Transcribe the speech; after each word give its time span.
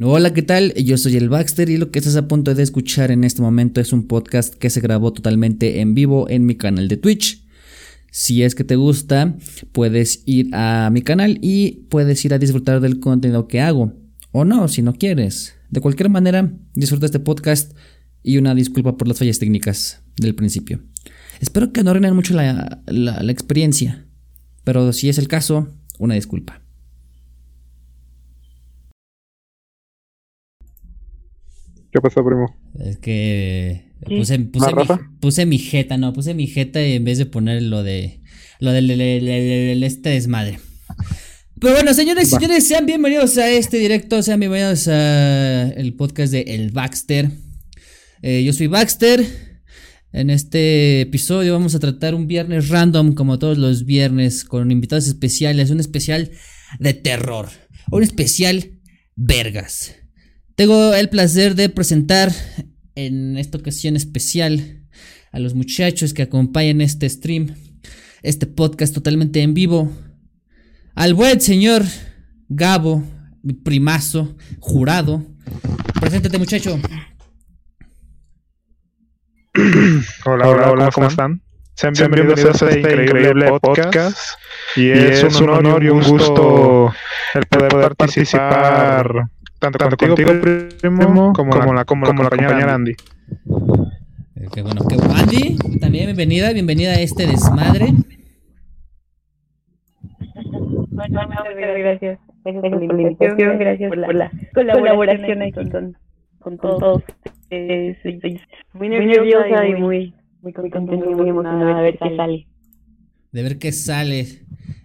Hola, 0.00 0.34
¿qué 0.34 0.42
tal? 0.42 0.74
Yo 0.74 0.98
soy 0.98 1.16
el 1.16 1.28
Baxter 1.28 1.70
y 1.70 1.76
lo 1.76 1.92
que 1.92 2.00
estás 2.00 2.16
a 2.16 2.26
punto 2.26 2.52
de 2.52 2.64
escuchar 2.64 3.12
en 3.12 3.22
este 3.22 3.42
momento 3.42 3.80
es 3.80 3.92
un 3.92 4.08
podcast 4.08 4.52
que 4.52 4.68
se 4.68 4.80
grabó 4.80 5.12
totalmente 5.12 5.80
en 5.80 5.94
vivo 5.94 6.28
en 6.28 6.46
mi 6.46 6.56
canal 6.56 6.88
de 6.88 6.96
Twitch. 6.96 7.46
Si 8.10 8.42
es 8.42 8.56
que 8.56 8.64
te 8.64 8.74
gusta, 8.74 9.36
puedes 9.70 10.24
ir 10.26 10.52
a 10.52 10.90
mi 10.92 11.02
canal 11.02 11.38
y 11.42 11.86
puedes 11.90 12.24
ir 12.24 12.34
a 12.34 12.40
disfrutar 12.40 12.80
del 12.80 12.98
contenido 12.98 13.46
que 13.46 13.60
hago. 13.60 13.92
O 14.32 14.44
no, 14.44 14.66
si 14.66 14.82
no 14.82 14.94
quieres. 14.94 15.54
De 15.70 15.80
cualquier 15.80 16.08
manera, 16.08 16.52
disfruta 16.74 17.06
este 17.06 17.20
podcast 17.20 17.72
y 18.20 18.38
una 18.38 18.52
disculpa 18.56 18.96
por 18.96 19.06
las 19.06 19.18
fallas 19.18 19.38
técnicas 19.38 20.02
del 20.16 20.34
principio. 20.34 20.82
Espero 21.40 21.72
que 21.72 21.84
no 21.84 21.90
arruinen 21.90 22.16
mucho 22.16 22.34
la, 22.34 22.82
la 22.86 23.30
experiencia, 23.30 24.08
pero 24.64 24.92
si 24.92 25.08
es 25.08 25.18
el 25.18 25.28
caso, 25.28 25.68
una 26.00 26.16
disculpa. 26.16 26.63
¿Qué 31.94 32.00
pasó, 32.00 32.24
primo? 32.24 32.52
Es 32.80 32.98
que 32.98 33.84
puse, 34.04 34.36
puse, 34.40 34.74
mi, 34.74 34.84
puse, 35.20 35.46
mi, 35.46 35.58
jeta, 35.58 35.96
no, 35.96 36.12
puse 36.12 36.34
mi 36.34 36.48
jeta 36.48 36.80
en 36.80 37.04
vez 37.04 37.18
de 37.18 37.26
poner 37.26 37.62
lo 37.62 37.84
de 37.84 38.20
lo 38.58 38.72
del, 38.72 38.90
este 39.84 40.08
desmadre. 40.08 40.58
Pero 41.60 41.74
bueno, 41.74 41.94
señores 41.94 42.26
y 42.26 42.30
señores, 42.32 42.66
sean 42.66 42.84
bienvenidos 42.84 43.38
a 43.38 43.48
este 43.48 43.76
directo, 43.76 44.20
sean 44.24 44.40
bienvenidos 44.40 44.88
a 44.88 45.68
el 45.68 45.94
podcast 45.94 46.32
de 46.32 46.40
El 46.40 46.72
Baxter. 46.72 47.30
Eh, 48.22 48.42
yo 48.42 48.52
soy 48.52 48.66
Baxter. 48.66 49.24
En 50.12 50.30
este 50.30 51.02
episodio 51.02 51.52
vamos 51.52 51.76
a 51.76 51.78
tratar 51.78 52.16
un 52.16 52.26
viernes 52.26 52.70
random, 52.70 53.14
como 53.14 53.38
todos 53.38 53.56
los 53.56 53.84
viernes, 53.84 54.44
con 54.44 54.72
invitados 54.72 55.06
especiales, 55.06 55.70
un 55.70 55.78
especial 55.78 56.32
de 56.80 56.92
terror, 56.92 57.50
un 57.92 58.02
especial 58.02 58.80
vergas. 59.14 59.94
Tengo 60.56 60.94
el 60.94 61.08
placer 61.08 61.56
de 61.56 61.68
presentar 61.68 62.30
en 62.94 63.36
esta 63.38 63.58
ocasión 63.58 63.96
especial 63.96 64.84
a 65.32 65.40
los 65.40 65.54
muchachos 65.54 66.14
que 66.14 66.22
acompañan 66.22 66.80
este 66.80 67.08
stream, 67.08 67.56
este 68.22 68.46
podcast 68.46 68.94
totalmente 68.94 69.42
en 69.42 69.52
vivo. 69.52 69.90
Al 70.94 71.14
buen 71.14 71.40
señor 71.40 71.82
Gabo, 72.48 73.02
mi 73.42 73.54
primazo, 73.54 74.36
jurado. 74.60 75.26
Preséntate, 76.00 76.38
muchacho. 76.38 76.78
Hola, 80.24 80.48
hola, 80.48 80.70
hola, 80.70 80.90
¿cómo 80.92 81.08
están? 81.08 81.42
Sean 81.74 81.94
bienvenidos, 81.94 82.44
a 82.44 82.50
este, 82.50 82.80
este 82.80 83.04
increíble 83.04 83.58
podcast. 83.60 84.18
Y 84.76 84.90
es, 84.90 85.22
un 85.40 85.48
honor 85.48 85.82
y 85.82 85.88
un 85.88 86.02
gusto 86.02 86.94
el 87.34 87.46
poder 87.46 87.96
participar 87.96 89.28
tanto, 89.70 89.96
contigo, 89.96 90.32
primo, 90.80 91.32
como, 91.32 91.72
la, 91.72 91.84
como, 91.84 92.04
la 92.04 92.14
compañera 92.14 92.74
Andy. 92.74 92.92
Eh, 92.92 94.46
qué 94.52 94.62
bueno, 94.62 94.82
qué 94.88 94.96
bueno. 94.96 95.14
Andy, 95.14 95.56
también 95.80 96.06
bienvenida, 96.06 96.52
bienvenida 96.52 96.92
a 96.92 97.00
este 97.00 97.26
desmadre. 97.26 97.94
Gracias. 100.90 102.18
Gracias 102.44 102.62
por 102.62 102.94
la 102.94 103.02
invitación, 103.02 103.58
gracias 103.58 103.90
por 103.90 104.14
la 104.14 104.30
colaboración 104.54 105.42
aquí 105.42 105.70
con, 105.70 105.96
con 106.40 106.58
todos. 106.58 107.02
Eh, 107.50 107.96
muy 108.74 108.88
nerviosa 108.88 109.66
y 109.66 109.74
muy, 109.74 110.14
muy 110.42 110.52
contenta 110.52 110.94
y 110.94 111.14
muy 111.14 111.28
emocionada 111.28 111.78
de 111.78 111.82
ver 111.82 111.98
qué 111.98 112.16
sale. 112.16 112.46
De 113.32 113.42
ver 113.42 113.58
qué 113.58 113.72
sale, 113.72 114.26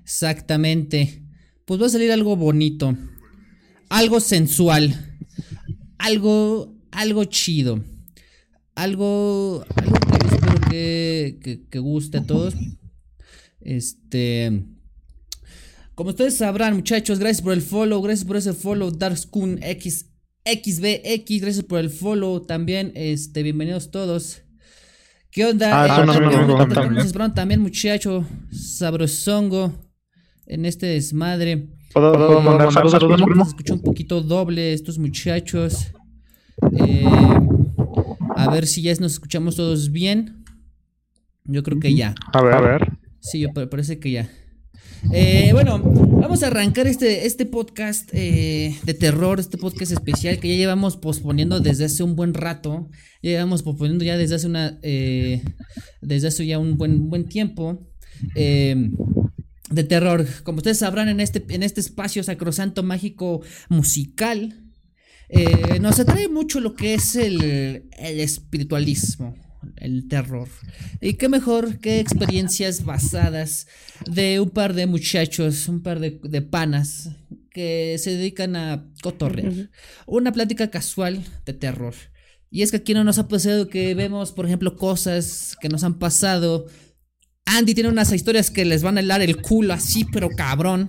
exactamente. 0.02 1.22
Pues 1.66 1.82
va 1.82 1.88
a 1.88 1.90
salir 1.90 2.12
algo 2.12 2.36
bonito 2.36 2.96
algo 3.90 4.20
sensual, 4.20 5.18
algo, 5.98 6.76
algo 6.92 7.26
chido, 7.26 7.84
algo, 8.76 9.66
algo 9.76 10.00
que 10.00 10.28
espero 10.28 10.62
que, 10.70 11.68
que, 11.70 11.80
guste 11.80 12.20
a 12.20 12.24
todos. 12.26 12.54
Este, 13.62 14.64
como 15.96 16.12
ustedes 16.12 16.38
sabrán, 16.38 16.76
muchachos, 16.76 17.20
gracias 17.20 17.42
por 17.42 17.54
el 17.54 17.62
follow, 17.62 18.02
gracias 18.02 18.26
por 18.26 18.38
ese 18.38 18.54
follow, 18.54 18.92
Darkskun 18.92 19.60
X, 19.62 20.06
XBX, 20.46 21.42
gracias 21.42 21.66
por 21.66 21.80
el 21.80 21.90
follow 21.90 22.46
también, 22.46 22.92
este, 22.96 23.44
bienvenidos 23.44 23.92
todos. 23.92 24.44
¿Qué 25.32 25.46
onda? 25.46 25.84
Ah, 25.84 26.04
eh, 26.04 27.30
también, 27.36 27.62
muchacho, 27.62 28.26
sabrosongo 28.52 29.72
en 30.48 30.66
este 30.66 30.88
desmadre. 30.88 31.79
¿Puedo, 31.94 32.42
mandar, 32.42 32.72
saludos, 32.72 33.48
escucho 33.48 33.74
un 33.74 33.82
poquito 33.82 34.22
doble 34.22 34.74
estos 34.74 35.00
muchachos. 35.00 35.92
Eh, 36.78 37.04
a 38.36 38.52
ver 38.52 38.68
si 38.68 38.84
ya 38.84 38.94
nos 38.96 39.14
escuchamos 39.14 39.56
todos 39.56 39.92
bien. 39.92 40.44
Yo 41.46 41.64
creo 41.64 41.80
que 41.80 41.96
ya. 41.96 42.14
A 42.32 42.44
ver, 42.44 42.54
a 42.54 42.62
ver. 42.62 42.92
Sí, 43.22 43.40
yo 43.40 43.50
parece 43.54 44.00
que 44.00 44.12
ya. 44.12 44.30
Eh, 45.12 45.50
bueno, 45.54 45.80
vamos 45.80 46.44
a 46.44 46.48
arrancar 46.48 46.86
este, 46.86 47.26
este 47.26 47.48
podcast 47.48 48.10
eh, 48.14 48.78
de 48.84 48.94
terror, 48.94 49.40
este 49.40 49.58
podcast 49.58 49.92
especial 49.92 50.40
que 50.40 50.50
ya 50.50 50.56
llevamos 50.56 50.96
posponiendo 50.96 51.60
desde 51.60 51.86
hace 51.86 52.04
un 52.04 52.16
buen 52.16 52.36
rato. 52.36 52.88
Ya 53.24 53.32
llevamos 53.32 53.64
posponiendo 53.64 54.06
ya 54.06 54.16
desde 54.16 54.36
hace 54.36 54.46
una. 54.46 54.80
desde 54.82 56.28
hace 56.28 56.46
ya 56.46 56.60
un 56.60 56.78
buen, 56.78 57.10
buen 57.10 57.26
tiempo. 57.26 57.90
De 59.70 59.84
terror. 59.84 60.26
Como 60.44 60.58
ustedes 60.58 60.80
sabrán, 60.80 61.10
en 61.10 61.20
este, 61.20 61.46
en 61.50 61.64
este 61.64 61.82
espacio 61.82 62.24
sacrosanto 62.24 62.84
mágico 62.84 63.42
musical, 63.70 64.70
eh, 65.30 65.80
nos 65.80 66.00
atrae 66.00 66.28
mucho 66.28 66.60
lo 66.60 66.74
que 66.74 66.96
es 66.96 67.16
el, 67.16 67.88
espiritualismo, 68.00 69.36
el 69.78 70.08
terror. 70.08 70.50
Y 71.02 71.14
qué 71.14 71.30
mejor 71.30 71.80
que 71.80 72.00
experiencias 72.00 72.84
basadas 72.84 73.68
de 74.10 74.40
un 74.40 74.50
par 74.50 74.74
de 74.74 74.88
muchachos, 74.88 75.68
un 75.68 75.84
par 75.84 76.00
de, 76.00 76.42
panas 76.42 77.10
que 77.52 77.98
se 78.00 78.12
dedican 78.12 78.56
a 78.56 78.92
cotorrear. 79.04 79.70
Una 80.08 80.32
plática 80.32 80.72
casual 80.72 81.24
de 81.46 81.54
terror. 81.54 81.94
Y 82.52 82.64
es 82.64 82.72
que 82.72 82.78
aquí 82.78 82.96
no 82.96 83.04
nos 83.04 83.20
ha 83.20 83.28
pasado 83.28 83.70
que 83.70 83.94
vemos, 83.94 84.32
por 84.32 84.48
ejemplo, 84.48 84.76
cosas 84.76 85.56
que 85.62 85.70
nos 85.70 85.84
han 85.84 86.00
pasado 86.00 86.66
Andy 87.52 87.74
tiene 87.74 87.90
unas 87.90 88.14
historias 88.14 88.52
que 88.52 88.64
les 88.64 88.84
van 88.84 88.98
a 88.98 89.00
helar 89.00 89.22
el 89.22 89.42
culo 89.42 89.74
así, 89.74 90.06
pero 90.06 90.30
cabrón. 90.30 90.88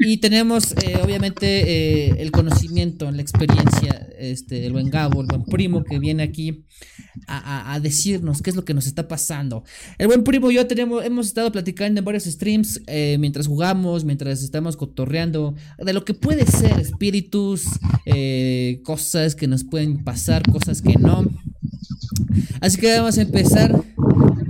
Y 0.00 0.16
tenemos, 0.16 0.72
eh, 0.72 0.98
obviamente, 1.02 1.46
eh, 1.46 2.16
el 2.18 2.32
conocimiento, 2.32 3.08
la 3.12 3.22
experiencia 3.22 4.08
este, 4.18 4.60
del 4.60 4.72
buen 4.72 4.90
Gabo, 4.90 5.20
el 5.20 5.28
buen 5.28 5.44
primo 5.44 5.84
que 5.84 6.00
viene 6.00 6.24
aquí 6.24 6.64
a, 7.28 7.78
decirnos 7.80 8.42
qué 8.42 8.50
es 8.50 8.56
lo 8.56 8.64
que 8.64 8.74
nos 8.74 8.88
está 8.88 9.06
pasando. 9.06 9.62
El 9.98 10.08
buen 10.08 10.24
primo 10.24 10.50
y 10.50 10.54
yo 10.54 10.66
tenemos, 10.66 11.04
hemos 11.04 11.28
estado 11.28 11.52
platicando 11.52 12.00
en 12.00 12.04
varios 12.04 12.24
streams 12.24 12.80
eh, 12.88 13.16
mientras 13.20 13.46
jugamos, 13.46 14.04
mientras 14.04 14.42
estamos 14.42 14.76
cotorreando, 14.76 15.54
de 15.78 15.92
lo 15.92 16.04
que 16.04 16.14
puede 16.14 16.44
ser 16.46 16.80
espíritus, 16.80 17.66
cosas 18.82 19.36
que 19.36 19.46
nos 19.46 19.62
pueden 19.62 20.02
pasar, 20.02 20.42
cosas 20.50 20.82
que 20.82 20.94
no. 20.94 21.24
Así 22.60 22.78
que 22.78 22.98
vamos 22.98 23.16
a 23.18 23.22
empezar 23.22 23.80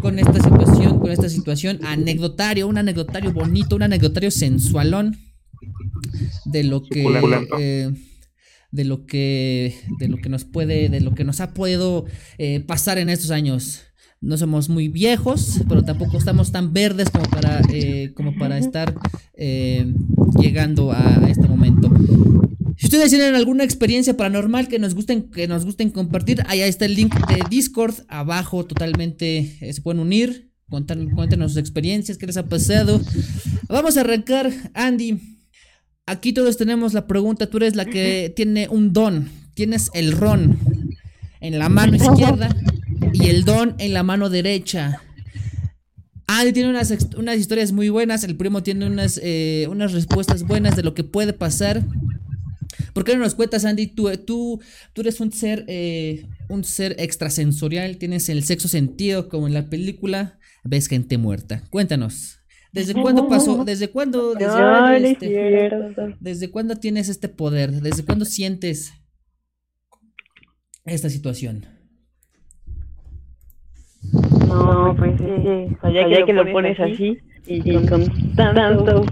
con 0.08 0.18
esta 0.18 0.42
situación, 0.42 1.00
con 1.00 1.10
esta 1.10 1.28
situación, 1.28 1.80
anecdotario, 1.84 2.66
un 2.66 2.78
anecdotario 2.78 3.30
bonito, 3.30 3.76
un 3.76 3.82
anecdotario 3.82 4.30
sensualón 4.30 5.18
de 6.46 6.64
lo 6.64 6.82
que 6.82 7.04
eh, 7.58 7.90
de 8.72 8.84
lo 8.84 9.04
que 9.04 9.74
de 9.98 10.08
lo 10.08 10.16
que 10.16 10.30
nos 10.30 10.46
puede, 10.46 10.88
de 10.88 11.02
lo 11.02 11.14
que 11.14 11.24
nos 11.24 11.42
ha 11.42 11.52
podido 11.52 12.06
eh, 12.38 12.60
pasar 12.60 12.96
en 12.96 13.10
estos 13.10 13.30
años. 13.30 13.82
No 14.22 14.38
somos 14.38 14.70
muy 14.70 14.88
viejos, 14.88 15.60
pero 15.68 15.84
tampoco 15.84 16.16
estamos 16.16 16.52
tan 16.52 16.72
verdes 16.72 17.10
como 17.10 17.26
para, 17.26 17.60
eh, 17.70 18.12
como 18.16 18.34
para 18.34 18.56
estar 18.56 18.94
llegando 20.40 20.90
a 20.90 21.28
este 21.28 21.46
momento. 21.46 21.92
Si 22.88 22.96
ustedes 22.96 23.10
tienen 23.10 23.34
alguna 23.34 23.64
experiencia 23.64 24.16
paranormal 24.16 24.66
que 24.66 24.78
nos 24.78 24.94
gusten, 24.94 25.24
que 25.24 25.46
nos 25.46 25.66
gusten 25.66 25.90
compartir, 25.90 26.42
allá 26.46 26.66
está 26.66 26.86
el 26.86 26.94
link 26.94 27.14
de 27.26 27.42
Discord, 27.50 27.94
abajo 28.08 28.64
totalmente 28.64 29.58
eh, 29.60 29.74
se 29.74 29.82
pueden 29.82 30.00
unir, 30.00 30.50
cuéntenos 30.70 31.52
sus 31.52 31.58
experiencias, 31.58 32.16
qué 32.16 32.26
les 32.26 32.38
ha 32.38 32.46
pasado. 32.46 32.98
Vamos 33.68 33.98
a 33.98 34.00
arrancar, 34.00 34.50
Andy. 34.72 35.18
Aquí 36.06 36.32
todos 36.32 36.56
tenemos 36.56 36.94
la 36.94 37.06
pregunta, 37.06 37.50
tú 37.50 37.58
eres 37.58 37.76
la 37.76 37.84
que 37.84 38.32
tiene 38.34 38.68
un 38.70 38.94
don, 38.94 39.28
tienes 39.52 39.90
el 39.92 40.12
ron 40.12 40.58
en 41.40 41.58
la 41.58 41.68
mano 41.68 41.94
izquierda 41.94 42.48
y 43.12 43.26
el 43.26 43.44
don 43.44 43.74
en 43.76 43.92
la 43.92 44.02
mano 44.02 44.30
derecha. 44.30 45.02
Andy 46.26 46.54
tiene 46.54 46.70
unas, 46.70 46.90
unas 47.18 47.36
historias 47.36 47.70
muy 47.70 47.90
buenas, 47.90 48.24
el 48.24 48.34
primo 48.34 48.62
tiene 48.62 48.86
unas, 48.86 49.20
eh, 49.22 49.66
unas 49.70 49.92
respuestas 49.92 50.44
buenas 50.44 50.74
de 50.74 50.82
lo 50.82 50.94
que 50.94 51.04
puede 51.04 51.34
pasar. 51.34 51.84
¿Por 52.98 53.04
qué 53.04 53.14
no 53.14 53.22
nos 53.22 53.36
cuentas, 53.36 53.64
Andy? 53.64 53.86
Tú, 53.86 54.10
tú, 54.26 54.60
tú 54.92 55.02
eres 55.02 55.20
un 55.20 55.30
ser, 55.30 55.64
eh, 55.68 56.26
un 56.48 56.64
ser 56.64 56.96
extrasensorial, 56.98 57.96
tienes 57.96 58.28
el 58.28 58.42
sexo 58.42 58.66
sentido 58.66 59.28
como 59.28 59.46
en 59.46 59.54
la 59.54 59.70
película, 59.70 60.40
ves 60.64 60.88
gente 60.88 61.16
muerta. 61.16 61.62
Cuéntanos. 61.70 62.40
¿Desde 62.72 63.00
cuándo 63.00 63.28
pasó? 63.28 63.64
¿Desde 63.64 63.86
cuándo? 63.86 64.34
Desde, 64.34 64.46
No, 64.48 64.52
cuándo, 64.52 64.80
no 64.80 64.94
es 64.94 65.04
este. 65.04 65.70
¿Desde 66.18 66.50
cuándo 66.50 66.74
tienes 66.74 67.08
este 67.08 67.28
poder? 67.28 67.70
¿Desde 67.70 68.04
cuándo 68.04 68.24
sientes 68.24 68.92
esta 70.84 71.08
situación? 71.08 71.66
No, 74.48 74.96
pues 74.98 75.12
sí. 75.18 75.76
O 75.82 75.92
sea, 75.92 76.08
ya, 76.10 76.26
que, 76.26 76.32
lo 76.32 76.50
pones 76.50 76.80
así 76.80 77.16
y, 77.46 77.86
con 77.86 78.34
tanto 78.34 79.04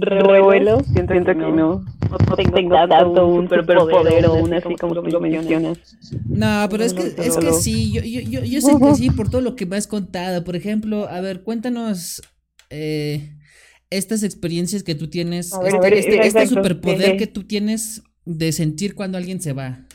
revuelo, 0.00 0.82
siento, 0.92 1.14
que 1.14 1.34
no, 1.34 1.84
no 2.10 2.36
tengo 2.36 2.88
tanto 2.88 3.26
un 3.26 3.48
superpoder 3.48 4.26
o 4.26 4.34
un 4.34 4.54
así 4.54 4.74
como 4.76 4.94
tú 4.94 5.02
lo 5.02 5.20
mencionas. 5.20 5.78
No, 6.26 6.66
pero 6.70 6.84
es 6.84 6.94
que, 6.94 7.14
es 7.16 7.36
que 7.36 7.52
sí, 7.52 7.92
yo, 7.92 8.02
yo, 8.02 8.20
yo, 8.20 8.44
yo 8.44 8.60
sé 8.62 8.72
que 8.78 8.94
sí, 8.94 9.10
por 9.10 9.30
todo 9.30 9.40
lo 9.40 9.56
que 9.56 9.66
me 9.66 9.76
has 9.76 9.86
contado. 9.86 10.44
Por 10.44 10.56
ejemplo, 10.56 11.08
a 11.08 11.20
ver, 11.20 11.42
cuéntanos 11.42 12.22
eh, 12.70 13.36
estas 13.90 14.22
experiencias 14.22 14.82
que 14.82 14.94
tú 14.94 15.08
tienes, 15.08 15.50
ver, 15.58 15.66
este, 15.74 15.80
ver, 15.80 15.94
este- 15.94 16.26
este 16.26 16.46
superpoder 16.46 17.12
sí. 17.12 17.16
que 17.16 17.26
tú 17.26 17.44
tienes 17.44 18.02
de 18.24 18.52
sentir 18.52 18.94
cuando 18.94 19.18
alguien 19.18 19.40
se 19.40 19.52
va. 19.52 19.86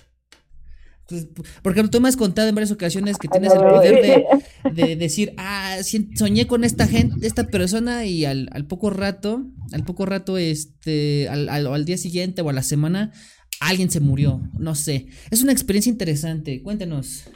Pues, 1.07 1.27
por 1.62 1.71
ejemplo, 1.71 1.89
tú 1.89 2.01
me 2.01 2.09
has 2.09 2.18
contado 2.18 2.50
en 2.50 2.56
varias 2.56 2.71
ocasiones 2.71 3.18
que 3.18 3.30
tienes 3.30 3.54
el 3.54 3.59
poder 3.59 4.01
de, 4.01 4.25
de 4.71 4.95
decir, 4.98 5.33
ah, 5.38 5.77
soñé 6.15 6.48
con 6.48 6.63
esta 6.63 6.86
gente, 6.86 7.25
esta 7.25 7.45
persona 7.45 8.06
y 8.06 8.25
al, 8.25 8.50
al 8.51 8.65
poco 8.65 8.89
rato, 8.89 9.45
al 9.71 9.86
poco 9.86 10.06
rato, 10.06 10.38
este, 10.38 11.30
al, 11.30 11.48
al, 11.48 11.68
o 11.68 11.74
al 11.74 11.86
día 11.86 11.98
siguiente 11.98 12.42
o 12.42 12.50
a 12.50 12.54
la 12.54 12.63
semana, 12.63 13.13
alguien 13.62 13.89
se 13.89 14.01
murió, 14.01 14.42
no 14.59 14.75
sé. 14.75 15.07
Es 15.31 15.42
una 15.42 15.54
experiencia 15.54 15.89
interesante, 15.89 16.62
cuéntanos. 16.62 17.31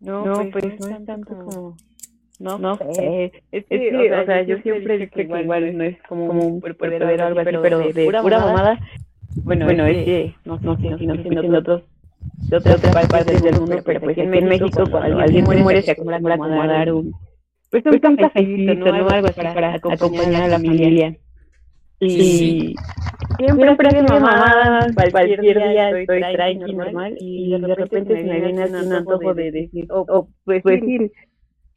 No, 0.00 0.24
pues, 0.52 0.64
no 0.80 0.88
es 0.88 1.06
tanto 1.06 1.34
como... 1.36 1.76
No, 2.38 2.58
no 2.58 2.76
sé. 2.76 3.32
Es 3.50 3.64
que, 3.64 4.12
o 4.12 4.26
sea, 4.26 4.42
yo 4.42 4.58
siempre 4.58 4.98
dicho 4.98 5.12
que 5.14 5.22
igual 5.22 5.76
no 5.76 5.84
es 5.84 5.96
como 6.06 6.26
un 6.26 6.56
superpoder 6.56 7.02
o 7.02 7.24
algo 7.24 7.40
así, 7.40 7.50
pero 7.62 7.78
de, 7.78 8.04
pura 8.04 8.22
mamada. 8.22 8.78
Bueno, 9.44 9.64
bueno, 9.66 9.86
es 9.86 10.04
que, 10.04 10.34
no, 10.44 10.58
no 10.62 10.76
sé, 10.76 10.96
si 10.98 11.06
no 11.06 11.14
sé, 11.16 11.28
de 11.28 11.56
otros 11.56 11.82
de 12.50 12.56
otras 12.56 13.06
partes 13.08 13.42
del 13.42 13.60
mundo, 13.60 13.76
pero 13.84 14.00
pues 14.00 14.18
aquí 14.18 14.20
en 14.22 14.48
México 14.48 14.84
cuando 14.90 15.18
alguien 15.18 15.44
muere 15.44 15.82
se 15.82 15.92
acostumbra 15.92 16.36
como 16.36 16.62
a 16.62 16.66
dar 16.66 16.92
un 16.92 17.14
pues 17.70 17.84
un 17.86 17.98
cafecito, 17.98 18.74
¿no? 18.74 19.08
Algo 19.08 19.28
así 19.28 19.40
para 19.40 19.74
acompañar 19.74 20.42
a 20.42 20.48
la 20.48 20.56
familia. 20.58 21.16
Y 21.98 22.08
Sí. 22.20 22.74
siempre 23.38 23.72
estoy 23.72 23.94
de 23.94 24.02
mamada, 24.02 24.86
cualquier 25.10 25.42
día 25.42 25.90
estoy 25.90 26.20
tranqui, 26.20 26.74
normal, 26.74 27.16
y 27.20 27.50
de 27.58 27.74
repente 27.74 28.16
se 28.16 28.24
me 28.24 28.40
viene 28.40 28.66
un 28.66 28.92
antojo 28.92 29.34
de 29.34 29.50
decir, 29.50 29.86
o, 29.90 30.28
pues 30.44 30.62
decir, 30.62 31.10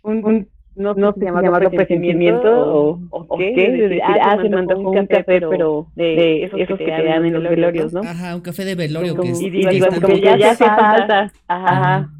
un, 0.03 0.25
un 0.25 0.47
no, 0.79 0.93
no 0.93 1.13
sé 1.13 1.25
llamarlo 1.25 1.69
presentimiento 1.69 2.49
o, 2.49 2.99
o 3.11 3.37
qué, 3.37 3.51
de 3.53 3.71
decir, 3.89 4.01
ah, 4.03 4.37
se 4.41 4.49
me 4.49 4.57
antojó 4.57 4.89
un 4.91 5.05
café, 5.07 5.23
pero 5.25 5.87
de, 5.95 6.43
esos, 6.45 6.57
que 6.57 6.85
te 6.85 7.03
dan 7.03 7.25
en 7.25 7.33
los 7.33 7.43
velorios, 7.43 7.93
¿no? 7.93 8.01
Ajá, 8.01 8.35
un 8.35 8.41
café 8.41 8.65
de 8.65 8.75
velorio 8.75 9.13
que 9.13 9.17
Como- 9.19 9.31
es 9.31 9.41
y 9.41 9.51
que 9.51 9.69
digo, 9.69 9.85
está 9.85 10.01
como 10.01 10.15
que 10.15 10.21
ya 10.21 10.51
hace 10.51 10.65
falta. 10.65 11.31
Ajá. 11.47 11.95
Ajá. 11.97 12.13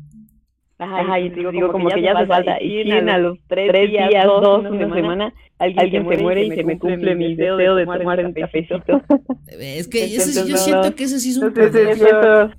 Ajá, 0.81 1.19
y 1.19 1.29
digo, 1.29 1.51
como 1.71 1.89
que 1.89 2.01
ya 2.01 2.13
hace 2.13 2.25
falta. 2.25 2.61
Y 2.61 2.83
sí, 2.83 2.91
a 2.91 3.17
los 3.17 3.37
tres 3.47 3.89
días, 3.89 4.09
dos, 4.25 4.65
una 4.65 4.93
semana, 4.93 5.33
alguien 5.57 6.07
se 6.07 6.17
muere 6.17 6.45
y 6.45 6.51
se 6.51 6.63
me 6.63 6.77
cumple 6.77 7.15
mi 7.15 7.35
deseo 7.35 7.75
de 7.75 7.85
tomar 7.85 8.25
un 8.25 8.33
cafecito. 8.33 9.01
Es 9.47 9.87
que 9.87 10.09
yo 10.47 10.57
siento 10.57 10.95
que 10.95 11.03
ese 11.05 11.19
sí 11.19 11.31
es 11.31 11.37
un 11.37 11.53
eso, 11.57 12.51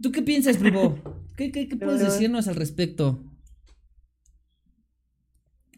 ¿Tú 0.00 0.12
qué 0.12 0.22
piensas, 0.22 0.60
Bribo? 0.60 0.96
¿Qué, 1.36 1.50
qué, 1.50 1.68
qué 1.68 1.76
puedes 1.76 2.00
No, 2.00 2.06
no. 2.06 2.12
decirnos 2.12 2.48
al 2.48 2.56
respecto? 2.56 3.18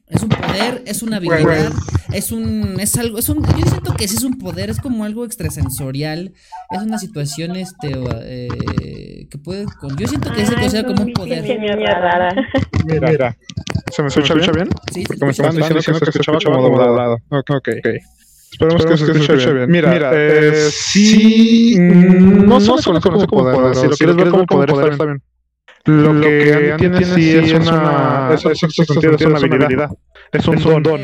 Es 0.09 0.23
un 0.23 0.29
poder, 0.29 0.83
es 0.87 1.03
una 1.03 1.17
habilidad, 1.17 1.73
es 2.13 2.31
un, 2.31 2.79
es 2.79 2.97
algo, 2.97 3.19
es 3.19 3.29
un, 3.29 3.45
yo 3.45 3.67
siento 3.67 3.95
que 3.95 4.07
sí 4.07 4.17
es 4.17 4.23
un 4.23 4.39
poder, 4.39 4.71
es 4.71 4.81
como 4.81 5.05
algo 5.05 5.25
extrasensorial, 5.25 6.33
es 6.71 6.81
una 6.81 6.99
situación, 6.99 7.57
este, 7.57 7.93
eh, 8.23 9.27
que 9.29 9.39
puede, 9.39 9.65
con, 9.81 9.97
yo 9.97 10.07
siento 10.07 10.33
que 10.33 10.47
se 10.47 10.55
considera 10.55 10.87
como 10.87 11.03
un 11.03 11.13
poder. 11.13 11.45
rara. 11.45 12.35
Mira, 12.85 13.11
mira. 13.11 13.37
¿Se 13.93 14.03
me 14.03 14.09
escucha 14.09 14.35
bien? 14.53 14.69
Sí, 14.93 15.03
se 15.03 15.07
Porque 15.09 15.25
me 15.25 15.31
escucha. 15.33 15.49
estaban 15.49 15.75
diciendo 15.77 16.01
que 16.01 16.13
se 16.13 16.21
escuchaba 16.21 16.39
como 16.41 16.69
doblado. 16.69 17.15
Ok, 17.31 17.51
ok. 17.51 17.69
Esperemos 18.53 18.87
que 18.87 18.97
se 18.97 19.13
escuche 19.13 19.53
bien. 19.53 19.71
Mira, 19.71 20.11
eh, 20.15 20.71
sí, 20.71 21.77
mm, 21.81 22.47
no 22.47 22.61
solo 22.61 22.81
se 22.81 23.01
conoce 23.01 23.27
como 23.27 23.51
poder, 23.51 23.75
si 23.75 23.89
lo 23.89 23.97
quieres 23.97 24.17
ver 24.17 24.29
como 24.29 24.47
poder 24.47 24.71
está 24.71 25.05
bien. 25.05 25.23
Lo 25.87 26.21
que 26.21 26.73
Andy 26.73 26.89
tiene 26.89 27.05
sí 27.05 27.31
es 27.31 27.53
una, 27.53 28.31
es, 28.35 28.45
es, 28.45 28.63
es, 28.63 28.79
es 28.79 29.27
una 29.27 29.39
habilidad, 29.39 29.91
es 30.33 30.47
un 30.49 30.83
don. 30.83 31.01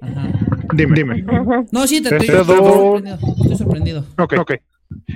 Ajá. 0.00 0.28
Dime, 0.72 0.94
dime. 0.94 1.24
No, 1.72 1.86
sí, 1.86 2.00
te, 2.02 2.10
te- 2.10 2.16
Este 2.16 2.38
estoy, 2.40 2.56
don- 2.56 2.64
sorprendido, 2.66 3.18
estoy 3.40 3.56
sorprendido. 3.56 4.04
Ok, 4.18 4.34
ok. 4.38 4.52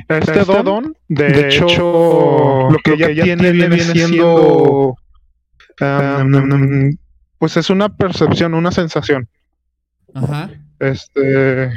Este 0.08 0.44
don, 0.44 0.96
de 1.08 1.46
hecho, 1.48 2.68
lo 2.70 2.78
que 2.82 2.94
ella 2.94 3.22
tiene 3.22 3.52
viene 3.52 3.78
siendo, 3.78 4.96
um, 5.80 6.34
um, 6.34 6.96
pues 7.38 7.56
es 7.56 7.70
una 7.70 7.88
percepción, 7.88 8.54
una 8.54 8.72
sensación. 8.72 9.28
Ajá. 10.14 10.50
Este. 10.80 11.70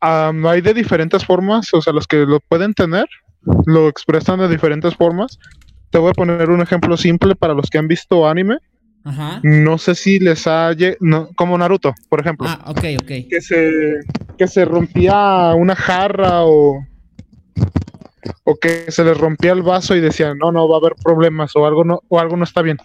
am, 0.00 0.46
hay 0.46 0.60
de 0.60 0.72
diferentes 0.72 1.24
formas, 1.24 1.72
o 1.74 1.82
sea, 1.82 1.92
los 1.92 2.06
que 2.06 2.24
lo 2.24 2.40
pueden 2.40 2.72
tener 2.74 3.06
lo 3.66 3.88
expresan 3.88 4.38
de 4.40 4.48
diferentes 4.48 4.94
formas. 4.96 5.38
Te 5.90 5.98
voy 5.98 6.10
a 6.10 6.14
poner 6.14 6.50
un 6.50 6.60
ejemplo 6.60 6.96
simple 6.96 7.34
para 7.34 7.54
los 7.54 7.70
que 7.70 7.78
han 7.78 7.88
visto 7.88 8.26
anime. 8.28 8.58
Ajá. 9.04 9.40
No 9.42 9.76
sé 9.78 9.94
si 9.94 10.18
les 10.18 10.46
ha 10.46 10.70
no, 11.00 11.28
como 11.36 11.58
Naruto, 11.58 11.92
por 12.08 12.20
ejemplo, 12.20 12.48
Ah, 12.48 12.64
ok, 12.70 12.84
ok. 13.02 13.06
que 13.28 13.40
se 13.40 13.70
que 14.38 14.46
se 14.48 14.64
rompía 14.64 15.52
una 15.54 15.76
jarra 15.76 16.44
o 16.44 16.84
o 18.44 18.56
que 18.56 18.90
se 18.90 19.04
les 19.04 19.16
rompía 19.18 19.52
el 19.52 19.62
vaso 19.62 19.94
y 19.94 20.00
decían, 20.00 20.38
"No, 20.38 20.50
no 20.52 20.66
va 20.68 20.76
a 20.76 20.78
haber 20.78 20.94
problemas" 21.02 21.54
o 21.54 21.66
algo 21.66 21.84
no 21.84 22.00
o 22.08 22.18
algo 22.18 22.36
no 22.38 22.44
está 22.44 22.62
bien. 22.62 22.78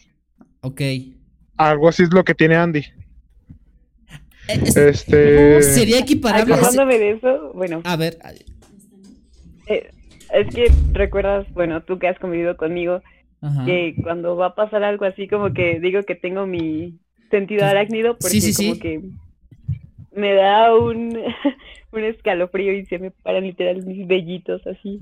Ok. 0.61 0.81
Algo 1.55 1.87
así 1.87 2.03
es 2.03 2.13
lo 2.13 2.23
que 2.25 2.35
tiene 2.35 2.57
Andy. 2.57 2.79
Eh, 4.49 4.59
es- 4.63 4.75
Este 4.77 5.61
sería 5.63 5.99
equiparable. 5.99 6.53
a 6.53 6.57
ese- 6.57 6.65
Acordándome 6.65 6.99
de 6.99 7.11
eso, 7.11 7.51
bueno, 7.53 7.81
A 7.85 7.95
ver, 7.95 8.17
eh, 9.67 9.89
es 10.33 10.53
que 10.53 10.67
recuerdas, 10.93 11.45
bueno, 11.53 11.81
tú 11.83 11.99
que 11.99 12.07
has 12.07 12.19
convivido 12.19 12.55
conmigo, 12.57 13.01
ajá. 13.41 13.65
que 13.65 13.95
cuando 14.03 14.35
va 14.35 14.47
a 14.47 14.55
pasar 14.55 14.83
algo 14.83 15.05
así, 15.05 15.27
como 15.27 15.53
que 15.53 15.79
digo 15.79 16.03
que 16.03 16.15
tengo 16.15 16.45
mi 16.45 16.99
sentido 17.31 17.65
arácnido, 17.65 18.13
porque 18.17 18.41
Sí, 18.41 18.41
sí, 18.41 18.53
como 18.53 18.75
sí. 18.75 18.79
que 18.79 19.01
me 20.11 20.33
da 20.33 20.75
un, 20.75 21.17
un 21.91 22.03
escalofrío 22.03 22.73
y 22.73 22.85
se 22.85 22.99
me 22.99 23.11
paran 23.11 23.43
literal 23.43 23.83
mis 23.85 24.07
vellitos 24.07 24.65
así. 24.67 25.01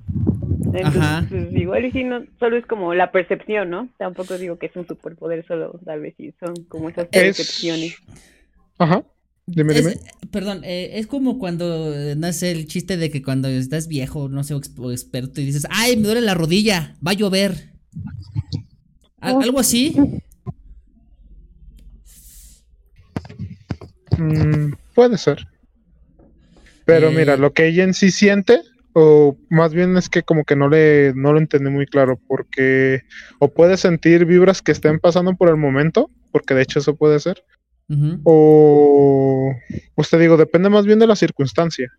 Entonces, 0.73 0.85
Ajá. 1.01 1.25
pues, 1.29 1.53
igual 1.53 1.85
y 1.85 1.91
sí, 1.91 2.03
no, 2.03 2.23
solo 2.39 2.57
es 2.57 2.65
como 2.65 2.93
la 2.93 3.11
percepción, 3.11 3.69
¿no? 3.69 3.87
Tampoco 3.97 4.37
digo 4.37 4.57
que 4.57 4.65
es 4.67 4.75
un 4.75 4.87
superpoder, 4.87 5.45
solo 5.47 5.79
tal 5.85 6.01
vez 6.01 6.13
sí 6.17 6.33
son 6.39 6.53
como 6.67 6.89
esas 6.89 7.07
Es- 7.11 7.37
percepciones. 7.37 7.97
Ajá. 8.79 9.03
Dime, 9.47 9.73
Es- 9.73 9.85
dime. 9.85 10.01
perdón, 10.29 10.61
eh, 10.65 10.91
es 10.99 11.07
como 11.07 11.39
cuando 11.39 11.93
eh, 11.95 12.15
nace 12.17 12.51
el 12.51 12.67
chiste 12.67 12.97
de 12.97 13.09
que 13.09 13.21
cuando 13.21 13.47
estás 13.47 13.87
viejo, 13.87 14.27
no 14.27 14.43
sé, 14.43 14.53
o 14.53 14.57
ex- 14.57 14.73
o 14.77 14.91
experto, 14.91 15.39
y 15.41 15.45
dices, 15.45 15.65
ay, 15.69 15.95
me 15.95 16.03
duele 16.03 16.21
la 16.21 16.33
rodilla, 16.33 16.95
va 17.05 17.11
a 17.11 17.15
llover. 17.15 17.71
Al- 19.21 19.41
algo 19.41 19.59
así. 19.59 19.95
Mm, 24.17 24.73
puede 24.93 25.17
ser. 25.17 25.47
Pero 26.85 27.09
Eh, 27.09 27.15
mira, 27.15 27.37
lo 27.37 27.53
que 27.53 27.67
ella 27.67 27.83
en 27.83 27.93
sí 27.93 28.11
siente, 28.11 28.61
o 28.93 29.37
más 29.49 29.73
bien 29.73 29.95
es 29.97 30.09
que 30.09 30.23
como 30.23 30.43
que 30.43 30.55
no 30.55 30.69
le 30.69 31.13
no 31.15 31.33
lo 31.33 31.39
entendí 31.39 31.69
muy 31.69 31.85
claro, 31.85 32.19
porque 32.27 33.01
o 33.39 33.53
puede 33.53 33.77
sentir 33.77 34.25
vibras 34.25 34.61
que 34.61 34.71
estén 34.71 34.99
pasando 34.99 35.35
por 35.35 35.49
el 35.49 35.57
momento, 35.57 36.09
porque 36.31 36.53
de 36.53 36.63
hecho 36.63 36.79
eso 36.79 36.95
puede 36.95 37.19
ser, 37.19 37.43
O 38.23 39.53
pues 39.95 40.09
te 40.09 40.17
digo, 40.19 40.37
depende 40.37 40.69
más 40.69 40.85
bien 40.85 40.99
de 40.99 41.07
la 41.07 41.15
circunstancia, 41.15 41.89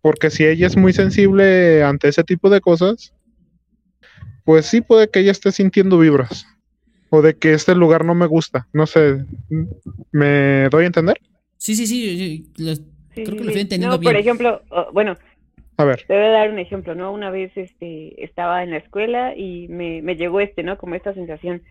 porque 0.00 0.30
si 0.30 0.44
ella 0.44 0.66
es 0.66 0.76
muy 0.76 0.92
sensible 0.92 1.82
ante 1.82 2.08
ese 2.08 2.24
tipo 2.24 2.48
de 2.50 2.60
cosas, 2.60 3.12
pues 4.44 4.66
sí 4.66 4.80
puede 4.80 5.08
que 5.08 5.20
ella 5.20 5.32
esté 5.32 5.52
sintiendo 5.52 5.98
vibras, 5.98 6.46
o 7.10 7.22
de 7.22 7.34
que 7.34 7.52
este 7.52 7.74
lugar 7.74 8.04
no 8.04 8.14
me 8.14 8.26
gusta, 8.26 8.66
no 8.72 8.86
sé, 8.86 9.24
¿me 10.12 10.68
doy 10.70 10.84
a 10.84 10.86
entender? 10.86 11.20
Sí, 11.58 11.74
sí, 11.74 11.86
sí. 11.86 12.48
yo- 12.56 12.64
yo 12.64 12.70
lo- 12.70 12.92
Sí, 13.14 13.24
Creo 13.24 13.36
que 13.36 13.40
sí, 13.40 13.44
lo 13.44 13.50
estoy 13.50 13.54
sí. 13.54 13.60
entendiendo 13.60 13.96
No, 13.98 14.02
por 14.02 14.12
bien. 14.12 14.22
ejemplo, 14.22 14.62
oh, 14.70 14.88
bueno, 14.92 15.16
A 15.78 15.84
ver. 15.84 16.04
Te 16.06 16.14
voy 16.14 16.24
a 16.26 16.28
dar 16.30 16.50
un 16.50 16.58
ejemplo, 16.58 16.94
¿no? 16.94 17.12
Una 17.12 17.30
vez 17.30 17.50
este, 17.56 18.22
estaba 18.22 18.62
en 18.62 18.70
la 18.70 18.76
escuela 18.76 19.34
y 19.36 19.68
me, 19.68 20.00
me 20.02 20.16
llegó 20.16 20.40
este, 20.40 20.62
¿no? 20.62 20.76
Como 20.78 20.94
esta 20.94 21.12
sensación. 21.14 21.62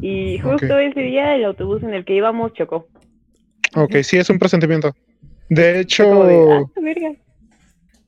Y 0.00 0.38
justo 0.38 0.78
ese 0.78 1.00
día 1.00 1.34
el 1.34 1.44
autobús 1.44 1.82
en 1.82 1.92
el 1.94 2.04
que 2.04 2.14
íbamos 2.14 2.52
chocó. 2.52 2.86
Ok, 3.76 3.96
sí, 4.02 4.16
es 4.16 4.30
un 4.30 4.38
presentimiento. 4.38 4.94
De 5.48 5.80
hecho, 5.80 6.24
ah, 6.24 6.64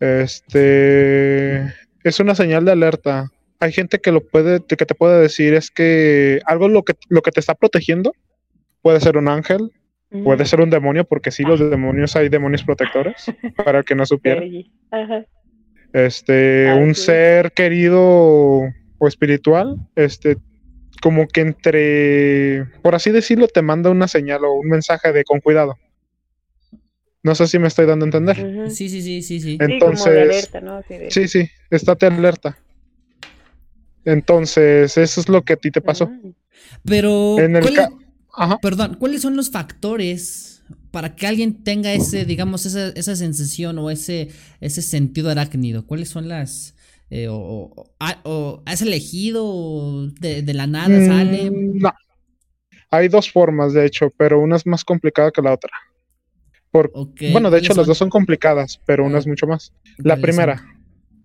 este 0.01 1.75
es 2.05 2.21
una 2.21 2.35
señal 2.35 2.65
de 2.65 2.73
alerta. 2.73 3.31
Hay 3.61 3.73
gente 3.73 3.99
que 3.99 4.13
lo 4.13 4.21
puede, 4.27 4.61
que 4.65 4.77
te 4.77 4.95
puede 4.95 5.21
decir 5.21 5.55
es 5.55 5.71
que 5.71 6.41
algo 6.47 6.69
lo 6.69 6.85
que, 6.85 6.95
lo 7.09 7.23
que 7.23 7.33
te 7.33 7.41
está 7.41 7.55
protegiendo 7.55 8.13
puede 8.83 9.01
ser 9.01 9.17
un 9.17 9.29
ángel, 9.29 9.73
puede 10.25 10.47
ser 10.47 10.61
un 10.61 10.71
demonio, 10.71 11.05
porque 11.05 11.31
sí, 11.31 11.43
los 11.43 11.59
demonios 11.59 12.17
hay 12.17 12.29
demonios 12.29 12.63
protectores, 12.65 13.27
para 13.57 13.83
que 13.83 13.95
no 13.95 14.07
supiera. 14.07 14.43
Este, 15.93 16.73
un 16.73 16.95
ser 16.95 17.53
querido 17.53 18.01
o 18.01 19.09
espiritual, 19.09 19.77
este, 19.97 20.39
como 21.01 21.27
que 21.29 21.41
entre, 21.41 22.67
por 22.83 22.95
así 22.95 23.11
decirlo, 23.11 23.49
te 23.49 23.63
manda 23.63 23.91
una 23.91 24.09
señal 24.09 24.45
o 24.45 24.53
un 24.53 24.69
mensaje 24.69 25.13
de 25.13 25.25
con 25.25 25.41
cuidado. 25.41 25.77
No 27.23 27.35
sé 27.35 27.47
si 27.47 27.59
me 27.59 27.69
estoy 27.69 27.87
dando 27.87 28.05
a 28.05 28.09
entender. 28.09 28.71
Sí, 28.71 28.89
sí, 28.89 29.03
sí, 29.03 29.23
sí, 29.23 29.41
sí. 29.41 29.59
Entonces, 29.61 30.51
sí, 31.11 31.29
sí, 31.29 31.51
estate 31.71 32.07
alerta. 32.07 32.59
Entonces, 34.05 34.97
eso 34.97 35.21
es 35.21 35.29
lo 35.29 35.43
que 35.43 35.55
a 35.55 35.57
ti 35.57 35.71
te 35.71 35.81
pasó. 35.81 36.11
Pero, 36.85 37.39
en 37.39 37.57
el 37.57 37.65
perdón, 38.63 38.97
¿cuáles 38.99 39.23
son 39.23 39.37
los 39.37 39.51
factores 39.51 40.63
para 40.91 41.15
que 41.17 41.27
alguien 41.27 41.65
tenga 41.65 41.93
ese, 41.93 42.25
digamos, 42.25 42.65
esa, 42.67 42.89
esa 42.91 43.17
sensación 43.17 43.79
o 43.79 43.91
ese, 43.91 44.29
ese 44.61 44.83
sentido 44.83 45.31
arácnido? 45.31 45.87
¿Cuáles 45.87 46.09
son 46.09 46.29
las... 46.29 46.75
Eh, 47.11 47.27
o, 47.31 47.87
has 48.67 48.83
elegido 48.83 50.09
de, 50.21 50.43
de 50.43 50.55
la 50.55 50.67
nada 50.67 50.89
mm, 50.89 51.07
sale? 51.07 51.51
no. 51.51 51.93
Hay 52.91 53.09
dos 53.09 53.31
formas, 53.31 53.75
de 53.75 53.85
hecho, 53.85 54.11
pero 54.17 54.41
una 54.41 54.57
es 54.57 54.67
más 54.67 54.85
complicada 54.85 55.31
que 55.31 55.43
la 55.43 55.53
otra. 55.53 55.71
Por, 56.71 56.91
bueno, 57.33 57.51
de 57.51 57.59
hecho, 57.59 57.75
las 57.75 57.87
dos 57.87 57.99
son 57.99 58.11
complicadas, 58.11 58.81
pero 58.87 59.05
una 59.05 59.19
es 59.19 59.27
mucho 59.27 59.47
más. 59.47 59.73
La 59.99 60.17
primera, 60.17 60.63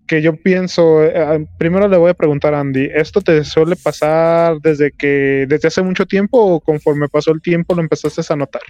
que 0.06 0.20
yo 0.22 0.36
pienso, 0.36 1.04
eh, 1.04 1.12
ah, 1.16 1.38
primero 1.58 1.88
le 1.88 1.96
voy 1.96 2.10
a 2.10 2.14
preguntar 2.14 2.54
a 2.54 2.60
Andy, 2.60 2.90
¿esto 2.94 3.20
te 3.20 3.44
suele 3.44 3.76
pasar 3.76 4.58
desde 4.60 4.92
que, 4.92 5.46
desde 5.48 5.68
hace 5.68 5.82
mucho 5.82 6.06
tiempo 6.06 6.38
o 6.38 6.60
conforme 6.60 7.08
pasó 7.08 7.30
el 7.32 7.40
tiempo 7.40 7.74
lo 7.74 7.82
empezaste 7.82 8.20
a 8.28 8.36
notar? 8.36 8.62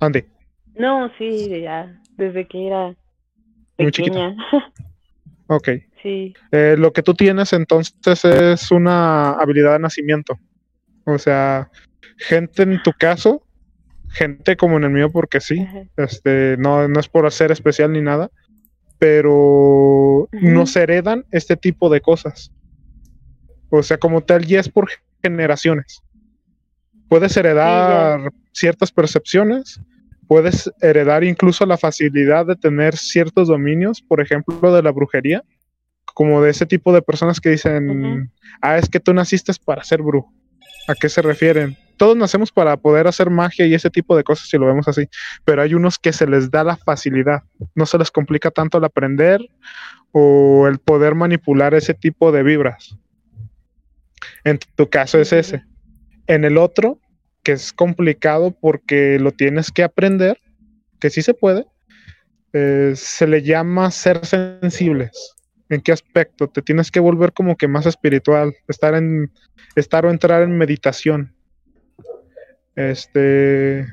Andy. 0.00 0.24
No, 0.76 1.10
sí, 1.18 1.48
ya, 1.62 2.00
desde 2.16 2.46
que 2.46 2.66
era 2.66 2.94
pequeña. 3.76 4.34
ok. 5.46 5.68
Sí. 6.02 6.34
Eh, 6.52 6.76
lo 6.78 6.92
que 6.92 7.02
tú 7.02 7.14
tienes 7.14 7.52
entonces 7.52 8.24
es 8.24 8.70
una 8.70 9.32
habilidad 9.32 9.72
de 9.72 9.78
nacimiento. 9.80 10.38
O 11.04 11.18
sea, 11.18 11.70
gente 12.18 12.62
en 12.62 12.82
tu 12.82 12.92
caso 12.92 13.46
gente 14.16 14.56
como 14.56 14.78
en 14.78 14.84
el 14.84 14.90
mío 14.90 15.12
porque 15.12 15.40
sí, 15.40 15.66
este, 15.96 16.56
no, 16.58 16.88
no 16.88 17.00
es 17.00 17.08
por 17.08 17.26
hacer 17.26 17.50
especial 17.52 17.92
ni 17.92 18.00
nada, 18.00 18.30
pero 18.98 20.28
nos 20.32 20.74
heredan 20.74 21.26
este 21.30 21.56
tipo 21.56 21.90
de 21.90 22.00
cosas. 22.00 22.50
O 23.68 23.82
sea, 23.82 23.98
como 23.98 24.22
tal, 24.22 24.46
ya 24.46 24.60
es 24.60 24.70
por 24.70 24.88
generaciones. 25.22 26.02
Puedes 27.08 27.36
heredar 27.36 28.32
ciertas 28.52 28.90
percepciones, 28.90 29.80
puedes 30.26 30.70
heredar 30.80 31.24
incluso 31.24 31.66
la 31.66 31.78
facilidad 31.78 32.46
de 32.46 32.56
tener 32.56 32.96
ciertos 32.96 33.48
dominios, 33.48 34.02
por 34.02 34.20
ejemplo, 34.20 34.74
de 34.74 34.82
la 34.82 34.90
brujería, 34.90 35.42
como 36.14 36.42
de 36.42 36.50
ese 36.50 36.66
tipo 36.66 36.92
de 36.92 37.02
personas 37.02 37.40
que 37.40 37.50
dicen, 37.50 38.30
ah, 38.60 38.78
es 38.78 38.88
que 38.88 39.00
tú 39.00 39.12
naciste 39.12 39.52
para 39.64 39.84
ser 39.84 40.02
brujo. 40.02 40.32
¿A 40.88 40.94
qué 40.94 41.08
se 41.08 41.20
refieren? 41.20 41.76
todos 41.96 42.16
nacemos 42.16 42.52
para 42.52 42.76
poder 42.76 43.06
hacer 43.06 43.30
magia 43.30 43.66
y 43.66 43.74
ese 43.74 43.90
tipo 43.90 44.16
de 44.16 44.24
cosas 44.24 44.48
si 44.48 44.58
lo 44.58 44.66
vemos 44.66 44.86
así, 44.88 45.08
pero 45.44 45.62
hay 45.62 45.74
unos 45.74 45.98
que 45.98 46.12
se 46.12 46.26
les 46.26 46.50
da 46.50 46.64
la 46.64 46.76
facilidad, 46.76 47.42
no 47.74 47.86
se 47.86 47.98
les 47.98 48.10
complica 48.10 48.50
tanto 48.50 48.78
el 48.78 48.84
aprender 48.84 49.40
o 50.12 50.66
el 50.68 50.78
poder 50.78 51.14
manipular 51.14 51.74
ese 51.74 51.94
tipo 51.94 52.32
de 52.32 52.42
vibras. 52.42 52.96
En 54.44 54.58
tu 54.76 54.88
caso 54.88 55.18
es 55.18 55.32
ese. 55.32 55.64
En 56.26 56.44
el 56.44 56.58
otro, 56.58 57.00
que 57.46 57.52
es 57.52 57.72
complicado 57.72 58.50
porque 58.50 59.20
lo 59.20 59.30
tienes 59.30 59.70
que 59.70 59.84
aprender, 59.84 60.40
que 60.98 61.10
sí 61.10 61.22
se 61.22 61.32
puede, 61.32 61.64
eh, 62.52 62.94
se 62.96 63.28
le 63.28 63.40
llama 63.40 63.92
ser 63.92 64.26
sensibles. 64.26 65.36
¿En 65.68 65.80
qué 65.80 65.92
aspecto? 65.92 66.48
Te 66.48 66.60
tienes 66.60 66.90
que 66.90 66.98
volver 66.98 67.32
como 67.32 67.54
que 67.56 67.68
más 67.68 67.86
espiritual, 67.86 68.52
estar 68.66 68.96
en 68.96 69.30
estar 69.76 70.04
o 70.04 70.10
entrar 70.10 70.42
en 70.42 70.58
meditación. 70.58 71.36
Este 72.74 73.86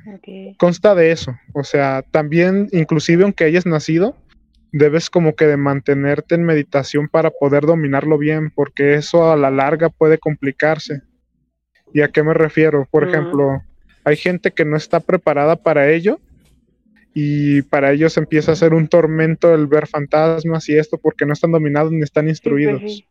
consta 0.57 0.95
de 0.95 1.12
eso. 1.12 1.36
O 1.53 1.63
sea, 1.63 2.03
también, 2.10 2.69
inclusive 2.72 3.24
aunque 3.24 3.43
hayas 3.43 3.67
nacido, 3.67 4.17
debes 4.72 5.12
como 5.12 5.36
que 5.36 5.45
de 5.45 5.57
mantenerte 5.57 6.33
en 6.33 6.43
meditación 6.43 7.07
para 7.07 7.29
poder 7.29 7.67
dominarlo 7.67 8.17
bien, 8.17 8.50
porque 8.50 8.95
eso 8.95 9.31
a 9.31 9.38
la 9.38 9.51
larga 9.51 9.89
puede 9.89 10.17
complicarse. 10.17 11.03
¿Y 11.93 12.01
a 12.01 12.07
qué 12.09 12.23
me 12.23 12.33
refiero? 12.33 12.88
Por 12.89 13.07
ejemplo, 13.07 13.62
hay 14.03 14.17
gente 14.17 14.51
que 14.51 14.65
no 14.65 14.75
está 14.75 15.00
preparada 15.00 15.55
para 15.55 15.91
ello 15.91 16.19
y 17.13 17.62
para 17.63 17.91
ellos 17.91 18.17
empieza 18.17 18.51
a 18.51 18.55
ser 18.55 18.73
un 18.73 18.88
tormento 18.88 19.53
el 19.53 19.67
ver 19.67 19.88
fantasmas 19.88 20.67
y 20.69 20.77
esto 20.77 20.97
porque 20.97 21.25
no 21.25 21.33
están 21.33 21.51
dominados 21.51 21.91
ni 21.91 22.01
están 22.01 22.27
instruidos. 22.27 23.05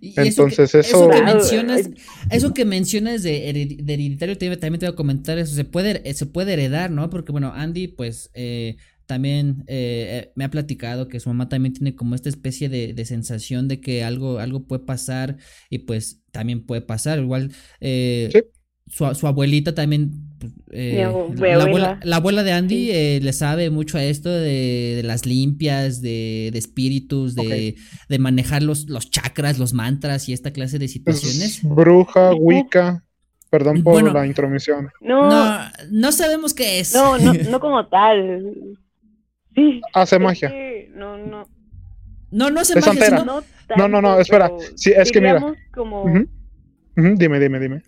Entonces 0.00 0.74
eso, 0.74 1.10
eso, 1.10 1.10
que 1.10 1.22
mencionas, 1.22 1.90
eso 2.30 2.54
que 2.54 2.64
mencionas 2.64 3.22
de, 3.24 3.48
hereditario 3.50 4.38
también 4.38 4.78
te 4.78 4.86
voy 4.86 4.92
a 4.92 4.96
comentar 4.96 5.38
eso 5.38 5.54
se 5.56 5.64
puede 5.64 6.14
se 6.14 6.26
puede 6.26 6.52
heredar, 6.52 6.90
¿no? 6.90 7.10
Porque 7.10 7.32
bueno, 7.32 7.52
Andy 7.52 7.88
pues 7.88 8.30
eh, 8.34 8.76
también 9.08 9.64
eh, 9.66 10.32
me 10.36 10.44
ha 10.44 10.50
platicado 10.50 11.08
que 11.08 11.18
su 11.18 11.30
mamá 11.30 11.48
también 11.48 11.72
tiene 11.72 11.96
como 11.96 12.14
esta 12.14 12.28
especie 12.28 12.68
de, 12.68 13.04
sensación 13.04 13.66
de 13.66 13.80
que 13.80 14.04
algo 14.04 14.38
algo 14.38 14.66
puede 14.66 14.84
pasar 14.84 15.38
y 15.70 15.78
pues 15.78 16.22
también 16.30 16.64
puede 16.64 16.82
pasar 16.82 17.18
igual 17.18 17.50
eh, 17.80 18.30
su, 18.90 19.26
abuelita 19.26 19.74
también, 19.74 20.12
pues, 20.38 20.52
eh, 20.70 21.06
la, 22.04 22.16
abuela, 22.16 22.42
de 22.42 22.52
Andy 22.52 22.90
eh, 22.90 23.20
le 23.22 23.32
sabe 23.32 23.70
mucho 23.70 23.98
a 23.98 24.04
esto 24.04 24.30
de, 24.30 25.02
las 25.04 25.26
limpias, 25.26 26.00
de, 26.00 26.48
espíritus, 26.48 27.34
de, 27.34 27.74
manejar 28.18 28.62
los, 28.62 28.88
los 28.88 29.10
chakras, 29.10 29.58
los 29.58 29.74
mantras 29.74 30.28
y 30.28 30.32
esta 30.32 30.52
clase 30.52 30.78
de 30.78 30.88
situaciones. 30.88 31.60
bruja, 31.62 32.34
Wicca. 32.34 33.04
Perdón 33.50 33.82
por 33.82 34.12
la 34.12 34.26
intromisión. 34.26 34.90
No, 35.00 35.30
no, 35.90 36.12
sabemos 36.12 36.52
qué 36.52 36.80
es. 36.80 36.92
No, 36.92 37.18
no, 37.18 37.32
no 37.50 37.60
como 37.60 37.86
tal. 37.86 38.76
Sí. 39.58 39.80
Hace 39.92 40.18
magia. 40.18 40.52
no, 40.94 41.18
no. 41.18 41.48
No, 42.30 42.50
no 42.50 42.60
hace 42.60 42.78
magia. 42.80 43.24
no, 43.76 43.88
no, 43.88 44.02
no, 44.02 44.20
espera. 44.20 44.50
Sí, 44.76 44.92
es 44.94 45.10
que 45.10 45.20
mira. 45.20 45.40
Dime, 46.94 47.40
dime, 47.40 47.58
dime. 47.58 47.82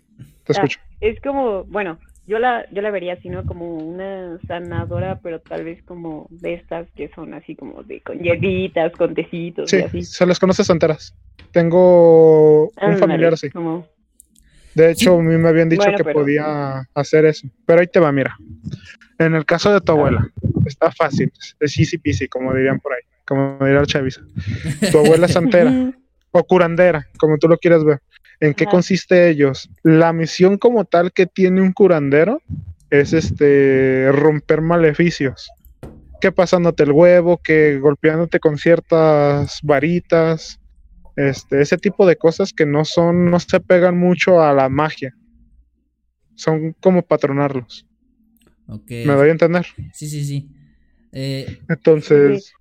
Te 0.45 0.53
escucho. 0.53 0.79
Es 0.99 1.19
como, 1.21 1.63
bueno, 1.65 1.99
yo 2.27 2.39
la, 2.39 2.65
yo 2.71 2.81
la 2.81 2.91
vería 2.91 3.13
así, 3.13 3.29
¿no? 3.29 3.45
Como 3.45 3.75
una 3.75 4.39
sanadora, 4.47 5.19
pero 5.21 5.39
tal 5.41 5.63
vez 5.63 5.83
como 5.83 6.27
de 6.29 6.53
estas 6.55 6.87
que 6.95 7.09
son 7.15 7.33
así 7.33 7.55
como 7.55 7.83
de 7.83 8.01
con 8.01 8.19
hierbitas, 8.19 8.91
con 8.93 9.13
tecitos. 9.13 9.69
Sí, 9.69 9.77
y 9.77 9.81
así. 9.81 10.01
se 10.03 10.25
les 10.25 10.39
conoce 10.39 10.63
santeras. 10.63 11.15
Tengo 11.51 12.69
un 12.69 12.97
familiar 12.97 13.33
así. 13.33 13.49
De 14.75 14.91
hecho, 14.91 15.17
a 15.17 15.21
mí 15.21 15.37
me 15.37 15.49
habían 15.49 15.69
dicho 15.69 15.89
que 15.95 16.13
podía 16.13 16.87
hacer 16.93 17.25
eso. 17.25 17.47
Pero 17.65 17.81
ahí 17.81 17.87
te 17.87 17.99
va, 17.99 18.11
mira. 18.11 18.37
En 19.19 19.35
el 19.35 19.45
caso 19.45 19.71
de 19.71 19.81
tu 19.81 19.91
abuela, 19.91 20.31
está 20.71 20.91
fácil. 20.91 21.31
Es 21.59 21.77
easy 21.77 21.97
peasy, 21.97 22.27
como 22.27 22.53
dirían 22.53 22.79
por 22.79 22.93
ahí. 22.93 23.01
Como 23.25 23.57
diría 23.61 23.79
el 23.79 23.87
chaviza. 23.87 24.21
Tu 24.91 24.97
abuela 24.97 25.27
santera. 25.29 25.93
o 26.31 26.43
curandera, 26.43 27.07
como 27.17 27.37
tú 27.37 27.47
lo 27.47 27.57
quieras 27.57 27.83
ver. 27.83 28.01
¿En 28.39 28.55
qué 28.55 28.65
consiste 28.65 29.29
ellos? 29.29 29.69
La 29.83 30.13
misión 30.13 30.57
como 30.57 30.85
tal 30.85 31.11
que 31.11 31.27
tiene 31.27 31.61
un 31.61 31.73
curandero 31.73 32.41
es 32.89 33.13
este 33.13 34.11
romper 34.11 34.61
maleficios. 34.61 35.49
Que 36.19 36.31
pasándote 36.31 36.83
el 36.83 36.91
huevo, 36.91 37.37
que 37.37 37.79
golpeándote 37.79 38.39
con 38.39 38.57
ciertas 38.57 39.59
varitas, 39.61 40.59
este, 41.15 41.61
ese 41.61 41.77
tipo 41.77 42.07
de 42.07 42.15
cosas 42.15 42.51
que 42.51 42.65
no 42.65 42.83
son, 42.83 43.29
no 43.29 43.39
se 43.39 43.59
pegan 43.59 43.97
mucho 43.99 44.41
a 44.41 44.53
la 44.53 44.69
magia. 44.69 45.15
Son 46.35 46.73
como 46.79 47.03
patronarlos. 47.03 47.85
¿Me 48.89 49.05
doy 49.05 49.29
a 49.29 49.31
entender? 49.31 49.65
Sí, 49.93 50.07
sí, 50.07 50.23
sí. 50.23 50.49
Eh, 51.11 51.59
Entonces. 51.69 52.53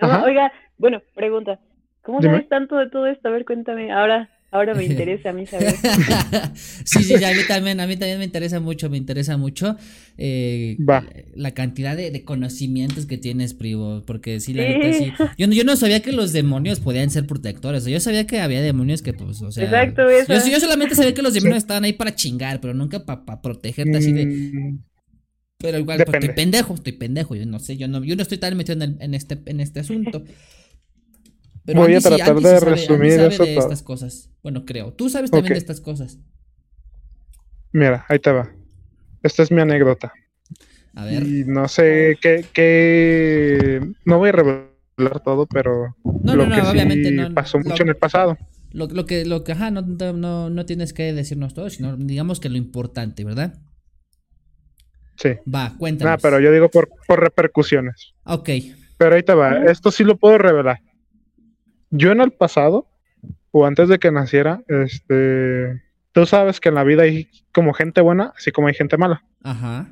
oiga, 0.00 0.52
bueno, 0.76 1.02
pregunta. 1.14 1.60
¿Cómo 2.02 2.22
sabes 2.22 2.48
tanto 2.48 2.76
de 2.76 2.88
todo 2.88 3.06
esto? 3.06 3.28
A 3.28 3.32
ver, 3.32 3.44
cuéntame. 3.44 3.92
Ahora, 3.92 4.30
Ahora 4.50 4.74
me 4.74 4.84
interesa 4.86 5.30
a 5.30 5.32
mí 5.32 5.46
saber. 5.46 5.74
sí, 6.84 7.04
sí, 7.04 7.14
a 7.22 7.32
mí 7.32 7.40
también, 7.46 7.80
a 7.80 7.86
mí 7.86 7.96
también 7.96 8.18
me 8.18 8.24
interesa 8.24 8.60
mucho, 8.60 8.88
me 8.88 8.96
interesa 8.96 9.36
mucho 9.36 9.76
eh, 10.16 10.76
la 11.34 11.52
cantidad 11.52 11.96
de, 11.96 12.24
conocimientos 12.24 13.06
que 13.06 13.18
tienes, 13.18 13.54
Privo, 13.54 14.02
porque 14.06 14.40
sí, 14.40 14.54
la 14.54 14.64
neta 14.64 14.92
sí. 14.92 15.12
Yo, 15.36 15.46
yo, 15.48 15.64
no 15.64 15.76
sabía 15.76 16.00
que 16.00 16.12
los 16.12 16.32
demonios 16.32 16.80
podían 16.80 17.10
ser 17.10 17.26
protectores, 17.26 17.84
yo 17.84 18.00
sabía 18.00 18.26
que 18.26 18.40
había 18.40 18.60
demonios 18.60 19.02
que, 19.02 19.12
pues, 19.12 19.42
o 19.42 19.50
sea. 19.50 19.64
Exacto, 19.64 20.08
eso. 20.08 20.32
Yo, 20.32 20.52
yo 20.52 20.60
solamente 20.60 20.94
sabía 20.94 21.14
que 21.14 21.22
los 21.22 21.34
demonios 21.34 21.58
estaban 21.58 21.84
ahí 21.84 21.92
para 21.92 22.14
chingar, 22.14 22.60
pero 22.60 22.74
nunca 22.74 23.04
para 23.04 23.42
protegerte 23.42 23.96
así 23.96 24.12
de. 24.12 24.74
Pero 25.60 25.78
igual, 25.78 26.04
pues, 26.04 26.14
estoy 26.14 26.34
pendejo, 26.34 26.74
estoy 26.74 26.92
pendejo. 26.92 27.34
Yo 27.34 27.44
no 27.44 27.58
sé, 27.58 27.76
yo 27.76 27.88
no, 27.88 28.04
yo 28.04 28.14
no 28.14 28.22
estoy 28.22 28.38
tan 28.38 28.56
metido 28.56 28.80
en, 28.80 29.14
este, 29.14 29.42
en 29.46 29.58
este 29.58 29.80
asunto. 29.80 30.22
Pero 31.64 31.80
Voy 31.80 31.94
a 31.94 32.00
tratar 32.00 32.36
de 32.36 32.60
resumir 32.60 33.12
eso 33.20 33.44
de 33.44 33.56
estas 33.56 33.82
cosas. 33.82 34.30
Bueno, 34.42 34.64
creo. 34.64 34.92
Tú 34.92 35.10
sabes 35.10 35.30
también 35.30 35.54
de 35.54 35.58
estas 35.58 35.80
cosas. 35.80 36.18
Mira, 37.72 38.06
ahí 38.08 38.20
te 38.20 38.30
va. 38.30 38.50
Esta 39.22 39.42
es 39.42 39.50
mi 39.50 39.60
anécdota. 39.60 40.12
A 40.94 41.04
ver. 41.04 41.24
Y 41.24 41.44
no 41.44 41.66
sé 41.66 42.16
qué, 42.22 42.44
qué... 42.52 43.80
No 44.04 44.18
voy 44.18 44.28
a 44.28 44.32
revelar 44.32 45.22
todo, 45.24 45.46
pero 45.46 45.96
no, 46.22 46.36
lo 46.36 46.46
no, 46.46 46.54
que 46.54 46.62
obviamente 46.62 47.08
sí 47.08 47.32
pasó 47.34 47.58
mucho 47.58 47.82
en 47.82 47.88
el 47.90 47.96
pasado. 47.96 48.38
Lo, 48.70 48.86
lo, 48.86 49.06
que, 49.06 49.24
lo 49.24 49.42
que, 49.42 49.52
ajá, 49.52 49.70
no, 49.70 49.82
no, 49.82 50.50
no 50.50 50.66
tienes 50.66 50.92
que 50.92 51.12
decirnos 51.12 51.52
todo, 51.52 51.68
sino 51.68 51.96
digamos 51.96 52.38
que 52.38 52.48
lo 52.48 52.56
importante, 52.56 53.24
¿verdad? 53.24 53.58
Sí. 55.18 55.30
Va, 55.52 55.74
cuéntanos. 55.76 56.14
Ah, 56.14 56.18
pero 56.22 56.38
yo 56.40 56.52
digo 56.52 56.68
por, 56.68 56.88
por 57.06 57.20
repercusiones. 57.20 58.14
Ok. 58.24 58.50
Pero 58.96 59.14
ahí 59.14 59.22
te 59.22 59.34
va, 59.34 59.64
esto 59.64 59.90
sí 59.90 60.04
lo 60.04 60.16
puedo 60.16 60.38
revelar. 60.38 60.80
Yo 61.90 62.12
en 62.12 62.20
el 62.20 62.32
pasado, 62.32 62.86
o 63.50 63.66
antes 63.66 63.88
de 63.88 63.98
que 63.98 64.10
naciera, 64.12 64.62
este, 64.68 65.82
tú 66.12 66.26
sabes 66.26 66.60
que 66.60 66.68
en 66.68 66.76
la 66.76 66.84
vida 66.84 67.02
hay 67.02 67.28
como 67.52 67.72
gente 67.74 68.00
buena, 68.00 68.32
así 68.36 68.52
como 68.52 68.68
hay 68.68 68.74
gente 68.74 68.96
mala. 68.96 69.24
Ajá. 69.42 69.88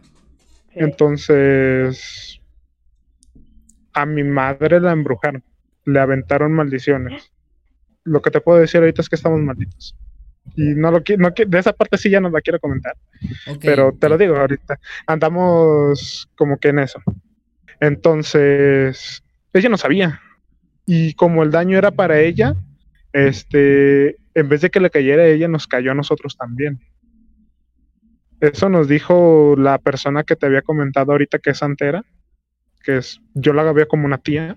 Entonces, 0.70 2.40
a 3.92 4.06
mi 4.06 4.22
madre 4.22 4.80
la 4.80 4.92
embrujaron, 4.92 5.42
le 5.84 6.00
aventaron 6.00 6.52
maldiciones. 6.52 7.32
Lo 8.04 8.22
que 8.22 8.30
te 8.30 8.40
puedo 8.40 8.58
decir 8.58 8.80
ahorita 8.80 9.02
es 9.02 9.08
que 9.08 9.16
estamos 9.16 9.40
malditos. 9.40 9.96
Y 10.54 10.74
no 10.74 10.90
lo 10.90 11.02
quiero, 11.02 11.22
no, 11.22 11.30
de 11.30 11.58
esa 11.58 11.72
parte 11.72 11.98
sí 11.98 12.08
ya 12.10 12.20
no 12.20 12.30
la 12.30 12.40
quiero 12.40 12.60
comentar. 12.60 12.96
pero 13.60 13.92
te 13.92 14.08
lo 14.08 14.16
digo 14.16 14.36
ahorita. 14.36 14.78
Andamos 15.06 16.28
como 16.36 16.58
que 16.58 16.68
en 16.68 16.78
eso. 16.78 17.02
Entonces, 17.80 19.22
ella 19.52 19.68
no 19.68 19.76
sabía. 19.76 20.20
Y 20.86 21.14
como 21.14 21.42
el 21.42 21.50
daño 21.50 21.76
era 21.76 21.90
para 21.90 22.20
ella, 22.20 22.54
este, 23.12 24.16
en 24.34 24.48
vez 24.48 24.60
de 24.60 24.70
que 24.70 24.80
le 24.80 24.90
cayera 24.90 25.22
a 25.22 25.26
ella, 25.26 25.48
nos 25.48 25.66
cayó 25.66 25.90
a 25.90 25.94
nosotros 25.94 26.36
también. 26.36 26.80
Eso 28.40 28.68
nos 28.68 28.86
dijo 28.88 29.54
la 29.56 29.78
persona 29.78 30.22
que 30.22 30.36
te 30.36 30.46
había 30.46 30.62
comentado 30.62 31.12
ahorita 31.12 31.38
que 31.38 31.50
es 31.50 31.58
santera, 31.58 32.04
que 32.84 32.98
es, 32.98 33.20
yo 33.34 33.52
la 33.52 33.62
había 33.68 33.86
como 33.86 34.06
una 34.06 34.18
tía. 34.18 34.56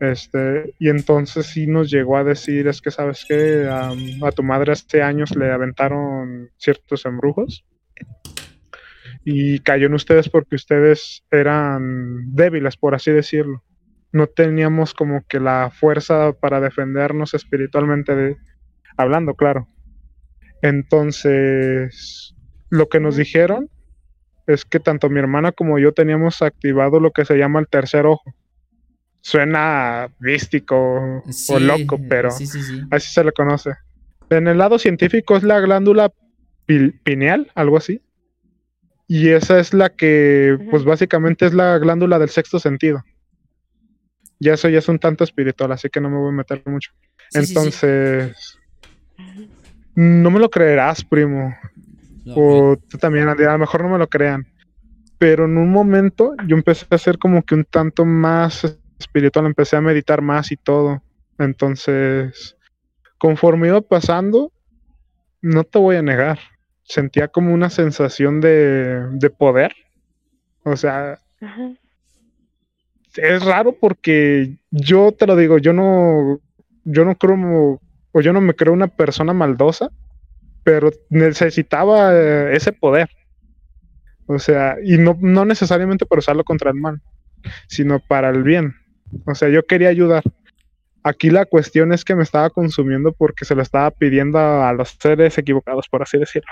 Este, 0.00 0.74
y 0.78 0.88
entonces 0.88 1.46
sí 1.46 1.66
nos 1.66 1.90
llegó 1.90 2.16
a 2.16 2.24
decir, 2.24 2.66
es 2.66 2.80
que 2.80 2.90
sabes 2.90 3.24
que 3.28 3.68
a 3.68 4.32
tu 4.32 4.42
madre 4.42 4.72
hace 4.72 5.02
años 5.02 5.36
le 5.36 5.52
aventaron 5.52 6.50
ciertos 6.56 7.06
embrujos 7.06 7.64
y 9.24 9.60
cayó 9.60 9.86
en 9.86 9.94
ustedes 9.94 10.28
porque 10.28 10.56
ustedes 10.56 11.24
eran 11.30 12.34
débiles, 12.34 12.76
por 12.76 12.94
así 12.94 13.10
decirlo. 13.10 13.62
No 14.12 14.26
teníamos 14.26 14.94
como 14.94 15.24
que 15.28 15.40
la 15.40 15.70
fuerza 15.70 16.32
para 16.32 16.60
defendernos 16.60 17.34
espiritualmente 17.34 18.36
hablando, 18.96 19.34
claro. 19.34 19.68
Entonces, 20.62 22.34
lo 22.68 22.88
que 22.88 23.00
nos 23.00 23.16
dijeron 23.16 23.70
es 24.46 24.64
que 24.64 24.80
tanto 24.80 25.08
mi 25.08 25.20
hermana 25.20 25.52
como 25.52 25.78
yo 25.78 25.92
teníamos 25.92 26.42
activado 26.42 27.00
lo 27.00 27.12
que 27.12 27.24
se 27.24 27.36
llama 27.36 27.60
el 27.60 27.68
tercer 27.68 28.06
ojo 28.06 28.34
suena 29.24 30.10
místico 30.18 31.22
o 31.48 31.58
loco, 31.58 31.98
pero 32.10 32.28
así 32.28 32.46
se 33.12 33.24
le 33.24 33.32
conoce. 33.32 33.70
En 34.28 34.48
el 34.48 34.58
lado 34.58 34.78
científico 34.78 35.34
es 35.34 35.42
la 35.42 35.60
glándula 35.60 36.12
pineal, 36.66 37.50
algo 37.54 37.78
así. 37.78 38.02
Y 39.08 39.30
esa 39.30 39.58
es 39.58 39.72
la 39.72 39.88
que, 39.88 40.58
pues 40.70 40.84
básicamente 40.84 41.46
es 41.46 41.54
la 41.54 41.78
glándula 41.78 42.18
del 42.18 42.28
sexto 42.28 42.58
sentido. 42.58 43.02
Ya 44.40 44.54
eso 44.54 44.68
ya 44.68 44.80
es 44.80 44.88
un 44.88 44.98
tanto 44.98 45.24
espiritual, 45.24 45.72
así 45.72 45.88
que 45.88 46.02
no 46.02 46.10
me 46.10 46.18
voy 46.18 46.28
a 46.28 46.32
meter 46.32 46.62
mucho. 46.66 46.92
Entonces, 47.32 48.58
no 49.94 50.30
me 50.30 50.38
lo 50.38 50.50
creerás, 50.50 51.02
primo. 51.02 51.56
o 52.26 52.76
tú 52.90 52.98
también, 52.98 53.28
a 53.28 53.34
lo 53.34 53.58
mejor 53.58 53.84
no 53.84 53.88
me 53.88 53.98
lo 53.98 54.06
crean. 54.06 54.46
Pero 55.16 55.46
en 55.46 55.56
un 55.56 55.70
momento 55.70 56.34
yo 56.46 56.56
empecé 56.56 56.84
a 56.90 56.98
ser 56.98 57.16
como 57.16 57.42
que 57.42 57.54
un 57.54 57.64
tanto 57.64 58.04
más 58.04 58.78
espiritual 58.98 59.46
empecé 59.46 59.76
a 59.76 59.80
meditar 59.80 60.22
más 60.22 60.52
y 60.52 60.56
todo. 60.56 61.02
Entonces, 61.38 62.56
conforme 63.18 63.68
iba 63.68 63.80
pasando, 63.80 64.52
no 65.42 65.64
te 65.64 65.78
voy 65.78 65.96
a 65.96 66.02
negar, 66.02 66.38
sentía 66.84 67.28
como 67.28 67.52
una 67.52 67.70
sensación 67.70 68.40
de, 68.40 69.06
de 69.12 69.30
poder. 69.30 69.74
O 70.64 70.76
sea, 70.76 71.18
es 73.16 73.44
raro 73.44 73.76
porque 73.78 74.56
yo 74.70 75.12
te 75.12 75.26
lo 75.26 75.36
digo, 75.36 75.58
yo 75.58 75.72
no, 75.72 76.40
yo 76.84 77.04
no 77.04 77.16
creo, 77.16 77.80
o 78.12 78.20
yo 78.20 78.32
no 78.32 78.40
me 78.40 78.54
creo 78.54 78.72
una 78.72 78.88
persona 78.88 79.32
maldosa, 79.32 79.90
pero 80.62 80.90
necesitaba 81.10 82.14
eh, 82.14 82.56
ese 82.56 82.72
poder. 82.72 83.10
O 84.26 84.38
sea, 84.38 84.76
y 84.82 84.96
no, 84.96 85.16
no 85.20 85.44
necesariamente 85.44 86.06
para 86.06 86.20
usarlo 86.20 86.44
contra 86.44 86.70
el 86.70 86.76
mal, 86.76 87.02
sino 87.68 88.00
para 88.00 88.30
el 88.30 88.42
bien. 88.42 88.74
O 89.26 89.34
sea, 89.34 89.48
yo 89.48 89.64
quería 89.64 89.88
ayudar. 89.88 90.22
Aquí 91.02 91.30
la 91.30 91.44
cuestión 91.44 91.92
es 91.92 92.04
que 92.04 92.14
me 92.14 92.22
estaba 92.22 92.48
consumiendo 92.50 93.12
porque 93.12 93.44
se 93.44 93.54
lo 93.54 93.62
estaba 93.62 93.90
pidiendo 93.90 94.38
a, 94.38 94.72
los 94.72 94.96
seres 95.00 95.36
equivocados, 95.36 95.88
por 95.88 96.02
así 96.02 96.18
decirlo. 96.18 96.50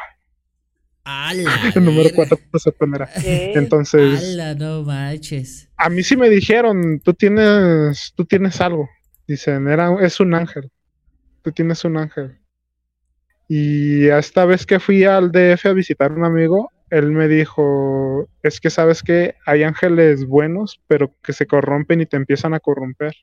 El 1.74 1.84
número 1.84 2.10
4 2.14 2.38
se 2.52 2.58
sorprenderá. 2.58 3.08
Entonces. 3.24 4.36
no 4.58 4.82
manches. 4.82 5.68
A 5.76 5.88
mí 5.88 6.02
sí 6.02 6.16
me 6.16 6.28
dijeron, 6.28 7.00
tú 7.00 7.14
tienes, 7.14 8.12
tú 8.14 8.24
tienes 8.24 8.60
algo. 8.60 8.88
Dicen, 9.26 9.68
era, 9.68 9.96
es 10.00 10.20
un 10.20 10.34
ángel. 10.34 10.70
Tú 11.42 11.50
tienes 11.52 11.84
un 11.84 11.96
ángel. 11.96 12.38
Y 13.48 14.06
esta 14.08 14.44
vez 14.44 14.64
que 14.64 14.80
fui 14.80 15.04
al 15.04 15.30
DF 15.30 15.66
a 15.66 15.72
visitar 15.72 16.10
a 16.10 16.14
un 16.14 16.24
amigo, 16.24 16.71
él 16.92 17.10
me 17.10 17.26
dijo, 17.26 18.28
es 18.42 18.60
que 18.60 18.68
sabes 18.68 19.02
que 19.02 19.36
hay 19.46 19.62
ángeles 19.62 20.26
buenos, 20.26 20.82
pero 20.88 21.14
que 21.22 21.32
se 21.32 21.46
corrompen 21.46 22.02
y 22.02 22.06
te 22.06 22.18
empiezan 22.18 22.52
a 22.52 22.60
corromper. 22.60 23.14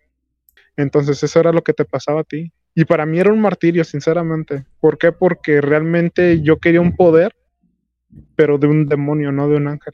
Entonces 0.76 1.22
eso 1.22 1.40
era 1.40 1.52
lo 1.52 1.64
que 1.64 1.74
te 1.74 1.86
pasaba 1.86 2.22
a 2.22 2.24
ti. 2.24 2.52
Y 2.74 2.86
para 2.86 3.06
mí 3.06 3.20
era 3.20 3.32
un 3.32 3.40
martirio, 3.40 3.84
sinceramente. 3.84 4.66
¿Por 4.80 4.98
qué? 4.98 5.12
Porque 5.12 5.62
realmente 5.62 6.42
yo 6.42 6.58
quería 6.58 6.82
un 6.82 6.96
poder, 6.96 7.36
pero 8.36 8.58
de 8.58 8.66
un 8.66 8.88
demonio, 8.88 9.32
no 9.32 9.48
de 9.48 9.58
un 9.58 9.68
ángel. 9.68 9.94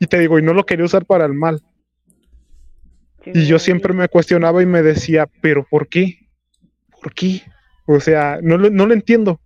Y 0.00 0.08
te 0.08 0.18
digo, 0.18 0.36
y 0.40 0.42
no 0.42 0.52
lo 0.52 0.66
quería 0.66 0.86
usar 0.86 1.06
para 1.06 1.24
el 1.24 1.34
mal. 1.34 1.62
Y 3.26 3.46
yo 3.46 3.60
siempre 3.60 3.92
me 3.92 4.08
cuestionaba 4.08 4.60
y 4.60 4.66
me 4.66 4.82
decía, 4.82 5.28
pero 5.40 5.64
¿por 5.70 5.86
qué? 5.86 6.18
¿Por 7.00 7.14
qué? 7.14 7.42
O 7.86 8.00
sea, 8.00 8.40
no, 8.42 8.58
no 8.58 8.86
lo 8.86 8.92
entiendo. 8.92 9.40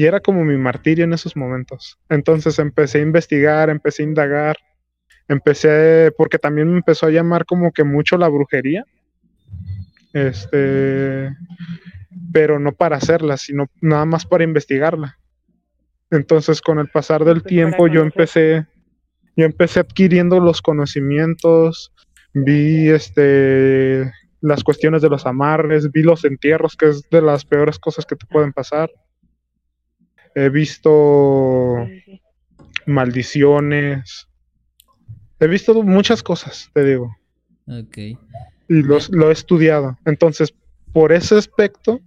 Y 0.00 0.06
era 0.06 0.18
como 0.18 0.46
mi 0.46 0.56
martirio 0.56 1.04
en 1.04 1.12
esos 1.12 1.36
momentos. 1.36 1.98
Entonces 2.08 2.58
empecé 2.58 3.00
a 3.00 3.02
investigar, 3.02 3.68
empecé 3.68 4.02
a 4.02 4.06
indagar, 4.06 4.56
empecé, 5.28 6.10
porque 6.16 6.38
también 6.38 6.70
me 6.70 6.78
empezó 6.78 7.04
a 7.04 7.10
llamar 7.10 7.44
como 7.44 7.70
que 7.70 7.84
mucho 7.84 8.16
la 8.16 8.28
brujería. 8.28 8.86
Este, 10.14 11.28
pero 12.32 12.58
no 12.58 12.72
para 12.72 12.96
hacerla, 12.96 13.36
sino 13.36 13.66
nada 13.82 14.06
más 14.06 14.24
para 14.24 14.42
investigarla. 14.42 15.18
Entonces, 16.10 16.62
con 16.62 16.78
el 16.78 16.88
pasar 16.88 17.26
del 17.26 17.42
tiempo, 17.42 17.86
yo 17.86 18.00
empecé, 18.00 18.64
yo 19.36 19.44
empecé 19.44 19.80
adquiriendo 19.80 20.40
los 20.40 20.62
conocimientos, 20.62 21.92
vi 22.32 22.88
este 22.88 24.10
las 24.40 24.64
cuestiones 24.64 25.02
de 25.02 25.10
los 25.10 25.26
amarres, 25.26 25.92
vi 25.92 26.02
los 26.02 26.24
entierros, 26.24 26.74
que 26.74 26.88
es 26.88 27.10
de 27.10 27.20
las 27.20 27.44
peores 27.44 27.78
cosas 27.78 28.06
que 28.06 28.16
te 28.16 28.24
pueden 28.24 28.54
pasar 28.54 28.90
he 30.34 30.48
visto 30.48 31.86
maldiciones, 32.86 34.28
he 35.38 35.46
visto 35.46 35.82
muchas 35.82 36.22
cosas, 36.22 36.70
te 36.72 36.84
digo. 36.84 37.16
Ok. 37.66 37.98
Y 37.98 38.18
los, 38.68 39.10
lo 39.10 39.30
he 39.30 39.32
estudiado. 39.32 39.98
Entonces, 40.04 40.54
por 40.92 41.12
ese 41.12 41.36
aspecto, 41.36 42.00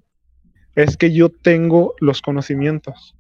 es 0.76 0.98
que 0.98 1.14
yo 1.14 1.30
tengo 1.30 1.96
los 2.00 2.22
conocimientos. 2.22 3.16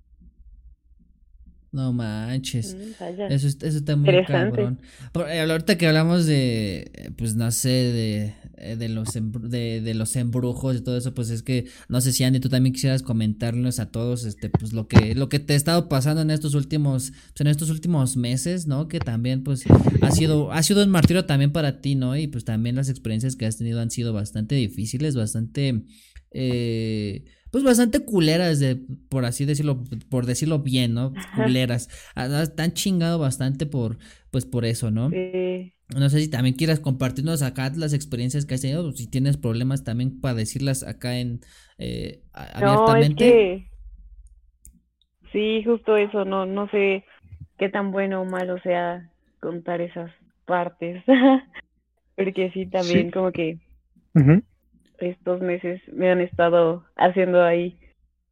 No 1.73 1.91
manches. 1.91 2.75
Mm, 2.75 3.31
eso, 3.31 3.47
eso 3.47 3.65
está 3.65 3.95
muy 3.95 4.23
cabrón. 4.27 4.79
Eh, 5.27 5.39
ahorita 5.39 5.75
que 5.75 5.87
hablamos 5.87 6.27
de, 6.27 7.11
pues 7.17 7.35
no 7.35 7.49
sé, 7.51 7.69
de, 7.69 8.35
eh, 8.57 8.75
de 8.75 8.89
los 8.89 9.07
de, 9.13 9.81
de, 9.81 9.93
los 9.95 10.15
embrujos 10.15 10.77
y 10.77 10.81
todo 10.81 10.95
eso, 10.95 11.15
pues 11.15 11.31
es 11.31 11.41
que 11.41 11.65
no 11.89 11.99
sé 11.99 12.11
si 12.11 12.23
Andy 12.23 12.39
tú 12.39 12.47
también 12.47 12.73
quisieras 12.73 13.01
comentarles 13.01 13.79
a 13.79 13.89
todos 13.89 14.23
este 14.23 14.49
pues 14.49 14.71
lo 14.71 14.87
que 14.87 15.15
lo 15.15 15.29
que 15.29 15.39
te 15.39 15.53
ha 15.53 15.55
estado 15.55 15.89
pasando 15.89 16.21
en 16.21 16.29
estos 16.29 16.53
últimos 16.53 17.11
pues, 17.11 17.41
en 17.41 17.47
estos 17.47 17.71
últimos 17.71 18.17
meses, 18.17 18.67
¿no? 18.67 18.87
Que 18.87 18.99
también 18.99 19.43
pues 19.43 19.63
ha 20.01 20.11
sido 20.11 20.51
ha 20.51 20.61
sido 20.61 20.83
un 20.83 20.91
martirio 20.91 21.25
también 21.25 21.51
para 21.51 21.81
ti, 21.81 21.95
¿no? 21.95 22.15
Y 22.15 22.27
pues 22.27 22.45
también 22.45 22.75
las 22.75 22.87
experiencias 22.87 23.35
que 23.35 23.47
has 23.47 23.57
tenido 23.57 23.81
han 23.81 23.89
sido 23.89 24.13
bastante 24.13 24.53
difíciles, 24.53 25.15
bastante 25.15 25.85
eh 26.29 27.25
pues 27.53 27.63
bastante 27.63 28.03
culeras 28.03 28.59
de, 28.59 28.81
por 29.09 29.25
así 29.25 29.45
decirlo, 29.45 29.83
por 30.09 30.25
decirlo 30.25 30.57
bien, 30.57 30.95
¿no? 30.95 31.13
Culeras. 31.35 31.87
Están 32.15 32.73
chingado 32.73 33.19
bastante 33.19 33.67
por, 33.67 33.99
pues 34.31 34.47
por 34.47 34.65
eso, 34.65 34.89
¿no? 34.89 35.11
Sí. 35.11 35.71
No 35.95 36.09
sé 36.09 36.19
si 36.21 36.31
también 36.31 36.55
quieras 36.55 36.79
compartirnos 36.79 37.43
acá 37.43 37.71
las 37.75 37.93
experiencias 37.93 38.47
que 38.47 38.55
has 38.55 38.61
tenido, 38.61 38.91
si 38.93 39.07
tienes 39.07 39.37
problemas 39.37 39.83
también 39.83 40.19
para 40.19 40.33
decirlas 40.33 40.81
acá 40.81 41.19
en 41.19 41.41
eh, 41.77 42.21
abiertamente. 42.33 43.69
Sí, 45.31 45.63
justo 45.63 45.95
eso, 45.95 46.25
no, 46.25 46.47
no 46.47 46.67
sé 46.71 47.05
qué 47.59 47.69
tan 47.69 47.91
bueno 47.91 48.21
o 48.21 48.25
malo 48.25 48.59
sea 48.63 49.11
contar 49.39 49.79
esas 49.79 50.09
partes. 50.45 51.03
Porque 52.15 52.49
sí, 52.51 52.65
también 52.65 53.11
como 53.11 53.31
que 53.31 53.59
estos 54.99 55.41
meses 55.41 55.81
me 55.91 56.11
han 56.11 56.21
estado 56.21 56.85
haciendo 56.95 57.43
ahí 57.43 57.77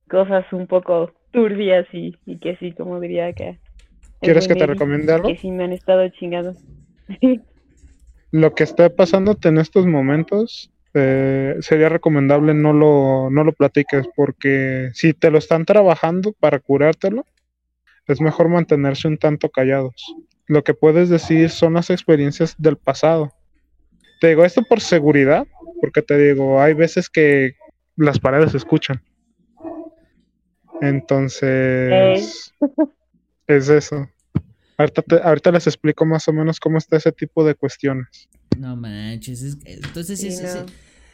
cosas 0.09 0.45
un 0.51 0.67
poco 0.67 1.11
turbias 1.31 1.87
y, 1.93 2.15
y 2.25 2.37
que 2.39 2.57
sí, 2.57 2.73
como 2.73 2.99
diría 2.99 3.33
que... 3.33 3.59
¿Quieres 4.19 4.47
que 4.47 4.55
te 4.55 4.67
recomiende 4.67 5.13
algo? 5.13 5.27
Que 5.27 5.37
sí 5.37 5.49
me 5.49 5.63
han 5.63 5.73
estado 5.73 6.07
chingando. 6.09 6.53
lo 8.31 8.55
que 8.55 8.63
está 8.63 8.89
pasándote 8.89 9.49
en 9.49 9.57
estos 9.57 9.85
momentos 9.85 10.71
eh, 10.93 11.55
sería 11.59 11.89
recomendable 11.89 12.53
no 12.53 12.73
lo, 12.73 13.29
no 13.29 13.43
lo 13.43 13.53
platiques 13.53 14.07
porque 14.15 14.89
si 14.93 15.13
te 15.13 15.29
lo 15.29 15.37
están 15.37 15.65
trabajando 15.65 16.33
para 16.33 16.59
curártelo, 16.59 17.25
es 18.07 18.19
mejor 18.19 18.49
mantenerse 18.49 19.07
un 19.07 19.17
tanto 19.17 19.49
callados. 19.49 20.15
Lo 20.47 20.63
que 20.63 20.73
puedes 20.73 21.09
decir 21.09 21.49
son 21.49 21.73
las 21.73 21.89
experiencias 21.89 22.55
del 22.57 22.77
pasado. 22.77 23.31
Te 24.19 24.29
digo 24.29 24.43
esto 24.43 24.63
por 24.63 24.81
seguridad, 24.81 25.47
porque 25.81 26.01
te 26.01 26.17
digo, 26.17 26.61
hay 26.61 26.73
veces 26.73 27.09
que 27.09 27.55
las 27.97 28.19
paredes 28.19 28.51
se 28.51 28.57
escuchan. 28.57 29.01
Entonces, 30.79 32.53
es 33.47 33.69
eso. 33.69 34.07
Ahorita, 34.77 35.51
les 35.51 35.67
explico 35.67 36.05
más 36.05 36.27
o 36.27 36.33
menos 36.33 36.59
cómo 36.59 36.77
está 36.77 36.97
ese 36.97 37.11
tipo 37.11 37.43
de 37.43 37.55
cuestiones. 37.55 38.29
No 38.57 38.75
manches, 38.75 39.57
entonces 39.65 40.19
sí, 40.19 40.29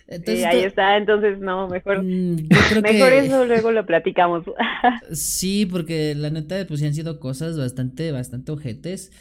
Entonces, 0.08 0.45
ahí 0.45 0.63
está, 0.63 0.97
entonces 0.97 1.39
no, 1.39 1.67
mejor, 1.67 2.03
mm, 2.03 2.47
mejor 2.82 3.13
eso 3.13 3.45
luego 3.45 3.71
lo 3.71 3.86
platicamos. 3.86 4.45
sí, 5.12 5.65
porque 5.65 6.15
la 6.15 6.30
neta, 6.30 6.65
pues 6.67 6.80
sí 6.80 6.86
han 6.86 6.93
sido 6.93 7.19
cosas 7.19 7.58
bastante, 7.58 8.12
bastante 8.12 8.51
ojetes 8.51 9.12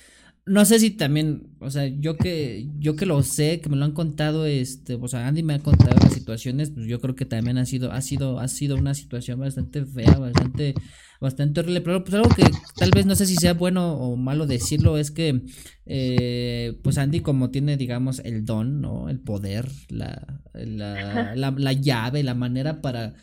no 0.46 0.64
sé 0.64 0.78
si 0.78 0.90
también, 0.92 1.56
o 1.58 1.70
sea, 1.70 1.88
yo 1.88 2.16
que 2.16 2.68
yo 2.78 2.94
que 2.94 3.04
lo 3.04 3.22
sé, 3.24 3.60
que 3.60 3.68
me 3.68 3.76
lo 3.76 3.84
han 3.84 3.92
contado, 3.92 4.46
este, 4.46 4.94
o 4.94 5.08
sea, 5.08 5.26
Andy 5.26 5.42
me 5.42 5.54
ha 5.54 5.58
contado 5.58 5.96
las 6.00 6.14
situaciones, 6.14 6.70
pues 6.70 6.86
yo 6.86 7.00
creo 7.00 7.16
que 7.16 7.24
también 7.24 7.58
ha 7.58 7.66
sido, 7.66 7.90
ha 7.90 8.00
sido, 8.00 8.38
ha 8.38 8.46
sido 8.46 8.76
una 8.76 8.94
situación 8.94 9.40
bastante 9.40 9.84
fea, 9.84 10.16
bastante, 10.18 10.74
bastante 11.20 11.60
horrible. 11.60 11.80
Pero 11.80 12.04
pues 12.04 12.14
algo 12.14 12.28
que 12.28 12.44
tal 12.76 12.92
vez 12.94 13.06
no 13.06 13.16
sé 13.16 13.26
si 13.26 13.34
sea 13.34 13.54
bueno 13.54 13.94
o 13.94 14.16
malo 14.16 14.46
decirlo 14.46 14.98
es 14.98 15.10
que, 15.10 15.42
eh, 15.84 16.78
pues 16.84 16.96
Andy 16.98 17.20
como 17.20 17.50
tiene, 17.50 17.76
digamos, 17.76 18.20
el 18.20 18.44
don, 18.44 18.80
¿no? 18.80 19.08
El 19.08 19.18
poder, 19.18 19.68
la, 19.88 20.40
la, 20.54 21.34
la, 21.36 21.50
la 21.50 21.72
llave, 21.72 22.22
la 22.22 22.34
manera 22.34 22.80
para 22.82 23.14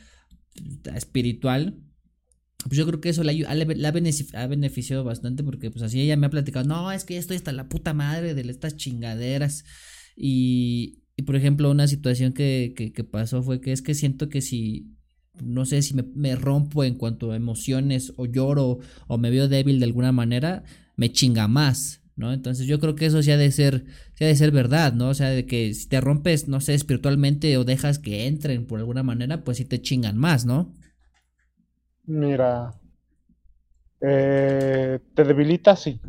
espiritual 0.94 1.78
pues 2.68 2.78
yo 2.78 2.86
creo 2.86 3.02
que 3.02 3.10
eso 3.10 3.24
la, 3.24 3.34
ha 3.34 4.48
beneficiado 4.48 5.04
bastante 5.04 5.44
porque 5.44 5.72
pues 5.72 5.84
así 5.84 6.02
ella 6.02 6.18
me 6.18 6.28
ha 6.28 6.30
platicado, 6.30 6.66
no, 6.66 6.92
es 6.92 7.04
que 7.04 7.16
ya 7.16 7.20
estoy 7.20 7.38
hasta 7.38 7.52
la 7.52 7.70
puta 7.70 7.94
madre 7.94 8.34
de 8.34 8.50
estas 8.50 8.76
chingaderas. 8.76 9.66
Y, 10.16 11.04
y 11.16 11.24
por 11.24 11.36
ejemplo, 11.36 11.70
una 11.72 11.88
situación 11.88 12.34
que, 12.34 12.74
que, 12.76 13.04
pasó 13.04 13.44
fue 13.44 13.62
que 13.62 13.72
es 13.72 13.82
que 13.82 13.96
siento 13.96 14.30
que 14.30 14.42
si, 14.42 14.96
no 15.42 15.66
sé, 15.66 15.82
si 15.82 15.94
me, 15.94 16.04
me, 16.16 16.36
rompo 16.36 16.84
en 16.84 16.96
cuanto 16.96 17.32
a 17.32 17.36
emociones 17.36 18.14
o 18.18 18.26
lloro 18.26 18.80
o 19.08 19.18
me 19.18 19.30
veo 19.30 19.48
débil 19.48 19.80
de 19.80 19.86
alguna 19.86 20.12
manera, 20.12 20.64
me 20.96 21.12
chinga 21.12 21.48
más. 21.48 22.02
¿no? 22.16 22.32
Entonces 22.32 22.68
yo 22.68 22.80
creo 22.80 22.96
que 22.96 23.08
eso 23.08 23.24
sí 23.24 23.32
ha 23.32 23.38
de 23.38 23.52
ser, 23.52 23.86
sí 24.16 24.24
ha 24.24 24.28
de 24.28 24.36
ser 24.36 24.52
verdad, 24.52 24.94
¿no? 24.94 25.10
O 25.10 25.14
sea, 25.14 25.30
de 25.30 25.46
que 25.46 25.74
si 25.74 25.88
te 25.88 26.00
rompes, 26.00 26.48
no 26.48 26.62
sé, 26.62 26.76
espiritualmente 26.76 27.58
o 27.58 27.64
dejas 27.64 28.00
que 28.00 28.28
entren 28.28 28.66
por 28.66 28.80
alguna 28.80 29.04
manera, 29.04 29.44
pues 29.44 29.58
sí 29.58 29.66
te 29.66 29.82
chingan 29.82 30.18
más, 30.18 30.46
¿no? 30.46 30.74
Mira, 32.06 32.74
eh, 34.02 35.00
te 35.16 35.24
debilita, 35.24 35.76
sí. 35.78 36.02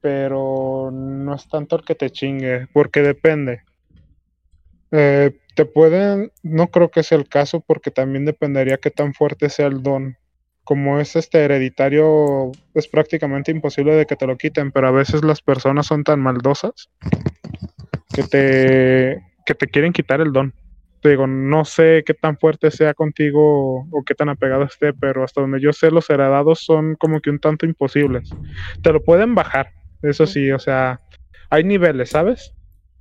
Pero 0.00 0.90
no 0.92 1.34
es 1.34 1.48
tanto 1.48 1.76
el 1.76 1.84
que 1.84 1.94
te 1.94 2.10
chingue, 2.10 2.66
porque 2.72 3.00
depende. 3.00 3.62
Eh, 4.90 5.38
te 5.54 5.64
pueden, 5.64 6.32
no 6.42 6.66
creo 6.68 6.90
que 6.90 7.04
sea 7.04 7.16
el 7.16 7.28
caso, 7.28 7.60
porque 7.60 7.92
también 7.92 8.24
dependería 8.24 8.78
qué 8.78 8.90
tan 8.90 9.14
fuerte 9.14 9.48
sea 9.48 9.66
el 9.66 9.82
don. 9.82 10.16
Como 10.64 10.98
es 10.98 11.14
este 11.14 11.44
hereditario, 11.44 12.50
es 12.74 12.88
prácticamente 12.88 13.52
imposible 13.52 13.94
de 13.94 14.06
que 14.06 14.16
te 14.16 14.26
lo 14.26 14.36
quiten, 14.36 14.72
pero 14.72 14.88
a 14.88 14.92
veces 14.92 15.22
las 15.22 15.42
personas 15.42 15.86
son 15.86 16.02
tan 16.02 16.20
maldosas 16.20 16.90
que 18.12 18.22
te, 18.24 19.22
que 19.46 19.54
te 19.54 19.66
quieren 19.68 19.92
quitar 19.92 20.20
el 20.20 20.32
don 20.32 20.52
digo, 21.10 21.26
no 21.26 21.64
sé 21.64 22.02
qué 22.06 22.14
tan 22.14 22.38
fuerte 22.38 22.70
sea 22.70 22.94
contigo 22.94 23.86
o 23.90 24.02
qué 24.04 24.14
tan 24.14 24.28
apegado 24.28 24.64
esté, 24.64 24.92
pero 24.92 25.24
hasta 25.24 25.40
donde 25.40 25.60
yo 25.60 25.72
sé, 25.72 25.90
los 25.90 26.08
heredados 26.10 26.60
son 26.60 26.94
como 26.96 27.20
que 27.20 27.30
un 27.30 27.38
tanto 27.38 27.66
imposibles. 27.66 28.30
Te 28.82 28.92
lo 28.92 29.02
pueden 29.02 29.34
bajar, 29.34 29.70
eso 30.02 30.26
sí, 30.26 30.50
o 30.52 30.58
sea, 30.58 31.00
hay 31.50 31.64
niveles, 31.64 32.10
¿sabes? 32.10 32.54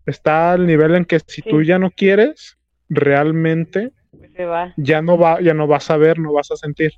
Está 0.06 0.54
el 0.54 0.66
nivel 0.66 0.96
en 0.96 1.06
que 1.06 1.20
si 1.20 1.42
tú 1.42 1.62
ya 1.64 1.80
no 1.80 1.92
quieres, 1.92 2.58
realmente 2.90 3.92
va. 4.40 4.74
ya 4.78 5.02
no 5.02 5.18
va, 5.18 5.42
ya 5.42 5.54
no 5.54 5.68
vas 5.68 5.90
a 5.90 5.98
ver, 5.98 6.20
no 6.20 6.34
vas 6.34 6.52
a 6.52 6.56
sentir. 6.56 6.92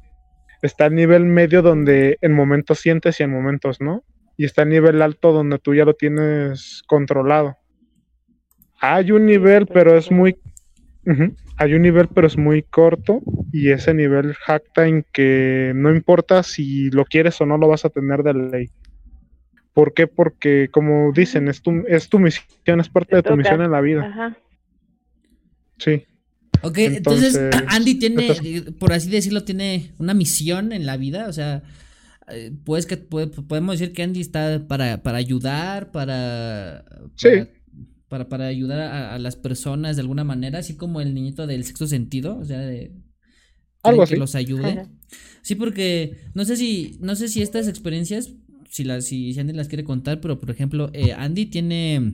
Está 0.61 0.87
el 0.87 0.95
nivel 0.95 1.25
medio 1.25 1.61
donde 1.61 2.17
en 2.21 2.33
momentos 2.33 2.79
sientes 2.79 3.19
y 3.19 3.23
en 3.23 3.31
momentos 3.31 3.79
no. 3.79 4.03
Y 4.37 4.45
está 4.45 4.63
el 4.63 4.69
nivel 4.69 5.01
alto 5.01 5.31
donde 5.31 5.59
tú 5.59 5.75
ya 5.75 5.85
lo 5.85 5.93
tienes 5.93 6.83
controlado. 6.87 7.57
Hay 8.81 9.11
un 9.11 9.25
nivel, 9.25 9.67
pero 9.67 9.95
es 9.95 10.11
muy 10.11 10.37
hay 11.57 11.73
un 11.73 11.81
nivel, 11.81 12.07
pero 12.07 12.27
es 12.27 12.37
muy 12.37 12.63
corto 12.63 13.21
y 13.51 13.69
ese 13.69 13.93
nivel 13.93 14.33
jacta 14.33 14.87
en 14.87 15.05
que 15.13 15.71
no 15.75 15.93
importa 15.93 16.43
si 16.43 16.89
lo 16.89 17.05
quieres 17.05 17.39
o 17.41 17.45
no 17.45 17.57
lo 17.57 17.67
vas 17.67 17.85
a 17.85 17.89
tener 17.89 18.23
de 18.23 18.33
ley. 18.33 18.69
¿Por 19.73 19.93
qué? 19.93 20.07
Porque, 20.07 20.69
como 20.71 21.11
dicen, 21.11 21.47
es 21.47 21.61
tu, 21.61 21.83
es 21.87 22.09
tu 22.09 22.19
misión, 22.19 22.79
es 22.79 22.89
parte 22.89 23.17
de 23.17 23.23
tu 23.23 23.35
misión 23.35 23.61
en 23.61 23.71
la 23.71 23.81
vida. 23.81 24.05
Ajá. 24.05 24.37
Sí. 25.77 26.05
Ok, 26.61 26.77
entonces, 26.77 27.37
Andy 27.67 27.95
tiene, 27.95 28.33
por 28.79 28.93
así 28.93 29.09
decirlo, 29.09 29.43
tiene 29.43 29.91
una 29.97 30.13
misión 30.13 30.71
en 30.71 30.85
la 30.85 30.97
vida, 30.97 31.27
o 31.27 31.33
sea, 31.33 31.61
eh, 32.29 32.51
pues 32.63 32.85
que 32.85 32.97
podemos 32.97 33.77
decir 33.77 33.93
que 33.93 34.01
Andy 34.01 34.21
está 34.21 34.65
para, 34.67 35.03
para 35.03 35.17
ayudar, 35.17 35.91
para, 35.91 36.85
sí 37.15 37.47
para, 38.07 38.29
para 38.29 38.47
ayudar 38.47 38.79
a, 38.79 39.17
las 39.19 39.35
personas 39.35 39.95
de 39.95 40.01
alguna 40.01 40.23
manera, 40.23 40.59
así 40.59 40.75
como 40.75 41.01
el 41.01 41.13
niñito 41.13 41.47
del 41.47 41.63
sexto 41.63 41.87
sentido, 41.87 42.37
o 42.37 42.45
sea, 42.45 42.59
de 42.59 42.91
algo 43.83 44.05
que 44.05 44.17
los 44.17 44.35
ayude. 44.35 44.87
Sí, 45.41 45.55
porque 45.55 46.17
no 46.33 46.45
sé 46.45 46.57
si 46.57 46.97
no 47.01 47.15
sé 47.15 47.27
si 47.27 47.41
estas 47.41 47.67
experiencias 47.67 48.33
si 48.69 48.83
las 48.83 49.05
si 49.05 49.37
Andy 49.39 49.53
las 49.53 49.67
quiere 49.67 49.83
contar, 49.83 50.19
pero 50.19 50.39
por 50.39 50.51
ejemplo, 50.51 50.89
eh, 50.93 51.13
Andy 51.13 51.45
tiene 51.45 52.13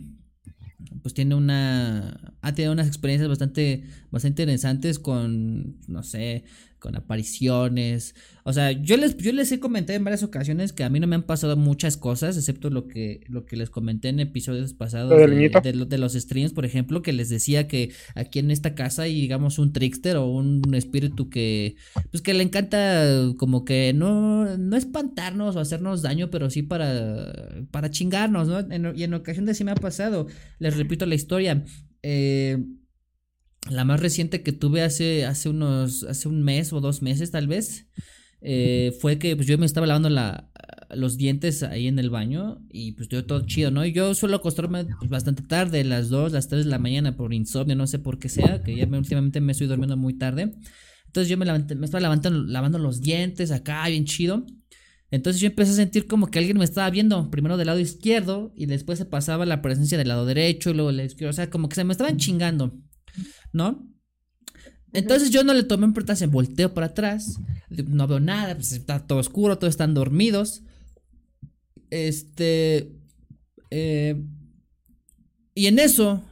pues 1.02 1.14
tiene 1.14 1.36
una 1.36 2.36
ha 2.42 2.54
tenido 2.54 2.74
unas 2.74 2.88
experiencias 2.88 3.30
bastante 3.30 3.84
bastante 4.12 4.44
interesantes 4.44 5.00
con 5.00 5.80
no 5.88 6.04
sé 6.04 6.44
con 6.82 6.98
apariciones. 6.98 8.16
O 8.44 8.52
sea, 8.52 8.72
yo 8.72 8.98
les, 8.98 9.16
yo 9.18 9.32
les 9.32 9.52
he 9.52 9.60
comentado 9.60 9.96
en 9.96 10.04
varias 10.04 10.24
ocasiones 10.24 10.74
que 10.74 10.84
a 10.84 10.90
mí 10.90 11.00
no 11.00 11.06
me 11.08 11.16
han 11.16 11.24
pasado 11.24 11.56
muchas 11.56 11.96
cosas, 11.96 12.36
excepto 12.36 12.70
lo 12.72 12.88
que, 12.88 13.22
lo 13.30 13.46
que 13.46 13.56
les 13.56 13.70
comenté 13.70 14.10
en 14.10 14.20
episodios 14.20 14.74
pasados 14.74 15.12
de, 15.12 15.86
de, 15.88 15.98
los 15.98 16.14
streams, 16.14 16.52
por 16.52 16.66
ejemplo, 16.66 17.04
que 17.04 17.14
les 17.14 17.30
decía 17.30 17.68
que 17.68 17.94
aquí 18.16 18.40
en 18.40 18.50
esta 18.50 18.74
casa 18.74 19.04
hay, 19.04 19.22
digamos, 19.22 19.60
un 19.60 19.72
trickster 19.72 20.18
o 20.18 20.26
un, 20.26 20.62
espíritu 20.74 21.30
que, 21.30 21.76
pues 22.10 22.24
que 22.24 22.34
le 22.34 22.44
encanta 22.44 23.06
como 23.38 23.64
que 23.64 23.94
no, 23.94 24.58
no 24.58 24.76
espantarnos 24.76 25.56
o 25.56 25.60
hacernos 25.60 26.02
daño, 26.02 26.32
pero 26.32 26.50
sí 26.50 26.64
para, 26.64 27.32
para 27.70 27.92
chingarnos, 27.92 28.48
¿no? 28.48 28.94
y 28.96 29.04
en 29.04 29.14
ocasiones 29.14 29.58
sí 29.58 29.64
me 29.64 29.72
ha 29.72 29.76
pasado. 29.76 30.28
Les 30.58 30.76
repito 30.76 31.06
la 31.06 31.16
historia. 31.16 31.64
Eh, 32.02 32.58
la 33.70 33.86
más 33.86 34.00
reciente 34.00 34.42
que 34.42 34.52
tuve 34.52 34.82
hace, 34.82 35.26
hace 35.26 35.50
unos, 35.50 36.04
hace 36.04 36.28
un 36.28 36.44
mes 36.44 36.74
o 36.74 36.82
dos 36.82 37.02
meses 37.02 37.32
tal 37.32 37.48
vez, 37.48 37.88
eh, 38.42 38.98
fue 39.00 39.20
que 39.20 39.36
pues 39.36 39.48
yo 39.48 39.58
me 39.58 39.66
estaba 39.66 39.86
lavando 39.86 40.10
la, 40.10 40.50
los 40.96 41.18
dientes 41.18 41.64
ahí 41.64 41.88
en 41.88 42.00
el 42.00 42.10
baño 42.10 42.66
y 42.70 42.94
pues 42.94 43.08
yo 43.08 43.26
todo 43.26 43.46
chido, 43.46 43.72
¿no? 43.72 43.86
Y 43.86 43.94
yo 43.94 44.14
suelo 44.16 44.38
acostarme 44.38 44.86
pues, 45.00 45.10
bastante 45.10 45.44
tarde, 45.44 45.84
las 45.84 46.10
2, 46.10 46.32
las 46.32 46.48
3 46.48 46.66
de 46.66 46.72
la 46.72 46.80
mañana 46.80 47.16
por 47.16 47.34
insomnio, 47.34 47.76
no 47.76 47.88
sé 47.88 48.00
por 48.00 48.20
qué 48.20 48.30
sea, 48.30 48.64
que 48.64 48.76
ya 48.76 48.88
me, 48.88 48.98
últimamente 48.98 49.42
me 49.42 49.52
estoy 49.52 49.68
durmiendo 49.68 49.98
muy 49.98 50.16
tarde. 50.16 50.54
Entonces 51.06 51.30
yo 51.30 51.38
me, 51.38 51.46
me 51.46 51.86
estaba 51.86 52.02
lavando, 52.02 52.30
lavando 52.30 52.80
los 52.80 53.02
dientes 53.02 53.52
acá, 53.52 53.88
bien 53.90 54.06
chido. 54.06 54.46
Entonces 55.12 55.42
yo 55.42 55.48
empecé 55.48 55.72
a 55.72 55.76
sentir 55.76 56.08
como 56.08 56.28
que 56.28 56.40
alguien 56.40 56.58
me 56.58 56.64
estaba 56.64 56.90
viendo, 56.90 57.30
primero 57.30 57.58
del 57.58 57.68
lado 57.68 57.80
izquierdo 57.80 58.54
y 58.56 58.66
después 58.66 58.98
se 58.98 59.06
pasaba 59.06 59.46
la 59.46 59.62
presencia 59.62 59.98
del 59.98 60.08
lado 60.08 60.26
derecho 60.26 60.70
y 60.70 60.74
luego 60.74 60.90
el 60.90 61.02
izquierdo, 61.02 61.32
o 61.32 61.34
sea, 61.34 61.50
como 61.50 61.68
que 61.68 61.76
se 61.76 61.84
me 61.84 61.92
estaban 61.92 62.18
chingando. 62.18 62.74
¿No? 63.54 63.88
Entonces 64.94 65.30
yo 65.30 65.44
no 65.44 65.54
le 65.54 65.64
tomé 65.64 65.86
importancia, 65.86 66.28
volteo 66.28 66.74
para 66.74 66.88
atrás, 66.88 67.40
no 67.70 68.08
veo 68.08 68.20
nada, 68.20 68.56
pues 68.56 68.74
está 68.74 69.06
todo 69.06 69.20
oscuro, 69.20 69.58
todos 69.58 69.74
están 69.74 69.94
dormidos. 69.94 70.64
Este... 71.90 72.92
Eh, 73.70 74.22
y 75.54 75.68
en 75.68 75.80
eso 75.80 76.24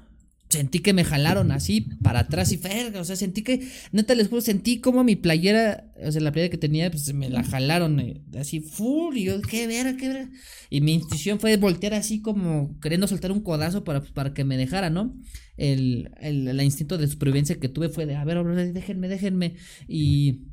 sentí 0.50 0.80
que 0.80 0.94
me 0.94 1.04
jalaron 1.04 1.52
así 1.52 1.82
para 2.02 2.22
atrás 2.22 2.52
y 2.52 2.58
verga, 2.58 3.02
o 3.02 3.06
sea, 3.06 3.16
sentí 3.16 3.44
que, 3.44 3.68
neta 3.92 4.16
les 4.16 4.28
juro, 4.28 4.42
sentí 4.42 4.80
como 4.80 5.04
mi 5.04 5.16
playera, 5.16 5.92
o 6.04 6.12
sea, 6.12 6.22
la 6.22 6.32
playera 6.32 6.50
que 6.50 6.58
tenía, 6.58 6.90
pues 6.90 7.14
me 7.14 7.30
la 7.30 7.44
jalaron 7.44 8.00
eh, 8.00 8.24
así, 8.38 8.60
full, 8.60 9.16
y 9.16 9.26
yo, 9.26 9.42
qué 9.42 9.68
verga, 9.68 9.96
qué 9.96 10.08
verga. 10.08 10.32
Y 10.72 10.82
mi 10.82 10.94
intuición 10.94 11.40
fue 11.40 11.56
voltear 11.58 11.94
así 11.94 12.22
como 12.22 12.80
queriendo 12.80 13.08
soltar 13.08 13.32
un 13.32 13.42
codazo 13.42 13.84
para, 13.84 14.02
para 14.02 14.34
que 14.34 14.44
me 14.44 14.58
dejara, 14.58 14.90
¿no? 14.90 15.16
El, 15.60 16.10
el, 16.22 16.62
instinto 16.62 16.98
de 16.98 17.08
supervivencia 17.08 17.60
que 17.60 17.68
tuve 17.68 17.90
fue 17.90 18.06
de, 18.06 18.16
a 18.16 18.24
ver, 18.24 18.44
déjenme, 18.74 19.08
déjenme. 19.10 19.56
Y, 19.88 20.46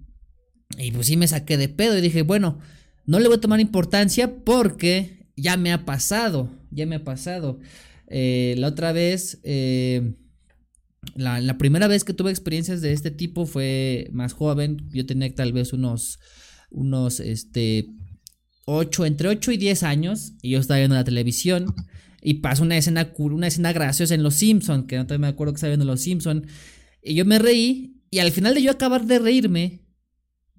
y 0.78 0.90
pues 0.90 1.06
sí 1.06 1.16
me 1.16 1.28
saqué 1.28 1.56
de 1.56 1.68
pedo 1.68 1.96
y 1.96 2.00
dije, 2.00 2.22
bueno, 2.22 2.58
no 3.06 3.20
le 3.20 3.28
voy 3.28 3.36
a 3.36 3.40
tomar 3.40 3.60
importancia 3.60 4.36
porque 4.44 5.28
ya 5.36 5.56
me 5.56 5.72
ha 5.72 5.84
pasado, 5.84 6.50
ya 6.70 6.86
me 6.86 6.96
ha 6.96 7.04
pasado. 7.04 7.60
Eh, 8.08 8.54
la 8.58 8.68
otra 8.68 8.92
vez, 8.92 9.40
eh, 9.44 10.14
la, 11.14 11.58
primera 11.58 11.86
vez 11.86 12.04
que 12.04 12.14
tuve 12.14 12.30
experiencias 12.30 12.80
de 12.80 12.92
este 12.92 13.10
tipo 13.10 13.46
fue 13.46 14.08
más 14.12 14.32
joven. 14.32 14.88
Yo 14.90 15.06
tenía 15.06 15.32
tal 15.34 15.52
vez 15.52 15.72
unos, 15.72 16.18
unos, 16.70 17.20
este, 17.20 17.88
8, 18.64 19.06
entre 19.06 19.28
8 19.28 19.52
y 19.52 19.56
10 19.56 19.82
años. 19.84 20.32
Y 20.42 20.50
yo 20.50 20.58
estaba 20.58 20.78
viendo 20.78 20.96
la 20.96 21.04
televisión. 21.04 21.74
Y 22.28 22.40
pasó 22.40 22.64
una 22.64 22.76
escena, 22.76 23.12
una 23.18 23.46
escena 23.46 23.72
graciosa 23.72 24.12
en 24.12 24.24
Los 24.24 24.34
Simpson, 24.34 24.88
que 24.88 24.96
no 24.98 25.18
me 25.20 25.28
acuerdo 25.28 25.52
que 25.52 25.58
estaba 25.58 25.68
viendo 25.68 25.84
Los 25.84 26.00
Simpson. 26.00 26.44
Y 27.00 27.14
yo 27.14 27.24
me 27.24 27.38
reí. 27.38 28.02
Y 28.10 28.18
al 28.18 28.32
final 28.32 28.52
de 28.52 28.64
yo 28.64 28.72
acabar 28.72 29.06
de 29.06 29.20
reírme, 29.20 29.86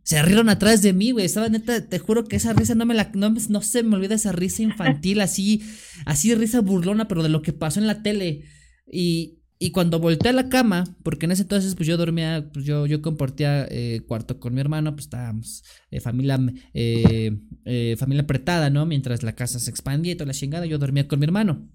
se 0.02 0.22
rieron 0.22 0.48
atrás 0.48 0.82
de 0.82 0.94
mí, 0.94 1.12
güey. 1.12 1.26
Estaba 1.26 1.50
neta, 1.50 1.90
te 1.90 2.00
juro 2.00 2.24
que 2.24 2.38
esa 2.38 2.54
risa 2.54 2.74
no 2.74 2.86
me 2.86 2.94
la. 2.94 3.12
No, 3.16 3.36
no 3.50 3.62
se 3.62 3.84
me 3.84 3.98
olvida 3.98 4.16
esa 4.16 4.32
risa 4.32 4.64
infantil, 4.64 5.20
así. 5.20 5.62
Así 6.06 6.34
risa 6.36 6.62
burlona, 6.62 7.10
pero 7.10 7.22
de 7.22 7.28
lo 7.28 7.42
que 7.42 7.52
pasó 7.52 7.82
en 7.82 7.88
la 7.88 8.02
tele. 8.02 8.46
Y, 8.90 9.37
y 9.60 9.72
cuando 9.72 10.00
volteé 10.00 10.30
a 10.30 10.34
la 10.34 10.50
cama, 10.50 10.84
porque 11.04 11.26
en 11.26 11.32
ese 11.32 11.42
entonces, 11.42 11.74
pues 11.76 11.88
yo 11.88 11.98
dormía, 11.98 12.48
pues 12.54 12.64
yo, 12.64 12.86
yo 12.86 13.02
compartía 13.02 13.66
eh, 13.70 14.02
cuarto 14.08 14.40
con 14.40 14.54
mi 14.54 14.62
hermano, 14.62 14.94
pues 14.94 15.06
estábamos 15.06 15.64
eh, 15.90 16.00
familia, 16.00 16.40
eh, 16.74 17.96
familia 17.98 18.24
apretada, 18.24 18.70
¿no? 18.70 18.86
Mientras 18.86 19.24
la 19.24 19.34
casa 19.34 19.60
se 19.60 19.72
expandía 19.72 20.14
y 20.14 20.16
toda 20.16 20.28
la 20.28 20.34
chingada, 20.34 20.66
yo 20.68 20.78
dormía 20.78 21.08
con 21.08 21.20
mi 21.20 21.26
hermano. 21.26 21.68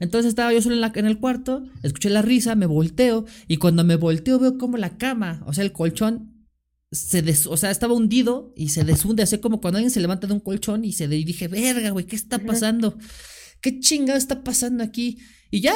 Entonces 0.00 0.30
estaba 0.30 0.52
yo 0.52 0.60
solo 0.60 0.74
en, 0.74 0.80
la, 0.80 0.92
en 0.94 1.06
el 1.06 1.18
cuarto, 1.18 1.64
escuché 1.82 2.10
la 2.10 2.22
risa, 2.22 2.56
me 2.56 2.66
volteo, 2.66 3.26
y 3.46 3.58
cuando 3.58 3.84
me 3.84 3.96
volteo 3.96 4.40
veo 4.40 4.58
como 4.58 4.76
la 4.76 4.96
cama, 4.96 5.42
o 5.46 5.52
sea, 5.52 5.62
el 5.62 5.72
colchón 5.72 6.46
se 6.90 7.22
des, 7.22 7.46
o 7.46 7.56
sea, 7.56 7.70
estaba 7.70 7.94
hundido 7.94 8.52
y 8.56 8.70
se 8.70 8.84
deshunde, 8.84 9.22
así 9.22 9.38
como 9.38 9.60
cuando 9.60 9.78
alguien 9.78 9.90
se 9.90 10.00
levanta 10.00 10.26
de 10.26 10.32
un 10.32 10.40
colchón 10.40 10.84
y 10.84 10.92
se 10.92 11.04
y 11.04 11.24
dije, 11.24 11.46
verga, 11.48 11.90
güey, 11.90 12.06
¿qué 12.06 12.16
está 12.16 12.38
pasando? 12.38 12.98
¿Qué 13.62 13.80
chingado 13.80 14.18
está 14.18 14.44
pasando 14.44 14.84
aquí? 14.84 15.18
Y 15.50 15.60
ya 15.60 15.74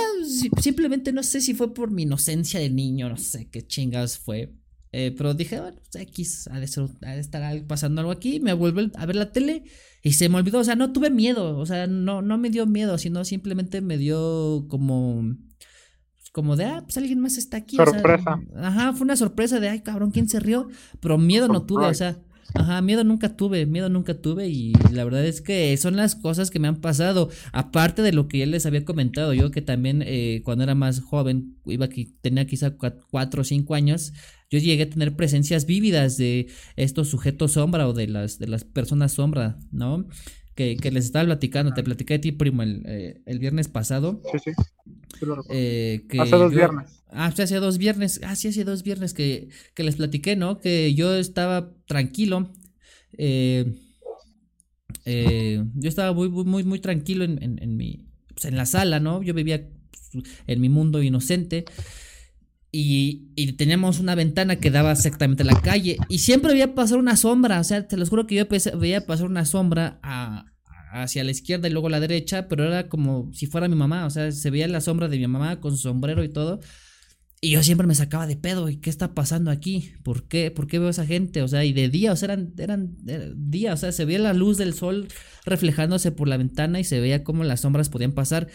simplemente 0.60 1.12
no 1.12 1.22
sé 1.22 1.40
si 1.40 1.54
fue 1.54 1.72
por 1.72 1.90
mi 1.90 2.02
inocencia 2.02 2.60
de 2.60 2.68
niño, 2.68 3.08
no 3.08 3.16
sé 3.16 3.48
qué 3.48 3.66
chingados 3.66 4.18
fue. 4.18 4.52
Eh, 4.92 5.14
pero 5.16 5.34
dije, 5.34 5.60
bueno, 5.60 5.78
pues 5.78 6.02
X, 6.02 6.48
ha 6.50 6.58
de, 6.58 6.66
ser, 6.66 6.88
ha 7.02 7.12
de 7.12 7.20
estar 7.20 7.66
pasando 7.66 8.00
algo 8.00 8.12
aquí. 8.12 8.40
Me 8.40 8.54
vuelvo 8.54 8.80
a 8.94 9.06
ver 9.06 9.16
la 9.16 9.32
tele 9.32 9.64
y 10.02 10.14
se 10.14 10.28
me 10.28 10.36
olvidó. 10.36 10.58
O 10.58 10.64
sea, 10.64 10.74
no 10.74 10.92
tuve 10.92 11.10
miedo. 11.10 11.58
O 11.58 11.66
sea, 11.66 11.86
no, 11.86 12.22
no 12.22 12.38
me 12.38 12.50
dio 12.50 12.66
miedo, 12.66 12.96
sino 12.98 13.24
simplemente 13.24 13.80
me 13.80 13.98
dio 13.98 14.66
como 14.68 15.36
como 16.32 16.54
de, 16.54 16.66
ah, 16.66 16.82
pues 16.82 16.98
alguien 16.98 17.18
más 17.18 17.38
está 17.38 17.56
aquí. 17.56 17.76
Sorpresa. 17.76 18.38
ajá, 18.56 18.92
fue 18.92 19.06
una 19.06 19.16
sorpresa 19.16 19.58
de, 19.58 19.70
ay, 19.70 19.80
cabrón, 19.80 20.10
¿quién 20.10 20.28
se 20.28 20.38
rió? 20.38 20.68
Pero 21.00 21.16
miedo 21.16 21.48
no 21.48 21.64
tuve, 21.64 21.86
o 21.86 21.94
sea, 21.94 22.18
ajá, 22.54 22.80
miedo 22.82 23.04
nunca 23.04 23.36
tuve, 23.36 23.66
miedo 23.66 23.88
nunca 23.88 24.14
tuve 24.14 24.48
y 24.48 24.72
la 24.92 25.04
verdad 25.04 25.24
es 25.24 25.40
que 25.40 25.76
son 25.76 25.96
las 25.96 26.14
cosas 26.14 26.50
que 26.50 26.58
me 26.58 26.68
han 26.68 26.80
pasado, 26.80 27.30
aparte 27.52 28.02
de 28.02 28.12
lo 28.12 28.28
que 28.28 28.38
ya 28.38 28.46
les 28.46 28.66
había 28.66 28.84
comentado, 28.84 29.34
yo 29.34 29.50
que 29.50 29.62
también 29.62 30.02
eh, 30.06 30.42
cuando 30.44 30.64
era 30.64 30.74
más 30.74 31.00
joven, 31.00 31.56
iba 31.66 31.86
aquí, 31.86 32.14
tenía 32.20 32.46
quizá 32.46 32.76
cuatro 33.10 33.42
o 33.42 33.44
cinco 33.44 33.74
años, 33.74 34.12
yo 34.50 34.58
llegué 34.58 34.84
a 34.84 34.90
tener 34.90 35.16
presencias 35.16 35.66
vívidas 35.66 36.16
de 36.16 36.48
estos 36.76 37.08
sujetos 37.08 37.52
sombra 37.52 37.88
o 37.88 37.92
de 37.92 38.06
las, 38.06 38.38
de 38.38 38.46
las 38.46 38.64
personas 38.64 39.12
sombra, 39.12 39.58
¿no? 39.72 40.06
Que, 40.54 40.76
que 40.76 40.90
les 40.90 41.04
estaba 41.04 41.26
platicando, 41.26 41.74
te 41.74 41.82
platicé 41.82 42.14
de 42.14 42.18
ti, 42.20 42.32
primo, 42.32 42.62
el, 42.62 42.82
eh, 42.86 43.20
el 43.26 43.38
viernes 43.38 43.68
pasado. 43.68 44.22
Sí, 44.32 44.38
sí. 44.38 44.50
Eh, 45.50 46.06
hace 46.18 46.36
dos 46.36 46.52
viernes. 46.52 46.95
Ah, 47.10 47.26
hace 47.26 47.56
dos 47.56 47.78
viernes. 47.78 48.20
Ah, 48.22 48.32
hace 48.32 48.64
dos 48.64 48.82
viernes 48.82 49.14
que, 49.14 49.48
que 49.74 49.84
les 49.84 49.96
platiqué, 49.96 50.36
¿no? 50.36 50.58
Que 50.58 50.94
yo 50.94 51.14
estaba 51.14 51.72
tranquilo. 51.86 52.50
Eh, 53.16 53.74
eh, 55.04 55.64
yo 55.74 55.88
estaba 55.88 56.12
muy, 56.12 56.28
muy, 56.28 56.64
muy 56.64 56.80
tranquilo 56.80 57.24
en, 57.24 57.40
en, 57.42 57.76
mi. 57.76 58.06
Pues, 58.34 58.44
en 58.46 58.56
la 58.56 58.66
sala, 58.66 59.00
¿no? 59.00 59.22
Yo 59.22 59.34
vivía 59.34 59.68
en 60.46 60.60
mi 60.60 60.68
mundo 60.68 61.02
inocente. 61.02 61.64
Y, 62.72 63.30
y, 63.36 63.52
teníamos 63.52 64.00
una 64.00 64.14
ventana 64.14 64.56
que 64.56 64.70
daba 64.70 64.92
exactamente 64.92 65.44
a 65.44 65.46
la 65.46 65.60
calle. 65.62 65.96
Y 66.08 66.18
siempre 66.18 66.52
veía 66.52 66.74
pasar 66.74 66.98
una 66.98 67.16
sombra. 67.16 67.60
O 67.60 67.64
sea, 67.64 67.86
te 67.86 67.96
los 67.96 68.10
juro 68.10 68.26
que 68.26 68.34
yo 68.34 68.46
veía 68.78 69.06
pasar 69.06 69.26
una 69.26 69.46
sombra 69.46 69.98
a, 70.02 70.52
hacia 71.02 71.24
la 71.24 71.30
izquierda 71.30 71.68
y 71.68 71.70
luego 71.70 71.86
a 71.86 71.90
la 71.90 72.00
derecha, 72.00 72.48
pero 72.48 72.64
era 72.64 72.88
como 72.88 73.30
si 73.32 73.46
fuera 73.46 73.68
mi 73.68 73.76
mamá, 73.76 74.06
o 74.06 74.10
sea, 74.10 74.30
se 74.32 74.50
veía 74.50 74.68
la 74.68 74.80
sombra 74.80 75.08
de 75.08 75.18
mi 75.18 75.26
mamá 75.26 75.60
con 75.60 75.72
su 75.72 75.78
sombrero 75.78 76.24
y 76.24 76.28
todo. 76.28 76.60
Y 77.40 77.50
yo 77.50 77.62
siempre 77.62 77.86
me 77.86 77.94
sacaba 77.94 78.26
de 78.26 78.36
pedo, 78.36 78.68
¿y 78.68 78.78
qué 78.78 78.88
está 78.88 79.14
pasando 79.14 79.50
aquí? 79.50 79.92
¿Por 80.02 80.26
qué? 80.26 80.50
¿Por 80.50 80.66
qué 80.66 80.78
veo 80.78 80.88
a 80.88 80.90
esa 80.90 81.06
gente? 81.06 81.42
O 81.42 81.48
sea, 81.48 81.64
y 81.64 81.72
de 81.72 81.88
día, 81.90 82.12
o 82.12 82.16
sea, 82.16 82.26
eran, 82.32 82.54
eran, 82.56 82.96
día, 83.36 83.74
o 83.74 83.76
sea, 83.76 83.92
se 83.92 84.04
veía 84.04 84.18
la 84.18 84.32
luz 84.32 84.56
del 84.56 84.72
sol 84.72 85.08
reflejándose 85.44 86.12
por 86.12 86.28
la 86.28 86.38
ventana 86.38 86.80
y 86.80 86.84
se 86.84 86.98
veía 86.98 87.24
cómo 87.24 87.44
las 87.44 87.60
sombras 87.60 87.88
podían 87.90 88.12
pasar. 88.12 88.48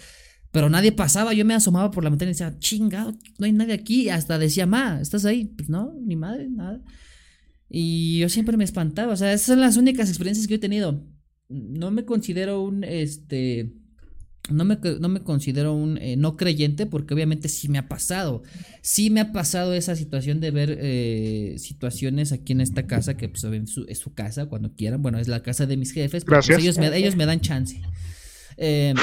Pero 0.51 0.69
nadie 0.69 0.91
pasaba, 0.91 1.33
yo 1.33 1.45
me 1.45 1.53
asomaba 1.53 1.91
por 1.91 2.03
la 2.03 2.09
ventana 2.09 2.31
y 2.31 2.33
decía, 2.33 2.57
chingado, 2.59 3.13
no 3.39 3.45
hay 3.45 3.53
nadie 3.53 3.73
aquí. 3.73 4.09
Hasta 4.09 4.39
decía, 4.39 4.65
ma, 4.65 4.99
¿estás 4.99 5.25
ahí? 5.25 5.45
Pues 5.45 5.69
no, 5.69 5.93
ni 6.05 6.15
madre, 6.15 6.49
nada. 6.49 6.81
Y 7.69 8.19
yo 8.19 8.29
siempre 8.29 8.57
me 8.57 8.63
espantaba, 8.65 9.13
o 9.13 9.15
sea, 9.15 9.31
esas 9.31 9.47
son 9.47 9.61
las 9.61 9.77
únicas 9.77 10.09
experiencias 10.09 10.47
que 10.47 10.55
he 10.55 10.59
tenido 10.59 11.05
no 11.51 11.91
me 11.91 12.05
considero 12.05 12.61
un, 12.61 12.83
este, 12.83 13.73
no 14.49 14.65
me, 14.65 14.77
no 14.99 15.07
me 15.07 15.21
considero 15.21 15.73
un 15.73 15.97
eh, 15.97 16.15
no 16.17 16.35
creyente 16.35 16.85
porque 16.85 17.13
obviamente 17.13 17.47
sí 17.47 17.69
me 17.69 17.77
ha 17.77 17.87
pasado. 17.87 18.41
Sí 18.81 19.09
me 19.09 19.21
ha 19.21 19.31
pasado 19.31 19.73
esa 19.73 19.95
situación 19.95 20.39
de 20.39 20.51
ver 20.51 20.77
eh, 20.81 21.55
situaciones 21.57 22.31
aquí 22.31 22.53
en 22.53 22.61
esta 22.61 22.87
casa, 22.87 23.15
que 23.17 23.29
pues 23.29 23.45
es 23.87 23.99
su 23.99 24.13
casa 24.13 24.47
cuando 24.47 24.73
quieran. 24.73 25.01
Bueno, 25.01 25.19
es 25.19 25.27
la 25.27 25.43
casa 25.43 25.65
de 25.67 25.77
mis 25.77 25.91
jefes. 25.91 26.25
Pues, 26.25 26.49
ellos, 26.49 26.77
me, 26.79 26.95
ellos 26.95 27.15
me 27.15 27.25
dan 27.25 27.39
chance. 27.39 27.79
Em, 28.57 28.97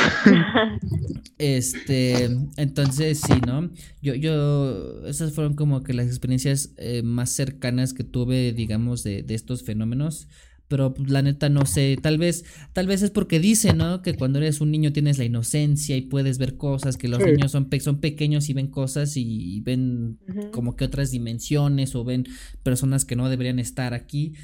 este, 1.39 2.29
entonces 2.57 3.21
sí, 3.21 3.41
¿no? 3.47 3.71
Yo, 4.03 4.15
yo, 4.15 5.07
esas 5.07 5.33
fueron 5.33 5.55
como 5.55 5.83
que 5.83 5.95
las 5.95 6.07
experiencias 6.09 6.71
eh, 6.77 7.03
más 7.03 7.31
cercanas 7.31 7.95
que 7.95 8.05
tuve, 8.05 8.53
digamos, 8.53 9.03
de, 9.05 9.23
de 9.23 9.35
estos 9.35 9.63
fenómenos 9.63 10.29
pero 10.69 10.95
pues, 10.95 11.11
la 11.11 11.23
neta 11.23 11.49
no 11.49 11.67
sé, 11.67 11.99
tal 12.01 12.19
vez, 12.19 12.45
tal 12.73 12.87
vez 12.87 13.03
es 13.03 13.11
porque 13.11 13.41
dice, 13.41 13.73
¿no? 13.73 14.03
Que 14.03 14.15
cuando 14.15 14.39
eres 14.39 14.61
un 14.61 14.71
niño 14.71 14.93
tienes 14.93 15.19
la 15.19 15.25
inocencia 15.25 15.97
y 15.97 16.03
puedes 16.03 16.39
ver 16.39 16.57
cosas, 16.57 16.97
que 16.97 17.09
los 17.09 17.21
niños 17.21 17.51
son, 17.51 17.69
son 17.81 18.01
pequeños 18.01 18.49
y 18.49 18.53
ven 18.53 18.69
cosas 18.69 19.17
y, 19.17 19.61
ven 19.61 20.19
como 20.53 20.77
que 20.77 20.85
otras 20.85 21.11
dimensiones 21.11 21.95
o 21.95 22.05
ven 22.05 22.27
personas 22.63 23.05
que 23.05 23.17
no 23.17 23.29
deberían 23.29 23.59
estar 23.59 23.95
aquí. 23.95 24.35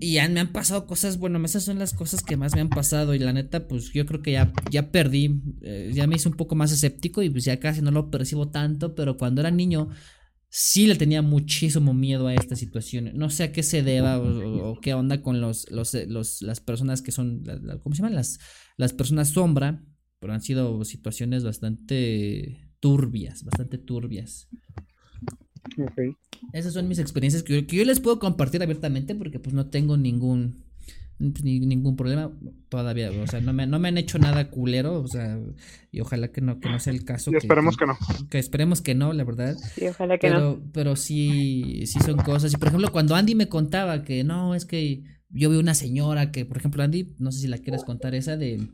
Y 0.00 0.14
ya 0.14 0.28
me 0.28 0.40
han 0.40 0.50
pasado 0.50 0.86
cosas, 0.86 1.18
bueno, 1.18 1.44
esas 1.44 1.62
son 1.62 1.78
las 1.78 1.92
cosas 1.94 2.22
que 2.22 2.36
más 2.36 2.54
me 2.54 2.60
han 2.60 2.70
pasado 2.70 3.14
y 3.14 3.20
la 3.20 3.32
neta, 3.32 3.68
pues 3.68 3.92
yo 3.92 4.04
creo 4.04 4.22
que 4.22 4.32
ya, 4.32 4.52
ya 4.70 4.90
perdí, 4.90 5.40
eh, 5.62 5.92
ya 5.94 6.08
me 6.08 6.16
hice 6.16 6.28
un 6.28 6.34
poco 6.34 6.56
más 6.56 6.72
escéptico 6.72 7.22
y 7.22 7.30
pues 7.30 7.44
ya 7.44 7.60
casi 7.60 7.80
no 7.80 7.92
lo 7.92 8.10
percibo 8.10 8.48
tanto, 8.48 8.94
pero 8.96 9.16
cuando 9.16 9.42
era 9.42 9.50
niño 9.52 9.90
sí 10.50 10.86
le 10.86 10.96
tenía 10.96 11.22
muchísimo 11.22 11.94
miedo 11.94 12.26
a 12.26 12.34
esta 12.34 12.56
situación. 12.56 13.12
No 13.14 13.30
sé 13.30 13.44
a 13.44 13.52
qué 13.52 13.62
se 13.62 13.82
deba 13.82 14.18
o, 14.18 14.78
qué 14.80 14.94
onda 14.94 15.22
con 15.22 15.40
los, 15.40 15.70
los, 15.70 15.94
los, 16.08 16.42
las 16.42 16.60
personas 16.60 17.00
que 17.02 17.12
son, 17.12 17.44
¿cómo 17.82 17.94
se 17.94 18.02
llaman? 18.02 18.16
Las, 18.16 18.40
las 18.76 18.92
personas 18.92 19.30
sombra, 19.30 19.82
pero 20.18 20.32
han 20.32 20.42
sido 20.42 20.84
situaciones 20.84 21.44
bastante 21.44 22.68
turbias, 22.80 23.44
bastante 23.44 23.78
turbias. 23.78 24.48
Esas 26.52 26.72
son 26.72 26.88
mis 26.88 26.98
experiencias 26.98 27.42
que 27.44 27.64
yo, 27.64 27.84
les 27.84 28.00
puedo 28.00 28.18
compartir 28.18 28.62
abiertamente 28.62 29.14
porque 29.14 29.38
pues 29.38 29.54
no 29.54 29.68
tengo 29.68 29.96
ningún 29.96 30.64
ni, 31.20 31.60
ningún 31.60 31.96
problema 31.96 32.32
todavía, 32.68 33.10
o 33.10 33.26
sea, 33.26 33.40
no 33.40 33.52
me, 33.52 33.66
no 33.66 33.78
me 33.78 33.88
han 33.88 33.98
hecho 33.98 34.18
nada 34.18 34.48
culero, 34.48 35.00
o 35.00 35.06
sea, 35.06 35.38
y 35.92 36.00
ojalá 36.00 36.28
que 36.28 36.40
no, 36.40 36.58
que 36.60 36.68
no 36.68 36.78
sea 36.78 36.92
el 36.92 37.04
caso. 37.04 37.30
Y 37.30 37.36
esperemos 37.36 37.76
que, 37.76 37.86
no. 37.86 37.98
Que 38.30 38.38
esperemos 38.38 38.80
que 38.80 38.94
no, 38.94 39.12
la 39.12 39.24
verdad. 39.24 39.56
Sí, 39.74 39.86
ojalá 39.86 40.18
que 40.18 40.28
pero, 40.28 40.40
no. 40.40 40.60
Pero 40.72 40.96
sí, 40.96 41.86
sí 41.86 41.98
son 42.00 42.16
cosas. 42.18 42.52
Y 42.52 42.56
por 42.56 42.68
ejemplo, 42.68 42.90
cuando 42.90 43.14
Andy 43.14 43.34
me 43.34 43.48
contaba 43.48 44.02
que 44.02 44.24
no, 44.24 44.54
es 44.54 44.64
que 44.64 45.02
yo 45.28 45.50
vi 45.50 45.56
una 45.56 45.74
señora 45.74 46.32
que, 46.32 46.44
por 46.46 46.56
ejemplo, 46.56 46.82
Andy, 46.82 47.14
no 47.18 47.32
sé 47.32 47.40
si 47.40 47.48
la 47.48 47.58
quieres 47.58 47.84
contar 47.84 48.14
esa 48.14 48.36
de, 48.36 48.68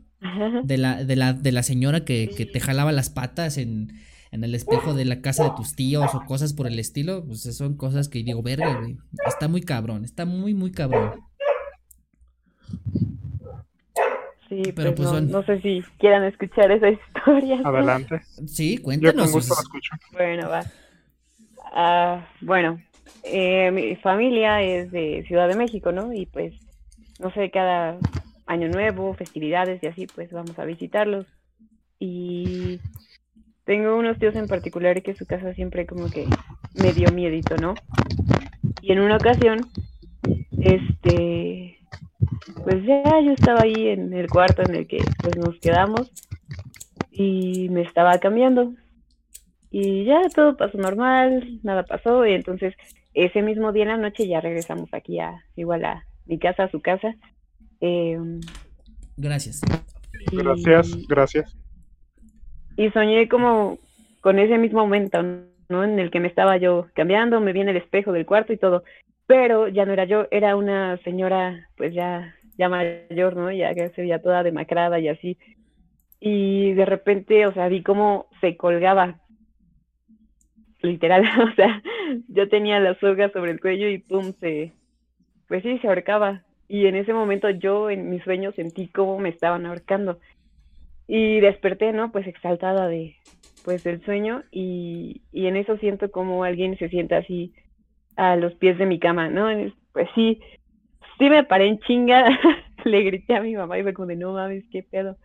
de 0.63 0.77
la, 0.77 1.03
de 1.03 1.15
la, 1.15 1.33
de 1.33 1.51
la 1.51 1.63
señora 1.63 2.05
que, 2.05 2.29
que 2.35 2.45
te 2.45 2.59
jalaba 2.59 2.91
las 2.91 3.09
patas 3.09 3.57
en, 3.57 3.93
en 4.31 4.43
el 4.43 4.55
espejo 4.55 4.93
de 4.93 5.05
la 5.05 5.21
casa 5.21 5.43
de 5.43 5.51
tus 5.55 5.75
tíos 5.75 6.13
o 6.13 6.25
cosas 6.25 6.53
por 6.53 6.67
el 6.67 6.79
estilo, 6.79 7.25
pues 7.25 7.41
son 7.55 7.75
cosas 7.75 8.09
que 8.09 8.23
digo, 8.23 8.41
verga, 8.41 8.79
güey. 8.79 8.97
Está 9.25 9.47
muy 9.47 9.61
cabrón, 9.61 10.05
está 10.05 10.25
muy, 10.25 10.53
muy 10.53 10.71
cabrón. 10.71 11.11
Sí, 14.49 14.71
pero 14.75 14.95
pues, 14.95 15.09
pues 15.09 15.23
no, 15.23 15.43
sé 15.43 15.61
si 15.61 15.83
quieran 15.99 16.23
escuchar 16.23 16.71
esa 16.71 16.89
historia. 16.89 17.59
Adelante. 17.63 18.21
Sí, 18.45 18.77
cuéntanos. 18.77 19.31
Yo 19.31 19.39
escucho. 19.39 19.95
Bueno, 20.13 20.49
va. 20.49 20.63
Ah, 21.73 22.27
bueno, 22.41 22.81
eh, 23.23 23.71
mi 23.71 23.95
familia 23.97 24.61
es 24.61 24.91
de 24.91 25.25
Ciudad 25.27 25.47
de 25.47 25.55
México, 25.55 25.91
¿no? 25.91 26.13
Y 26.13 26.25
pues, 26.27 26.53
no 27.19 27.31
sé, 27.33 27.51
cada 27.51 27.97
año 28.45 28.69
nuevo, 28.69 29.13
festividades 29.13 29.83
y 29.83 29.87
así, 29.87 30.07
pues 30.07 30.31
vamos 30.31 30.57
a 30.57 30.65
visitarlos. 30.65 31.25
Y 31.99 32.79
tengo 33.65 33.97
unos 33.97 34.17
tíos 34.17 34.35
en 34.35 34.47
particular 34.47 35.01
que 35.03 35.15
su 35.15 35.25
casa 35.25 35.53
siempre 35.53 35.85
como 35.85 36.09
que 36.09 36.25
me 36.81 36.93
dio 36.93 37.11
miedito, 37.11 37.57
¿no? 37.57 37.75
Y 38.81 38.93
en 38.93 39.01
una 39.01 39.17
ocasión, 39.17 39.59
este, 40.61 41.76
pues 42.63 42.83
ya 42.83 43.03
yo 43.21 43.31
estaba 43.31 43.61
ahí 43.63 43.87
en 43.87 44.13
el 44.13 44.27
cuarto 44.27 44.61
en 44.61 44.75
el 44.75 44.87
que 44.87 44.99
pues 45.21 45.37
nos 45.37 45.59
quedamos 45.59 46.11
y 47.11 47.69
me 47.69 47.81
estaba 47.81 48.17
cambiando. 48.19 48.73
Y 49.69 50.05
ya 50.05 50.21
todo 50.33 50.55
pasó 50.55 50.77
normal, 50.77 51.59
nada 51.63 51.83
pasó, 51.83 52.25
y 52.25 52.33
entonces 52.33 52.73
ese 53.13 53.41
mismo 53.41 53.71
día 53.71 53.83
en 53.83 53.89
la 53.89 53.97
noche 53.97 54.27
ya 54.27 54.39
regresamos 54.39 54.93
aquí 54.93 55.19
a 55.19 55.43
igual 55.55 55.85
a 55.85 56.05
mi 56.25 56.39
casa, 56.39 56.63
a 56.63 56.71
su 56.71 56.81
casa. 56.81 57.15
Em, 57.79 58.39
gracias. 59.17 59.61
Gracias, 60.31 61.07
gracias. 61.07 61.57
Y 62.75 62.89
soñé 62.91 63.27
como 63.27 63.77
con 64.21 64.39
ese 64.39 64.57
mismo 64.57 64.79
momento, 64.79 65.21
¿no? 65.69 65.83
En 65.83 65.99
el 65.99 66.11
que 66.11 66.19
me 66.19 66.27
estaba 66.27 66.57
yo 66.57 66.87
cambiando, 66.93 67.39
me 67.39 67.53
viene 67.53 67.71
el 67.71 67.77
espejo 67.77 68.11
del 68.11 68.25
cuarto 68.25 68.53
y 68.53 68.57
todo. 68.57 68.83
Pero 69.27 69.67
ya 69.67 69.85
no 69.85 69.93
era 69.93 70.05
yo, 70.05 70.27
era 70.31 70.55
una 70.55 70.97
señora, 71.03 71.69
pues 71.75 71.93
ya, 71.93 72.33
ya 72.57 72.69
mayor, 72.69 73.35
¿no? 73.35 73.51
Ya 73.51 73.73
que 73.73 73.89
se 73.89 74.01
veía 74.01 74.21
toda 74.21 74.41
demacrada 74.41 74.99
y 74.99 75.09
así. 75.09 75.37
Y 76.19 76.73
de 76.73 76.85
repente, 76.85 77.45
o 77.45 77.53
sea, 77.53 77.67
vi 77.67 77.83
cómo 77.83 78.27
se 78.41 78.55
colgaba 78.57 79.19
literal, 80.81 81.23
o 81.51 81.55
sea, 81.55 81.81
yo 82.29 82.47
tenía 82.49 82.79
la 82.79 82.97
soga 82.99 83.29
sobre 83.31 83.51
el 83.51 83.59
cuello 83.59 83.89
y 83.89 83.97
pum, 83.97 84.33
se, 84.39 84.71
pues 85.47 85.61
sí, 85.63 85.77
se 85.79 85.87
ahorcaba. 85.87 86.43
Y 86.69 86.87
en 86.87 86.95
ese 86.95 87.13
momento 87.13 87.49
yo 87.49 87.89
en 87.89 88.09
mi 88.09 88.19
sueño 88.19 88.51
sentí 88.53 88.87
cómo 88.87 89.19
me 89.19 89.29
estaban 89.29 89.65
ahorcando. 89.65 90.19
Y 91.07 91.39
desperté, 91.39 91.93
¿no? 91.93 92.11
Pues 92.11 92.27
exaltada 92.27 92.87
de, 92.87 93.15
pues 93.63 93.83
del 93.83 94.03
sueño 94.03 94.43
y, 94.51 95.21
y 95.31 95.47
en 95.47 95.55
eso 95.55 95.77
siento 95.77 96.11
como 96.11 96.43
alguien 96.43 96.77
se 96.77 96.89
sienta 96.89 97.17
así 97.17 97.53
a 98.17 98.35
los 98.35 98.53
pies 98.55 98.77
de 98.77 98.85
mi 98.85 98.99
cama, 98.99 99.29
¿no? 99.29 99.47
Pues 99.93 100.09
sí, 100.15 100.41
sí 101.17 101.29
me 101.29 101.43
paré 101.43 101.67
en 101.67 101.79
chinga, 101.79 102.27
le 102.83 103.03
grité 103.03 103.35
a 103.35 103.41
mi 103.41 103.55
mamá 103.55 103.77
y 103.77 103.83
me 103.83 103.93
como 103.93 104.07
de 104.07 104.15
no 104.15 104.33
mames, 104.33 104.65
qué 104.71 104.83
pedo. 104.83 105.17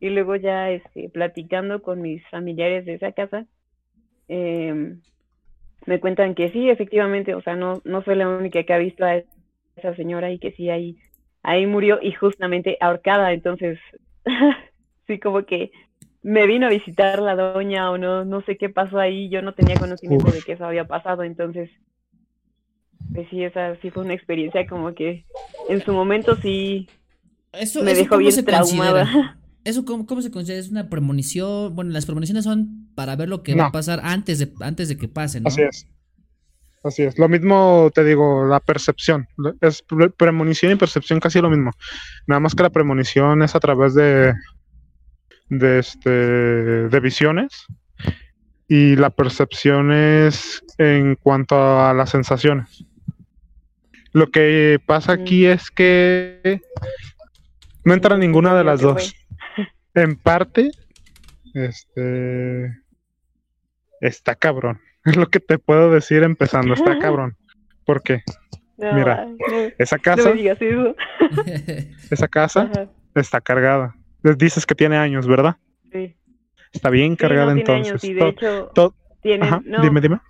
Y 0.00 0.10
luego 0.10 0.36
ya 0.36 0.70
este, 0.70 1.08
platicando 1.08 1.82
con 1.82 2.02
mis 2.02 2.26
familiares 2.28 2.84
de 2.84 2.94
esa 2.94 3.12
casa, 3.12 3.46
eh, 4.28 4.96
me 5.86 6.00
cuentan 6.00 6.34
que 6.34 6.50
sí, 6.50 6.68
efectivamente, 6.68 7.34
o 7.34 7.42
sea, 7.42 7.56
no, 7.56 7.80
no 7.84 8.02
soy 8.02 8.16
la 8.16 8.28
única 8.28 8.62
que 8.62 8.72
ha 8.72 8.78
visto 8.78 9.04
a 9.04 9.16
esa 9.76 9.94
señora 9.96 10.30
y 10.30 10.38
que 10.38 10.52
sí, 10.52 10.70
ahí, 10.70 10.98
ahí 11.42 11.66
murió 11.66 11.98
y 12.02 12.12
justamente 12.12 12.76
ahorcada, 12.80 13.32
entonces, 13.32 13.78
sí, 15.06 15.18
como 15.18 15.44
que 15.44 15.70
me 16.22 16.46
vino 16.46 16.66
a 16.66 16.70
visitar 16.70 17.20
la 17.20 17.34
doña 17.34 17.90
o 17.90 17.98
no, 17.98 18.24
no 18.24 18.42
sé 18.42 18.56
qué 18.56 18.68
pasó 18.68 18.98
ahí, 18.98 19.28
yo 19.30 19.40
no 19.40 19.54
tenía 19.54 19.76
conocimiento 19.76 20.30
de 20.30 20.42
que 20.42 20.52
eso 20.52 20.64
había 20.64 20.86
pasado, 20.86 21.22
entonces, 21.22 21.70
pues 23.12 23.28
sí, 23.30 23.42
esa 23.42 23.76
sí 23.80 23.90
fue 23.90 24.04
una 24.04 24.14
experiencia 24.14 24.66
como 24.66 24.94
que 24.94 25.24
en 25.68 25.82
su 25.82 25.92
momento 25.92 26.36
sí 26.36 26.88
eso, 27.52 27.82
me 27.82 27.94
dejó 27.94 28.16
bien 28.16 28.44
traumada. 28.44 29.36
¿Eso 29.64 29.84
cómo, 29.84 30.06
cómo, 30.06 30.22
se 30.22 30.30
considera? 30.30 30.60
¿Es 30.60 30.70
una 30.70 30.88
premonición? 30.88 31.74
Bueno, 31.74 31.90
las 31.90 32.06
premoniciones 32.06 32.44
son 32.44 32.88
para 32.94 33.14
ver 33.14 33.28
lo 33.28 33.42
que 33.42 33.54
va 33.54 33.66
a 33.66 33.72
pasar 33.72 34.00
antes 34.02 34.38
de, 34.38 34.50
antes 34.60 34.88
de 34.88 34.96
que 34.96 35.06
pase, 35.06 35.40
¿no? 35.40 35.48
Así 35.48 35.62
es. 35.62 35.86
Así 36.82 37.02
es. 37.02 37.18
Lo 37.18 37.28
mismo 37.28 37.90
te 37.94 38.02
digo, 38.02 38.46
la 38.46 38.60
percepción. 38.60 39.28
Es 39.60 39.84
premonición 40.16 40.72
y 40.72 40.76
percepción 40.76 41.20
casi 41.20 41.40
lo 41.40 41.50
mismo. 41.50 41.72
Nada 42.26 42.40
más 42.40 42.54
que 42.54 42.62
la 42.62 42.70
premonición 42.70 43.42
es 43.42 43.54
a 43.54 43.60
través 43.60 43.94
de, 43.94 44.32
de, 45.50 45.78
este, 45.78 46.08
de 46.10 47.00
visiones 47.00 47.66
y 48.66 48.96
la 48.96 49.10
percepción 49.10 49.92
es 49.92 50.64
en 50.78 51.16
cuanto 51.16 51.56
a 51.56 51.92
las 51.92 52.10
sensaciones. 52.10 52.86
Lo 54.12 54.30
que 54.30 54.80
pasa 54.84 55.12
aquí 55.12 55.46
es 55.46 55.70
que 55.70 56.60
no 57.84 57.94
entra 57.94 58.18
ninguna 58.18 58.56
de 58.56 58.64
las 58.64 58.80
dos 58.80 59.14
en 59.94 60.16
parte, 60.16 60.70
este, 61.54 62.76
está 64.00 64.34
cabrón. 64.34 64.80
Es 65.04 65.16
lo 65.16 65.28
que 65.28 65.40
te 65.40 65.56
puedo 65.56 65.90
decir 65.90 66.22
empezando, 66.22 66.74
está 66.74 66.98
cabrón. 66.98 67.34
¿Por 67.86 68.02
qué? 68.02 68.22
Mira, 68.76 69.26
esa 69.78 69.98
casa, 69.98 70.34
esa 72.10 72.28
casa 72.28 72.70
está 73.14 73.40
cargada. 73.40 73.96
Dices 74.36 74.66
que 74.66 74.74
tiene 74.74 74.98
años, 74.98 75.26
¿verdad? 75.26 75.56
Sí. 75.90 76.14
Está 76.72 76.90
bien 76.90 77.16
cargada 77.16 77.52
entonces. 77.52 78.04
y 78.04 78.12
de 78.12 78.28
hecho, 78.28 78.70
dime, 79.82 80.00
dime. 80.02 80.20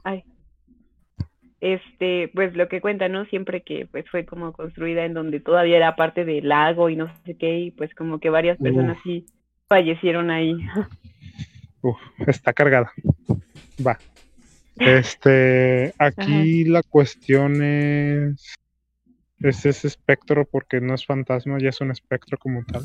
Este, 1.61 2.31
pues 2.35 2.55
lo 2.55 2.69
que 2.69 2.81
cuenta, 2.81 3.09
¿no? 3.09 3.27
Siempre 3.27 3.61
que 3.61 3.87
pues 3.91 4.09
fue 4.11 4.25
como 4.25 4.53
construida 4.53 5.05
en 5.05 5.13
donde 5.13 5.41
todavía 5.41 5.77
era 5.77 5.95
parte 5.95 6.25
del 6.25 6.49
lago 6.49 6.89
y 6.89 6.97
no 6.97 7.13
sé 7.25 7.37
qué, 7.37 7.59
y 7.59 7.71
pues 7.71 7.95
como 7.95 8.19
que 8.19 8.31
varias 8.31 8.59
personas 8.59 8.97
sí 9.05 9.27
fallecieron 9.69 10.31
ahí. 10.31 10.57
Uf, 11.83 11.99
está 12.27 12.53
cargada. 12.53 12.91
Va. 13.87 13.99
Este, 14.77 15.93
aquí 15.99 16.65
la 16.65 16.83
cuestión 16.83 17.63
es, 17.63 18.57
es 19.41 19.67
ese 19.67 19.87
espectro, 19.87 20.47
porque 20.47 20.81
no 20.81 20.95
es 20.95 21.05
fantasma, 21.05 21.59
ya 21.61 21.69
es 21.69 21.81
un 21.83 21.91
espectro 21.91 22.39
como 22.39 22.65
tal, 22.65 22.85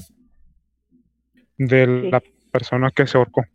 de 1.57 1.87
la 1.87 2.21
persona 2.51 2.91
que 2.91 3.07
se 3.07 3.17
ahorcó. 3.17 3.45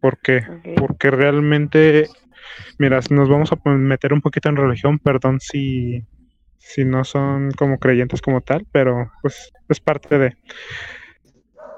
¿Por 0.00 0.18
qué? 0.18 0.42
Porque 0.76 1.10
realmente, 1.10 2.08
mira, 2.78 3.00
nos 3.10 3.28
vamos 3.28 3.50
a 3.52 3.68
meter 3.70 4.12
un 4.12 4.20
poquito 4.20 4.48
en 4.48 4.56
religión, 4.56 4.98
perdón 4.98 5.40
si, 5.40 6.02
si 6.58 6.84
no 6.84 7.04
son 7.04 7.50
como 7.52 7.78
creyentes 7.78 8.20
como 8.20 8.40
tal, 8.40 8.66
pero 8.72 9.10
pues 9.22 9.50
es 9.68 9.80
parte 9.80 10.18
de 10.18 10.36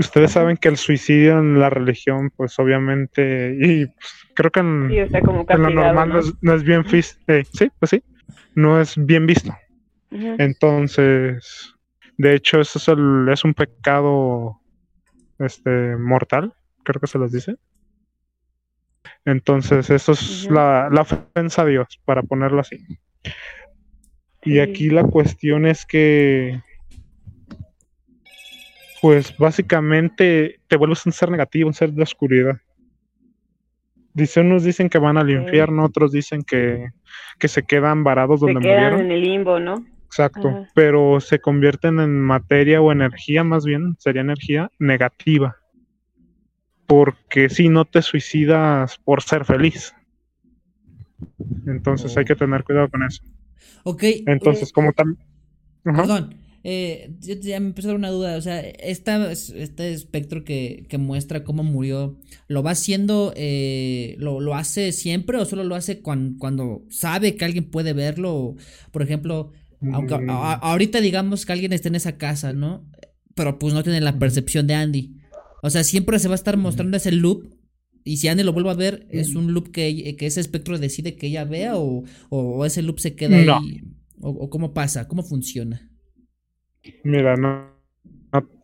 ustedes 0.00 0.32
saben 0.32 0.56
que 0.56 0.68
el 0.68 0.76
suicidio 0.76 1.38
en 1.38 1.60
la 1.60 1.70
religión, 1.70 2.30
pues 2.34 2.58
obviamente, 2.58 3.56
y 3.60 3.86
pues, 3.86 4.28
creo 4.34 4.50
que 4.50 4.60
en, 4.60 4.88
lo 4.88 5.70
normal 5.70 6.22
¿no? 6.40 6.54
es, 6.54 6.64
bien 6.64 6.82
visto, 6.82 7.20
eh, 7.28 7.44
sí, 7.52 7.70
pues 7.78 7.90
sí, 7.90 8.02
no 8.54 8.80
es 8.80 8.94
bien 8.96 9.26
visto. 9.26 9.54
Entonces, 10.10 11.74
de 12.16 12.34
hecho, 12.34 12.60
eso 12.60 12.78
es, 12.78 12.88
el, 12.88 13.28
es 13.30 13.44
un 13.44 13.54
pecado 13.54 14.60
este 15.38 15.96
mortal, 15.96 16.52
creo 16.82 17.00
que 17.00 17.06
se 17.06 17.18
los 17.18 17.30
dice. 17.30 17.56
Entonces, 19.24 19.90
eso 19.90 20.12
es 20.12 20.50
la, 20.50 20.88
la, 20.90 21.02
ofensa 21.02 21.62
a 21.62 21.66
Dios, 21.66 22.00
para 22.04 22.22
ponerlo 22.22 22.60
así. 22.60 22.78
Y 24.42 24.58
aquí 24.60 24.88
la 24.88 25.04
cuestión 25.04 25.66
es 25.66 25.84
que 25.84 26.60
pues 29.00 29.36
básicamente 29.38 30.60
te 30.68 30.76
vuelves 30.76 31.04
un 31.06 31.12
ser 31.12 31.30
negativo, 31.30 31.68
un 31.68 31.74
ser 31.74 31.92
de 31.92 32.02
oscuridad. 32.02 32.60
Dice, 34.12 34.40
unos 34.40 34.64
dicen 34.64 34.88
que 34.88 34.98
van 34.98 35.16
al 35.16 35.30
infierno, 35.30 35.84
otros 35.84 36.12
dicen 36.12 36.42
que, 36.42 36.88
se 37.38 37.62
quedan 37.62 38.04
varados 38.04 38.40
donde 38.40 38.60
se 38.60 38.68
quedan 38.68 39.00
en 39.00 39.10
el 39.10 39.22
limbo, 39.22 39.60
¿no? 39.60 39.86
Exacto, 40.06 40.66
pero 40.74 41.20
se 41.20 41.38
convierten 41.38 42.00
en 42.00 42.20
materia 42.20 42.80
o 42.80 42.90
energía, 42.90 43.44
más 43.44 43.64
bien, 43.64 43.94
sería 43.98 44.22
energía 44.22 44.70
negativa. 44.80 45.56
Porque 46.90 47.48
si 47.48 47.68
no 47.68 47.84
te 47.84 48.02
suicidas 48.02 48.98
por 49.04 49.22
ser 49.22 49.44
feliz. 49.44 49.94
Entonces 51.64 52.16
hay 52.16 52.24
que 52.24 52.34
tener 52.34 52.64
cuidado 52.64 52.90
con 52.90 53.04
eso. 53.04 53.22
Ok. 53.84 54.02
Entonces, 54.26 54.70
eh, 54.70 54.72
como 54.74 54.92
tal... 54.92 55.16
Perdón, 55.84 56.34
eh, 56.64 57.14
ya 57.20 57.60
me 57.60 57.68
empezó 57.68 57.86
a 57.86 57.90
dar 57.92 57.96
una 57.96 58.10
duda, 58.10 58.36
o 58.36 58.40
sea, 58.40 58.58
esta, 58.58 59.30
este 59.30 59.92
espectro 59.92 60.42
que, 60.42 60.84
que 60.88 60.98
muestra 60.98 61.44
cómo 61.44 61.62
murió, 61.62 62.18
¿lo 62.48 62.64
va 62.64 62.72
haciendo, 62.72 63.32
eh, 63.36 64.16
lo, 64.18 64.40
lo, 64.40 64.56
hace 64.56 64.90
siempre 64.90 65.38
o 65.38 65.44
solo 65.44 65.62
lo 65.62 65.76
hace 65.76 66.00
cuando, 66.00 66.40
cuando 66.40 66.82
sabe 66.90 67.36
que 67.36 67.44
alguien 67.44 67.70
puede 67.70 67.92
verlo? 67.92 68.56
Por 68.90 69.02
ejemplo, 69.02 69.52
aunque 69.92 70.18
mm. 70.18 70.28
ahorita 70.28 71.00
digamos 71.00 71.46
que 71.46 71.52
alguien 71.52 71.72
está 71.72 71.86
en 71.86 71.94
esa 71.94 72.18
casa, 72.18 72.52
¿no? 72.52 72.84
Pero 73.36 73.60
pues 73.60 73.74
no 73.74 73.84
tiene 73.84 74.00
la 74.00 74.18
percepción 74.18 74.66
de 74.66 74.74
Andy. 74.74 75.19
O 75.62 75.70
sea, 75.70 75.84
siempre 75.84 76.18
se 76.18 76.28
va 76.28 76.34
a 76.34 76.36
estar 76.36 76.56
mostrando 76.56 76.96
ese 76.96 77.12
loop 77.12 77.44
Y 78.04 78.16
si 78.16 78.28
Annie 78.28 78.44
lo 78.44 78.52
vuelve 78.52 78.70
a 78.70 78.74
ver, 78.74 79.06
¿es 79.10 79.34
un 79.34 79.52
loop 79.52 79.70
que, 79.70 80.16
que 80.16 80.26
ese 80.26 80.40
espectro 80.40 80.78
decide 80.78 81.16
que 81.16 81.26
ella 81.26 81.44
vea 81.44 81.76
o, 81.76 82.04
o 82.30 82.64
ese 82.64 82.82
loop 82.82 82.98
se 82.98 83.14
queda 83.14 83.36
ahí? 83.36 83.82
O, 84.20 84.50
cómo 84.50 84.72
pasa? 84.74 85.08
¿Cómo 85.08 85.22
funciona? 85.22 85.88
Mira, 87.04 87.36
no, 87.36 87.70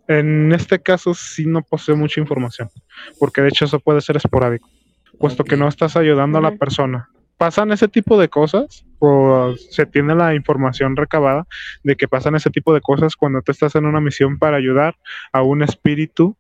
En 0.09 0.53
este 0.53 0.81
caso 0.81 1.15
sí 1.15 1.47
no 1.47 1.63
posee 1.63 1.95
mucha 1.95 2.21
información, 2.21 2.69
porque 3.19 3.41
de 3.41 3.49
hecho 3.49 3.65
eso 3.65 3.81
puede 3.81 4.01
ser 4.01 4.17
esporádico, 4.17 4.69
puesto 5.19 5.45
que 5.45 5.57
no 5.57 5.69
estás 5.69 5.97
ayudando 5.97 6.39
a 6.39 6.43
la 6.43 6.57
persona. 6.57 7.09
Pasan 7.39 7.73
ese 7.73 7.89
tipo 7.89 8.19
de 8.19 8.29
cosas, 8.29 8.87
o 8.99 9.55
se 9.71 9.85
tiene 9.85 10.15
la 10.15 10.35
información 10.35 10.97
recabada 10.97 11.47
de 11.85 11.97
que 11.97 12.09
pasan 12.09 12.35
ese 12.35 12.51
tipo 12.51 12.73
de 12.73 12.81
cosas 12.81 13.17
cuando 13.17 13.43
tú 13.43 13.53
estás 13.53 13.75
en 13.75 13.85
una 13.85 14.01
misión 14.01 14.39
para 14.39 14.57
ayudar 14.57 14.95
a 15.33 15.43
un 15.43 15.63
espíritu 15.63 16.37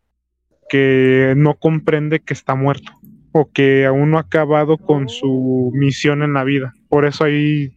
que 0.68 1.34
no 1.36 1.54
comprende 1.54 2.20
que 2.20 2.34
está 2.34 2.54
muerto 2.54 2.92
o 3.32 3.50
que 3.52 3.86
aún 3.86 4.10
no 4.10 4.18
ha 4.18 4.22
acabado 4.22 4.78
con 4.78 5.08
su 5.08 5.70
misión 5.74 6.22
en 6.22 6.32
la 6.32 6.44
vida. 6.44 6.74
Por 6.88 7.04
eso 7.04 7.24
hay 7.24 7.76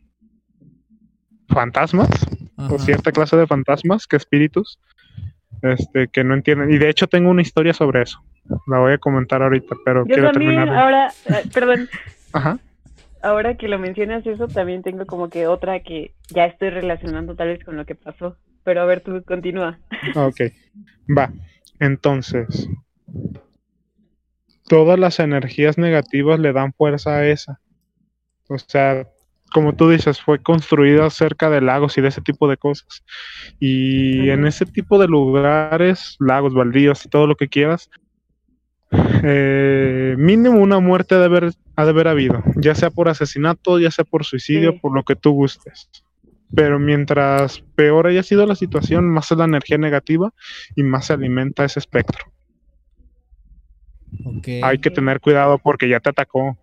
fantasmas 1.49 2.09
o 2.55 2.77
cierta 2.79 3.11
clase 3.11 3.35
de 3.35 3.47
fantasmas 3.47 4.05
que 4.07 4.15
espíritus 4.15 4.79
este 5.61 6.07
que 6.07 6.23
no 6.23 6.35
entienden. 6.35 6.71
Y 6.71 6.77
de 6.77 6.89
hecho 6.89 7.07
tengo 7.07 7.29
una 7.29 7.41
historia 7.41 7.73
sobre 7.73 8.03
eso. 8.03 8.23
La 8.67 8.79
voy 8.79 8.93
a 8.93 8.97
comentar 8.97 9.41
ahorita 9.43 9.75
pero 9.83 10.05
Yo 10.05 10.13
quiero 10.13 10.31
también 10.31 10.55
terminar 10.55 10.77
ahora 10.77 11.11
perdón. 11.53 11.89
Ajá. 12.33 12.59
ahora 13.23 13.57
que 13.57 13.67
lo 13.67 13.79
mencionas 13.79 14.25
eso 14.25 14.47
también 14.47 14.83
tengo 14.83 15.05
como 15.07 15.29
que 15.29 15.47
otra 15.47 15.79
que 15.79 16.13
ya 16.29 16.45
estoy 16.45 16.69
relacionando 16.69 17.35
tal 17.35 17.49
vez 17.49 17.63
con 17.63 17.75
lo 17.75 17.85
que 17.85 17.95
pasó. 17.95 18.37
Pero 18.63 18.81
a 18.81 18.85
ver 18.85 19.01
tú 19.01 19.23
continúa. 19.25 19.79
Ok. 20.15 20.41
Va 21.17 21.31
entonces, 21.79 22.69
todas 24.67 24.99
las 24.99 25.19
energías 25.19 25.77
negativas 25.77 26.39
le 26.39 26.53
dan 26.53 26.73
fuerza 26.73 27.17
a 27.17 27.27
esa. 27.27 27.59
O 28.47 28.57
sea, 28.59 29.07
como 29.51 29.73
tú 29.73 29.89
dices, 29.89 30.21
fue 30.21 30.41
construida 30.41 31.09
cerca 31.09 31.49
de 31.49 31.61
lagos 31.61 31.97
y 31.97 32.01
de 32.01 32.09
ese 32.09 32.21
tipo 32.21 32.47
de 32.47 32.57
cosas. 32.57 33.03
Y 33.59 34.29
en 34.29 34.45
ese 34.45 34.65
tipo 34.65 34.99
de 34.99 35.07
lugares, 35.07 36.17
lagos, 36.19 36.53
baldíos 36.53 37.05
y 37.05 37.09
todo 37.09 37.27
lo 37.27 37.35
que 37.35 37.47
quieras, 37.47 37.89
eh, 39.23 40.15
mínimo 40.17 40.59
una 40.59 40.79
muerte 40.79 41.15
ha 41.15 41.19
de, 41.19 41.25
haber, 41.25 41.51
ha 41.75 41.83
de 41.83 41.89
haber 41.89 42.07
habido, 42.07 42.43
ya 42.55 42.73
sea 42.73 42.89
por 42.89 43.07
asesinato, 43.07 43.79
ya 43.79 43.91
sea 43.91 44.03
por 44.03 44.25
suicidio, 44.25 44.79
por 44.79 44.93
lo 44.95 45.03
que 45.03 45.15
tú 45.15 45.31
gustes 45.31 45.89
pero 46.53 46.79
mientras 46.79 47.61
peor 47.75 48.07
haya 48.07 48.23
sido 48.23 48.45
la 48.45 48.55
situación, 48.55 49.07
más 49.09 49.31
es 49.31 49.37
la 49.37 49.45
energía 49.45 49.77
negativa 49.77 50.33
y 50.75 50.83
más 50.83 51.07
se 51.07 51.13
alimenta 51.13 51.65
ese 51.65 51.79
espectro. 51.79 52.31
Hay 54.63 54.79
que 54.79 54.89
tener 54.89 55.19
cuidado 55.19 55.59
porque 55.59 55.87
ya 55.87 55.99
te 55.99 56.09
atacó. 56.09 56.57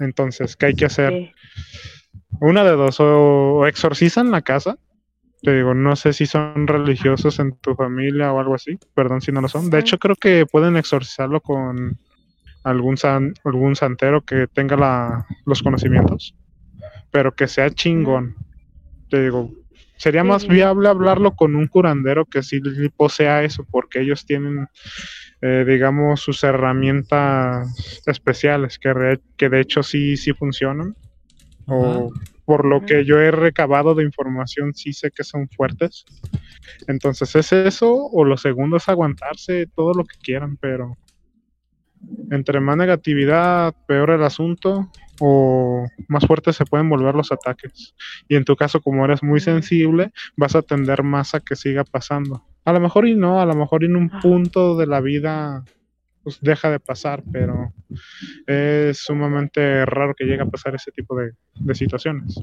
Entonces, 0.00 0.56
¿qué 0.56 0.66
hay 0.66 0.74
que 0.74 0.86
hacer? 0.86 1.32
Una 2.40 2.64
de 2.64 2.72
dos, 2.72 2.96
o 2.98 3.66
exorcizan 3.66 4.32
la 4.32 4.42
casa. 4.42 4.76
Te 5.42 5.54
digo, 5.54 5.74
no 5.74 5.94
sé 5.96 6.12
si 6.12 6.26
son 6.26 6.66
religiosos 6.66 7.38
en 7.38 7.56
tu 7.56 7.74
familia 7.74 8.32
o 8.32 8.40
algo 8.40 8.54
así. 8.54 8.78
Perdón 8.94 9.20
si 9.20 9.30
no 9.30 9.40
lo 9.40 9.48
son. 9.48 9.70
De 9.70 9.78
hecho, 9.78 9.98
creo 9.98 10.16
que 10.16 10.46
pueden 10.46 10.76
exorcizarlo 10.76 11.40
con 11.40 11.98
algún, 12.64 12.96
algún 13.44 13.76
santero 13.76 14.22
que 14.22 14.48
tenga 14.48 15.26
los 15.46 15.62
conocimientos. 15.62 16.34
Pero 17.12 17.32
que 17.34 17.46
sea 17.46 17.70
chingón 17.70 18.36
te 19.12 19.22
digo, 19.24 19.50
sería 19.98 20.24
más 20.24 20.48
viable 20.48 20.88
hablarlo 20.88 21.36
con 21.36 21.54
un 21.54 21.66
curandero 21.66 22.24
que 22.24 22.42
sí 22.42 22.62
posea 22.96 23.44
eso, 23.44 23.66
porque 23.70 24.00
ellos 24.00 24.24
tienen, 24.24 24.68
eh, 25.42 25.66
digamos, 25.68 26.22
sus 26.22 26.42
herramientas 26.42 28.02
especiales, 28.06 28.78
que, 28.78 29.20
que 29.36 29.50
de 29.50 29.60
hecho 29.60 29.82
sí, 29.82 30.16
sí 30.16 30.32
funcionan. 30.32 30.96
O 31.66 32.10
por 32.46 32.64
lo 32.64 32.86
que 32.86 33.04
yo 33.04 33.20
he 33.20 33.30
recabado 33.30 33.94
de 33.94 34.02
información, 34.02 34.72
sí 34.72 34.94
sé 34.94 35.10
que 35.10 35.24
son 35.24 35.46
fuertes. 35.50 36.06
Entonces, 36.88 37.36
¿es 37.36 37.52
eso? 37.52 37.94
O 37.94 38.24
lo 38.24 38.38
segundo 38.38 38.78
es 38.78 38.88
aguantarse 38.88 39.66
todo 39.76 39.92
lo 39.92 40.04
que 40.04 40.16
quieran, 40.22 40.56
pero 40.56 40.96
entre 42.30 42.60
más 42.60 42.78
negatividad, 42.78 43.74
peor 43.86 44.10
el 44.10 44.24
asunto 44.24 44.90
o 45.20 45.86
más 46.08 46.26
fuertes 46.26 46.56
se 46.56 46.64
pueden 46.64 46.88
volver 46.88 47.14
los 47.14 47.32
ataques. 47.32 47.94
Y 48.28 48.36
en 48.36 48.44
tu 48.44 48.56
caso, 48.56 48.80
como 48.80 49.04
eres 49.04 49.22
muy 49.22 49.40
sensible, 49.40 50.12
vas 50.36 50.54
a 50.54 50.62
tender 50.62 51.02
más 51.02 51.34
a 51.34 51.40
que 51.40 51.56
siga 51.56 51.84
pasando. 51.84 52.44
A 52.64 52.72
lo 52.72 52.80
mejor 52.80 53.08
y 53.08 53.14
no, 53.14 53.40
a 53.40 53.46
lo 53.46 53.54
mejor 53.54 53.84
en 53.84 53.96
un 53.96 54.10
punto 54.20 54.76
de 54.76 54.86
la 54.86 55.00
vida 55.00 55.64
pues 56.22 56.38
deja 56.40 56.70
de 56.70 56.78
pasar, 56.78 57.22
pero 57.32 57.72
es 58.46 58.98
sumamente 58.98 59.84
raro 59.84 60.14
que 60.16 60.24
llegue 60.24 60.42
a 60.42 60.46
pasar 60.46 60.74
ese 60.74 60.92
tipo 60.92 61.16
de, 61.16 61.32
situaciones. 61.74 62.40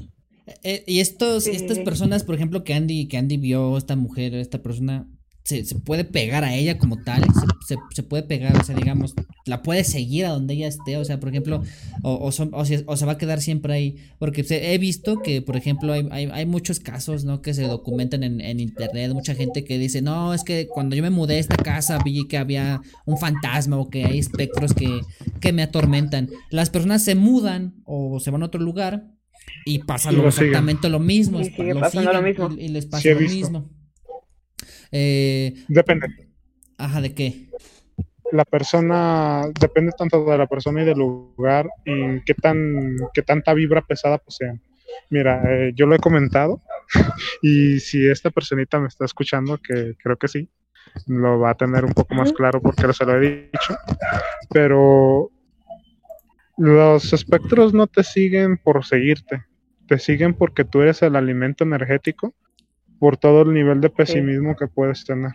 Eh, 0.63 0.83
y 0.87 0.99
estos, 0.99 1.47
estas 1.47 1.79
personas, 1.79 2.23
por 2.23 2.35
ejemplo, 2.35 2.63
que 2.63 2.73
Andy, 2.73 3.07
que 3.07 3.17
Andy 3.17 3.37
vio, 3.37 3.77
esta 3.77 3.95
mujer, 3.95 4.33
esta 4.33 4.61
persona, 4.61 5.07
se, 5.49 5.65
se, 5.65 5.75
puede 5.79 6.03
pegar 6.03 6.43
a 6.43 6.53
ella 6.53 6.77
como 6.77 7.01
tal, 7.01 7.25
se, 7.67 7.75
se, 7.89 8.03
puede 8.03 8.21
pegar, 8.21 8.55
o 8.55 8.63
sea, 8.63 8.75
digamos, 8.75 9.15
la 9.47 9.63
puede 9.63 9.83
seguir 9.83 10.27
a 10.27 10.29
donde 10.29 10.53
ella 10.53 10.67
esté, 10.67 10.95
o 10.97 11.03
sea, 11.03 11.19
por 11.19 11.29
ejemplo, 11.29 11.63
o, 12.03 12.11
o, 12.11 12.27
o, 12.27 12.65
se 12.97 13.05
va 13.05 13.11
a 13.13 13.17
quedar 13.17 13.41
siempre 13.41 13.73
ahí, 13.73 13.95
porque 14.19 14.45
he 14.47 14.77
visto 14.77 15.23
que, 15.23 15.41
por 15.41 15.57
ejemplo, 15.57 15.91
hay, 15.91 16.07
hay, 16.11 16.29
hay 16.31 16.45
muchos 16.45 16.79
casos, 16.79 17.25
¿no? 17.25 17.41
Que 17.41 17.55
se 17.55 17.63
documentan 17.63 18.21
en, 18.21 18.41
en, 18.41 18.59
internet, 18.59 19.11
mucha 19.11 19.33
gente 19.33 19.63
que 19.63 19.79
dice, 19.79 20.03
no, 20.03 20.35
es 20.35 20.43
que 20.43 20.67
cuando 20.67 20.95
yo 20.95 21.01
me 21.01 21.09
mudé 21.09 21.37
a 21.37 21.39
esta 21.39 21.57
casa 21.57 21.97
vi 22.05 22.27
que 22.27 22.37
había 22.37 22.81
un 23.07 23.17
fantasma 23.17 23.77
o 23.77 23.89
que 23.89 24.05
hay 24.05 24.19
espectros 24.19 24.75
que, 24.75 25.01
que 25.41 25.51
me 25.51 25.63
atormentan. 25.63 26.29
Las 26.51 26.69
personas 26.69 27.03
se 27.03 27.15
mudan 27.15 27.81
o 27.85 28.19
se 28.19 28.29
van 28.29 28.43
a 28.43 28.45
otro 28.45 28.61
lugar 28.61 29.07
y 29.65 29.79
pasa 29.79 30.11
exactamente 30.11 30.89
lo 30.89 30.99
mismo, 30.99 31.41
y, 31.41 31.49
lo 31.49 32.21
mismo. 32.21 32.49
Y, 32.55 32.67
les 32.67 32.85
pasa 32.85 33.09
lo 33.09 33.19
mismo. 33.21 33.78
Eh, 34.91 35.65
depende. 35.67 36.07
Ajá, 36.77 37.01
¿de 37.01 37.13
qué? 37.13 37.49
La 38.31 38.45
persona, 38.45 39.43
depende 39.59 39.91
tanto 39.97 40.23
de 40.23 40.37
la 40.37 40.47
persona 40.47 40.81
y 40.81 40.85
del 40.85 40.99
lugar 40.99 41.67
y 41.85 42.21
qué, 42.21 42.33
tan, 42.35 42.95
qué 43.13 43.21
tanta 43.21 43.53
vibra 43.53 43.81
pesada 43.81 44.17
posean. 44.17 44.61
Mira, 45.09 45.41
eh, 45.45 45.71
yo 45.75 45.85
lo 45.85 45.95
he 45.95 45.99
comentado 45.99 46.61
y 47.41 47.79
si 47.79 48.07
esta 48.07 48.29
personita 48.29 48.79
me 48.79 48.87
está 48.87 49.05
escuchando, 49.05 49.57
que 49.57 49.95
creo 50.01 50.17
que 50.17 50.27
sí, 50.27 50.49
lo 51.07 51.39
va 51.39 51.51
a 51.51 51.55
tener 51.55 51.85
un 51.85 51.93
poco 51.93 52.15
más 52.15 52.31
claro 52.33 52.61
porque 52.61 52.91
se 52.93 53.05
lo 53.05 53.15
he 53.15 53.49
dicho, 53.51 53.77
pero 54.51 55.31
los 56.57 57.13
espectros 57.13 57.73
no 57.73 57.87
te 57.87 58.03
siguen 58.03 58.57
por 58.57 58.85
seguirte, 58.85 59.45
te 59.87 59.97
siguen 59.97 60.33
porque 60.33 60.65
tú 60.65 60.81
eres 60.81 61.01
el 61.01 61.15
alimento 61.15 61.63
energético 61.63 62.33
por 62.99 63.17
todo 63.17 63.43
el 63.43 63.53
nivel 63.53 63.81
de 63.81 63.89
pesimismo 63.89 64.55
que 64.55 64.67
puedes 64.67 65.05
tener. 65.05 65.31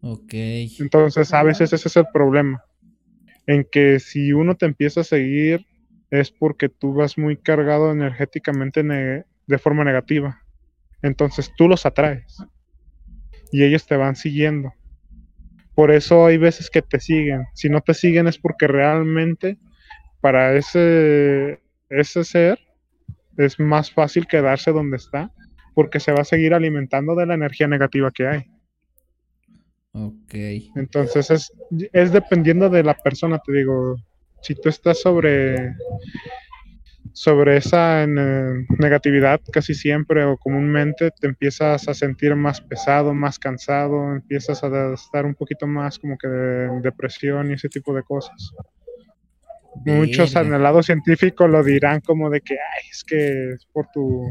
Ok. 0.00 0.32
Entonces, 0.78 1.32
a 1.34 1.42
veces 1.42 1.72
ese 1.72 1.88
es 1.88 1.96
el 1.96 2.06
problema. 2.12 2.62
En 3.46 3.66
que 3.70 3.98
si 3.98 4.32
uno 4.32 4.56
te 4.56 4.66
empieza 4.66 5.00
a 5.00 5.04
seguir 5.04 5.66
es 6.10 6.30
porque 6.30 6.68
tú 6.68 6.94
vas 6.94 7.18
muy 7.18 7.36
cargado 7.36 7.90
energéticamente 7.90 8.82
de 8.82 9.58
forma 9.58 9.84
negativa. 9.84 10.42
Entonces 11.02 11.52
tú 11.56 11.68
los 11.68 11.84
atraes. 11.84 12.42
Y 13.52 13.64
ellos 13.64 13.86
te 13.86 13.96
van 13.96 14.16
siguiendo. 14.16 14.72
Por 15.74 15.90
eso 15.90 16.26
hay 16.26 16.38
veces 16.38 16.70
que 16.70 16.82
te 16.82 16.98
siguen. 16.98 17.44
Si 17.54 17.68
no 17.68 17.80
te 17.80 17.94
siguen 17.94 18.26
es 18.26 18.38
porque 18.38 18.66
realmente 18.66 19.58
para 20.20 20.54
ese, 20.56 21.60
ese 21.88 22.24
ser 22.24 22.58
es 23.36 23.60
más 23.60 23.90
fácil 23.92 24.26
quedarse 24.26 24.72
donde 24.72 24.96
está 24.96 25.30
porque 25.78 26.00
se 26.00 26.10
va 26.10 26.22
a 26.22 26.24
seguir 26.24 26.54
alimentando 26.54 27.14
de 27.14 27.24
la 27.24 27.34
energía 27.34 27.68
negativa 27.68 28.10
que 28.10 28.26
hay. 28.26 28.46
Ok. 29.92 30.34
Entonces 30.74 31.30
es, 31.30 31.52
es 31.92 32.10
dependiendo 32.10 32.68
de 32.68 32.82
la 32.82 32.94
persona, 32.94 33.38
te 33.38 33.52
digo, 33.52 33.94
si 34.42 34.56
tú 34.56 34.70
estás 34.70 35.00
sobre 35.00 35.76
sobre 37.12 37.58
esa 37.58 38.04
negatividad 38.08 39.40
casi 39.52 39.72
siempre 39.72 40.24
o 40.24 40.36
comúnmente 40.36 41.12
te 41.12 41.28
empiezas 41.28 41.86
a 41.86 41.94
sentir 41.94 42.34
más 42.34 42.60
pesado, 42.60 43.14
más 43.14 43.38
cansado, 43.38 44.14
empiezas 44.14 44.64
a 44.64 44.94
estar 44.94 45.26
un 45.26 45.36
poquito 45.36 45.68
más 45.68 45.96
como 46.00 46.18
que 46.18 46.26
de 46.26 46.80
depresión 46.80 47.52
y 47.52 47.54
ese 47.54 47.68
tipo 47.68 47.94
de 47.94 48.02
cosas. 48.02 48.52
Muchos 49.84 50.34
en 50.34 50.52
el 50.52 50.60
lado 50.60 50.82
científico 50.82 51.46
lo 51.46 51.62
dirán 51.62 52.00
como 52.00 52.30
de 52.30 52.40
que, 52.40 52.54
ay, 52.54 52.88
es 52.90 53.04
que 53.04 53.50
es 53.50 53.64
por 53.66 53.86
tu 53.92 54.24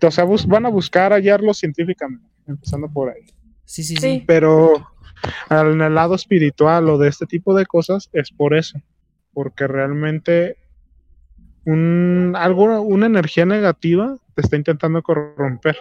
o 0.00 0.10
sea, 0.10 0.24
van 0.46 0.66
a 0.66 0.70
buscar 0.70 1.12
hallarlo 1.12 1.54
científicamente, 1.54 2.26
empezando 2.46 2.88
por 2.88 3.10
ahí. 3.10 3.22
Sí, 3.64 3.82
sí, 3.82 3.96
sí. 3.96 4.24
Pero 4.26 4.74
en 5.50 5.80
el 5.80 5.94
lado 5.94 6.14
espiritual 6.14 6.88
o 6.88 6.98
de 6.98 7.08
este 7.08 7.26
tipo 7.26 7.54
de 7.54 7.66
cosas 7.66 8.10
es 8.12 8.30
por 8.30 8.54
eso, 8.54 8.80
porque 9.32 9.66
realmente 9.66 10.56
un, 11.64 12.34
algo, 12.36 12.80
una 12.82 13.06
energía 13.06 13.46
negativa 13.46 14.16
te 14.34 14.42
está 14.42 14.56
intentando 14.56 15.02
corromper. 15.02 15.76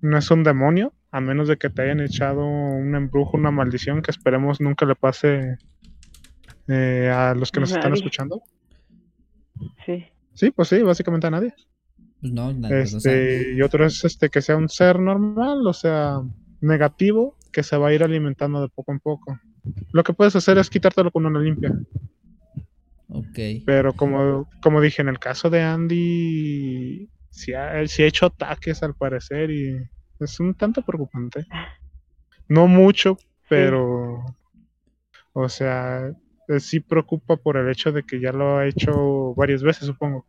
No 0.00 0.16
es 0.16 0.30
un 0.30 0.42
demonio, 0.42 0.94
a 1.10 1.20
menos 1.20 1.48
de 1.48 1.58
que 1.58 1.68
te 1.68 1.82
hayan 1.82 2.00
echado 2.00 2.46
un 2.46 2.94
embrujo, 2.94 3.36
una 3.36 3.50
maldición 3.50 4.00
que 4.00 4.10
esperemos 4.10 4.60
nunca 4.60 4.86
le 4.86 4.94
pase 4.94 5.58
eh, 6.68 7.12
a 7.14 7.34
los 7.34 7.52
que 7.52 7.60
nos 7.60 7.72
están 7.72 7.92
escuchando. 7.92 8.42
Sí. 9.84 10.06
Sí, 10.32 10.50
pues 10.50 10.68
sí, 10.68 10.80
básicamente 10.80 11.26
a 11.26 11.30
nadie. 11.30 11.52
Pues 12.20 12.32
no, 12.32 12.52
nadie, 12.52 12.82
este, 12.82 13.54
Y 13.54 13.62
otro 13.62 13.86
es 13.86 14.04
este 14.04 14.28
que 14.28 14.42
sea 14.42 14.56
un 14.56 14.68
ser 14.68 14.98
normal, 15.00 15.66
o 15.66 15.72
sea, 15.72 16.20
negativo, 16.60 17.36
que 17.52 17.62
se 17.62 17.76
va 17.76 17.88
a 17.88 17.94
ir 17.94 18.02
alimentando 18.02 18.60
de 18.60 18.68
poco 18.68 18.92
en 18.92 19.00
poco. 19.00 19.38
Lo 19.92 20.02
que 20.02 20.12
puedes 20.12 20.36
hacer 20.36 20.58
es 20.58 20.70
quitártelo 20.70 21.10
con 21.10 21.26
una 21.26 21.40
limpia. 21.40 21.72
Ok. 23.08 23.64
Pero 23.66 23.92
como, 23.94 24.48
como 24.62 24.80
dije, 24.80 25.02
en 25.02 25.08
el 25.08 25.18
caso 25.18 25.50
de 25.50 25.62
Andy, 25.62 27.08
sí 27.30 27.54
ha, 27.54 27.86
sí 27.86 28.02
ha 28.02 28.06
hecho 28.06 28.26
ataques 28.26 28.82
al 28.82 28.94
parecer 28.94 29.50
y 29.50 29.76
es 30.20 30.40
un 30.40 30.54
tanto 30.54 30.82
preocupante. 30.82 31.46
No 32.48 32.66
mucho, 32.66 33.16
pero, 33.48 34.24
o 35.32 35.48
sea, 35.48 36.12
sí 36.58 36.80
preocupa 36.80 37.36
por 37.36 37.56
el 37.56 37.70
hecho 37.70 37.92
de 37.92 38.02
que 38.02 38.20
ya 38.20 38.32
lo 38.32 38.58
ha 38.58 38.66
hecho 38.66 39.34
varias 39.34 39.62
veces, 39.62 39.86
supongo. 39.86 40.26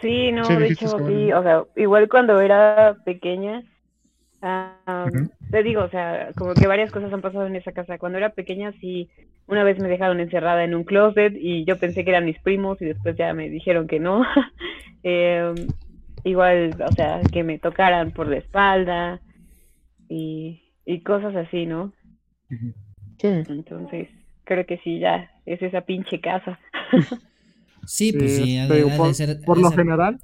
Sí, 0.00 0.32
no, 0.32 0.46
de 0.46 0.68
hecho, 0.68 0.98
sí, 1.06 1.32
o 1.32 1.42
sea, 1.42 1.64
igual 1.76 2.08
cuando 2.08 2.40
era 2.40 2.96
pequeña, 3.04 3.62
te 5.50 5.62
digo, 5.62 5.82
o 5.82 5.88
sea, 5.88 6.32
como 6.34 6.56
que 6.56 6.66
varias 6.66 6.90
cosas 6.90 7.12
han 7.12 7.22
pasado 7.22 7.46
en 7.46 7.56
esa 7.56 7.72
casa. 7.72 7.98
Cuando 7.98 8.18
era 8.18 8.30
pequeña, 8.30 8.72
sí, 8.80 9.08
una 9.46 9.64
vez 9.64 9.78
me 9.78 9.88
dejaron 9.88 10.20
encerrada 10.20 10.64
en 10.64 10.74
un 10.74 10.84
closet 10.84 11.34
y 11.36 11.64
yo 11.64 11.78
pensé 11.78 12.04
que 12.04 12.10
eran 12.10 12.24
mis 12.24 12.38
primos 12.40 12.80
y 12.80 12.86
después 12.86 13.16
ya 13.16 13.32
me 13.32 13.48
dijeron 13.48 13.86
que 13.86 14.00
no. 14.00 14.24
Em, 15.08 15.70
igual, 16.24 16.76
o 16.82 16.92
sea, 16.94 17.22
que 17.30 17.44
me 17.44 17.60
tocaran 17.60 18.10
por 18.10 18.26
la 18.26 18.38
espalda 18.38 19.20
y, 20.08 20.72
y 20.84 21.00
cosas 21.02 21.36
así, 21.36 21.64
¿no? 21.64 21.92
Sí. 23.18 23.28
Entonces, 23.28 24.08
creo 24.42 24.66
que 24.66 24.78
sí, 24.78 24.98
ya 24.98 25.30
es 25.44 25.62
esa 25.62 25.82
pinche 25.82 26.20
casa. 26.20 26.58
sí, 27.86 28.12
pues 28.12 28.36
sí, 28.36 28.58
por, 29.44 29.58
lo 29.58 29.70
general. 29.70 30.18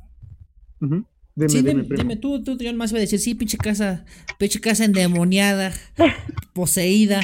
Dime, 0.80 1.48
sí, 1.48 1.62
dime, 1.62 1.86
dime, 1.88 2.16
tú, 2.16 2.42
tú, 2.42 2.58
yo 2.58 2.72
nomás 2.72 2.90
iba 2.90 2.98
a 2.98 3.00
decir, 3.00 3.18
sí, 3.18 3.34
pinche 3.34 3.56
casa, 3.56 4.04
pinche 4.38 4.60
casa 4.60 4.84
endemoniada, 4.84 5.72
poseída. 6.52 7.20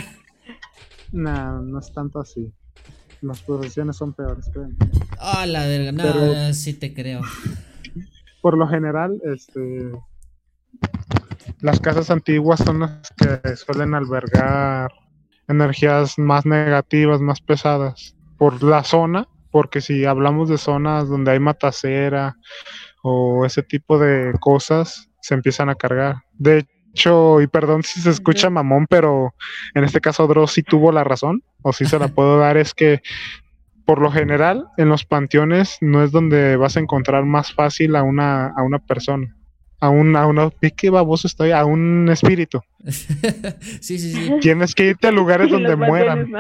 No, 1.13 1.63
no 1.63 1.79
es 1.79 1.93
tanto 1.93 2.21
así. 2.21 2.53
Las 3.21 3.41
posesiones 3.43 3.97
son 3.97 4.15
peores, 4.15 4.49
creo. 4.53 4.69
Ah, 5.19 5.45
la 5.47 5.67
verga, 5.67 5.93
no, 5.93 6.55
sí 6.55 6.73
te 6.73 6.95
creo. 6.95 7.21
Por 8.41 8.57
lo 8.57 8.69
general, 8.69 9.21
este, 9.25 9.91
las 11.61 11.81
casas 11.81 12.11
antiguas 12.11 12.61
son 12.61 12.81
las 12.81 13.13
que 13.17 13.57
suelen 13.57 13.95
albergar 13.95 14.93
energías 15.49 16.19
más 16.19 16.47
negativas, 16.47 17.21
más 17.21 17.41
pesadas. 17.41 18.15
Por 18.37 18.63
la 18.63 18.85
zona, 18.85 19.27
porque 19.51 19.81
si 19.81 20.05
hablamos 20.05 20.49
de 20.49 20.59
zonas 20.59 21.09
donde 21.09 21.33
hay 21.33 21.41
matacera 21.41 22.37
o 23.03 23.45
ese 23.45 23.63
tipo 23.63 23.99
de 23.99 24.33
cosas 24.41 25.09
se 25.21 25.35
empiezan 25.35 25.69
a 25.69 25.75
cargar. 25.75 26.17
De 26.35 26.67
hecho, 26.93 27.41
y 27.41 27.47
perdón 27.47 27.83
si 27.83 28.01
se 28.01 28.11
escucha 28.11 28.51
mamón, 28.51 28.87
pero 28.89 29.35
en 29.75 29.85
este 29.85 30.01
caso 30.01 30.27
Dross 30.27 30.53
sí 30.53 30.63
tuvo 30.63 30.93
la 30.93 31.05
razón, 31.05 31.43
o 31.63 31.73
si 31.73 31.85
se 31.85 31.99
la 31.99 32.09
puedo 32.15 32.39
dar, 32.39 32.57
es 32.57 32.75
que 32.75 33.03
por 33.85 34.01
lo 34.03 34.11
general 34.11 34.67
en 34.77 34.91
los 34.91 35.07
panteones 35.07 35.79
no 35.81 36.05
es 36.05 36.13
donde 36.13 36.57
vas 36.57 36.77
a 36.77 36.81
encontrar 36.81 37.25
más 37.25 37.55
fácil 37.55 37.97
a 37.97 38.03
una, 38.03 38.49
a 38.49 38.63
una 38.63 38.79
persona. 38.79 39.35
A 39.81 39.91
un, 39.91 40.17
a 40.17 40.27
una, 40.27 40.51
qué 40.77 40.91
baboso 40.91 41.29
estoy, 41.29 41.53
a 41.53 41.65
un 41.65 42.09
espíritu. 42.11 42.61
sí, 42.85 43.99
sí, 43.99 44.13
sí. 44.13 44.33
Tienes 44.41 44.75
que 44.75 44.87
irte 44.87 45.07
a 45.07 45.13
lugares 45.13 45.51
donde 45.53 45.77
mueran. 45.77 46.31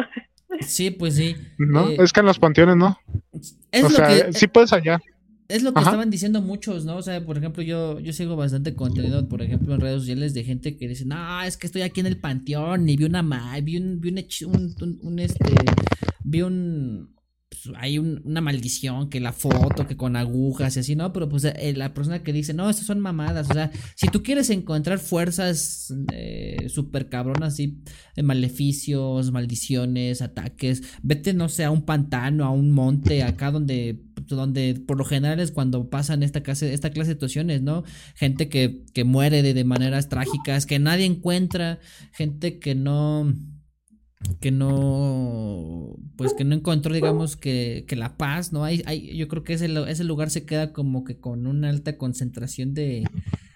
Sí, 0.66 0.90
pues 0.90 1.16
sí. 1.16 1.36
No, 1.58 1.88
eh, 1.88 1.96
es 1.98 2.12
que 2.12 2.20
en 2.20 2.26
los 2.26 2.38
panteones 2.38 2.76
no. 2.76 2.98
o 3.32 3.90
sea, 3.90 4.32
sí 4.32 4.46
puedes 4.46 4.70
hallar. 4.70 5.00
Es 5.48 5.62
lo 5.62 5.72
que 5.72 5.80
estaban 5.80 6.10
diciendo 6.10 6.42
muchos, 6.42 6.84
¿no? 6.84 6.96
O 6.96 7.02
sea, 7.02 7.24
por 7.24 7.38
ejemplo, 7.38 7.62
yo, 7.62 7.98
yo 8.00 8.12
sigo 8.12 8.36
bastante 8.36 8.74
contenido, 8.74 9.26
por 9.28 9.40
ejemplo, 9.40 9.74
en 9.74 9.80
redes 9.80 10.00
sociales 10.00 10.34
de 10.34 10.44
gente 10.44 10.76
que 10.76 10.88
dice, 10.88 11.06
no, 11.06 11.42
es 11.42 11.56
que 11.56 11.66
estoy 11.66 11.82
aquí 11.82 12.00
en 12.00 12.06
el 12.06 12.18
panteón 12.18 12.86
y 12.86 12.96
vi 12.98 13.04
una 13.04 13.22
vi 13.62 13.78
un, 13.78 13.98
vi 13.98 14.10
un, 14.10 14.74
un, 14.80 14.98
un 15.02 15.18
este, 15.18 15.54
vi 16.22 16.42
un, 16.42 17.14
pues, 17.48 17.74
hay 17.78 17.98
una 17.98 18.40
maldición, 18.40 19.08
que 19.08 19.20
la 19.20 19.32
foto, 19.32 19.86
que 19.86 19.96
con 19.96 20.16
agujas 20.16 20.76
y 20.76 20.80
así, 20.80 20.96
¿no? 20.96 21.12
Pero 21.12 21.28
pues 21.28 21.44
eh, 21.44 21.72
la 21.74 21.94
persona 21.94 22.22
que 22.22 22.32
dice, 22.32 22.52
no, 22.52 22.68
estas 22.68 22.86
son 22.86 23.00
mamadas, 23.00 23.48
o 23.50 23.54
sea, 23.54 23.70
si 23.94 24.08
tú 24.08 24.22
quieres 24.22 24.50
encontrar 24.50 24.98
fuerzas 24.98 25.94
eh, 26.12 26.66
súper 26.68 27.08
cabronas, 27.08 27.54
así, 27.54 27.78
maleficios, 28.22 29.32
maldiciones, 29.32 30.20
ataques, 30.20 30.82
vete, 31.02 31.32
no 31.32 31.48
sé, 31.48 31.64
a 31.64 31.70
un 31.70 31.82
pantano, 31.82 32.44
a 32.44 32.50
un 32.50 32.70
monte, 32.70 33.22
acá 33.22 33.50
donde, 33.50 34.02
donde 34.26 34.74
por 34.86 34.98
lo 34.98 35.04
general 35.04 35.40
es 35.40 35.50
cuando 35.50 35.88
pasan 35.88 36.22
esta 36.22 36.42
clase, 36.42 36.74
esta 36.74 36.90
clase 36.90 37.10
de 37.10 37.14
situaciones, 37.14 37.62
¿no? 37.62 37.84
Gente 38.14 38.48
que, 38.48 38.84
que 38.92 39.04
muere 39.04 39.42
de, 39.42 39.54
de 39.54 39.64
maneras 39.64 40.08
trágicas, 40.08 40.66
que 40.66 40.78
nadie 40.78 41.06
encuentra, 41.06 41.78
gente 42.12 42.58
que 42.58 42.74
no 42.74 43.32
que 44.40 44.50
no 44.50 45.96
pues 46.16 46.34
que 46.34 46.44
no 46.44 46.54
encontró 46.54 46.92
digamos 46.92 47.36
que, 47.36 47.84
que 47.86 47.96
la 47.96 48.16
paz 48.16 48.52
no 48.52 48.64
hay, 48.64 48.82
hay 48.86 49.16
yo 49.16 49.28
creo 49.28 49.44
que 49.44 49.54
ese, 49.54 49.68
ese 49.88 50.04
lugar 50.04 50.30
se 50.30 50.44
queda 50.44 50.72
como 50.72 51.04
que 51.04 51.18
con 51.18 51.46
una 51.46 51.70
alta 51.70 51.96
concentración 51.96 52.74
de, 52.74 53.04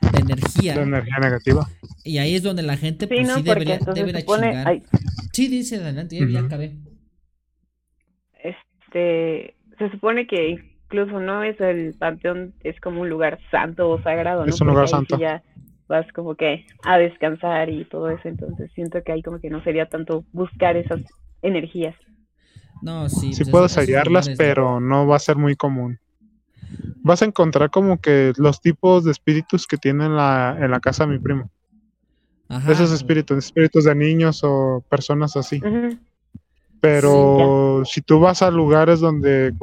de 0.00 0.20
energía 0.20 0.74
de 0.74 0.82
energía 0.82 1.18
negativa. 1.18 1.68
Y 2.04 2.18
ahí 2.18 2.34
es 2.34 2.42
donde 2.42 2.62
la 2.62 2.76
gente 2.76 3.06
pues 3.06 3.32
sí, 3.32 3.42
debería, 3.42 3.78
debería 3.78 4.24
chingar. 4.24 4.82
sí 5.32 5.48
dice 5.48 5.76
adelante 5.76 6.18
ya, 6.30 6.40
acabé. 6.40 6.76
Este 8.42 9.56
se 9.78 9.90
supone 9.90 10.26
que 10.26 10.50
incluso 10.84 11.18
no 11.20 11.42
es 11.42 11.60
el 11.60 11.94
panteón 11.94 12.54
es 12.60 12.78
como 12.80 13.00
un 13.00 13.08
lugar 13.08 13.40
santo 13.50 13.88
o 13.90 14.00
sagrado 14.02 14.44
es 14.44 14.60
un 14.60 14.68
lugar 14.68 14.88
santo 14.88 15.18
vas 15.89 16.11
como 16.12 16.35
que 16.35 16.66
a 16.85 16.99
descansar 16.99 17.68
y 17.68 17.85
todo 17.85 18.11
eso, 18.11 18.28
entonces 18.28 18.70
siento 18.74 19.03
que 19.03 19.12
ahí 19.12 19.22
como 19.22 19.41
que 19.41 19.51
no 19.51 19.62
sería 19.62 19.87
tanto 19.87 20.24
buscar 20.33 20.76
esas 20.76 21.01
energías. 21.43 21.95
No, 22.83 23.09
sí. 23.09 23.33
Sí 23.33 23.45
pues 23.45 23.51
puedes 23.51 23.76
hallarlas, 23.76 24.30
pero 24.37 24.80
no 24.80 25.07
va 25.07 25.16
a 25.16 25.20
ser 25.20 25.37
muy 25.37 25.55
común. 25.55 25.99
Vas 27.03 27.22
a 27.22 27.24
encontrar 27.24 27.70
como 27.70 28.01
que 28.01 28.33
los 28.37 28.61
tipos 28.61 29.05
de 29.05 29.11
espíritus 29.11 29.66
que 29.66 29.76
tiene 29.76 30.07
en 30.07 30.16
la, 30.16 30.57
en 30.61 30.70
la 30.70 30.80
casa 30.80 31.07
de 31.07 31.12
mi 31.12 31.18
primo. 31.18 31.51
Esos 32.68 32.93
espíritus, 32.93 33.39
espíritus 33.39 33.85
de 33.85 33.95
niños 33.95 34.41
o 34.45 34.85
personas 34.89 35.37
así. 35.37 35.61
Pero 36.80 37.83
si 37.85 38.03
tú 38.03 38.20
vas 38.20 38.43
a 38.43 38.51
lugares 38.51 39.01
donde 39.01 39.55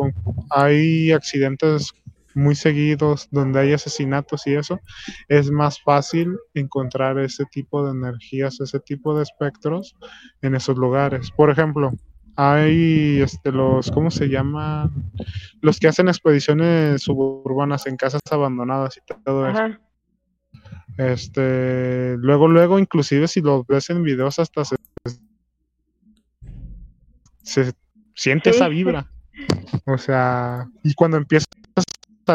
hay 0.50 1.12
accidentes 1.12 1.94
muy 2.40 2.56
seguidos, 2.56 3.28
donde 3.32 3.60
hay 3.60 3.74
asesinatos 3.74 4.48
y 4.48 4.56
eso, 4.56 4.80
es 5.28 5.52
más 5.52 5.82
fácil 5.82 6.38
encontrar 6.54 7.20
ese 7.20 7.46
tipo 7.46 7.86
de 7.86 7.92
energías, 7.92 8.60
ese 8.62 8.80
tipo 8.80 9.16
de 9.16 9.24
espectros 9.24 9.96
en 10.42 10.56
esos 10.56 10.78
lugares. 10.78 11.32
Por 11.32 11.50
ejemplo, 11.50 11.92
hay 12.36 13.22
este 13.22 13.52
los 13.52 13.92
¿cómo 13.92 14.10
se 14.10 14.30
llaman? 14.30 15.12
Los 15.62 15.80
que 15.80 15.90
hacen 15.90 16.08
expediciones 16.08 17.04
suburbanas 17.04 17.86
en 17.86 17.98
casas 17.98 18.22
abandonadas 18.32 18.98
y 18.98 19.02
todo 19.24 19.48
eso. 19.50 19.78
Este, 20.98 22.18
luego 22.18 22.48
luego 22.48 22.80
inclusive 22.80 23.28
si 23.28 23.42
los 23.42 23.66
ves 23.68 23.90
en 23.90 24.04
videos 24.04 24.40
hasta 24.40 24.66
se, 24.66 24.76
se 27.42 27.74
siente 28.16 28.50
esa 28.50 28.68
vibra. 28.68 29.12
O 29.86 29.98
sea, 29.98 30.68
y 30.84 30.94
cuando 30.94 31.18
empiezas 31.18 31.48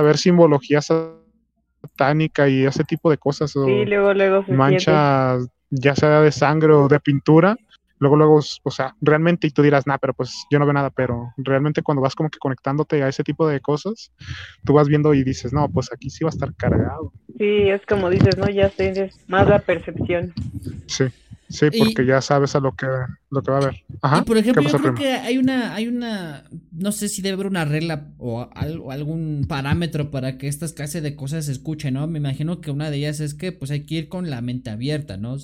ver 0.03 0.18
simbología 0.18 0.80
satánica 0.80 2.49
y 2.49 2.64
ese 2.64 2.84
tipo 2.84 3.11
de 3.11 3.18
cosas. 3.18 3.55
O 3.57 3.66
luego, 3.66 4.14
luego 4.14 4.45
manchas, 4.49 5.49
ya 5.70 5.95
sea 5.95 6.20
de 6.20 6.32
sangre 6.32 6.72
o 6.72 6.88
de 6.88 7.01
pintura. 7.01 7.57
Luego, 7.99 8.16
luego, 8.16 8.40
o 8.62 8.70
sea, 8.70 8.95
realmente, 9.01 9.47
y 9.47 9.51
tú 9.51 9.62
dirás, 9.62 9.86
nah, 9.86 9.99
pero 9.99 10.14
pues 10.14 10.47
yo 10.51 10.59
no 10.59 10.66
veo 10.66 10.72
nada, 10.72 10.90
pero 10.90 11.32
realmente 11.36 11.82
cuando 11.82 12.03
vas 12.03 12.14
como 12.14 12.28
que 12.28 12.38
conectándote 12.38 13.03
a 13.03 13.09
ese 13.09 13.22
tipo 13.22 13.47
de 13.47 13.61
cosas, 13.61 14.12
tú 14.64 14.72
vas 14.72 14.88
viendo 14.88 15.14
y 15.14 15.22
dices, 15.22 15.53
no, 15.53 15.68
pues 15.68 15.92
aquí 15.92 16.11
sí 16.11 16.24
va 16.24 16.30
a 16.30 16.34
estar 16.34 16.55
cargado. 16.55 17.12
Sí, 17.38 17.68
es 17.68 17.84
como 17.86 18.11
dices, 18.11 18.36
¿no? 18.36 18.49
Ya 18.49 18.68
tienes 18.68 19.14
más 19.28 19.49
la 19.49 19.61
percepción. 19.61 20.32
Sí. 20.86 21.05
Sí, 21.49 21.66
porque 21.78 22.07
ya 22.07 22.20
sabes 22.20 22.57
a 22.57 22.61
lo 22.61 22.74
que, 22.74 22.86
lo 23.30 23.42
que 23.42 23.51
va 23.51 23.59
a 23.59 23.61
haber. 23.61 23.84
Ajá, 24.01 24.18
y 24.18 24.22
por 24.22 24.38
ejemplo, 24.38 24.62
yo 24.62 24.78
creo 24.78 24.95
que 24.95 25.12
hay 25.12 25.36
una, 25.36 25.74
hay 25.74 25.86
una, 25.86 26.45
no 26.72 26.90
sé 26.90 27.09
si 27.09 27.22
debe 27.22 27.34
haber 27.34 27.47
una 27.47 27.64
regla 27.64 28.12
o, 28.18 28.49
algún 28.55 29.45
parámetro 29.47 30.11
para 30.11 30.38
que 30.38 30.49
estas 30.49 30.72
clases 30.72 31.03
de 31.03 31.14
cosas 31.14 31.47
se 31.47 31.53
escuchen, 31.53 31.95
¿no? 31.95 32.07
Me 32.07 32.18
imagino 32.18 32.61
que 32.61 32.70
una 32.70 32.90
de 32.90 32.97
ellas 32.97 33.20
es 33.20 33.34
que 33.34 33.53
pues 33.53 33.70
hay 33.70 33.84
que 33.84 33.95
ir 33.95 34.09
con 34.09 34.30
la 34.30 34.40
mente 34.40 34.70
abierta, 34.70 35.16
¿no? 35.16 35.36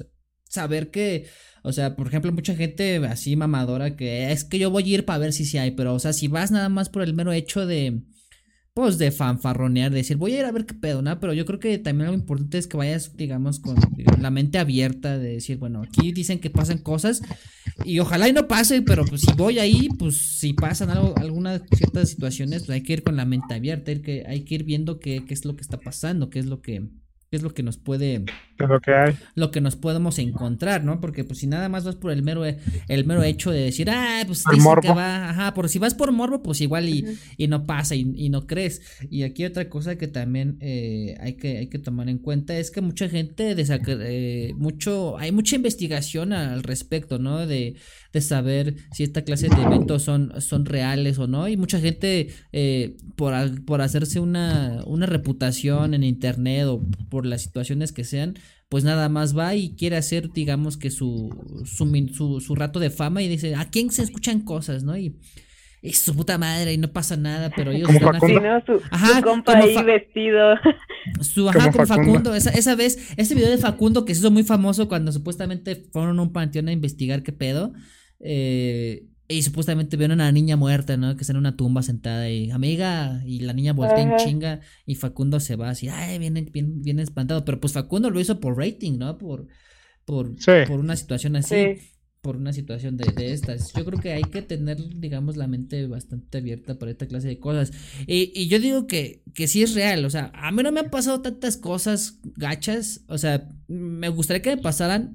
saber 0.51 0.90
que, 0.90 1.28
o 1.62 1.72
sea, 1.72 1.96
por 1.96 2.06
ejemplo, 2.06 2.32
mucha 2.32 2.54
gente 2.54 2.96
así 3.06 3.36
mamadora 3.36 3.96
que 3.96 4.32
es 4.32 4.44
que 4.44 4.58
yo 4.58 4.70
voy 4.70 4.84
a 4.84 4.94
ir 4.94 5.04
para 5.04 5.18
ver 5.18 5.32
si 5.32 5.44
sí 5.44 5.58
hay, 5.58 5.72
pero 5.72 5.94
o 5.94 5.98
sea, 5.98 6.12
si 6.12 6.28
vas 6.28 6.50
nada 6.50 6.68
más 6.68 6.88
por 6.88 7.02
el 7.02 7.14
mero 7.14 7.32
hecho 7.32 7.66
de 7.66 8.02
pues 8.72 8.98
de 8.98 9.11
fanfarronear, 9.11 9.90
de 9.90 9.98
decir, 9.98 10.16
voy 10.16 10.34
a 10.34 10.40
ir 10.40 10.44
a 10.44 10.52
ver 10.52 10.64
qué 10.64 10.74
pedo, 10.74 11.02
¿no? 11.02 11.18
Pero 11.18 11.32
yo 11.32 11.44
creo 11.44 11.58
que 11.58 11.76
también 11.78 12.08
lo 12.08 12.14
importante 12.14 12.56
es 12.56 12.66
que 12.68 12.76
vayas, 12.76 13.16
digamos, 13.16 13.58
con 13.58 13.76
la 14.20 14.30
mente 14.30 14.58
abierta 14.58 15.18
de 15.18 15.32
decir, 15.34 15.58
bueno, 15.58 15.82
aquí 15.82 16.12
dicen 16.12 16.38
que 16.38 16.50
pasan 16.50 16.78
cosas 16.78 17.20
y 17.84 17.98
ojalá 17.98 18.28
y 18.28 18.32
no 18.32 18.46
pase, 18.46 18.82
pero 18.82 19.04
pues 19.04 19.22
si 19.22 19.32
voy 19.32 19.58
ahí, 19.58 19.88
pues 19.98 20.38
si 20.38 20.52
pasan 20.52 20.90
algo, 20.90 21.14
algunas 21.18 21.62
ciertas 21.76 22.11
situaciones, 22.11 22.62
pues 22.62 22.70
hay 22.70 22.82
que 22.82 22.92
ir 22.92 23.02
con 23.02 23.16
la 23.16 23.24
mente 23.24 23.54
abierta, 23.54 23.90
hay 23.90 24.02
que, 24.02 24.24
hay 24.26 24.44
que 24.44 24.54
ir 24.54 24.64
viendo 24.64 25.00
qué, 25.00 25.24
qué 25.26 25.34
es 25.34 25.44
lo 25.44 25.56
que 25.56 25.62
está 25.62 25.78
pasando, 25.78 26.30
qué 26.30 26.38
es 26.38 26.46
lo 26.46 26.62
que 26.62 26.88
qué 27.31 27.37
es 27.37 27.43
lo 27.43 27.55
que 27.55 27.62
nos 27.62 27.76
puede 27.78 28.24
lo 28.59 28.81
que 28.81 28.93
hay 28.93 29.16
lo 29.35 29.51
que 29.51 29.61
nos 29.61 29.76
podemos 29.76 30.18
encontrar 30.18 30.85
no 30.85 31.01
porque 31.01 31.24
pues 31.24 31.39
si 31.39 31.47
nada 31.47 31.68
más 31.68 31.85
vas 31.85 31.97
por 31.97 32.11
el 32.11 32.22
mero 32.22 32.45
el 32.45 33.05
mero 33.05 33.22
hecho 33.22 33.53
de 33.53 33.61
decir 33.61 33.89
ah 33.89 34.22
pues 34.26 34.45
dicen 34.51 34.74
que 34.83 34.93
va 34.93 35.31
ajá 35.31 35.55
por 35.55 35.68
si 35.68 35.78
vas 35.78 35.95
por 35.95 36.12
morbo 36.12 36.43
pues 36.43 36.61
igual 36.61 36.89
y, 36.89 37.07
y 37.37 37.49
no 37.49 37.66
pasa 37.66 37.95
y, 37.95 38.12
y, 38.16 38.28
no 38.28 38.47
crees. 38.47 38.83
Y 39.11 39.22
aquí 39.22 39.45
otra 39.45 39.68
cosa 39.68 39.97
que 39.97 40.09
también 40.09 40.59
eh, 40.61 41.16
hay 41.20 41.35
que 41.35 41.59
hay 41.59 41.68
que 41.68 41.78
tomar 41.78 42.09
en 42.09 42.18
cuenta 42.18 42.57
es 42.59 42.70
que 42.70 42.81
mucha 42.81 43.09
gente 43.09 43.55
eh, 43.57 44.55
mucho 44.57 45.18
hay 45.18 45.33
mucha 45.33 45.57
investigación 45.57 46.33
al 46.33 46.62
respecto 46.62 47.18
no 47.18 47.47
de 47.47 47.76
de 48.12 48.20
saber 48.20 48.76
si 48.92 49.04
esta 49.04 49.22
clase 49.22 49.48
de 49.48 49.62
eventos 49.62 50.02
son, 50.02 50.40
son 50.40 50.66
reales 50.66 51.18
o 51.18 51.26
no. 51.26 51.48
Y 51.48 51.56
mucha 51.56 51.80
gente, 51.80 52.28
eh, 52.52 52.96
por, 53.16 53.32
por 53.64 53.82
hacerse 53.82 54.20
una, 54.20 54.82
una 54.86 55.06
reputación 55.06 55.94
en 55.94 56.02
internet 56.02 56.66
o 56.66 56.82
por 57.08 57.26
las 57.26 57.42
situaciones 57.42 57.92
que 57.92 58.04
sean, 58.04 58.34
pues 58.68 58.84
nada 58.84 59.08
más 59.08 59.36
va 59.36 59.54
y 59.54 59.74
quiere 59.74 59.96
hacer, 59.96 60.32
digamos, 60.32 60.76
que 60.76 60.90
su, 60.90 61.30
su, 61.64 62.40
su, 62.40 62.54
rato 62.54 62.78
de 62.78 62.90
fama 62.90 63.20
y 63.20 63.28
dice, 63.28 63.56
¿a 63.56 63.68
quién 63.68 63.90
se 63.90 64.02
escuchan 64.02 64.40
cosas, 64.40 64.84
no? 64.84 64.96
Y 64.96 65.16
es 65.82 65.98
su 65.98 66.14
puta 66.14 66.38
madre 66.38 66.74
y 66.74 66.78
no 66.78 66.88
pasa 66.92 67.16
nada, 67.16 67.50
pero 67.54 67.72
ellos 67.72 67.90
están 67.90 68.16
así. 68.16 68.34
¿no? 68.34 68.62
Su, 68.64 68.82
ajá, 68.90 69.22
compa 69.22 69.56
ahí 69.56 69.82
vestido. 69.82 70.54
Su, 71.20 71.48
ajá, 71.48 71.72
con 71.72 71.86
Facundo. 71.86 72.34
Esa, 72.34 72.50
esa 72.50 72.74
vez, 72.74 73.12
ese 73.16 73.34
video 73.34 73.50
de 73.50 73.56
Facundo 73.56 74.04
que 74.04 74.14
se 74.14 74.20
hizo 74.20 74.30
muy 74.30 74.44
famoso 74.44 74.88
cuando 74.88 75.11
supuestamente 75.11 75.82
fueron 75.92 76.18
a 76.18 76.22
un 76.22 76.32
panteón 76.32 76.68
a 76.68 76.72
investigar 76.72 77.22
qué 77.22 77.32
pedo. 77.32 77.72
Eh, 78.20 79.06
y 79.30 79.42
supuestamente 79.42 79.96
vieron 79.96 80.20
a 80.20 80.24
una 80.24 80.32
niña 80.32 80.56
muerta, 80.56 80.96
¿no? 80.96 81.14
Que 81.14 81.20
está 81.22 81.32
en 81.32 81.38
una 81.38 81.56
tumba 81.56 81.82
sentada 81.82 82.28
y 82.28 82.50
amiga, 82.50 83.22
y 83.24 83.40
la 83.40 83.52
niña 83.52 83.72
voltea 83.72 84.02
en 84.02 84.16
chinga 84.16 84.60
y 84.84 84.96
Facundo 84.96 85.38
se 85.38 85.54
va 85.54 85.70
así, 85.70 85.88
ay, 85.88 86.18
viene, 86.18 86.48
viene, 86.52 87.02
espantado. 87.02 87.44
Pero 87.44 87.60
pues 87.60 87.72
Facundo 87.72 88.10
lo 88.10 88.18
hizo 88.18 88.40
por 88.40 88.58
rating, 88.58 88.98
¿no? 88.98 89.18
Por, 89.18 89.46
por, 90.04 90.34
por 90.66 90.80
una 90.80 90.96
situación 90.96 91.36
así, 91.36 91.76
por 92.22 92.36
una 92.36 92.52
situación 92.52 92.96
de, 92.96 93.12
de, 93.12 93.32
estas. 93.32 93.72
Yo 93.72 93.84
creo 93.84 94.00
que 94.00 94.12
hay 94.12 94.24
que 94.24 94.42
tener, 94.42 94.78
digamos, 94.96 95.36
la 95.36 95.46
mente 95.46 95.86
bastante 95.86 96.38
abierta 96.38 96.76
para 96.76 96.90
esta 96.90 97.06
clase 97.06 97.28
de 97.28 97.38
cosas. 97.38 97.70
Y, 98.08 98.32
y 98.34 98.48
yo 98.48 98.58
digo 98.58 98.88
que, 98.88 99.22
que 99.32 99.46
sí 99.46 99.62
es 99.62 99.76
real, 99.76 100.04
o 100.04 100.10
sea, 100.10 100.32
a 100.34 100.50
mí 100.50 100.64
no 100.64 100.72
me 100.72 100.80
han 100.80 100.90
pasado 100.90 101.22
tantas 101.22 101.56
cosas 101.56 102.18
gachas, 102.36 103.04
o 103.06 103.16
sea, 103.16 103.48
me 103.68 104.08
gustaría 104.08 104.42
que 104.42 104.56
me 104.56 104.60
pasaran, 104.62 105.14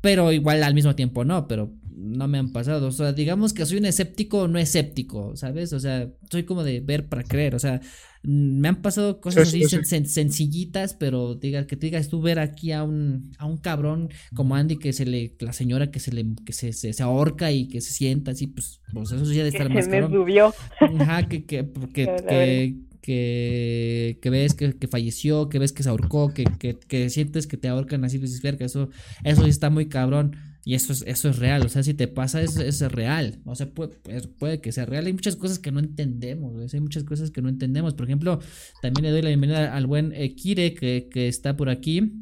pero 0.00 0.32
igual 0.32 0.64
al 0.64 0.74
mismo 0.74 0.96
tiempo 0.96 1.24
no, 1.24 1.46
pero 1.46 1.72
no 2.12 2.28
me 2.28 2.38
han 2.38 2.52
pasado. 2.52 2.88
O 2.88 2.92
sea, 2.92 3.12
digamos 3.12 3.52
que 3.52 3.66
soy 3.66 3.78
un 3.78 3.86
escéptico 3.86 4.48
no 4.48 4.58
escéptico, 4.58 5.36
¿sabes? 5.36 5.72
O 5.72 5.80
sea, 5.80 6.08
soy 6.30 6.44
como 6.44 6.64
de 6.64 6.80
ver 6.80 7.08
para 7.08 7.24
creer. 7.24 7.54
O 7.54 7.58
sea, 7.58 7.80
me 8.24 8.68
han 8.68 8.82
pasado 8.82 9.20
cosas 9.20 9.48
así 9.48 9.64
sencillitas, 9.64 10.94
pero 10.94 11.34
diga, 11.34 11.66
que 11.66 11.76
te 11.76 11.86
digas 11.86 12.08
tú 12.08 12.20
ver 12.20 12.38
aquí 12.38 12.70
a 12.70 12.84
un, 12.84 13.32
a 13.38 13.46
un 13.46 13.56
cabrón 13.56 14.10
como 14.34 14.54
Andy 14.54 14.76
que 14.76 14.92
se 14.92 15.06
le, 15.06 15.34
la 15.40 15.52
señora 15.52 15.90
que 15.90 15.98
se 15.98 16.12
le, 16.12 16.26
que 16.44 16.52
se, 16.52 16.72
se, 16.72 17.02
ahorca 17.02 17.50
y 17.50 17.66
que 17.66 17.80
se 17.80 17.92
sienta 17.92 18.30
así, 18.30 18.46
pues, 18.46 18.80
pues 18.92 19.10
eso 19.10 19.32
ya 19.32 19.42
de 19.42 19.48
estar 19.48 19.68
más 19.68 19.88
me 19.88 20.06
subió. 20.08 20.54
Ajá, 21.00 21.26
que, 21.26 21.44
que, 21.44 21.68
que, 21.92 22.76
que, 23.00 24.18
que, 24.22 24.30
ves 24.30 24.54
que, 24.54 24.74
que, 24.74 24.86
falleció, 24.86 25.48
que 25.48 25.58
ves 25.58 25.72
que 25.72 25.82
se 25.82 25.88
ahorcó, 25.88 26.32
que, 26.32 26.44
que, 26.44 26.78
que 26.78 27.10
sientes 27.10 27.48
que 27.48 27.56
te 27.56 27.66
ahorcan 27.66 28.04
así, 28.04 28.18
pues, 28.18 28.40
eso, 28.60 28.88
eso 29.24 29.42
sí 29.42 29.50
está 29.50 29.68
muy 29.68 29.88
cabrón. 29.88 30.36
Y 30.64 30.74
eso 30.74 30.92
es, 30.92 31.02
eso 31.08 31.28
es 31.28 31.38
real, 31.38 31.66
o 31.66 31.68
sea, 31.68 31.82
si 31.82 31.92
te 31.92 32.06
pasa, 32.06 32.40
eso, 32.40 32.62
es 32.62 32.80
real. 32.92 33.40
O 33.44 33.56
sea, 33.56 33.68
puede, 33.68 33.96
puede, 34.38 34.60
que 34.60 34.70
sea 34.70 34.86
real. 34.86 35.06
Hay 35.06 35.12
muchas 35.12 35.34
cosas 35.34 35.58
que 35.58 35.72
no 35.72 35.80
entendemos, 35.80 36.72
hay 36.72 36.80
muchas 36.80 37.02
cosas 37.02 37.32
que 37.32 37.42
no 37.42 37.48
entendemos. 37.48 37.94
Por 37.94 38.06
ejemplo, 38.06 38.38
también 38.80 39.04
le 39.04 39.10
doy 39.10 39.22
la 39.22 39.28
bienvenida 39.28 39.74
al 39.74 39.86
buen 39.86 40.12
eh, 40.12 40.34
Kire 40.36 40.74
que, 40.74 41.08
que, 41.10 41.26
está 41.26 41.56
por 41.56 41.68
aquí. 41.68 42.12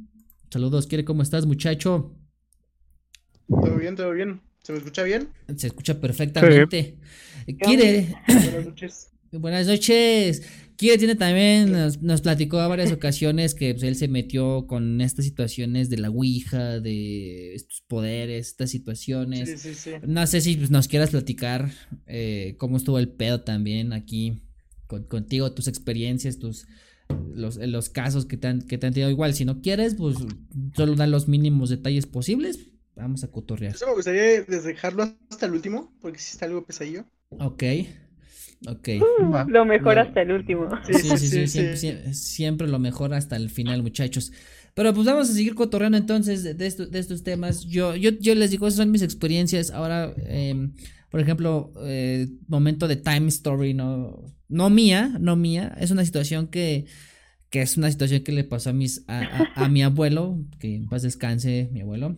Saludos, 0.51 0.86
Kire, 0.86 1.05
¿cómo 1.05 1.22
estás, 1.22 1.45
muchacho? 1.45 2.16
Todo 3.47 3.76
bien, 3.76 3.95
todo 3.95 4.12
bien. 4.12 4.41
¿Se 4.62 4.72
me 4.72 4.78
escucha 4.78 5.03
bien? 5.03 5.28
Se 5.57 5.66
escucha 5.66 6.01
perfectamente. 6.01 6.97
Kire. 7.47 8.14
Buenas 8.26 8.66
noches. 8.66 9.11
Buenas 9.32 9.66
noches. 9.66 10.43
Tiene 10.80 11.14
también, 11.14 11.72
nos, 12.00 12.20
platicó 12.22 12.58
a 12.58 12.66
varias 12.66 12.90
ocasiones 12.90 13.54
que 13.54 13.74
pues, 13.74 13.82
él 13.82 13.96
se 13.96 14.08
metió 14.08 14.66
con 14.66 15.02
estas 15.02 15.26
situaciones 15.26 15.90
de 15.90 15.98
la 15.98 16.08
Ouija, 16.08 16.80
de 16.80 17.54
estos 17.54 17.82
poderes, 17.86 18.48
estas 18.48 18.70
situaciones. 18.70 19.48
Sí, 19.50 19.58
sí, 19.58 19.74
sí. 19.74 19.90
No 20.06 20.26
sé 20.26 20.40
si 20.40 20.56
pues, 20.56 20.70
nos 20.70 20.88
quieras 20.88 21.10
platicar 21.10 21.70
eh, 22.06 22.54
cómo 22.58 22.78
estuvo 22.78 22.98
el 22.98 23.10
pedo 23.10 23.42
también 23.42 23.92
aquí 23.92 24.42
contigo, 24.86 25.52
tus 25.52 25.68
experiencias, 25.68 26.38
tus 26.38 26.66
los, 27.34 27.56
los 27.56 27.90
casos 27.90 28.26
que 28.26 28.36
te, 28.36 28.48
han, 28.48 28.62
que 28.62 28.78
te 28.78 28.86
han 28.86 28.94
tenido 28.94 29.10
igual. 29.10 29.34
Si 29.34 29.44
no 29.44 29.60
quieres, 29.60 29.94
pues 29.94 30.16
solo 30.74 30.94
da 30.94 31.06
los 31.06 31.28
mínimos 31.28 31.70
detalles 31.70 32.06
posibles. 32.06 32.70
Vamos 32.96 33.24
a 33.24 33.30
cotorrear. 33.30 33.74
Eso 33.74 33.86
me 33.86 33.94
gustaría 33.94 34.42
dejarlo 34.42 35.14
hasta 35.30 35.46
el 35.46 35.52
último, 35.52 35.94
porque 36.00 36.18
si 36.18 36.32
está 36.32 36.46
algo 36.46 36.64
pesadillo. 36.64 37.04
Ok. 37.30 37.62
Ok. 38.66 38.88
Uh, 39.00 39.48
lo 39.48 39.64
mejor 39.64 39.98
hasta 39.98 40.22
el 40.22 40.32
último. 40.32 40.68
Sí, 40.84 41.16
sí, 41.46 41.76
sí, 41.76 41.92
siempre, 42.12 42.68
lo 42.68 42.78
mejor 42.78 43.14
hasta 43.14 43.36
el 43.36 43.48
final, 43.48 43.82
muchachos. 43.82 44.32
Pero 44.74 44.94
pues 44.94 45.06
vamos 45.06 45.30
a 45.30 45.32
seguir 45.32 45.54
cotorreando 45.54 45.98
entonces 45.98 46.44
de, 46.44 46.54
de 46.54 46.98
estos 46.98 47.22
temas. 47.22 47.64
Yo, 47.64 47.96
yo, 47.96 48.11
yo 48.20 48.34
les 48.34 48.50
digo, 48.50 48.66
esas 48.68 48.78
son 48.78 48.90
mis 48.90 49.02
experiencias. 49.02 49.70
Ahora, 49.70 50.14
em, 50.26 50.74
por 51.11 51.20
ejemplo, 51.20 51.72
eh, 51.84 52.28
momento 52.48 52.86
de 52.86 52.96
time 52.96 53.28
story, 53.28 53.74
no, 53.74 54.24
no 54.48 54.70
mía, 54.70 55.16
no 55.18 55.36
mía. 55.36 55.74
Es 55.80 55.90
una 55.90 56.04
situación 56.04 56.48
que, 56.48 56.86
que 57.48 57.62
es 57.62 57.76
una 57.76 57.90
situación 57.90 58.22
que 58.22 58.32
le 58.32 58.44
pasó 58.44 58.70
a, 58.70 58.72
mis, 58.74 59.04
a, 59.08 59.50
a 59.54 59.68
mi 59.68 59.82
abuelo, 59.82 60.38
que 60.58 60.76
en 60.76 60.86
paz 60.86 61.02
descanse 61.02 61.68
mi 61.72 61.80
abuelo. 61.80 62.16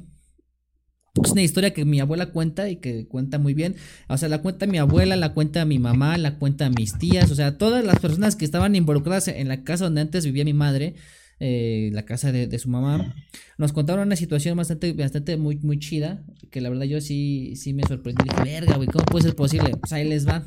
Es 1.15 1.31
una 1.33 1.43
historia 1.43 1.75
que 1.75 1.85
mi 1.85 2.01
abuela 2.01 2.31
cuenta 2.33 2.71
y 2.71 2.77
que 2.77 3.07
cuenta 3.07 3.39
muy 3.39 3.53
bien. 3.53 3.77
O 4.09 4.17
sea, 4.17 4.31
la 4.31 4.41
cuenta 4.41 4.67
mi 4.67 4.79
abuela, 4.79 5.15
la 5.17 5.35
cuenta 5.35 5.67
mi 5.67 5.79
mamá, 5.79 6.17
la 6.17 6.39
cuenta 6.39 6.71
mis 6.71 6.97
tías. 6.97 7.31
O 7.31 7.35
sea, 7.35 7.59
todas 7.59 7.85
las 7.85 8.01
personas 8.01 8.35
que 8.35 8.47
estaban 8.47 8.75
involucradas 8.75 9.29
en 9.29 9.49
la 9.49 9.63
casa 9.63 9.85
donde 9.85 10.01
antes 10.01 10.25
vivía 10.25 10.45
mi 10.45 10.55
madre, 10.55 10.95
eh, 11.39 11.91
la 11.93 12.07
casa 12.07 12.33
de, 12.33 12.59
su 12.59 12.71
mamá, 12.71 13.15
nos 13.59 13.75
contaron 13.75 14.07
una 14.07 14.17
situación 14.17 14.57
bastante, 14.57 14.95
bastante 14.95 15.37
muy, 15.37 15.57
muy 15.59 15.79
chida. 15.79 16.25
Que 16.51 16.63
la 16.63 16.71
verdad 16.71 16.87
yo 16.87 16.99
sí, 17.03 17.57
sí 17.57 17.75
me 17.75 17.83
sorprendí. 17.83 18.25
Dije, 18.25 18.43
verga, 18.45 18.77
güey, 18.77 18.89
¿cómo 18.89 19.05
puede 19.05 19.25
ser 19.25 19.37
posible? 19.37 19.73
Pues 19.79 19.93
ahí 19.93 20.09
les 20.09 20.27
va. 20.27 20.47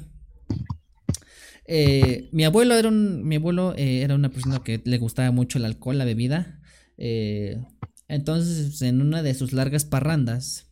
Eh, 1.67 2.29
mi 2.31 2.43
abuelo 2.43 2.75
era 2.75 2.89
un, 2.89 3.23
mi 3.23 3.35
abuelo 3.35 3.73
eh, 3.75 4.01
era 4.01 4.15
una 4.15 4.29
persona 4.29 4.63
que 4.63 4.81
le 4.83 4.97
gustaba 4.97 5.29
mucho 5.31 5.59
el 5.59 5.65
alcohol, 5.65 5.99
la 5.99 6.05
bebida. 6.05 6.59
Eh, 6.97 7.61
entonces, 8.07 8.81
en 8.81 9.01
una 9.01 9.23
de 9.23 9.33
sus 9.33 9.53
largas 9.53 9.85
parrandas, 9.85 10.67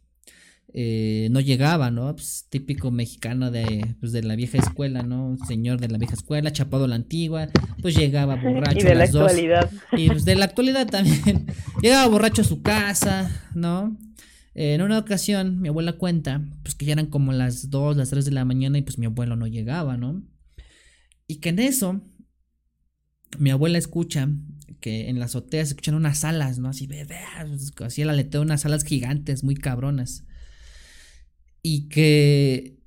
eh, 0.75 1.27
no 1.31 1.39
llegaba, 1.39 1.91
¿no? 1.91 2.15
Pues, 2.15 2.47
típico 2.49 2.89
mexicano 2.89 3.51
de, 3.51 3.95
pues, 3.99 4.11
de 4.11 4.23
la 4.23 4.36
vieja 4.36 4.57
escuela, 4.57 5.03
¿no? 5.03 5.38
Señor 5.47 5.79
de 5.79 5.88
la 5.88 5.97
vieja 5.97 6.15
escuela, 6.15 6.51
chapado 6.51 6.88
la 6.88 6.95
antigua, 6.95 7.49
pues 7.81 7.95
llegaba 7.95 8.36
borracho. 8.36 8.77
Y 8.79 8.84
de 8.84 8.95
la 8.95 9.03
actualidad. 9.03 9.71
Y 9.91 10.07
pues, 10.07 10.25
de 10.25 10.36
la 10.36 10.45
actualidad 10.45 10.88
también. 10.88 11.47
llegaba 11.81 12.07
borracho 12.07 12.41
a 12.41 12.45
su 12.45 12.61
casa, 12.61 13.29
¿no? 13.53 13.97
en 14.55 14.84
una 14.84 14.99
ocasión, 14.99 15.61
mi 15.61 15.69
abuela 15.69 15.93
cuenta, 15.93 16.41
pues 16.61 16.75
que 16.75 16.86
ya 16.86 16.93
eran 16.93 17.07
como 17.07 17.34
las 17.34 17.71
2, 17.71 17.97
las 17.97 18.11
3 18.11 18.25
de 18.25 18.31
la 18.31 18.45
mañana 18.45 18.77
y 18.77 18.84
pues 18.84 18.99
mi 18.99 19.07
abuelo 19.07 19.36
no 19.36 19.47
llegaba, 19.47 19.97
¿no? 19.97 20.21
Y 21.27 21.38
que 21.38 21.49
en 21.49 21.57
eso, 21.57 22.01
mi 23.39 23.49
abuela 23.49 23.79
escucha 23.79 24.29
que 24.84 25.07
en 25.07 25.17
la 25.17 25.25
azotea 25.25 25.63
se 25.65 25.69
escuchan 25.69 25.95
unas 25.95 26.25
alas, 26.25 26.59
¿no? 26.59 26.67
Así, 26.67 26.89
así 27.86 28.01
el 28.01 28.09
aleteo 28.09 28.41
de 28.41 28.47
unas 28.47 28.65
alas 28.65 28.84
gigantes, 28.84 29.41
muy 29.41 29.55
cabronas. 29.55 30.25
Y 31.61 31.88
que 31.88 32.81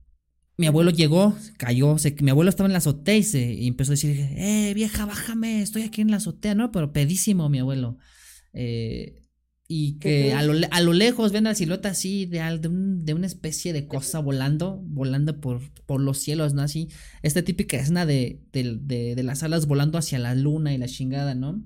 mi 0.58 0.66
abuelo 0.66 0.90
llegó, 0.90 1.34
cayó, 1.56 1.96
que 1.96 2.22
mi 2.22 2.30
abuelo 2.30 2.50
estaba 2.50 2.66
en 2.66 2.74
la 2.74 2.80
azotea 2.80 3.16
y, 3.16 3.22
se, 3.22 3.66
empezó 3.66 3.92
a 3.92 3.94
decir, 3.94 4.10
eh, 4.10 4.72
vieja, 4.74 5.06
bájame, 5.06 5.62
estoy 5.62 5.84
aquí 5.84 6.02
en 6.02 6.10
la 6.10 6.18
azotea, 6.18 6.54
¿no? 6.54 6.70
Pero 6.70 6.92
pedísimo 6.92 7.48
mi 7.48 7.60
abuelo. 7.60 7.96
Eh, 8.52 9.22
y 9.66 9.98
que 9.98 10.34
a 10.34 10.42
lo, 10.42 10.52
a 10.70 10.80
lo, 10.82 10.92
lejos 10.92 11.32
ven 11.32 11.44
la 11.44 11.54
silueta 11.54 11.88
así 11.88 12.26
de, 12.26 12.40
de, 12.58 12.68
de, 12.70 13.14
una 13.14 13.26
especie 13.26 13.72
de 13.72 13.88
cosa 13.88 14.18
volando, 14.18 14.82
volando 14.84 15.40
por, 15.40 15.62
por 15.86 16.02
los 16.02 16.18
cielos, 16.18 16.52
¿no? 16.52 16.60
Así, 16.60 16.88
esta 17.22 17.40
típica 17.40 17.78
escena 17.78 18.04
de, 18.04 18.42
de, 18.52 19.14
de, 19.14 19.22
las 19.22 19.42
alas 19.42 19.66
volando 19.66 19.96
hacia 19.96 20.18
la 20.18 20.34
luna 20.34 20.74
y 20.74 20.78
la 20.78 20.88
chingada, 20.88 21.34
¿no? 21.34 21.64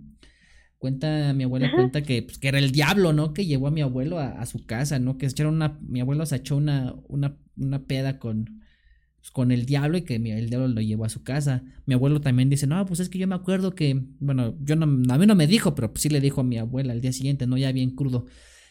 Cuenta, 0.81 1.35
mi 1.35 1.45
abuela 1.45 1.71
cuenta 1.75 2.01
que, 2.01 2.23
pues, 2.23 2.39
que 2.39 2.49
era 2.49 2.59
el 2.59 2.73
diablo, 2.73 3.13
¿no? 3.13 3.35
Que 3.35 3.45
llevó 3.45 3.67
a 3.67 3.71
mi 3.71 3.83
abuelo 3.83 4.19
a, 4.19 4.47
su 4.47 4.65
casa, 4.65 4.99
¿no? 4.99 5.19
Que 5.19 5.27
echaron 5.27 5.57
una, 5.57 5.79
mi 5.83 6.01
abuelo 6.01 6.25
se 6.25 6.37
echó 6.37 6.57
una, 6.57 6.95
una, 7.07 7.37
una 7.59 7.85
peda 7.85 8.19
con, 8.19 8.63
pues, 9.21 9.31
con 9.31 9.53
el 9.53 9.67
diablo 9.67 9.99
y 9.99 10.03
que 10.05 10.15
el 10.15 10.49
diablo 10.49 10.69
lo 10.69 10.81
llevó 10.81 11.05
a 11.05 11.11
su 11.11 11.23
casa. 11.23 11.63
Mi 11.85 11.93
abuelo 11.93 12.23
también 12.23 12.49
dice, 12.49 12.67
no, 12.67 12.87
pues 12.87 12.99
es 13.01 13.11
que 13.11 13.19
yo 13.19 13.29
me 13.29 13.35
acuerdo 13.35 13.75
que, 13.75 14.07
bueno, 14.21 14.57
yo 14.63 14.75
no, 14.75 14.85
a 15.13 15.19
mí 15.19 15.27
no 15.27 15.35
me 15.35 15.47
dijo, 15.47 15.75
pero 15.75 15.93
pues 15.93 16.01
sí 16.01 16.09
le 16.09 16.19
dijo 16.19 16.41
a 16.41 16.45
mi 16.45 16.57
abuela 16.57 16.95
al 16.95 17.03
día 17.03 17.13
siguiente, 17.13 17.47
no, 17.47 17.59
ya 17.59 17.73
bien 17.73 17.95
crudo. 17.95 18.25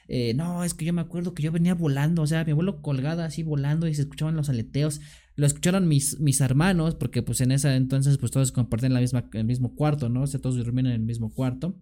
Eh, 0.08 0.34
no, 0.34 0.64
es 0.64 0.74
que 0.74 0.86
yo 0.86 0.94
me 0.94 1.02
acuerdo 1.02 1.36
que 1.36 1.44
yo 1.44 1.52
venía 1.52 1.76
volando, 1.76 2.24
o 2.24 2.28
sea, 2.28 2.44
mi 2.44 2.54
abuelo 2.54 2.82
colgado 2.82 3.22
así 3.22 3.44
volando 3.44 3.88
y 3.88 3.94
se 3.94 4.02
escuchaban 4.02 4.36
los 4.36 4.50
aleteos. 4.50 5.00
Lo 5.36 5.46
escucharon 5.46 5.88
mis, 5.88 6.20
mis 6.20 6.42
hermanos, 6.42 6.96
porque 6.96 7.22
pues 7.22 7.40
en 7.42 7.52
ese 7.52 7.76
entonces 7.76 8.18
pues 8.18 8.32
todos 8.32 8.52
compartían 8.52 8.96
la 8.96 9.02
misma, 9.02 9.30
el 9.34 9.46
mismo 9.46 9.76
cuarto, 9.76 10.10
¿no? 10.10 10.24
O 10.24 10.28
sea, 10.28 10.42
todos 10.42 10.56
durmían 10.56 10.88
en 10.88 10.94
el 10.94 11.02
mismo 11.02 11.32
cuarto. 11.32 11.80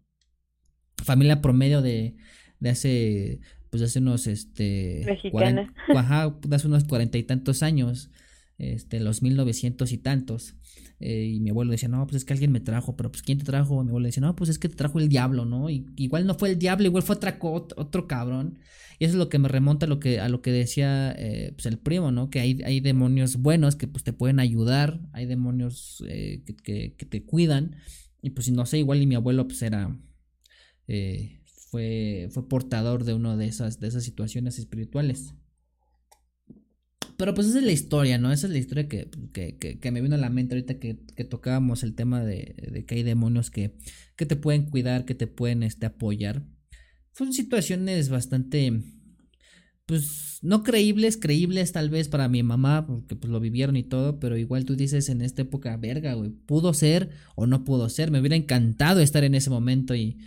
Familia 1.03 1.41
promedio 1.41 1.81
de, 1.81 2.15
de 2.59 2.69
hace, 2.69 3.39
pues 3.69 3.83
hace 3.83 3.99
unos, 3.99 4.27
este... 4.27 5.03
Mexicana. 5.05 5.73
de 6.41 6.55
hace 6.55 6.67
unos 6.67 6.83
cuarenta 6.85 7.17
y 7.17 7.23
tantos 7.23 7.63
años 7.63 8.09
este, 8.57 8.99
los 8.99 9.21
1900 9.21 9.91
y 9.91 9.97
tantos. 9.97 10.55
Eh, 10.99 11.31
y 11.35 11.39
mi 11.39 11.51
abuelo 11.51 11.71
decía, 11.71 11.89
no, 11.89 12.05
pues 12.07 12.17
es 12.17 12.25
que 12.25 12.33
alguien 12.33 12.51
me 12.51 12.59
trajo, 12.59 12.95
pero 12.95 13.11
pues 13.11 13.21
¿quién 13.21 13.37
te 13.37 13.43
trajo? 13.43 13.83
Mi 13.83 13.89
abuelo 13.89 14.07
decía, 14.07 14.21
no, 14.21 14.35
pues 14.35 14.49
es 14.49 14.57
que 14.57 14.67
te 14.67 14.75
trajo 14.75 14.99
el 14.99 15.09
diablo, 15.09 15.45
¿no? 15.45 15.69
Y 15.69 15.85
igual 15.95 16.25
no 16.25 16.33
fue 16.33 16.51
el 16.51 16.59
diablo, 16.59 16.87
igual 16.87 17.03
fue 17.03 17.15
otra, 17.15 17.37
otro 17.39 18.07
cabrón. 18.07 18.59
Y 18.99 19.05
eso 19.05 19.13
es 19.13 19.19
lo 19.19 19.29
que 19.29 19.37
me 19.37 19.47
remonta 19.47 19.85
a 19.85 19.89
lo 19.89 19.99
que, 19.99 20.19
a 20.19 20.27
lo 20.27 20.41
que 20.41 20.51
decía 20.51 21.11
eh, 21.11 21.51
pues 21.55 21.67
el 21.67 21.77
primo, 21.77 22.11
¿no? 22.11 22.31
Que 22.31 22.39
hay, 22.39 22.61
hay 22.65 22.79
demonios 22.79 23.37
buenos 23.37 23.75
que 23.75 23.87
pues 23.87 24.03
te 24.03 24.11
pueden 24.11 24.39
ayudar, 24.39 24.99
hay 25.13 25.27
demonios 25.27 26.03
eh, 26.07 26.41
que, 26.63 26.93
que, 26.97 27.05
te 27.05 27.23
cuidan. 27.23 27.75
Y 28.23 28.31
pues 28.31 28.49
no 28.49 28.65
sé, 28.65 28.79
igual 28.79 29.01
y 29.01 29.05
mi 29.07 29.15
abuelo 29.15 29.47
pues 29.47 29.61
era... 29.61 29.95
fue, 31.69 32.29
fue 32.31 32.47
portador 32.47 33.03
de 33.03 33.13
una 33.13 33.35
de 33.35 33.47
esas, 33.47 33.79
de 33.79 33.87
esas 33.87 34.03
situaciones 34.03 34.57
espirituales. 34.57 35.33
Pero 37.17 37.33
pues 37.33 37.47
esa 37.47 37.57
es 37.57 37.65
la 37.65 37.71
historia, 37.71 38.19
¿no? 38.19 38.31
Esa 38.31 38.45
es 38.45 38.53
la 38.53 38.59
historia 38.59 38.87
que, 38.87 39.09
me 39.91 40.01
vino 40.01 40.15
a 40.15 40.19
la 40.19 40.29
mente 40.29 40.53
ahorita 40.53 40.79
que, 40.79 40.93
tocábamos 41.25 41.81
el 41.81 41.95
tema 41.95 42.23
de, 42.23 42.85
que 42.87 42.95
hay 42.95 43.03
demonios 43.03 43.49
que, 43.49 43.75
te 44.15 44.35
pueden 44.35 44.69
cuidar, 44.69 45.03
que 45.05 45.15
te 45.15 45.25
pueden 45.25 45.63
este, 45.63 45.87
apoyar. 45.87 46.45
Son 47.13 47.33
situaciones 47.33 48.09
bastante, 48.09 48.83
pues, 49.87 50.37
no 50.43 50.61
creíbles, 50.61 51.17
creíbles 51.17 51.71
tal 51.71 51.89
vez 51.89 52.07
para 52.07 52.29
mi 52.29 52.43
mamá, 52.43 52.85
porque 52.85 53.15
pues 53.15 53.31
lo 53.31 53.39
vivieron 53.39 53.77
y 53.77 53.83
todo, 53.83 54.19
pero 54.19 54.37
igual 54.37 54.65
tú 54.65 54.75
dices 54.75 55.09
en 55.09 55.23
esta 55.23 55.41
época, 55.41 55.75
verga, 55.77 56.13
güey, 56.13 56.29
pudo 56.29 56.75
ser 56.75 57.09
o 57.35 57.47
no 57.47 57.63
pudo 57.63 57.89
ser. 57.89 58.11
Me 58.11 58.19
hubiera 58.19 58.35
encantado 58.35 58.99
estar 58.99 59.23
en 59.23 59.33
ese 59.33 59.49
momento 59.49 59.95
y 59.95 60.19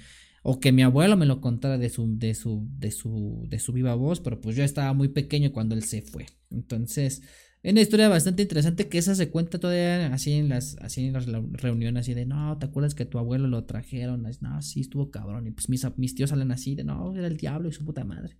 o 0.42 0.60
que 0.60 0.72
mi 0.72 0.82
abuelo 0.82 1.16
me 1.16 1.26
lo 1.26 1.40
contara 1.40 1.78
de 1.78 1.90
su, 1.90 2.16
de 2.18 2.34
su, 2.34 2.68
de 2.78 2.90
su, 2.90 3.46
de 3.48 3.58
su 3.58 3.72
viva 3.72 3.94
voz, 3.94 4.20
pero 4.20 4.40
pues 4.40 4.56
yo 4.56 4.64
estaba 4.64 4.92
muy 4.92 5.08
pequeño 5.08 5.52
cuando 5.52 5.74
él 5.74 5.82
se 5.82 6.02
fue. 6.02 6.26
Entonces, 6.50 7.22
es 7.62 7.72
una 7.72 7.82
historia 7.82 8.08
bastante 8.08 8.42
interesante 8.42 8.88
que 8.88 8.96
esa 8.96 9.14
se 9.14 9.30
cuenta 9.30 9.58
todavía 9.58 10.14
así 10.14 10.32
en 10.32 10.48
las, 10.48 10.76
así 10.80 11.04
en 11.04 11.12
las 11.12 11.26
reuniones, 11.26 12.02
así 12.02 12.14
de, 12.14 12.24
no, 12.24 12.56
¿te 12.58 12.66
acuerdas 12.66 12.94
que 12.94 13.04
tu 13.04 13.18
abuelo 13.18 13.48
lo 13.48 13.64
trajeron? 13.64 14.26
No, 14.40 14.62
sí, 14.62 14.80
estuvo 14.80 15.10
cabrón. 15.10 15.46
Y 15.46 15.50
pues 15.50 15.68
mis, 15.68 15.86
mis 15.98 16.14
tíos 16.14 16.30
salen 16.30 16.52
así 16.52 16.74
de, 16.74 16.84
no, 16.84 17.14
era 17.14 17.26
el 17.26 17.36
diablo 17.36 17.68
y 17.68 17.72
su 17.72 17.84
puta 17.84 18.04
madre. 18.04 18.38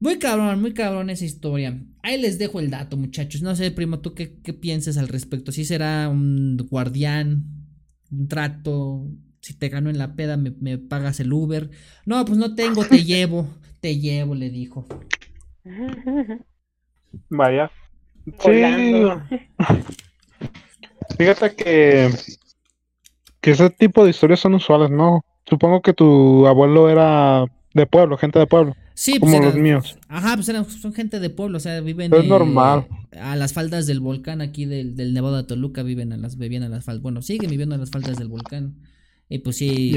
Muy 0.00 0.18
cabrón, 0.18 0.60
muy 0.60 0.74
cabrón 0.74 1.08
esa 1.08 1.24
historia. 1.24 1.80
Ahí 2.02 2.20
les 2.20 2.38
dejo 2.38 2.58
el 2.58 2.68
dato, 2.68 2.96
muchachos. 2.96 3.42
No 3.42 3.54
sé, 3.54 3.70
primo, 3.70 4.00
¿tú 4.00 4.12
qué, 4.12 4.40
qué 4.40 4.52
piensas 4.52 4.98
al 4.98 5.08
respecto? 5.08 5.52
Si 5.52 5.64
será 5.64 6.08
un 6.08 6.56
guardián, 6.68 7.44
un 8.10 8.26
trato, 8.26 9.08
si 9.46 9.54
te 9.54 9.68
gano 9.68 9.90
en 9.90 9.98
la 9.98 10.16
peda, 10.16 10.36
me, 10.36 10.76
pagas 10.76 11.20
el 11.20 11.32
Uber. 11.32 11.70
No, 12.04 12.24
pues 12.24 12.36
no 12.36 12.56
tengo, 12.56 12.84
te 12.84 13.04
llevo, 13.04 13.46
te 13.80 13.96
llevo, 13.96 14.34
le 14.34 14.50
dijo. 14.50 14.84
Vaya. 17.28 17.70
Sí. 18.40 18.50
Fíjate 21.16 21.54
que, 21.54 22.10
que 23.40 23.50
ese 23.52 23.70
tipo 23.70 24.02
de 24.02 24.10
historias 24.10 24.40
son 24.40 24.54
usuales, 24.54 24.90
¿no? 24.90 25.24
Supongo 25.48 25.80
que 25.80 25.92
tu 25.92 26.44
abuelo 26.48 26.90
era 26.90 27.44
de 27.72 27.86
pueblo, 27.86 28.18
gente 28.18 28.40
de 28.40 28.48
pueblo. 28.48 28.74
Sí, 28.94 29.20
como 29.20 29.30
pues 29.38 29.44
los 29.44 29.54
míos. 29.54 29.96
Ajá, 30.08 30.34
pues 30.34 30.46
son 30.46 30.92
gente 30.92 31.20
de 31.20 31.30
pueblo, 31.30 31.58
o 31.58 31.60
sea, 31.60 31.80
viven 31.82 32.12
es 32.12 32.24
normal. 32.24 32.88
a 33.12 33.36
las 33.36 33.52
faldas 33.52 33.86
del 33.86 34.00
volcán 34.00 34.40
aquí 34.40 34.64
del, 34.64 34.96
del 34.96 35.14
Nevado 35.14 35.36
de 35.36 35.44
Toluca, 35.44 35.84
viven 35.84 36.12
a 36.12 36.16
las, 36.16 36.36
vivían 36.36 36.64
a 36.64 36.68
las 36.68 36.84
faldas, 36.84 37.02
bueno, 37.02 37.22
siguen 37.22 37.48
viviendo 37.48 37.76
a 37.76 37.78
las 37.78 37.90
faldas 37.90 38.16
del 38.16 38.26
volcán. 38.26 38.74
Y 39.28 39.38
pues 39.38 39.56
sí, 39.56 39.96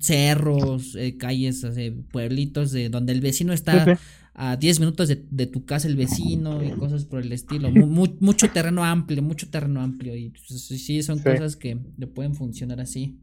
cerros, 0.00 0.96
eh, 0.96 1.16
calles, 1.16 1.64
pueblitos 2.10 2.72
de 2.72 2.88
donde 2.88 3.12
el 3.12 3.20
vecino 3.20 3.52
está 3.52 3.98
a 4.34 4.56
10 4.56 4.80
minutos 4.80 5.08
de, 5.08 5.46
tu 5.46 5.64
casa 5.64 5.86
el 5.86 5.94
vecino 5.94 6.62
y 6.62 6.72
cosas 6.72 7.04
por 7.04 7.20
el 7.20 7.32
estilo. 7.32 7.70
mucho 7.70 8.50
terreno 8.50 8.84
amplio, 8.84 9.22
mucho 9.22 9.48
terreno 9.48 9.80
amplio. 9.80 10.16
Y 10.16 10.30
pues, 10.30 10.66
sí, 10.66 11.02
son 11.02 11.20
cosas 11.20 11.54
que 11.54 11.78
le 11.96 12.06
pueden 12.08 12.34
funcionar 12.34 12.80
así. 12.80 13.20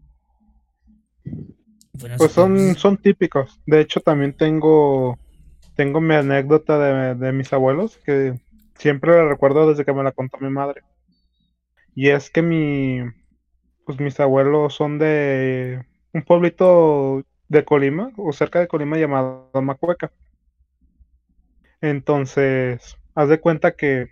pues 2.18 2.32
son, 2.32 2.76
son 2.76 2.98
típicos. 2.98 3.60
De 3.66 3.82
hecho, 3.82 4.00
también 4.00 4.34
tengo, 4.34 5.20
tengo 5.76 6.00
mi 6.00 6.16
anécdota 6.16 6.80
de, 6.80 7.16
de 7.16 7.32
mis 7.34 7.52
abuelos 7.52 7.98
que 8.06 8.40
siempre 8.78 9.12
la 9.12 9.28
recuerdo 9.28 9.70
desde 9.70 9.84
que 9.84 9.94
me 9.94 10.04
la 10.04 10.14
contó 10.14 10.38
mi 10.40 10.50
madre. 10.50 10.82
Y 11.94 12.08
es 12.08 12.30
que 12.30 12.42
mi, 12.42 13.02
pues 13.92 14.00
mis 14.00 14.20
abuelos 14.22 14.74
son 14.74 15.00
de 15.00 15.84
un 16.14 16.24
pueblito 16.24 17.24
de 17.50 17.66
Colima, 17.66 18.12
o 18.16 18.32
cerca 18.32 18.60
de 18.60 18.68
Colima 18.70 18.98
llamado 18.98 19.50
Macueca. 19.62 20.12
Entonces, 21.82 22.96
haz 23.16 23.28
de 23.28 23.42
cuenta 23.42 23.72
que, 23.76 24.08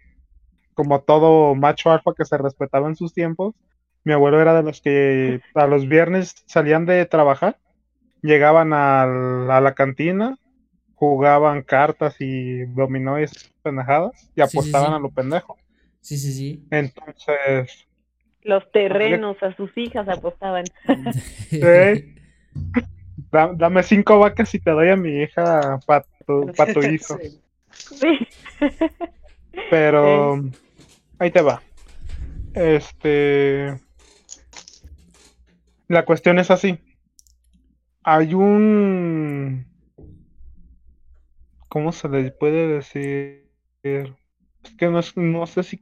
como 0.74 1.02
todo 1.02 1.56
macho 1.56 1.92
alfa 1.92 2.12
que 2.18 2.26
se 2.26 2.38
respetaba 2.38 2.90
en 2.90 2.98
sus 2.98 3.14
tiempos, 3.14 3.56
mi 4.04 4.12
abuelo 4.12 4.42
era 4.42 4.54
de 4.54 4.64
los 4.64 4.82
que 4.82 5.40
a 5.54 5.68
los 5.68 5.88
viernes 5.88 6.36
salían 6.46 6.86
de 6.86 7.06
trabajar, 7.06 7.58
llegaban 8.22 8.74
a 8.74 9.06
la 9.06 9.74
cantina, 9.76 10.38
jugaban 10.96 11.62
cartas 11.64 12.18
y 12.20 12.66
dominó 12.66 13.22
y 13.22 13.28
pendejadas 13.62 14.30
y 14.36 14.42
apostaban 14.42 14.92
a 14.92 15.00
lo 15.00 15.10
pendejo. 15.10 15.58
Sí, 16.02 16.18
sí, 16.18 16.34
sí. 16.34 16.68
Entonces, 16.70 17.89
los 18.44 18.72
terrenos 18.72 19.42
a 19.44 19.56
sus 19.56 19.76
hijas 19.78 20.08
apostaban. 20.08 20.66
dame 23.32 23.84
cinco 23.84 24.20
vacas 24.20 24.54
y 24.56 24.60
te 24.60 24.72
doy 24.72 24.90
a 24.90 24.96
mi 24.96 25.22
hija 25.22 25.80
para 25.86 26.06
tu, 26.26 26.52
tu, 26.74 26.82
hijo. 26.82 27.18
Sí. 27.72 28.28
Pero 29.70 30.44
ahí 31.20 31.32
te 31.32 31.42
va. 31.42 31.62
Este. 32.54 33.80
La 35.88 36.06
cuestión 36.06 36.40
es 36.40 36.52
así. 36.52 36.80
Hay 38.04 38.34
un. 38.34 39.68
¿Cómo 41.68 41.92
se 41.92 42.10
le 42.10 42.32
puede 42.32 42.68
decir? 42.68 43.48
Es 43.84 44.72
que 44.78 44.88
no, 44.88 45.02
no 45.16 45.46
sé 45.46 45.64
si 45.64 45.82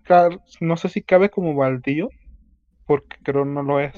no 0.59 0.77
sé 0.77 0.89
si 0.89 1.01
cabe 1.01 1.29
como 1.29 1.55
baldío 1.55 2.09
porque 2.87 3.17
creo 3.21 3.45
no 3.45 3.61
lo 3.61 3.79
es. 3.79 3.93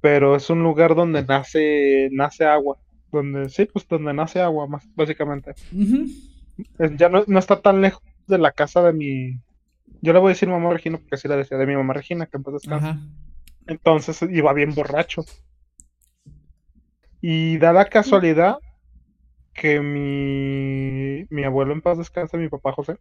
Pero 0.00 0.36
es 0.36 0.48
un 0.50 0.62
lugar 0.62 0.94
donde 0.94 1.24
nace, 1.24 2.10
nace 2.12 2.44
agua. 2.44 2.76
Donde, 3.10 3.48
sí, 3.48 3.64
pues 3.64 3.88
donde 3.88 4.12
nace 4.12 4.40
agua, 4.40 4.68
más, 4.68 4.86
básicamente. 4.94 5.54
ya 6.96 7.08
no, 7.08 7.24
no, 7.26 7.38
está 7.38 7.60
tan 7.60 7.80
lejos 7.80 8.02
de 8.28 8.38
la 8.38 8.52
casa 8.52 8.82
de 8.82 8.92
mi. 8.92 9.40
Yo 10.02 10.12
le 10.12 10.18
voy 10.18 10.28
a 10.28 10.34
decir 10.34 10.48
mamá 10.48 10.70
Regina 10.70 10.98
porque 10.98 11.14
así 11.14 11.26
la 11.26 11.36
decía 11.36 11.56
de 11.56 11.66
mi 11.66 11.74
mamá 11.74 11.94
Regina, 11.94 12.26
que 12.26 12.36
en 12.36 12.42
paz 12.42 12.68
Entonces 13.66 14.22
iba 14.30 14.52
bien 14.52 14.74
borracho. 14.74 15.24
Y 17.22 17.56
da 17.56 17.72
la 17.72 17.86
casualidad 17.86 18.58
que 19.54 19.80
mi, 19.80 21.26
mi 21.30 21.44
abuelo 21.44 21.72
en 21.72 21.80
paz 21.80 21.96
descansa, 21.96 22.36
mi 22.36 22.50
papá 22.50 22.72
José, 22.72 22.98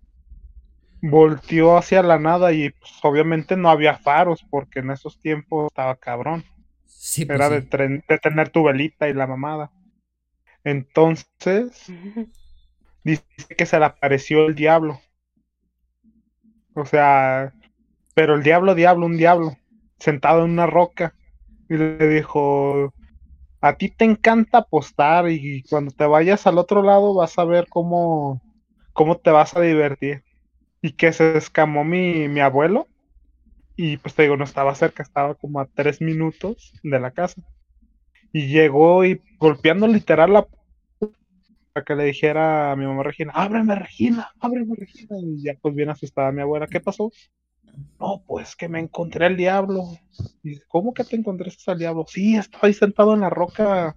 volteó 1.03 1.75
hacia 1.77 2.01
la 2.01 2.17
nada 2.17 2.53
y 2.53 2.69
pues, 2.69 2.93
obviamente 3.03 3.57
no 3.57 3.69
había 3.69 3.97
faros 3.97 4.45
porque 4.49 4.79
en 4.79 4.91
esos 4.91 5.19
tiempos 5.19 5.67
estaba 5.69 5.97
cabrón. 5.97 6.45
Sí, 6.85 7.25
pues 7.25 7.35
Era 7.35 7.49
de, 7.49 7.61
tener 7.61 8.49
tu 8.49 8.63
velita 8.63 9.09
y 9.09 9.13
la 9.13 9.27
mamada. 9.27 9.69
Entonces, 10.63 11.91
dice 13.03 13.25
que 13.57 13.65
se 13.65 13.79
le 13.79 13.85
apareció 13.85 14.45
el 14.45 14.55
diablo. 14.55 15.01
O 16.73 16.85
sea, 16.85 17.53
pero 18.15 18.35
el 18.35 18.43
diablo, 18.43 18.73
diablo, 18.73 19.05
un 19.05 19.17
diablo, 19.17 19.57
sentado 19.99 20.45
en 20.45 20.51
una 20.51 20.67
roca. 20.67 21.13
Y 21.69 21.75
le 21.75 22.07
dijo, 22.07 22.93
a 23.59 23.75
ti 23.75 23.89
te 23.89 24.05
encanta 24.05 24.59
apostar 24.59 25.29
y 25.29 25.63
cuando 25.63 25.91
te 25.91 26.05
vayas 26.05 26.47
al 26.47 26.57
otro 26.57 26.81
lado 26.81 27.13
vas 27.13 27.37
a 27.37 27.43
ver 27.43 27.67
cómo, 27.67 28.41
cómo 28.93 29.17
te 29.17 29.31
vas 29.31 29.53
a 29.57 29.59
divertir 29.59 30.23
y 30.83 30.91
que 30.91 31.13
se 31.13 31.37
escamó 31.37 31.85
mi, 31.85 32.27
mi 32.27 32.41
abuelo. 32.41 32.87
Y 33.77 33.97
pues 33.97 34.13
te 34.13 34.23
digo, 34.23 34.35
no 34.35 34.43
estaba 34.43 34.75
cerca, 34.75 35.01
estaba 35.01 35.33
como 35.33 35.61
a 35.61 35.65
tres 35.65 36.01
minutos 36.01 36.73
de 36.83 36.99
la 36.99 37.11
casa. 37.11 37.41
Y 38.33 38.47
llegó 38.47 39.05
y 39.05 39.21
golpeando 39.39 39.87
literal 39.87 40.33
la 40.33 40.47
para 41.71 41.85
que 41.85 41.95
le 41.95 42.03
dijera 42.03 42.71
a 42.71 42.75
mi 42.75 42.85
mamá 42.85 43.01
Regina, 43.01 43.31
ábreme 43.33 43.75
Regina, 43.75 44.29
ábreme 44.39 44.75
Regina. 44.75 45.15
Y 45.19 45.41
ya 45.41 45.53
pues 45.59 45.73
bien 45.73 45.89
asustada 45.89 46.33
mi 46.33 46.41
abuela, 46.41 46.67
¿qué 46.67 46.81
pasó? 46.81 47.11
No, 47.97 48.21
pues 48.27 48.55
que 48.55 48.67
me 48.67 48.81
encontré 48.81 49.25
al 49.25 49.37
diablo. 49.37 49.85
Y 50.43 50.59
¿cómo 50.67 50.93
que 50.93 51.05
te 51.05 51.15
encontraste 51.15 51.71
al 51.71 51.79
diablo? 51.79 52.05
Sí, 52.09 52.35
estaba 52.35 52.67
ahí 52.67 52.73
sentado 52.73 53.13
en 53.13 53.21
la 53.21 53.29
roca 53.29 53.95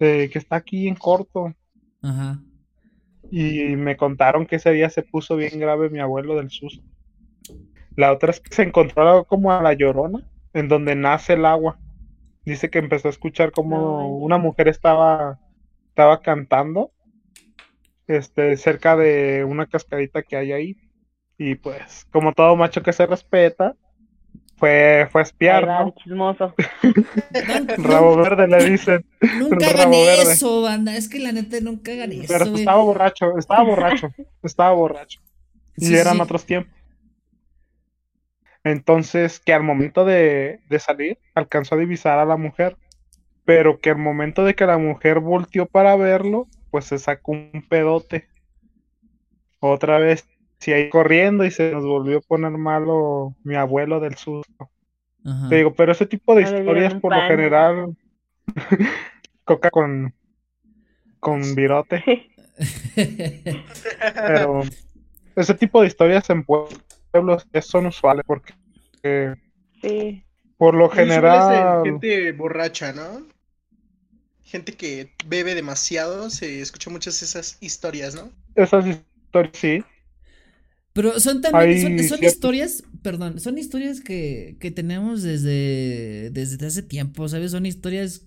eh, 0.00 0.30
que 0.32 0.38
está 0.38 0.56
aquí 0.56 0.88
en 0.88 0.96
corto. 0.96 1.54
Ajá. 2.00 2.42
Y 3.30 3.76
me 3.76 3.96
contaron 3.96 4.46
que 4.46 4.56
ese 4.56 4.72
día 4.72 4.88
se 4.90 5.02
puso 5.02 5.36
bien 5.36 5.58
grave 5.58 5.90
mi 5.90 6.00
abuelo 6.00 6.36
del 6.36 6.50
susto. 6.50 6.82
La 7.96 8.12
otra 8.12 8.30
es 8.30 8.40
que 8.40 8.54
se 8.54 8.62
encontró 8.62 9.24
como 9.24 9.52
a 9.52 9.62
la 9.62 9.72
llorona, 9.72 10.24
en 10.54 10.68
donde 10.68 10.94
nace 10.94 11.34
el 11.34 11.44
agua. 11.44 11.78
Dice 12.44 12.70
que 12.70 12.78
empezó 12.78 13.08
a 13.08 13.10
escuchar 13.10 13.50
como 13.50 14.18
una 14.18 14.38
mujer 14.38 14.68
estaba, 14.68 15.38
estaba 15.88 16.22
cantando 16.22 16.92
este, 18.06 18.56
cerca 18.56 18.96
de 18.96 19.44
una 19.44 19.66
cascadita 19.66 20.22
que 20.22 20.36
hay 20.36 20.52
ahí. 20.52 20.76
Y 21.36 21.54
pues, 21.56 22.06
como 22.10 22.32
todo 22.32 22.56
macho 22.56 22.82
que 22.82 22.92
se 22.92 23.06
respeta, 23.06 23.76
fue, 24.58 25.08
fue 25.10 25.20
a 25.20 25.24
espiar, 25.24 25.66
¿no? 25.66 25.94
chismoso. 26.02 26.54
Rabo 27.78 28.16
verde 28.16 28.48
le 28.48 28.70
dicen. 28.70 29.04
Nunca 29.38 29.68
hagan 29.68 29.94
eso, 29.94 30.62
banda. 30.62 30.96
Es 30.96 31.08
que 31.08 31.20
la 31.20 31.32
neta 31.32 31.58
nunca 31.60 31.92
hagan 31.92 32.12
eso. 32.12 32.24
Pero 32.26 32.56
estaba 32.56 32.82
borracho, 32.82 33.38
estaba 33.38 33.62
borracho, 33.62 34.12
estaba 34.42 34.72
borracho. 34.72 35.20
y 35.76 35.94
eran 35.94 36.20
otros 36.20 36.44
tiempos. 36.44 36.74
Entonces, 38.64 39.38
que 39.38 39.52
al 39.52 39.62
momento 39.62 40.04
de, 40.04 40.60
de, 40.68 40.78
salir, 40.78 41.18
alcanzó 41.34 41.76
a 41.76 41.78
divisar 41.78 42.18
a 42.18 42.24
la 42.24 42.36
mujer. 42.36 42.76
Pero 43.44 43.80
que 43.80 43.90
al 43.90 43.98
momento 43.98 44.44
de 44.44 44.54
que 44.54 44.66
la 44.66 44.76
mujer 44.76 45.20
volteó 45.20 45.66
para 45.66 45.96
verlo, 45.96 46.48
pues 46.70 46.84
se 46.84 46.98
sacó 46.98 47.32
un 47.32 47.64
pedote. 47.66 48.28
Otra 49.60 49.98
vez 49.98 50.26
sí, 50.58 50.72
ahí 50.72 50.88
corriendo 50.90 51.44
y 51.44 51.50
se 51.50 51.72
nos 51.72 51.84
volvió 51.84 52.18
a 52.18 52.22
poner 52.22 52.52
malo 52.52 53.34
mi 53.44 53.54
abuelo 53.54 54.00
del 54.00 54.16
susto. 54.16 54.70
Te 55.48 55.56
digo, 55.56 55.74
pero 55.74 55.92
ese 55.92 56.06
tipo 56.06 56.34
de 56.34 56.42
historias 56.42 56.94
por 56.94 57.14
lo 57.14 57.20
general 57.22 57.96
coca 59.44 59.70
con 59.70 60.14
con 61.20 61.54
virote. 61.54 62.02
pero 64.14 64.62
ese 65.36 65.54
tipo 65.54 65.80
de 65.80 65.88
historias 65.88 66.30
en 66.30 66.44
pueblos 66.44 67.46
son 67.62 67.86
usuales 67.86 68.24
porque 68.26 68.54
sí. 69.82 70.24
por 70.56 70.74
lo 70.74 70.88
general 70.88 71.82
gente 71.84 72.32
borracha, 72.32 72.92
¿no? 72.92 73.26
Gente 74.42 74.72
que 74.72 75.12
bebe 75.26 75.54
demasiado, 75.54 76.30
se 76.30 76.62
escucha 76.62 76.88
muchas 76.88 77.22
esas 77.22 77.58
historias, 77.60 78.14
¿no? 78.14 78.30
Esas 78.54 78.86
historias, 78.86 79.52
sí. 79.52 79.84
Pero 80.98 81.20
son 81.20 81.40
también, 81.40 82.08
son, 82.08 82.24
historias, 82.24 82.82
perdón, 83.02 83.38
son 83.38 83.56
historias 83.56 84.00
que, 84.00 84.56
que 84.58 84.72
tenemos 84.72 85.22
desde, 85.22 86.30
desde 86.32 86.66
hace 86.66 86.82
tiempo, 86.82 87.28
¿sabes? 87.28 87.52
Son 87.52 87.66
historias 87.66 88.22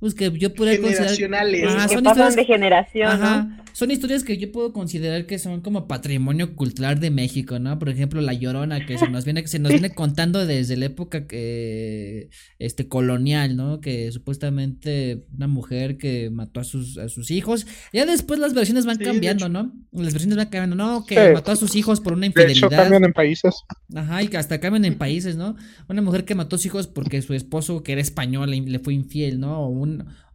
pues 0.00 0.14
que 0.14 0.30
yo 0.38 0.54
puedo 0.54 0.70
considerar 0.80 1.16
que 1.16 2.02
pasan 2.02 2.34
de 2.36 2.44
generación 2.44 3.20
¿no? 3.20 3.58
son 3.72 3.90
historias 3.90 4.24
que 4.24 4.36
yo 4.38 4.50
puedo 4.52 4.72
considerar 4.72 5.26
que 5.26 5.38
son 5.38 5.60
como 5.60 5.86
patrimonio 5.86 6.54
cultural 6.54 7.00
de 7.00 7.10
México 7.10 7.58
no 7.58 7.78
por 7.78 7.88
ejemplo 7.88 8.20
la 8.20 8.32
llorona 8.32 8.86
que 8.86 8.98
se 8.98 9.08
nos 9.08 9.24
viene 9.24 9.46
se 9.46 9.58
nos 9.58 9.72
viene 9.72 9.90
contando 9.90 10.46
desde 10.46 10.76
la 10.76 10.86
época 10.86 11.26
que 11.26 12.30
este 12.58 12.88
colonial 12.88 13.56
no 13.56 13.80
que 13.80 14.10
supuestamente 14.12 15.24
una 15.34 15.46
mujer 15.46 15.98
que 15.98 16.30
mató 16.30 16.60
a 16.60 16.64
sus 16.64 16.98
a 16.98 17.08
sus 17.08 17.30
hijos. 17.30 17.66
Ya 17.92 18.06
después 18.06 18.40
las 18.40 18.54
versiones 18.54 18.86
van 18.86 18.98
cambiando 18.98 19.48
no 19.48 19.72
las 19.92 20.12
versiones 20.12 20.36
van 20.36 20.48
cambiando. 20.48 20.76
No 20.76 21.04
que 21.04 21.32
mató 21.32 21.52
a 21.52 21.56
sus 21.56 21.74
hijos 21.76 22.00
por 22.00 22.12
una 22.12 22.26
infidelidad 22.26 22.68
de 22.68 22.74
hecho, 22.74 22.82
cambian 22.82 23.04
en 23.04 23.12
países. 23.12 23.54
Ajá 23.94 24.22
y 24.22 24.28
que 24.28 24.36
hasta 24.36 24.60
cambian 24.60 24.84
en 24.84 24.96
países 24.96 25.36
no 25.36 25.56
una 25.88 26.02
mujer 26.02 26.24
que 26.24 26.34
mató 26.34 26.56
a 26.56 26.58
sus 26.58 26.66
hijos 26.66 26.86
porque 26.86 27.22
su 27.22 27.34
esposo 27.34 27.82
que 27.82 27.92
era 27.92 28.00
español 28.00 28.50
le 28.50 28.78
fue 28.78 28.94
infiel 28.94 29.40
no 29.40 29.60
o 29.60 29.68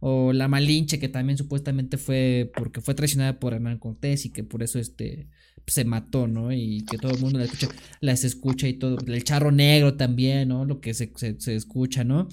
o 0.00 0.32
la 0.32 0.48
Malinche, 0.48 0.98
que 0.98 1.08
también 1.08 1.38
supuestamente 1.38 1.98
fue 1.98 2.50
porque 2.56 2.80
fue 2.80 2.94
traicionada 2.94 3.38
por 3.38 3.54
Hernán 3.54 3.78
Cortés 3.78 4.26
y 4.26 4.30
que 4.30 4.44
por 4.44 4.62
eso 4.62 4.78
este 4.78 5.28
se 5.66 5.84
mató, 5.84 6.26
¿no? 6.26 6.52
Y 6.52 6.84
que 6.84 6.98
todo 6.98 7.12
el 7.12 7.20
mundo 7.20 7.38
la 7.38 7.46
escucha, 7.46 7.68
las 8.00 8.24
escucha 8.24 8.68
y 8.68 8.74
todo. 8.74 8.98
El 9.06 9.24
charro 9.24 9.50
negro 9.50 9.96
también, 9.96 10.48
¿no? 10.48 10.64
Lo 10.64 10.80
que 10.80 10.94
se, 10.94 11.12
se, 11.16 11.54
escucha, 11.54 12.04
¿no? 12.04 12.28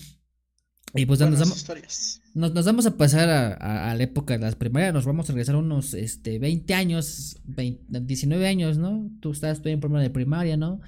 Y 0.93 1.05
pues 1.05 1.21
nos 1.21 1.39
vamos, 1.39 1.65
nos, 2.33 2.53
nos, 2.53 2.65
vamos 2.65 2.85
a 2.85 2.97
pasar 2.97 3.29
a, 3.29 3.95
la 3.95 4.03
época 4.03 4.33
de 4.33 4.41
las 4.41 4.55
primarias, 4.55 4.93
nos 4.93 5.05
vamos 5.05 5.29
a 5.29 5.33
regresar 5.33 5.55
unos 5.55 5.93
este, 5.93 6.37
20 6.37 6.73
años, 6.73 7.37
19 7.45 8.45
años, 8.45 8.77
¿no? 8.77 9.09
Tú 9.21 9.31
estás 9.31 9.59
todavía 9.59 9.75
en 9.75 9.79
primaria 9.79 10.09
de 10.09 10.13
primaria, 10.13 10.57
¿no? 10.57 10.81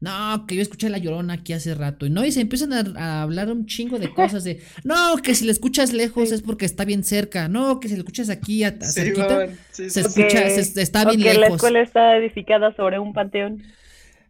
No, 0.00 0.46
que 0.46 0.56
yo 0.56 0.62
escuché 0.62 0.88
la 0.88 0.96
llorona 0.96 1.34
aquí 1.34 1.52
hace 1.52 1.74
rato. 1.74 2.06
Y 2.06 2.10
no, 2.10 2.24
y 2.24 2.32
se 2.32 2.40
empiezan 2.40 2.72
a, 2.72 3.22
hablar 3.22 3.52
un 3.52 3.66
chingo 3.66 3.98
de 3.98 4.12
cosas 4.12 4.44
de. 4.44 4.60
No, 4.84 5.16
que 5.22 5.34
si 5.34 5.44
la 5.44 5.52
escuchas 5.52 5.92
lejos 5.92 6.32
es 6.32 6.40
porque 6.40 6.64
está 6.64 6.86
bien 6.86 7.04
cerca. 7.04 7.48
No, 7.48 7.80
que 7.80 7.88
si 7.88 7.94
la 7.94 8.00
escuchas 8.00 8.30
aquí 8.30 8.64
a, 8.64 8.72
cerquita, 8.80 9.48
se 9.70 10.00
escucha, 10.00 10.46
está 10.46 11.04
bien 11.04 11.22
lejos. 11.22 11.40
la 11.40 11.48
escuela 11.48 11.80
está 11.82 12.16
edificada 12.16 12.74
sobre 12.74 12.98
un 12.98 13.12
panteón. 13.12 13.62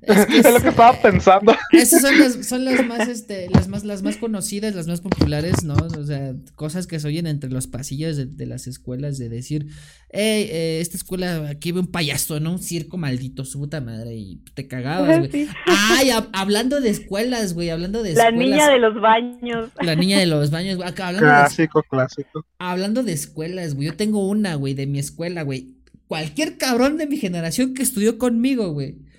Es, 0.06 0.50
lo 0.50 0.60
que 0.60 0.68
estaba 0.68 0.94
pensando. 1.00 1.54
Esas 1.72 2.00
son 2.00 2.18
las, 2.18 2.46
son 2.46 2.64
las 2.64 2.86
más, 2.86 3.06
este, 3.08 3.48
las 3.50 3.68
más, 3.68 3.84
las 3.84 4.02
más 4.02 4.16
conocidas, 4.16 4.74
las 4.74 4.86
más 4.86 5.02
populares, 5.02 5.62
¿no? 5.62 5.74
O 5.74 6.04
sea, 6.04 6.32
cosas 6.54 6.86
que 6.86 6.98
se 6.98 7.06
oyen 7.06 7.26
entre 7.26 7.50
los 7.50 7.66
pasillos 7.66 8.16
de, 8.16 8.46
las 8.46 8.66
escuelas 8.66 9.18
de 9.18 9.28
decir, 9.28 9.66
hey, 10.08 10.48
eh, 10.50 10.78
esta 10.80 10.96
escuela, 10.96 11.50
aquí 11.50 11.72
ve 11.72 11.80
un 11.80 11.90
payaso, 11.90 12.40
¿no? 12.40 12.52
Un 12.52 12.60
circo 12.60 12.96
maldito, 12.96 13.44
su 13.44 13.58
puta 13.58 13.82
madre, 13.82 14.14
y 14.14 14.42
te 14.54 14.66
cagabas, 14.66 15.18
güey. 15.18 15.48
Ay, 15.66 16.10
hablando 16.32 16.80
de 16.80 16.88
escuelas, 16.88 17.52
güey, 17.52 17.68
hablando 17.68 18.02
de 18.02 18.12
escuelas. 18.12 18.32
La 18.32 18.38
niña 18.38 18.70
de 18.70 18.78
los 18.78 19.00
baños. 19.00 19.70
La 19.82 19.94
niña 19.96 20.18
de 20.18 20.26
los 20.26 20.50
baños, 20.50 20.80
Acá, 20.82 21.08
hablando 21.08 21.28
clásico, 21.28 21.82
clásico. 21.82 22.46
Hablando 22.58 23.02
de 23.02 23.12
escuelas, 23.12 23.74
güey, 23.74 23.88
yo 23.88 23.96
tengo 23.96 24.26
una, 24.26 24.54
güey, 24.54 24.72
de 24.72 24.86
mi 24.86 24.98
escuela, 24.98 25.42
güey. 25.42 25.74
Cualquier 26.06 26.56
cabrón 26.56 26.96
de 26.96 27.06
mi 27.06 27.18
generación 27.18 27.74
que 27.74 27.82
estudió 27.82 28.18
conmigo, 28.18 28.72
güey 28.72 29.09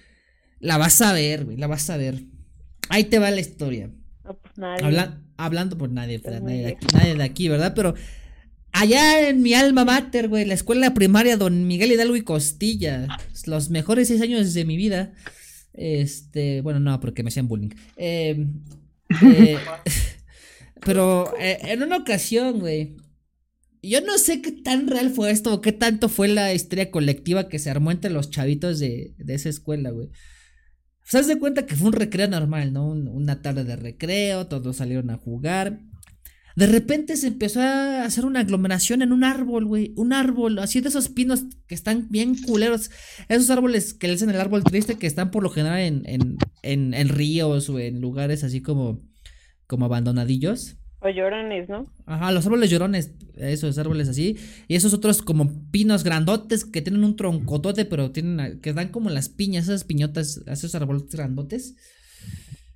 la 0.61 0.77
vas 0.77 1.01
a 1.01 1.11
ver, 1.11 1.45
güey, 1.45 1.57
la 1.57 1.67
vas 1.67 1.89
a 1.89 1.97
ver. 1.97 2.23
Ahí 2.89 3.05
te 3.05 3.19
va 3.19 3.31
la 3.31 3.39
historia. 3.39 3.89
No, 4.23 4.37
pues 4.37 4.57
nadie. 4.57 5.09
hablando 5.37 5.77
por 5.77 5.89
nadie, 5.89 6.19
pues 6.19 6.41
nadie, 6.41 6.61
de 6.61 6.67
aquí, 6.69 6.87
nadie 6.93 7.15
de 7.15 7.23
aquí, 7.23 7.49
¿verdad? 7.49 7.73
Pero 7.75 7.95
allá 8.71 9.27
en 9.27 9.41
mi 9.41 9.53
alma 9.53 9.85
mater, 9.85 10.27
güey, 10.27 10.45
la 10.45 10.53
escuela 10.53 10.93
primaria 10.93 11.37
Don 11.37 11.67
Miguel 11.67 11.91
Hidalgo 11.91 12.15
y 12.15 12.21
Costilla, 12.21 13.07
los 13.45 13.69
mejores 13.69 14.07
seis 14.07 14.21
años 14.21 14.53
de 14.53 14.65
mi 14.65 14.77
vida. 14.77 15.13
Este, 15.73 16.61
bueno, 16.61 16.79
no, 16.79 16.99
porque 16.99 17.23
me 17.23 17.29
hacían 17.29 17.47
bullying. 17.47 17.71
Em, 17.95 18.61
eh, 19.23 19.57
pero 20.85 21.33
eh, 21.39 21.57
en 21.63 21.81
una 21.81 21.97
ocasión, 21.97 22.59
güey, 22.59 22.97
yo 23.81 24.01
no 24.01 24.17
sé 24.19 24.41
qué 24.41 24.51
tan 24.51 24.87
real 24.87 25.09
fue 25.09 25.31
esto 25.31 25.53
o 25.53 25.61
qué 25.61 25.71
tanto 25.71 26.07
fue 26.07 26.27
la 26.27 26.53
historia 26.53 26.91
colectiva 26.91 27.49
que 27.49 27.57
se 27.57 27.71
armó 27.71 27.89
entre 27.89 28.11
los 28.11 28.29
chavitos 28.29 28.79
de, 28.79 29.15
de 29.17 29.33
esa 29.33 29.49
escuela, 29.49 29.89
güey. 29.89 30.09
Se 31.03 31.23
de 31.23 31.39
cuenta 31.39 31.65
que 31.65 31.75
fue 31.75 31.87
un 31.87 31.93
recreo 31.93 32.27
normal, 32.27 32.73
¿no? 32.73 32.87
una 32.87 33.41
tarde 33.41 33.63
de 33.63 33.75
recreo, 33.75 34.47
todos 34.47 34.77
salieron 34.77 35.09
a 35.09 35.17
jugar. 35.17 35.81
De 36.55 36.67
repente 36.67 37.15
se 37.15 37.27
empezó 37.27 37.61
a 37.61 38.03
hacer 38.03 38.25
una 38.25 38.41
aglomeración 38.41 39.01
en 39.01 39.11
un 39.11 39.23
árbol, 39.23 39.65
güey. 39.65 39.93
Un 39.95 40.13
árbol, 40.13 40.59
así 40.59 40.81
de 40.81 40.89
esos 40.89 41.09
pinos 41.09 41.43
que 41.67 41.75
están 41.75 42.07
bien 42.09 42.35
culeros. 42.35 42.91
Esos 43.29 43.49
árboles 43.49 43.93
que 43.93 44.07
le 44.07 44.13
dicen 44.13 44.29
el 44.29 44.39
árbol 44.39 44.63
triste 44.63 44.95
que 44.97 45.07
están 45.07 45.31
por 45.31 45.43
lo 45.43 45.49
general 45.49 45.79
en, 45.79 46.03
en, 46.05 46.37
en, 46.61 46.93
en 46.93 47.09
ríos 47.09 47.69
o 47.69 47.79
en 47.79 48.01
lugares 48.01 48.43
así 48.43 48.61
como, 48.61 49.01
como 49.67 49.85
abandonadillos. 49.85 50.77
O 51.01 51.09
llorones, 51.09 51.67
¿no? 51.67 51.85
Ajá, 52.05 52.31
los 52.31 52.45
árboles 52.45 52.69
llorones, 52.69 53.11
esos 53.35 53.77
árboles 53.79 54.07
así. 54.07 54.37
Y 54.67 54.75
esos 54.75 54.93
otros 54.93 55.23
como 55.23 55.51
pinos 55.71 56.03
grandotes 56.03 56.63
que 56.63 56.81
tienen 56.81 57.03
un 57.03 57.15
troncotote, 57.15 57.85
pero 57.85 58.11
tienen, 58.11 58.59
que 58.61 58.73
dan 58.73 58.89
como 58.89 59.09
las 59.09 59.27
piñas, 59.27 59.65
esas 59.65 59.83
piñotas, 59.83 60.41
esos 60.45 60.75
árboles 60.75 61.09
grandotes. 61.09 61.75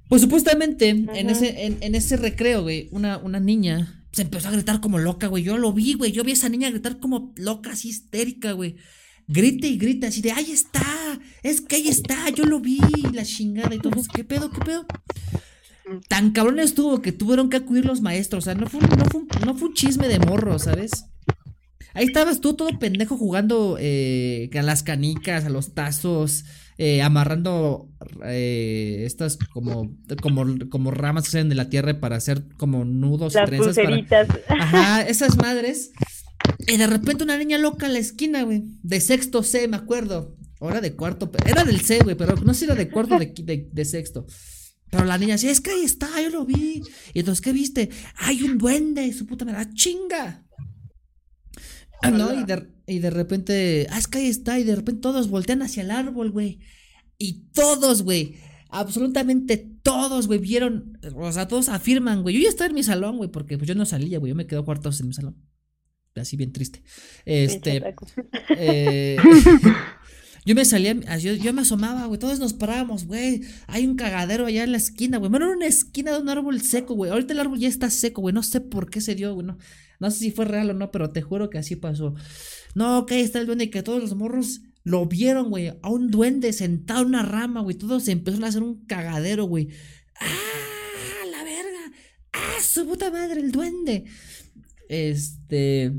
Pues 0.09 0.21
supuestamente, 0.21 0.89
en 0.89 1.29
ese, 1.29 1.65
en, 1.65 1.95
ese 1.95 2.17
recreo, 2.17 2.63
güey, 2.63 2.89
una, 2.91 3.17
una 3.17 3.39
niña 3.39 4.05
se 4.11 4.21
empezó 4.21 4.47
a 4.47 4.51
gritar 4.51 4.81
como 4.81 4.97
loca, 4.97 5.27
güey. 5.27 5.43
Yo 5.43 5.57
lo 5.57 5.73
vi, 5.73 5.93
güey. 5.93 6.11
Yo 6.11 6.23
vi 6.23 6.31
a 6.31 6.33
esa 6.33 6.49
niña 6.49 6.69
gritar 6.69 6.99
como 6.99 7.33
loca, 7.35 7.71
así 7.71 7.89
histérica, 7.89 8.53
güey. 8.53 8.77
Grita 9.27 9.67
y 9.67 9.77
grita, 9.77 10.07
así 10.07 10.21
de, 10.21 10.31
ahí 10.31 10.51
está, 10.51 11.19
es 11.41 11.59
que 11.59 11.77
ahí 11.77 11.87
está, 11.87 12.29
yo 12.29 12.45
lo 12.45 12.59
vi, 12.59 12.79
la 13.11 13.25
chingada 13.25 13.73
y 13.73 13.79
todo. 13.79 14.01
¿Qué 14.13 14.23
pedo, 14.23 14.51
qué 14.51 14.59
pedo? 14.61 14.85
Tan 16.07 16.31
cabrón 16.31 16.59
estuvo 16.59 17.01
que 17.01 17.11
tuvieron 17.11 17.49
que 17.49 17.57
acudir 17.57 17.85
los 17.85 18.01
maestros. 18.01 18.43
O 18.43 18.45
sea, 18.45 18.55
no 18.55 18.67
fue, 18.67 18.81
no 18.81 19.55
fue, 19.55 19.67
un 19.67 19.73
chisme 19.73 20.07
de 20.07 20.19
morro, 20.19 20.59
¿sabes? 20.59 21.05
Ahí 21.93 22.05
estabas 22.05 22.41
tú 22.41 22.55
todo 22.55 22.77
pendejo 22.77 23.17
jugando 23.17 23.77
eh, 23.79 24.49
a 24.57 24.61
las 24.61 24.83
canicas, 24.83 25.45
a 25.45 25.49
los 25.49 25.73
tazos, 25.73 26.43
eh, 26.77 27.01
amarrando 27.01 27.89
eh, 28.25 29.03
estas 29.05 29.37
como, 29.37 29.95
como, 30.21 30.45
como 30.69 30.91
ramas 30.91 31.23
que 31.23 31.31
salen 31.31 31.47
de 31.47 31.55
la 31.55 31.69
tierra 31.69 32.01
para 32.01 32.17
hacer 32.17 32.43
como 32.57 32.83
nudos 32.83 33.33
las 33.33 33.45
trenzas. 33.45 33.75
Para... 33.75 34.33
Ajá, 34.61 35.01
esas 35.07 35.37
madres. 35.37 35.91
Y 36.67 36.77
de 36.77 36.87
repente 36.87 37.23
una 37.23 37.37
niña 37.37 37.57
loca 37.57 37.85
en 37.85 37.93
la 37.93 37.99
esquina, 37.99 38.43
güey. 38.43 38.63
De 38.83 38.99
sexto 38.99 39.41
C, 39.43 39.67
me 39.67 39.77
acuerdo. 39.77 40.35
Ahora 40.59 40.81
de 40.81 40.95
cuarto. 40.95 41.31
Era 41.45 41.63
del 41.63 41.79
C, 41.81 41.99
güey, 41.99 42.15
pero 42.15 42.35
no 42.35 42.53
sé 42.53 42.61
si 42.61 42.65
era 42.65 42.75
de 42.75 42.89
cuarto 42.89 43.17
de, 43.17 43.33
de, 43.37 43.69
de 43.71 43.85
sexto. 43.85 44.25
Pero 44.95 45.07
la 45.07 45.17
niña 45.17 45.33
decía, 45.33 45.51
es 45.51 45.59
que 45.59 45.71
ahí 45.71 45.83
está, 45.83 46.21
yo 46.21 46.29
lo 46.29 46.45
vi. 46.45 46.81
Y 47.13 47.19
entonces, 47.19 47.41
¿qué 47.41 47.51
viste? 47.51 47.89
Hay 48.15 48.41
un 48.43 48.57
duende, 48.57 49.11
su 49.11 49.25
puta 49.25 49.43
madre, 49.43 49.73
chinga. 49.73 50.45
Ah, 52.01 52.11
no, 52.11 52.33
y 52.33 52.45
de, 52.45 52.69
y 52.87 52.99
de 52.99 53.09
repente, 53.09 53.87
ah, 53.89 53.97
es 53.97 54.07
que 54.07 54.19
ahí 54.19 54.27
está, 54.27 54.57
y 54.57 54.63
de 54.63 54.75
repente 54.75 55.01
todos 55.01 55.29
voltean 55.29 55.61
hacia 55.63 55.83
el 55.83 55.91
árbol, 55.91 56.31
güey. 56.31 56.59
Y 57.17 57.49
todos, 57.53 58.03
güey, 58.03 58.37
absolutamente 58.69 59.57
todos, 59.83 60.27
güey, 60.27 60.39
vieron, 60.39 60.97
o 61.15 61.31
sea, 61.31 61.47
todos 61.47 61.67
afirman, 61.67 62.21
güey. 62.21 62.35
Yo 62.35 62.41
ya 62.43 62.49
estaba 62.49 62.69
en 62.69 62.75
mi 62.75 62.83
salón, 62.83 63.17
güey, 63.17 63.29
porque 63.29 63.57
pues 63.57 63.67
yo 63.67 63.75
no 63.75 63.85
salía, 63.85 64.19
güey, 64.19 64.29
yo 64.29 64.35
me 64.35 64.47
quedo 64.47 64.63
cuartos 64.63 65.01
en 65.01 65.07
mi 65.07 65.13
salón. 65.13 65.35
Así 66.15 66.37
bien 66.37 66.53
triste. 66.53 66.81
Este. 67.25 67.83
Eh, 68.57 69.17
yo 70.45 70.53
me 70.53 70.63
salía, 70.63 70.93
yo, 71.17 71.33
yo 71.33 71.53
me 71.53 71.63
asomaba, 71.63 72.05
güey. 72.05 72.19
Todos 72.19 72.39
nos 72.39 72.53
parábamos, 72.53 73.05
güey. 73.05 73.41
Hay 73.65 73.87
un 73.87 73.95
cagadero 73.95 74.45
allá 74.45 74.63
en 74.63 74.71
la 74.71 74.77
esquina, 74.77 75.17
güey. 75.17 75.31
Bueno, 75.31 75.47
era 75.47 75.55
una 75.55 75.65
esquina 75.65 76.11
de 76.11 76.21
un 76.21 76.29
árbol 76.29 76.61
seco, 76.61 76.93
güey. 76.93 77.09
Ahorita 77.09 77.33
el 77.33 77.39
árbol 77.39 77.57
ya 77.57 77.67
está 77.67 77.89
seco, 77.89 78.21
güey. 78.21 78.33
No 78.33 78.43
sé 78.43 78.61
por 78.61 78.91
qué 78.91 79.01
se 79.01 79.15
dio, 79.15 79.33
güey. 79.33 79.47
No, 79.99 80.11
sé 80.11 80.19
si 80.19 80.31
fue 80.31 80.45
real 80.45 80.69
o 80.69 80.73
no, 80.75 80.91
pero 80.91 81.09
te 81.09 81.23
juro 81.23 81.49
que 81.49 81.57
así 81.57 81.75
pasó. 81.75 82.13
No, 82.75 83.07
ahí 83.09 83.21
está 83.21 83.39
el 83.39 83.47
duende 83.47 83.65
y 83.65 83.69
que 83.71 83.81
todos 83.81 83.99
los 83.99 84.15
morros 84.15 84.61
lo 84.83 85.07
vieron, 85.07 85.49
güey. 85.49 85.73
A 85.81 85.89
un 85.89 86.11
duende 86.11 86.53
sentado 86.53 87.01
en 87.01 87.07
una 87.07 87.23
rama, 87.23 87.61
güey. 87.61 87.75
Todos 87.75 88.07
empezaron 88.07 88.43
a 88.43 88.47
hacer 88.49 88.61
un 88.61 88.85
cagadero, 88.85 89.45
güey. 89.45 89.69
¡Ah! 90.19 91.25
La 91.31 91.43
verga. 91.43 91.91
¡Ah! 92.33 92.61
Su 92.61 92.85
puta 92.85 93.09
madre, 93.09 93.41
el 93.41 93.51
duende. 93.51 94.05
Este. 94.89 95.91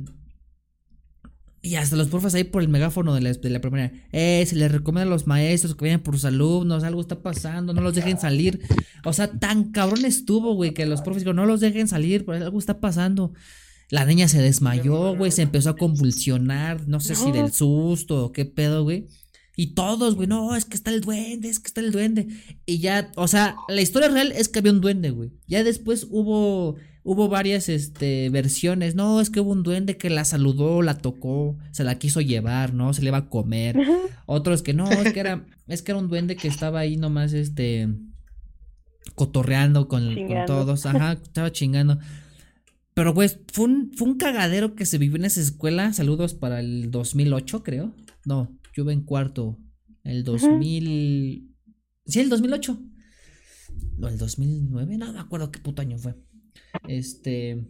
Y 1.67 1.75
hasta 1.75 1.97
los 1.97 2.07
profes 2.07 2.33
ahí 2.37 2.45
por 2.45 2.63
el 2.63 2.69
megáfono 2.69 3.13
de 3.13 3.21
la, 3.21 3.33
de 3.33 3.51
la 3.51 3.61
primera. 3.61 3.93
Eh, 4.13 4.45
se 4.47 4.55
les 4.55 4.71
recomienda 4.71 5.09
a 5.09 5.11
los 5.13 5.27
maestros 5.27 5.75
que 5.75 5.87
vayan 5.87 5.99
por 5.99 6.15
sus 6.15 6.25
alumnos, 6.25 6.85
algo 6.85 7.01
está 7.01 7.23
pasando, 7.23 7.73
no 7.73 7.81
los 7.81 7.93
dejen 7.93 8.21
salir. 8.21 8.61
O 9.05 9.13
sea, 9.13 9.33
tan 9.33 9.73
cabrón 9.73 10.05
estuvo, 10.05 10.55
güey, 10.55 10.73
que 10.73 10.87
los 10.87 11.03
profes 11.03 11.23
dijeron, 11.23 11.35
no 11.35 11.45
los 11.45 11.59
dejen 11.59 11.89
salir, 11.89 12.25
pues 12.25 12.41
algo 12.41 12.61
está 12.61 12.79
pasando. 12.79 13.33
La 13.91 14.05
niña 14.05 14.29
se 14.29 14.41
desmayó, 14.41 15.17
güey, 15.17 15.33
se 15.33 15.43
empezó 15.43 15.71
a 15.71 15.77
convulsionar, 15.77 16.87
no 16.87 17.01
sé 17.01 17.17
si 17.17 17.33
del 17.33 17.53
susto 17.53 18.27
o 18.27 18.33
qué 18.33 18.45
pedo, 18.45 18.85
güey. 18.85 19.09
Y 19.57 19.69
todos, 19.69 20.15
güey, 20.15 20.29
no, 20.29 20.55
es 20.55 20.67
que 20.67 20.77
está 20.77 20.91
el 20.91 21.01
duende, 21.01 21.49
es 21.49 21.59
que 21.59 21.69
está 21.69 21.81
el 21.81 21.91
duende. 21.91 22.29
Y 22.67 22.79
ya, 22.79 23.11
o 23.17 23.27
sea, 23.27 23.57
la 23.69 23.81
historia 23.81 24.09
real 24.09 24.33
es 24.33 24.49
que 24.49 24.59
había 24.59 24.73
un 24.73 24.83
duende, 24.83 25.11
güey. 25.11 25.33
Ya 25.47 25.65
después 25.65 26.07
hubo 26.11 26.77
hubo 27.07 27.29
varias 27.29 27.69
este, 27.69 28.29
versiones. 28.31 28.97
No, 28.97 29.21
es 29.21 29.31
que 29.31 29.41
hubo 29.41 29.53
un 29.53 29.63
duende 29.63 29.97
que 29.97 30.11
la 30.11 30.25
saludó, 30.25 30.83
la 30.83 30.99
tocó, 30.99 31.57
se 31.71 31.85
la 31.85 31.99
quiso 31.99 32.21
llevar, 32.21 32.75
¿no? 32.75 32.93
Se 32.93 33.01
le 33.01 33.09
iba 33.09 33.19
a 33.19 33.29
comer. 33.29 33.79
Otros 34.27 34.63
que 34.63 34.75
no, 34.75 34.91
es 34.91 35.13
que 35.13 35.21
era, 35.21 35.47
es 35.69 35.83
que 35.83 35.93
era 35.93 36.01
un 36.01 36.09
duende 36.09 36.35
que 36.35 36.49
estaba 36.49 36.81
ahí 36.81 36.97
nomás, 36.97 37.33
este, 37.33 37.89
cotorreando 39.15 39.87
con, 39.87 40.15
con 40.27 40.47
todos. 40.47 40.85
Ajá, 40.85 41.13
estaba 41.13 41.53
chingando. 41.53 41.99
Pero, 42.93 43.15
pues, 43.15 43.39
fue 43.53 43.67
un, 43.67 43.93
fue 43.95 44.09
un 44.09 44.19
cagadero 44.19 44.75
que 44.75 44.85
se 44.85 44.99
vivió 44.99 45.17
en 45.17 45.27
esa 45.27 45.41
escuela. 45.41 45.93
Saludos 45.93 46.35
para 46.35 46.59
el 46.59 46.91
2008, 46.91 47.63
creo. 47.63 47.95
No, 48.25 48.51
yo 48.77 48.83
iba 48.83 48.93
en 48.93 49.03
cuarto. 49.03 49.59
El 50.05 50.23
2000. 50.23 51.51
Sí, 52.05 52.21
el 52.21 52.29
2008. 52.29 52.79
O 54.01 54.09
el 54.09 54.19
2009, 54.19 54.99
no 54.99 55.13
me 55.13 55.19
acuerdo 55.19 55.51
qué 55.51 55.59
puto 55.61 55.81
año 55.83 55.99
fue. 55.99 56.15
Este. 56.87 57.67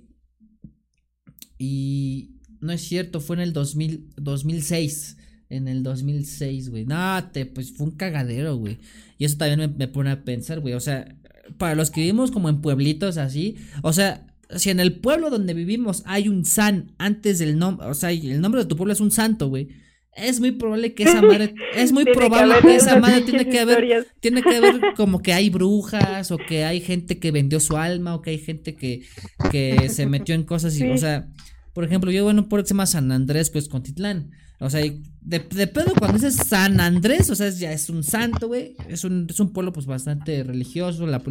Y 1.59 2.41
no 2.61 2.73
es 2.73 2.83
cierto, 2.83 3.21
fue 3.21 3.37
en 3.37 3.43
el 3.43 3.53
2000, 3.53 4.15
2006. 4.17 5.17
En 5.49 5.69
el 5.69 5.85
2006, 5.85 6.71
güey. 6.71 6.85
No, 6.87 7.31
te, 7.33 7.47
pues 7.47 7.73
fue 7.73 7.87
un 7.87 7.93
cagadero, 7.93 8.57
güey. 8.57 8.79
Y 9.17 9.25
eso 9.25 9.37
también 9.37 9.77
me, 9.79 9.87
pone 9.87 10.11
a 10.11 10.25
pensar, 10.25 10.59
güey. 10.59 10.75
O 10.75 10.81
sea, 10.81 11.17
para 11.57 11.77
los 11.77 11.93
que 11.93 12.01
vivimos 12.01 12.33
como 12.33 12.49
en 12.49 12.61
pueblitos 12.61 13.17
así, 13.17 13.57
o 13.83 13.93
sea, 13.93 14.27
si 14.57 14.71
en 14.71 14.81
el 14.81 14.99
pueblo 14.99 15.31
donde 15.31 15.55
vivimos 15.55 16.03
hay 16.05 16.29
un 16.29 16.45
san 16.45 16.95
antes 16.99 17.39
del 17.39 17.59
nombre, 17.59 17.87
o 17.87 17.95
sea, 17.95 18.11
el 18.11 18.41
nombre 18.41 18.63
de 18.63 18.67
tu 18.67 18.77
pueblo 18.77 18.93
es 18.93 19.01
un 19.01 19.13
santo, 19.13 19.49
güey 19.49 19.69
es 20.17 20.41
muy 20.41 20.53
probable 20.53 20.95
que 20.95 21.05
esa 21.05 21.21
madre, 21.23 21.55
es 21.75 21.93
muy 21.93 22.05
probable 22.05 22.55
que, 22.63 22.77
esa 22.77 22.99
madre 22.99 23.21
tiene 23.21 23.49
que 23.49 23.61
haber, 23.61 24.07
tiene 24.21 24.43
que 24.43 24.57
haber 24.57 24.81
como 24.97 25.21
que 25.21 25.33
hay 25.33 25.51
brujas 25.51 26.31
o 26.31 26.39
que 26.39 26.65
hay 26.65 26.81
gente 26.81 27.19
que 27.19 27.31
vendió 27.31 27.61
su 27.61 27.77
alma 27.77 28.15
o 28.15 28.23
que 28.23 28.31
hay 28.31 28.39
gente 28.39 28.75
que, 28.75 29.03
que 29.51 29.89
se 29.89 30.07
metió 30.07 30.35
en 30.35 30.45
cosas 30.45 30.79
y, 30.79 30.89
o 30.89 30.99
sea, 30.99 31.29
por 31.75 31.85
ejemplo, 31.85 32.11
yo 32.11 32.25
bueno, 32.25 32.49
por 32.49 32.61
ejemplo 32.61 32.87
San 32.87 33.13
Andrés, 33.13 33.51
pues 33.51 33.69
Contitlán, 33.69 34.31
o 34.59 34.71
sea, 34.71 34.81
de, 34.81 35.39
de 35.39 35.67
pedo 35.67 35.93
cuando 35.99 36.19
dices 36.19 36.37
San 36.49 36.81
Andrés, 36.81 37.29
o 37.29 37.35
sea, 37.35 37.51
ya 37.51 37.73
es 37.73 37.91
un 37.91 38.03
santo, 38.03 38.49
güey, 38.49 38.75
es 38.89 39.05
un, 39.05 39.27
es 39.29 39.39
un 39.39 39.53
pueblo 39.53 39.73
pues 39.73 39.85
bastante 39.85 40.43
religioso, 40.43 41.07
la, 41.07 41.23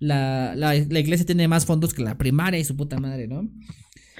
la, 0.00 0.54
la, 0.56 0.74
la 0.74 0.98
iglesia 0.98 1.26
tiene 1.26 1.46
más 1.46 1.64
fondos 1.64 1.94
que 1.94 2.02
la 2.02 2.18
primaria 2.18 2.58
y 2.58 2.64
su 2.64 2.76
puta 2.76 2.98
madre, 2.98 3.28
¿no? 3.28 3.48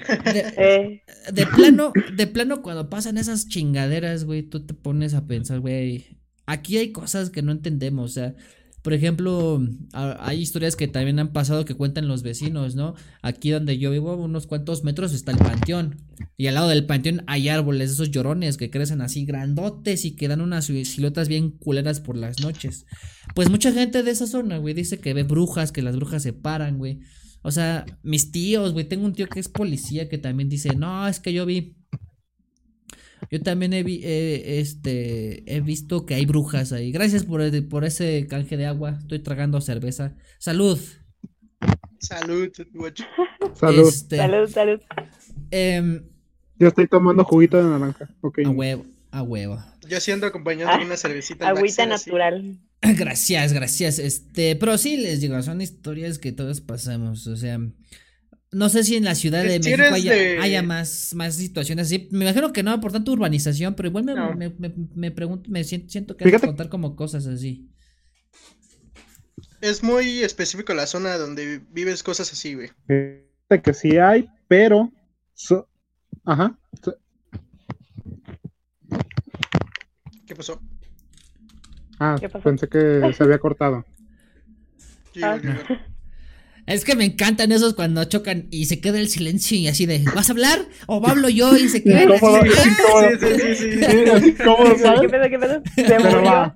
Eh. 0.25 1.01
De, 1.33 1.45
plano, 1.45 1.93
de 2.15 2.27
plano, 2.27 2.61
cuando 2.61 2.89
pasan 2.89 3.17
esas 3.17 3.47
chingaderas, 3.47 4.25
güey, 4.25 4.43
tú 4.43 4.65
te 4.65 4.73
pones 4.73 5.13
a 5.13 5.27
pensar, 5.27 5.59
güey, 5.59 6.17
aquí 6.45 6.77
hay 6.77 6.91
cosas 6.91 7.29
que 7.29 7.41
no 7.41 7.51
entendemos, 7.51 8.11
o 8.11 8.13
sea, 8.13 8.35
por 8.81 8.93
ejemplo, 8.93 9.61
hay 9.93 10.41
historias 10.41 10.75
que 10.75 10.87
también 10.87 11.19
han 11.19 11.33
pasado 11.33 11.65
que 11.65 11.75
cuentan 11.75 12.07
los 12.07 12.23
vecinos, 12.23 12.73
¿no? 12.73 12.95
Aquí 13.21 13.51
donde 13.51 13.77
yo 13.77 13.91
vivo, 13.91 14.15
unos 14.15 14.47
cuantos 14.47 14.83
metros 14.83 15.13
está 15.13 15.31
el 15.31 15.37
panteón. 15.37 15.97
Y 16.35 16.47
al 16.47 16.55
lado 16.55 16.67
del 16.67 16.87
panteón 16.87 17.23
hay 17.27 17.49
árboles, 17.49 17.91
esos 17.91 18.09
llorones 18.09 18.57
que 18.57 18.71
crecen 18.71 19.01
así 19.01 19.23
grandotes 19.23 20.03
y 20.03 20.15
que 20.15 20.27
dan 20.27 20.41
unas 20.41 20.65
siluetas 20.65 21.27
bien 21.27 21.51
culeras 21.51 21.99
por 21.99 22.17
las 22.17 22.39
noches. 22.39 22.87
Pues 23.35 23.51
mucha 23.51 23.71
gente 23.71 24.01
de 24.01 24.09
esa 24.09 24.25
zona, 24.25 24.57
güey, 24.57 24.73
dice 24.73 24.99
que 24.99 25.13
ve 25.13 25.23
brujas, 25.23 25.71
que 25.71 25.83
las 25.83 25.95
brujas 25.95 26.23
se 26.23 26.33
paran, 26.33 26.79
güey. 26.79 27.01
O 27.43 27.51
sea, 27.51 27.85
mis 28.03 28.31
tíos, 28.31 28.73
güey, 28.73 28.85
tengo 28.85 29.05
un 29.05 29.13
tío 29.13 29.27
que 29.27 29.39
es 29.39 29.49
policía 29.49 30.09
que 30.09 30.17
también 30.17 30.49
dice, 30.49 30.75
no, 30.75 31.07
es 31.07 31.19
que 31.19 31.33
yo 31.33 31.45
vi... 31.45 31.75
Yo 33.29 33.41
también 33.41 33.71
he, 33.71 33.83
vi, 33.83 34.01
este, 34.03 35.43
he 35.55 35.61
visto 35.61 36.05
que 36.05 36.15
hay 36.15 36.25
brujas 36.25 36.73
ahí. 36.73 36.91
Gracias 36.91 37.23
por, 37.23 37.41
por 37.69 37.85
ese 37.85 38.27
canje 38.27 38.57
de 38.57 38.65
agua. 38.65 38.97
Estoy 38.99 39.19
tragando 39.19 39.61
cerveza. 39.61 40.15
Salud. 40.39 40.79
Salud, 41.99 42.49
Salud. 43.53 43.87
Este, 43.87 44.17
salud, 44.17 44.49
salud. 44.49 44.81
Em, 45.51 46.03
yo 46.57 46.67
estoy 46.67 46.87
tomando 46.87 47.23
juguito 47.23 47.57
de 47.57 47.69
naranja. 47.69 48.09
Okay. 48.21 48.43
A 48.43 48.49
huevo, 48.49 48.85
a 49.11 49.21
huevo. 49.21 49.63
Yo 49.87 49.99
siendo 49.99 50.25
acompañado 50.25 50.77
de 50.79 50.85
una 50.85 50.97
cervecita. 50.97 51.47
Agüita 51.47 51.85
natural. 51.85 52.57
Gracias, 52.97 53.53
gracias. 53.53 53.99
Este, 53.99 54.55
pero 54.55 54.77
sí 54.77 54.97
les 54.97 55.21
digo, 55.21 55.41
son 55.43 55.61
historias 55.61 56.17
que 56.17 56.31
todos 56.31 56.61
pasamos. 56.61 57.27
O 57.27 57.37
sea, 57.37 57.59
no 58.51 58.69
sé 58.69 58.83
si 58.83 58.95
en 58.95 59.05
la 59.05 59.13
Ciudad 59.15 59.43
de 59.43 59.59
México 59.59 59.83
haya, 60.41 60.63
más, 60.63 61.13
más 61.13 61.35
situaciones 61.35 61.87
así. 61.87 62.09
Me 62.11 62.25
imagino 62.25 62.51
que 62.51 62.63
no, 62.63 62.79
por 62.81 62.91
tanto 62.91 63.11
urbanización, 63.11 63.75
pero 63.75 63.89
igual 63.89 64.03
me, 64.03 64.15
me, 64.49 64.73
me, 64.95 65.11
pregunto, 65.11 65.49
me 65.51 65.63
siento, 65.63 66.17
que 66.17 66.25
hay 66.25 66.31
que 66.31 66.39
contar 66.39 66.69
como 66.69 66.95
cosas 66.95 67.27
así. 67.27 67.69
Es 69.61 69.83
muy 69.83 70.23
específico 70.23 70.73
la 70.73 70.87
zona 70.87 71.17
donde 71.17 71.61
vives 71.69 72.01
cosas 72.01 72.31
así, 72.33 72.55
güey. 72.55 72.71
que 72.87 73.73
sí 73.73 73.97
hay, 73.97 74.27
pero. 74.47 74.91
Ajá. 76.25 76.57
¿Qué 80.25 80.35
pasó? 80.35 80.59
Ah, 82.03 82.15
pensé 82.43 82.67
que 82.67 83.13
se 83.15 83.23
había 83.23 83.37
cortado. 83.37 83.85
Ah. 85.21 85.37
Es 86.67 86.85
que 86.85 86.95
me 86.95 87.05
encantan 87.05 87.51
esos 87.51 87.73
cuando 87.73 88.03
chocan 88.05 88.45
y 88.51 88.65
se 88.65 88.79
queda 88.79 88.99
el 88.99 89.07
silencio 89.09 89.57
y 89.57 89.67
así 89.67 89.87
de, 89.87 90.05
¿vas 90.15 90.29
a 90.29 90.33
hablar? 90.33 90.59
¿O 90.85 91.05
hablo 91.05 91.27
yo? 91.27 91.57
Y 91.57 91.67
se 91.67 91.83
queda 91.83 92.13
así. 92.13 92.49
Sí, 92.49 93.19
sí, 93.19 93.55
sí, 93.55 93.79
¿Qué 93.79 95.09
pedo, 95.09 95.29
qué 95.29 95.39
pedo? 95.39 95.63
Pero 95.75 96.23
va, 96.23 96.55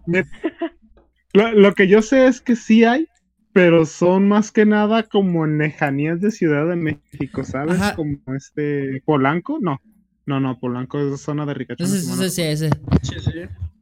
lo, 1.33 1.51
lo, 1.53 1.73
que 1.73 1.87
yo 1.87 2.03
sé 2.03 2.27
es 2.27 2.39
que 2.39 2.55
sí 2.55 2.85
hay, 2.85 3.07
pero 3.51 3.85
son 3.85 4.27
más 4.27 4.51
que 4.51 4.65
nada 4.65 5.03
como 5.03 5.43
en 5.43 5.57
lejanías 5.57 6.21
de 6.21 6.29
Ciudad 6.29 6.69
de 6.69 6.75
México, 6.75 7.43
¿sabes? 7.43 7.81
Como 7.95 8.19
este 8.37 9.01
Polanco, 9.05 9.57
no. 9.59 9.81
No, 10.27 10.39
no, 10.39 10.59
Polanco 10.59 10.99
es 10.99 11.19
zona 11.19 11.45
de 11.45 11.55
Ricachón. 11.55 11.87
Sí, 11.87 11.99
sí, 11.99 12.29
sí, 12.29 13.19
sí. 13.19 13.31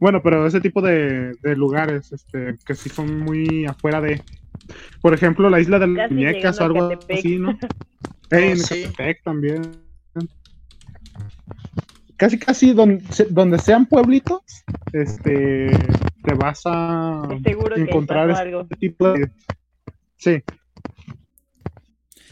Bueno, 0.04 0.22
pero 0.22 0.46
ese 0.46 0.60
tipo 0.60 0.82
de, 0.82 1.34
lugares 1.56 2.12
este, 2.12 2.58
que 2.66 2.76
sí 2.76 2.90
son 2.90 3.22
muy 3.22 3.66
afuera 3.66 4.02
de. 4.02 4.22
Por 5.00 5.14
ejemplo, 5.14 5.50
la 5.50 5.62
isla 5.62 5.80
de 5.80 5.88
las 5.88 6.12
muñecas 6.12 6.60
o 6.60 6.66
algo 6.66 6.90
así, 7.10 7.38
¿no? 7.38 7.58
Hey, 8.30 8.52
en 8.70 8.90
oh, 8.90 9.24
también. 9.24 9.62
Casi, 12.18 12.38
casi 12.38 12.74
donde, 12.74 13.02
donde 13.30 13.58
sean 13.60 13.86
pueblitos, 13.86 14.42
este, 14.92 15.72
te 16.22 16.34
vas 16.34 16.64
a 16.66 17.26
encontrar 17.74 18.30
este 18.32 18.76
tipo 18.76 19.14
de. 19.14 19.32
Sí. 20.18 20.44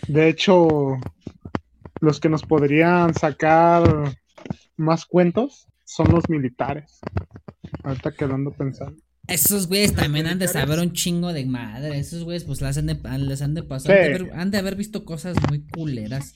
De 0.10 0.28
hecho, 0.28 0.98
los 2.02 2.20
que 2.20 2.28
nos 2.28 2.44
podrían 2.44 3.14
sacar 3.14 4.12
más 4.76 5.06
cuentos 5.06 5.70
son 5.86 6.12
los 6.12 6.28
militares. 6.28 7.00
Ahorita 7.84 8.12
quedando 8.12 8.52
pensando. 8.52 8.98
Esos 9.28 9.68
güeyes 9.68 9.94
también 9.94 10.28
han 10.28 10.40
de 10.40 10.48
saber 10.48 10.80
un 10.80 10.94
chingo 10.94 11.32
de 11.32 11.46
madre. 11.46 11.98
Esos 12.00 12.24
güeyes, 12.24 12.44
pues 12.44 12.62
les 12.62 12.78
han 12.78 12.88
de, 12.88 12.98
les 13.20 13.42
han 13.42 13.54
de 13.54 13.64
pasar. 13.64 13.92
Han, 14.34 14.52
de 14.52 14.58
haber, 14.58 14.76
visto 14.76 15.06
cosas 15.06 15.38
muy 15.50 15.66
culeras. 15.68 16.34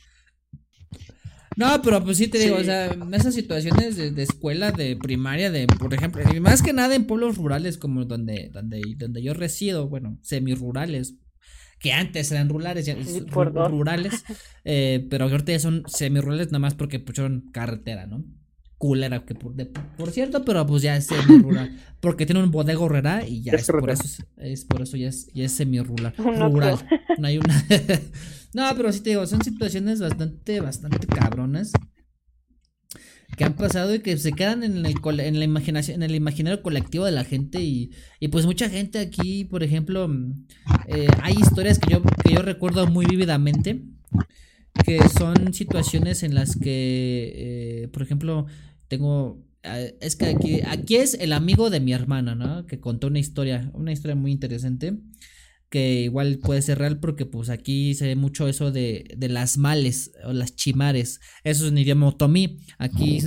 No, 1.57 1.81
pero 1.81 2.03
pues 2.03 2.17
sí 2.17 2.27
te 2.27 2.38
digo, 2.38 2.57
o 2.57 2.63
sea, 2.63 2.95
esas 3.13 3.33
situaciones 3.33 3.95
de, 3.95 4.23
escuela, 4.23 4.71
de 4.71 4.97
primaria, 4.97 5.51
de, 5.51 5.67
por 5.67 5.93
ejemplo, 5.93 6.21
y 6.33 6.39
más 6.41 6.61
que 6.61 6.73
nada 6.73 6.95
en 6.95 7.07
pueblos 7.07 7.38
rurales 7.38 7.77
como 7.77 8.03
donde, 8.03 8.49
donde, 8.51 8.81
donde 8.97 9.23
yo 9.23 9.33
resido, 9.33 9.88
bueno, 9.88 10.19
semirurales, 10.21 11.15
que 11.79 11.93
antes 11.93 12.31
eran 12.31 12.49
rurales, 12.49 12.86
ya, 12.86 12.97
rurales, 13.31 14.25
eh, 14.65 15.07
pero 15.09 15.25
ahorita 15.25 15.53
ya 15.53 15.59
son 15.59 15.83
semirurales 15.88 16.47
nada 16.47 16.59
más 16.59 16.75
porque 16.75 16.99
pusieron 16.99 17.49
carretera, 17.51 18.05
¿no? 18.05 18.25
Culera 18.78 19.26
que 19.26 19.36
por, 19.36 19.53
por, 19.97 20.11
cierto, 20.11 20.43
pero 20.43 20.65
pues 20.65 20.82
ya 20.84 20.97
es 20.97 21.07
semi 21.07 21.39
rural. 21.39 21.78
Porque 22.01 22.26
tiene 22.26 22.43
un 22.43 22.51
bodega 22.51 22.80
horrera 22.80 23.28
y 23.28 23.41
ya 23.41 23.53
es, 23.53 23.65
por 23.65 23.89
eso 23.89 24.23
es, 24.38 24.65
por 24.65 24.82
eso 24.84 24.95
ya 24.95 25.07
es, 25.07 25.28
ya 25.34 25.45
es 25.45 25.53
semi 25.53 25.80
rural. 25.82 26.13
rural. 26.17 26.78
No 27.17 27.28
hay 27.28 27.38
una. 27.38 27.65
no, 28.53 28.69
pero 28.76 28.91
sí 28.91 28.99
te 28.99 29.11
digo, 29.11 29.26
son 29.26 29.41
situaciones 29.41 30.01
bastante, 30.01 30.59
bastante 30.59 31.07
cabronas 31.07 31.71
que 33.36 33.43
han 33.43 33.55
pasado 33.55 33.93
y 33.93 33.99
que 33.99 34.17
se 34.17 34.34
quedan 34.34 34.63
en 34.63 34.86
el 34.86 34.95
en 35.19 35.39
la 35.39 35.45
imaginación, 35.45 35.97
en 35.97 36.09
el 36.09 36.15
imaginario 36.15 36.61
colectivo 36.61 37.05
de 37.05 37.11
la 37.11 37.23
gente 37.23 37.61
y, 37.61 37.91
y 38.19 38.28
pues 38.30 38.45
mucha 38.45 38.69
gente 38.69 38.99
aquí, 38.99 39.45
por 39.45 39.63
ejemplo, 39.63 40.09
eh, 40.88 41.07
hay 41.21 41.34
historias 41.34 41.80
que 41.80 41.91
yo, 41.91 42.01
que 42.01 42.34
yo 42.34 42.41
recuerdo 42.41 42.88
muy 42.88 43.05
vívidamente 43.05 43.84
que 44.84 44.99
son 45.09 45.53
situaciones 45.53 46.23
en 46.23 46.36
las 46.36 46.55
que, 46.57 47.84
eh, 47.84 47.88
por 47.89 48.01
ejemplo, 48.01 48.45
tengo 48.88 49.45
eh, 49.65 49.97
es 49.99 50.15
que 50.15 50.28
aquí, 50.28 50.61
aquí 50.65 50.97
es 50.97 51.15
el 51.15 51.34
amigo 51.34 51.69
de 51.69 51.80
mi 51.80 51.93
hermana, 51.93 52.36
¿no? 52.36 52.65
Que 52.65 52.80
contó 52.80 53.07
una 53.07 53.19
historia, 53.19 53.71
una 53.73 53.91
historia 53.91 54.15
muy 54.15 54.32
interesante, 54.32 54.97
que 55.69 56.03
igual 56.03 56.39
puede 56.39 56.61
ser 56.61 56.78
real 56.78 56.99
porque 56.99 57.26
pues 57.26 57.49
aquí 57.49 57.95
se 57.95 58.05
ve 58.05 58.15
mucho 58.15 58.47
eso 58.47 58.71
de, 58.71 59.05
de 59.17 59.30
las 59.30 59.57
males 59.57 60.11
o 60.23 60.34
las 60.34 60.55
chimares. 60.55 61.19
Eso 61.43 61.65
es 61.65 61.71
un 61.71 61.78
idioma 61.78 62.07
otomí. 62.07 62.59
Aquí 62.78 63.21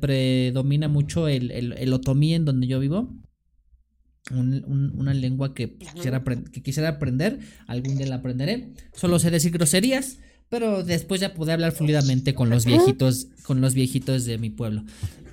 predomina 0.00 0.88
mucho 0.88 1.28
el, 1.28 1.50
el, 1.50 1.92
otomí 1.92 2.34
en 2.34 2.44
donde 2.44 2.68
yo 2.68 2.78
vivo. 2.78 3.12
una 4.30 5.12
lengua 5.12 5.54
que, 5.54 5.76
quisiera, 5.76 6.22
que 6.22 6.62
quisiera 6.62 6.88
aprender, 6.90 7.40
algún 7.66 7.96
día 7.96 8.06
la 8.06 8.16
aprenderé. 8.16 8.72
Solo 8.92 9.18
sé 9.18 9.30
decir 9.30 9.50
groserías 9.50 10.18
pero 10.54 10.84
después 10.84 11.20
ya 11.20 11.34
pude 11.34 11.52
hablar 11.52 11.72
fluidamente 11.72 12.32
con 12.32 12.48
los 12.48 12.64
viejitos, 12.64 13.26
con 13.42 13.60
los 13.60 13.74
viejitos 13.74 14.24
de 14.24 14.38
mi 14.38 14.50
pueblo. 14.50 14.84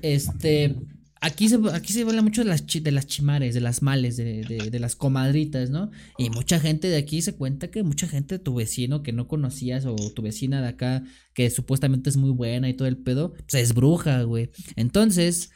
Este, 0.01 0.75
aquí 1.19 1.47
se, 1.47 1.59
aquí 1.73 1.93
se 1.93 2.01
habla 2.01 2.23
mucho 2.23 2.43
de 2.43 2.49
las, 2.49 2.65
de 2.65 2.91
las 2.91 3.05
chimares, 3.05 3.53
de 3.53 3.61
las 3.61 3.83
males, 3.83 4.17
de, 4.17 4.43
de, 4.43 4.71
de, 4.71 4.79
las 4.79 4.95
comadritas, 4.95 5.69
¿no? 5.69 5.91
Y 6.17 6.31
mucha 6.31 6.59
gente 6.59 6.87
de 6.87 6.97
aquí 6.97 7.21
se 7.21 7.35
cuenta 7.35 7.69
que 7.69 7.83
mucha 7.83 8.07
gente, 8.07 8.39
tu 8.39 8.55
vecino 8.55 9.03
que 9.03 9.13
no 9.13 9.27
conocías 9.27 9.85
o 9.85 9.95
tu 9.95 10.23
vecina 10.23 10.59
de 10.59 10.69
acá, 10.69 11.03
que 11.35 11.51
supuestamente 11.51 12.09
es 12.09 12.17
muy 12.17 12.31
buena 12.31 12.67
y 12.67 12.73
todo 12.73 12.87
el 12.87 12.97
pedo, 12.97 13.35
pues 13.47 13.61
es 13.61 13.75
bruja, 13.75 14.23
güey. 14.23 14.49
Entonces, 14.75 15.51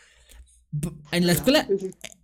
en 1.12 1.28
la 1.28 1.34
escuela, 1.34 1.68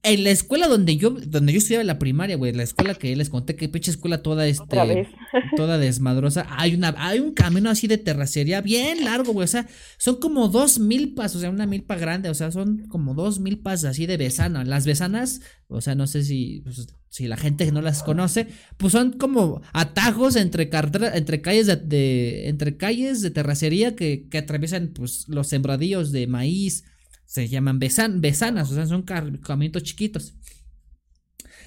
en 0.04 0.24
la 0.24 0.32
escuela 0.32 0.68
donde 0.68 0.97
yo, 0.97 1.12
donde 1.12 1.54
yo 1.54 1.60
estudiaba 1.60 1.84
la 1.84 1.99
primaria, 1.99 2.36
güey, 2.36 2.54
la 2.54 2.64
escuela 2.64 2.95
que 2.95 3.16
les 3.16 3.30
conté, 3.30 3.56
que 3.56 3.70
pinche 3.70 3.91
escuela 3.91 4.22
toda 4.22 4.47
este, 4.47 5.08
toda 5.56 5.78
desmadrosa, 5.78 6.47
hay 6.49 6.74
una, 6.74 6.95
hay 6.97 7.20
un 7.20 7.34
camino 7.34 7.70
así 7.70 7.88
de 7.88 7.97
terracería 7.97 8.62
bien 8.62 9.04
largo, 9.06 9.34
güey, 9.34 9.45
o 9.45 9.47
sea, 9.47 9.68
son 9.97 10.16
como 10.16 10.47
dos 10.47 10.80
milpas, 10.80 11.36
o 11.36 11.39
sea, 11.39 11.49
una 11.49 11.66
milpa 11.66 11.95
grande, 11.95 12.30
o 12.30 12.34
sea, 12.34 12.52
son 12.52 12.88
como 12.88 13.14
dos 13.14 13.39
milpas 13.39 13.84
así 13.84 14.06
de 14.06 14.18
besana. 14.18 14.64
Las 14.64 14.86
besanas, 14.86 15.41
o 15.68 15.82
sea, 15.82 15.95
no 15.95 16.08
sé 16.08 16.24
si, 16.24 16.62
pues, 16.64 16.88
si 17.10 17.28
la 17.28 17.38
gente 17.38 17.72
no 17.72 17.82
las 17.82 18.04
conoce, 18.04 18.47
pues 18.78 18.93
son 18.93 19.14
como 19.14 19.62
atajos 19.74 20.36
entre 20.36 20.70
entre 21.14 21.41
calles 21.41 21.68
de, 21.68 22.47
entre 22.47 22.78
calles 22.78 23.22
de 23.22 23.32
terracería 23.32 23.95
que, 23.95 24.28
que 24.30 24.38
atraviesan, 24.39 24.93
pues, 24.95 25.28
los 25.28 25.47
sembradíos 25.47 26.12
de 26.12 26.28
maíz 26.28 26.86
se 27.32 27.47
llaman 27.47 27.79
besan, 27.79 28.19
besanas, 28.19 28.69
o 28.71 28.75
sea, 28.75 28.86
son 28.86 29.03
caminitos 29.03 29.84
chiquitos. 29.84 30.34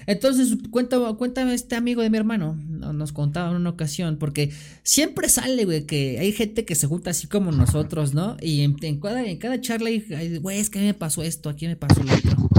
Entonces, 0.05 0.55
cuéntame, 0.69 1.15
cuéntame 1.15 1.55
este 1.55 1.75
amigo 1.75 2.03
de 2.03 2.11
mi 2.11 2.19
hermano, 2.19 2.53
nos 2.53 3.11
contaba 3.11 3.49
en 3.49 3.55
una 3.55 3.71
ocasión, 3.71 4.17
porque 4.19 4.51
siempre 4.83 5.27
sale, 5.27 5.65
güey, 5.65 5.87
que 5.87 6.19
hay 6.19 6.33
gente 6.33 6.65
que 6.65 6.75
se 6.75 6.85
junta 6.85 7.09
así 7.09 7.25
como 7.25 7.51
nosotros, 7.51 8.13
¿no? 8.13 8.37
Y 8.41 8.61
en, 8.61 8.75
cada, 8.99 9.25
en 9.25 9.39
cada 9.39 9.59
charla, 9.59 9.89
güey, 10.39 10.59
es 10.59 10.69
que 10.69 10.77
a 10.77 10.81
mí 10.83 10.87
me 10.87 10.93
pasó 10.93 11.23
esto, 11.23 11.49
aquí 11.49 11.65
me 11.65 11.75
pasó 11.75 12.03
lo 12.03 12.13
otro. 12.13 12.49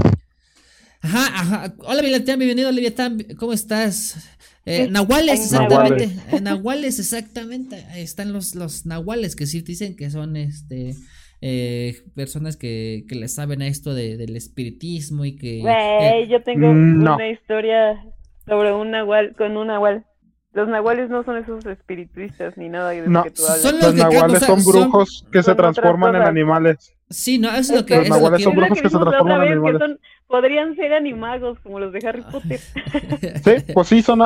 Ajá, 0.99 1.27
ajá. 1.27 1.75
Hola, 1.85 2.01
Viletán, 2.01 2.39
bienvenido, 2.39 2.69
Leviatán, 2.73 3.25
¿cómo 3.37 3.53
estás? 3.53 4.17
Eh, 4.65 4.89
nahuales, 4.91 5.45
exactamente. 5.45 6.11
Nahuales. 6.41 6.99
exactamente. 6.99 7.85
Ahí 7.85 8.01
están 8.01 8.33
los, 8.33 8.53
los 8.53 8.85
nahuales 8.85 9.37
que 9.37 9.47
sí 9.47 9.61
dicen 9.61 9.95
que 9.95 10.11
son 10.11 10.35
este 10.35 10.97
eh, 11.41 11.95
personas 12.15 12.57
que, 12.57 13.05
que 13.07 13.15
le 13.15 13.27
saben 13.27 13.61
a 13.61 13.67
esto 13.67 13.93
de, 13.93 14.17
del 14.17 14.35
espiritismo 14.35 15.25
y 15.25 15.35
que... 15.35 15.61
Eh, 15.61 16.27
yo 16.27 16.41
tengo 16.41 16.73
mm, 16.73 17.01
una 17.01 17.29
historia 17.29 18.03
sobre 18.47 18.73
un 18.73 18.91
nahual, 18.91 19.35
con 19.37 19.55
un 19.55 19.67
nahual. 19.67 20.05
Los 20.53 20.67
nahuales 20.67 21.09
no 21.11 21.23
son 21.23 21.37
esos 21.37 21.63
espiritistas 21.67 22.57
ni 22.57 22.69
nada 22.69 22.89
de 22.89 23.07
no, 23.07 23.23
que 23.23 23.29
tú 23.29 23.43
Son 23.43 23.77
los, 23.77 23.93
nahuales 23.93 24.39
son 24.41 24.63
brujos 24.65 25.27
que 25.31 25.43
se 25.43 25.53
transforman 25.53 26.15
en 26.15 26.23
animales. 26.23 26.95
Sí, 27.09 27.37
no, 27.37 27.49
eso 27.49 27.73
es 27.73 27.81
lo 27.81 27.85
que... 27.85 27.97
Los 27.97 28.09
nahuales 28.09 28.43
son 28.43 28.55
brujos 28.55 28.81
que, 28.81 28.89
se 28.89 28.97
transforman 28.97 29.35
en 29.35 29.51
animales. 29.51 29.97
podrían 30.25 30.75
ser 30.75 30.93
animagos 30.93 31.59
como 31.59 31.79
los 31.79 31.93
de 31.93 32.07
Harry 32.07 32.23
Potter. 32.23 32.59
sí, 33.43 33.73
pues 33.73 33.87
sí, 33.87 34.01
son... 34.01 34.21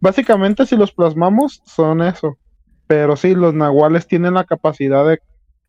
Básicamente 0.00 0.66
si 0.66 0.76
los 0.76 0.90
plasmamos 0.90 1.62
son 1.64 2.02
eso. 2.02 2.36
Pero 2.88 3.16
sí, 3.16 3.34
los 3.34 3.54
nahuales 3.54 4.08
tienen 4.08 4.34
la 4.34 4.44
capacidad 4.44 5.06
de 5.06 5.20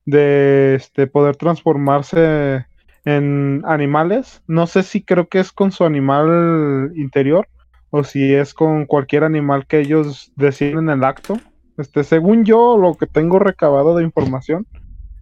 de 0.10 0.76
este, 0.76 1.08
poder 1.08 1.36
transformarse 1.36 2.66
en 3.06 3.64
animales. 3.66 4.42
No 4.48 4.68
sé 4.68 4.84
si 4.84 5.02
creo 5.02 5.28
que 5.28 5.40
es 5.40 5.52
con 5.52 5.72
su 5.72 5.84
animal 5.84 6.92
interior 6.96 7.48
o 7.90 8.04
si 8.04 8.34
es 8.34 8.54
con 8.54 8.86
cualquier 8.86 9.24
animal 9.24 9.66
que 9.66 9.80
ellos 9.80 10.32
deciden 10.36 10.80
en 10.80 10.90
el 10.90 11.04
acto. 11.04 11.38
Este, 11.78 12.04
según 12.04 12.46
yo, 12.46 12.78
lo 12.78 12.96
que 12.96 13.08
tengo 13.08 13.40
recabado 13.40 13.96
de 13.96 14.04
información, 14.04 14.68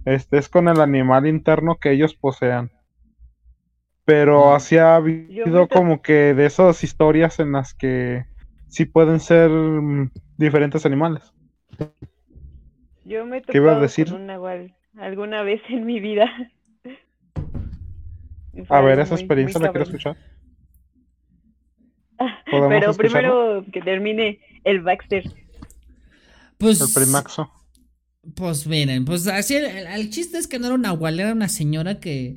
este 0.05 0.37
es 0.37 0.49
con 0.49 0.67
el 0.67 0.81
animal 0.81 1.27
interno 1.27 1.77
que 1.79 1.91
ellos 1.91 2.15
posean. 2.15 2.71
Pero 4.05 4.55
así 4.55 4.77
ha 4.77 4.95
habido 4.95 5.67
como 5.67 6.01
que 6.01 6.33
de 6.33 6.45
esas 6.45 6.83
historias 6.83 7.39
en 7.39 7.51
las 7.51 7.73
que 7.73 8.25
sí 8.69 8.85
pueden 8.85 9.19
ser 9.19 9.49
mm, 9.49 10.11
diferentes 10.37 10.85
animales. 10.85 11.33
Yo 13.07 13.25
me 13.25 13.41
¿Qué 13.41 13.57
iba 13.57 13.77
a 13.77 13.79
decir? 13.79 14.13
un 14.13 14.25
nahual 14.25 14.75
alguna 14.97 15.41
vez 15.41 15.61
en 15.69 15.85
mi 15.85 16.01
vida. 16.01 16.29
A 18.69 18.81
ver, 18.81 18.99
esa 18.99 19.15
experiencia 19.15 19.61
la 19.61 19.71
quiero 19.71 19.85
escuchar. 19.85 20.17
Pero 22.51 22.93
primero 22.95 23.63
que 23.71 23.81
termine 23.81 24.39
el 24.65 24.81
Baxter. 24.81 25.23
Pues. 26.57 26.81
El 26.81 26.87
primaxo. 26.93 27.49
Pues 28.35 28.67
miren, 28.67 29.05
pues 29.05 29.25
así 29.27 29.55
el, 29.55 30.09
chiste 30.09 30.37
es 30.37 30.47
que 30.47 30.59
no 30.59 30.65
era 30.65 30.75
una 30.75 30.89
nahual, 30.89 31.17
era 31.17 31.31
una 31.31 31.47
señora 31.47 32.01
que 32.01 32.35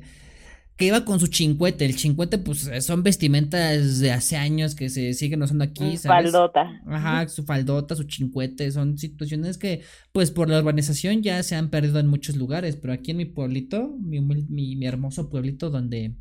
que 0.81 0.87
iba 0.87 1.05
con 1.05 1.19
su 1.19 1.27
chincuete. 1.27 1.85
El 1.85 1.95
chincuete, 1.95 2.39
pues, 2.39 2.67
son 2.83 3.03
vestimentas 3.03 3.99
de 3.99 4.11
hace 4.11 4.35
años 4.35 4.73
que 4.73 4.89
se 4.89 5.13
siguen 5.13 5.43
usando 5.43 5.63
aquí. 5.63 5.95
Su 5.95 6.07
faldota. 6.07 6.81
Ajá, 6.87 7.27
su 7.27 7.43
faldota, 7.43 7.95
su 7.95 8.05
chincuete. 8.05 8.71
Son 8.71 8.97
situaciones 8.97 9.59
que, 9.59 9.83
pues, 10.11 10.31
por 10.31 10.49
la 10.49 10.57
urbanización 10.57 11.21
ya 11.21 11.43
se 11.43 11.53
han 11.53 11.69
perdido 11.69 11.99
en 11.99 12.07
muchos 12.07 12.35
lugares. 12.35 12.77
Pero 12.77 12.93
aquí 12.93 13.11
en 13.11 13.17
mi 13.17 13.25
pueblito, 13.25 13.95
mi, 13.99 14.21
mi, 14.21 14.83
hermoso 14.83 15.29
pueblito 15.29 15.69
donde, 15.69 16.15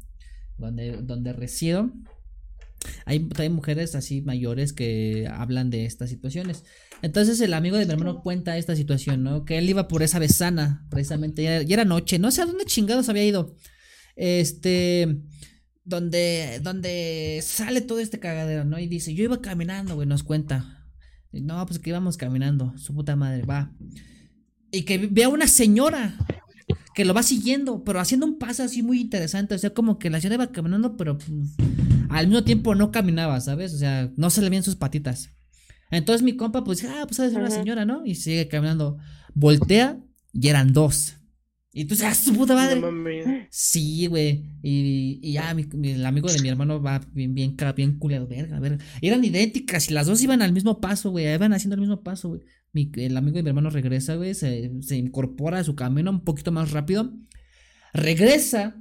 donde, 0.58 0.98
donde 1.00 1.32
resido, 1.32 1.90
hay, 3.06 3.26
hay, 3.38 3.48
mujeres 3.48 3.94
así 3.94 4.20
mayores 4.20 4.74
que 4.74 5.26
hablan 5.32 5.70
de 5.70 5.86
estas 5.86 6.10
situaciones. 6.10 6.64
Entonces 7.00 7.40
el 7.40 7.54
amigo 7.54 7.78
de 7.78 7.86
mi 7.86 7.92
hermano 7.92 8.20
cuenta 8.20 8.58
esta 8.58 8.76
situación, 8.76 9.22
¿no? 9.22 9.46
Que 9.46 9.56
él 9.56 9.70
iba 9.70 9.88
por 9.88 10.02
esa 10.02 10.18
besana, 10.18 10.86
precisamente, 10.90 11.64
y 11.66 11.72
era 11.72 11.86
noche, 11.86 12.18
no 12.18 12.30
sé 12.30 12.42
a 12.42 12.46
dónde 12.46 12.66
chingados 12.66 13.08
había 13.08 13.24
ido. 13.24 13.56
Este, 14.22 15.18
donde, 15.82 16.60
donde 16.62 17.40
sale 17.42 17.80
todo 17.80 18.00
este 18.00 18.18
cagadero, 18.18 18.66
¿no? 18.66 18.78
Y 18.78 18.86
dice, 18.86 19.14
yo 19.14 19.24
iba 19.24 19.40
caminando, 19.40 19.94
güey, 19.94 20.06
nos 20.06 20.22
cuenta. 20.22 20.86
no, 21.32 21.64
pues 21.64 21.78
que 21.78 21.88
íbamos 21.88 22.18
caminando, 22.18 22.76
su 22.76 22.94
puta 22.94 23.16
madre, 23.16 23.46
va. 23.46 23.72
Y 24.70 24.82
que 24.82 24.98
ve 24.98 25.24
a 25.24 25.30
una 25.30 25.48
señora 25.48 26.18
que 26.94 27.06
lo 27.06 27.14
va 27.14 27.22
siguiendo, 27.22 27.82
pero 27.82 27.98
haciendo 27.98 28.26
un 28.26 28.38
paso 28.38 28.62
así 28.62 28.82
muy 28.82 29.00
interesante. 29.00 29.54
O 29.54 29.58
sea, 29.58 29.70
como 29.70 29.98
que 29.98 30.10
la 30.10 30.20
señora 30.20 30.44
iba 30.44 30.52
caminando, 30.52 30.98
pero 30.98 31.16
pues, 31.16 31.30
al 32.10 32.26
mismo 32.26 32.44
tiempo 32.44 32.74
no 32.74 32.90
caminaba, 32.90 33.40
¿sabes? 33.40 33.72
O 33.72 33.78
sea, 33.78 34.12
no 34.18 34.28
se 34.28 34.42
le 34.42 34.50
veían 34.50 34.64
sus 34.64 34.76
patitas. 34.76 35.30
Entonces 35.90 36.22
mi 36.22 36.36
compa, 36.36 36.62
pues, 36.62 36.84
ah, 36.84 37.06
pues 37.08 37.20
ha 37.20 37.24
de 37.24 37.30
ser 37.30 37.40
una 37.40 37.50
señora, 37.50 37.86
¿no? 37.86 38.04
Y 38.04 38.16
sigue 38.16 38.48
caminando. 38.48 38.98
Voltea 39.32 39.98
y 40.34 40.48
eran 40.48 40.74
dos. 40.74 41.14
Y 41.72 41.84
tú 41.84 41.94
sabes, 41.94 42.18
su 42.18 42.34
puta 42.34 42.54
madre. 42.54 43.46
sí, 43.50 44.06
güey. 44.06 44.44
Y, 44.60 45.20
y 45.22 45.32
ya, 45.32 45.52
el 45.52 46.04
amigo 46.04 46.28
de 46.28 46.40
mi 46.40 46.48
hermano 46.48 46.82
va 46.82 47.00
bien, 47.12 47.32
bien, 47.34 47.56
bien 47.76 47.98
culeado, 47.98 48.26
verga, 48.26 48.58
verga. 48.58 48.84
Eran 49.00 49.24
idénticas 49.24 49.88
y 49.88 49.94
las 49.94 50.06
dos 50.08 50.20
iban 50.20 50.42
al 50.42 50.52
mismo 50.52 50.80
paso, 50.80 51.10
güey. 51.10 51.32
Iban 51.32 51.52
haciendo 51.52 51.76
el 51.76 51.80
mismo 51.80 52.02
paso, 52.02 52.30
güey. 52.30 52.42
el 52.94 53.16
amigo 53.16 53.36
de 53.36 53.44
mi 53.44 53.50
hermano 53.50 53.70
regresa, 53.70 54.16
güey. 54.16 54.34
Se, 54.34 54.72
se 54.82 54.96
incorpora 54.96 55.58
a 55.58 55.64
su 55.64 55.76
camino 55.76 56.10
un 56.10 56.24
poquito 56.24 56.50
más 56.50 56.72
rápido. 56.72 57.12
Regresa. 57.92 58.76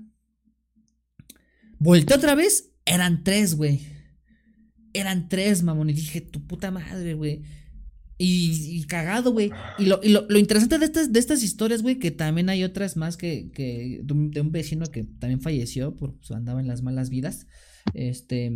Voltea 1.77 2.17
otra 2.17 2.33
vez. 2.33 2.73
Eran 2.85 3.23
tres, 3.23 3.53
güey. 3.53 3.81
Eran 4.93 5.29
tres, 5.29 5.61
mamón. 5.61 5.91
Y 5.91 5.93
dije, 5.93 6.21
tu 6.21 6.47
puta 6.47 6.71
madre, 6.71 7.13
güey. 7.13 7.43
Y, 8.21 8.83
cagado, 8.83 9.31
güey. 9.31 9.49
Y, 9.77 9.85
lo, 9.85 10.01
y 10.03 10.09
lo, 10.09 10.25
lo, 10.27 10.37
interesante 10.37 10.77
de 10.77 10.83
estas, 10.83 11.13
de 11.13 11.19
estas 11.19 11.41
historias, 11.41 11.81
güey, 11.81 11.99
que 11.99 12.11
también 12.11 12.49
hay 12.49 12.65
otras 12.65 12.97
más 12.97 13.15
que, 13.15 13.49
que 13.53 14.01
de, 14.03 14.13
un, 14.13 14.51
vecino 14.51 14.85
que 14.87 15.05
también 15.05 15.39
falleció 15.39 15.95
por 15.95 16.15
pues, 16.15 16.31
andaba 16.31 16.59
en 16.59 16.67
las 16.67 16.83
malas 16.83 17.09
vidas. 17.09 17.47
Este. 17.93 18.51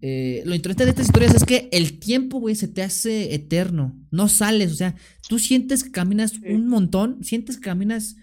Eh, 0.00 0.42
lo 0.44 0.54
interesante 0.54 0.84
de 0.84 0.90
estas 0.90 1.06
historias 1.06 1.34
es 1.34 1.44
que 1.44 1.68
el 1.72 1.98
tiempo, 1.98 2.38
güey, 2.38 2.54
se 2.54 2.68
te 2.68 2.82
hace 2.82 3.34
eterno. 3.34 3.98
No 4.12 4.28
sales, 4.28 4.70
o 4.70 4.76
sea, 4.76 4.94
tú 5.28 5.40
sientes 5.40 5.82
que 5.82 5.90
caminas 5.90 6.34
un 6.46 6.68
montón, 6.68 7.24
sientes 7.24 7.56
que 7.56 7.62
caminas 7.62 8.14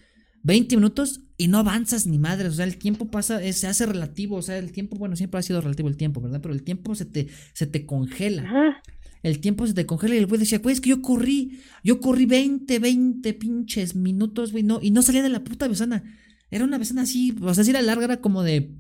20 0.44 0.74
minutos 0.78 1.22
y 1.36 1.50
no 1.50 1.58
avanzas 1.58 2.08
ni 2.08 2.18
madre. 2.18 2.48
O 2.48 2.52
sea, 2.52 2.64
el 2.64 2.78
tiempo 2.78 3.12
pasa, 3.12 3.42
se 3.52 3.68
hace 3.68 3.86
relativo. 3.86 4.38
O 4.38 4.42
sea, 4.42 4.58
el 4.58 4.72
tiempo, 4.72 4.96
bueno, 4.96 5.18
siempre 5.18 5.38
ha 5.38 5.44
sido 5.44 5.60
relativo 5.60 5.90
el 5.90 5.98
tiempo, 5.98 6.22
¿verdad? 6.22 6.40
Pero 6.42 6.54
el 6.54 6.64
tiempo 6.64 6.96
se 6.96 7.04
te, 7.04 7.28
se 7.54 7.68
te 7.68 7.86
congela 7.86 8.82
el 9.24 9.40
tiempo 9.40 9.68
se 9.68 9.74
te 9.74 9.86
congela 9.86 10.16
y 10.16 10.18
el 10.18 10.28
güey 10.28 10.40
decía, 10.40 10.60
güey, 10.60 10.74
es 10.74 10.82
que 10.82 10.90
yo 10.90 11.02
corrí, 11.02 11.60
yo 11.84 12.00
corrí 12.00 12.26
20, 12.26 12.80
20 12.80 13.34
pinches 13.36 13.96
minutos, 13.96 14.52
güey, 14.52 14.64
no, 14.64 14.80
y 14.82 14.92
no 14.92 15.02
salía 15.02 15.22
de 15.22 15.30
la 15.30 15.44
puta 15.44 15.68
besana. 15.68 16.04
Era 16.50 16.66
una 16.66 16.78
besana 16.78 17.04
así, 17.04 17.36
o 17.42 17.54
sea, 17.54 17.64
si 17.64 17.70
era 17.70 17.82
larga, 17.82 18.06
era 18.06 18.22
como 18.22 18.44
de 18.44 18.76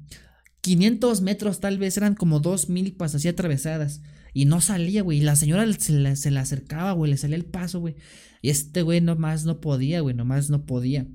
500 0.61 1.22
metros 1.22 1.59
tal 1.59 1.77
vez, 1.77 1.95
eran 1.97 2.15
como 2.15 2.39
dos 2.39 2.69
milpas 2.69 3.15
así 3.15 3.27
atravesadas. 3.27 4.01
Y 4.34 4.45
no 4.45 4.61
salía, 4.61 5.03
güey, 5.03 5.19
y 5.19 5.22
la 5.22 5.35
señora 5.35 5.72
se 5.73 5.91
le, 5.91 6.15
se 6.15 6.38
acercaba, 6.38 6.93
güey, 6.93 7.11
le 7.11 7.18
salía 7.18 7.35
el 7.35 7.45
paso, 7.45 7.80
güey. 7.80 7.95
Y 8.41 8.49
este 8.49 8.81
güey 8.81 9.01
nomás 9.01 9.45
no 9.45 9.59
podía, 9.59 10.01
güey, 10.01 10.15
nomás 10.15 10.49
no 10.49 10.65
podía. 10.65 11.07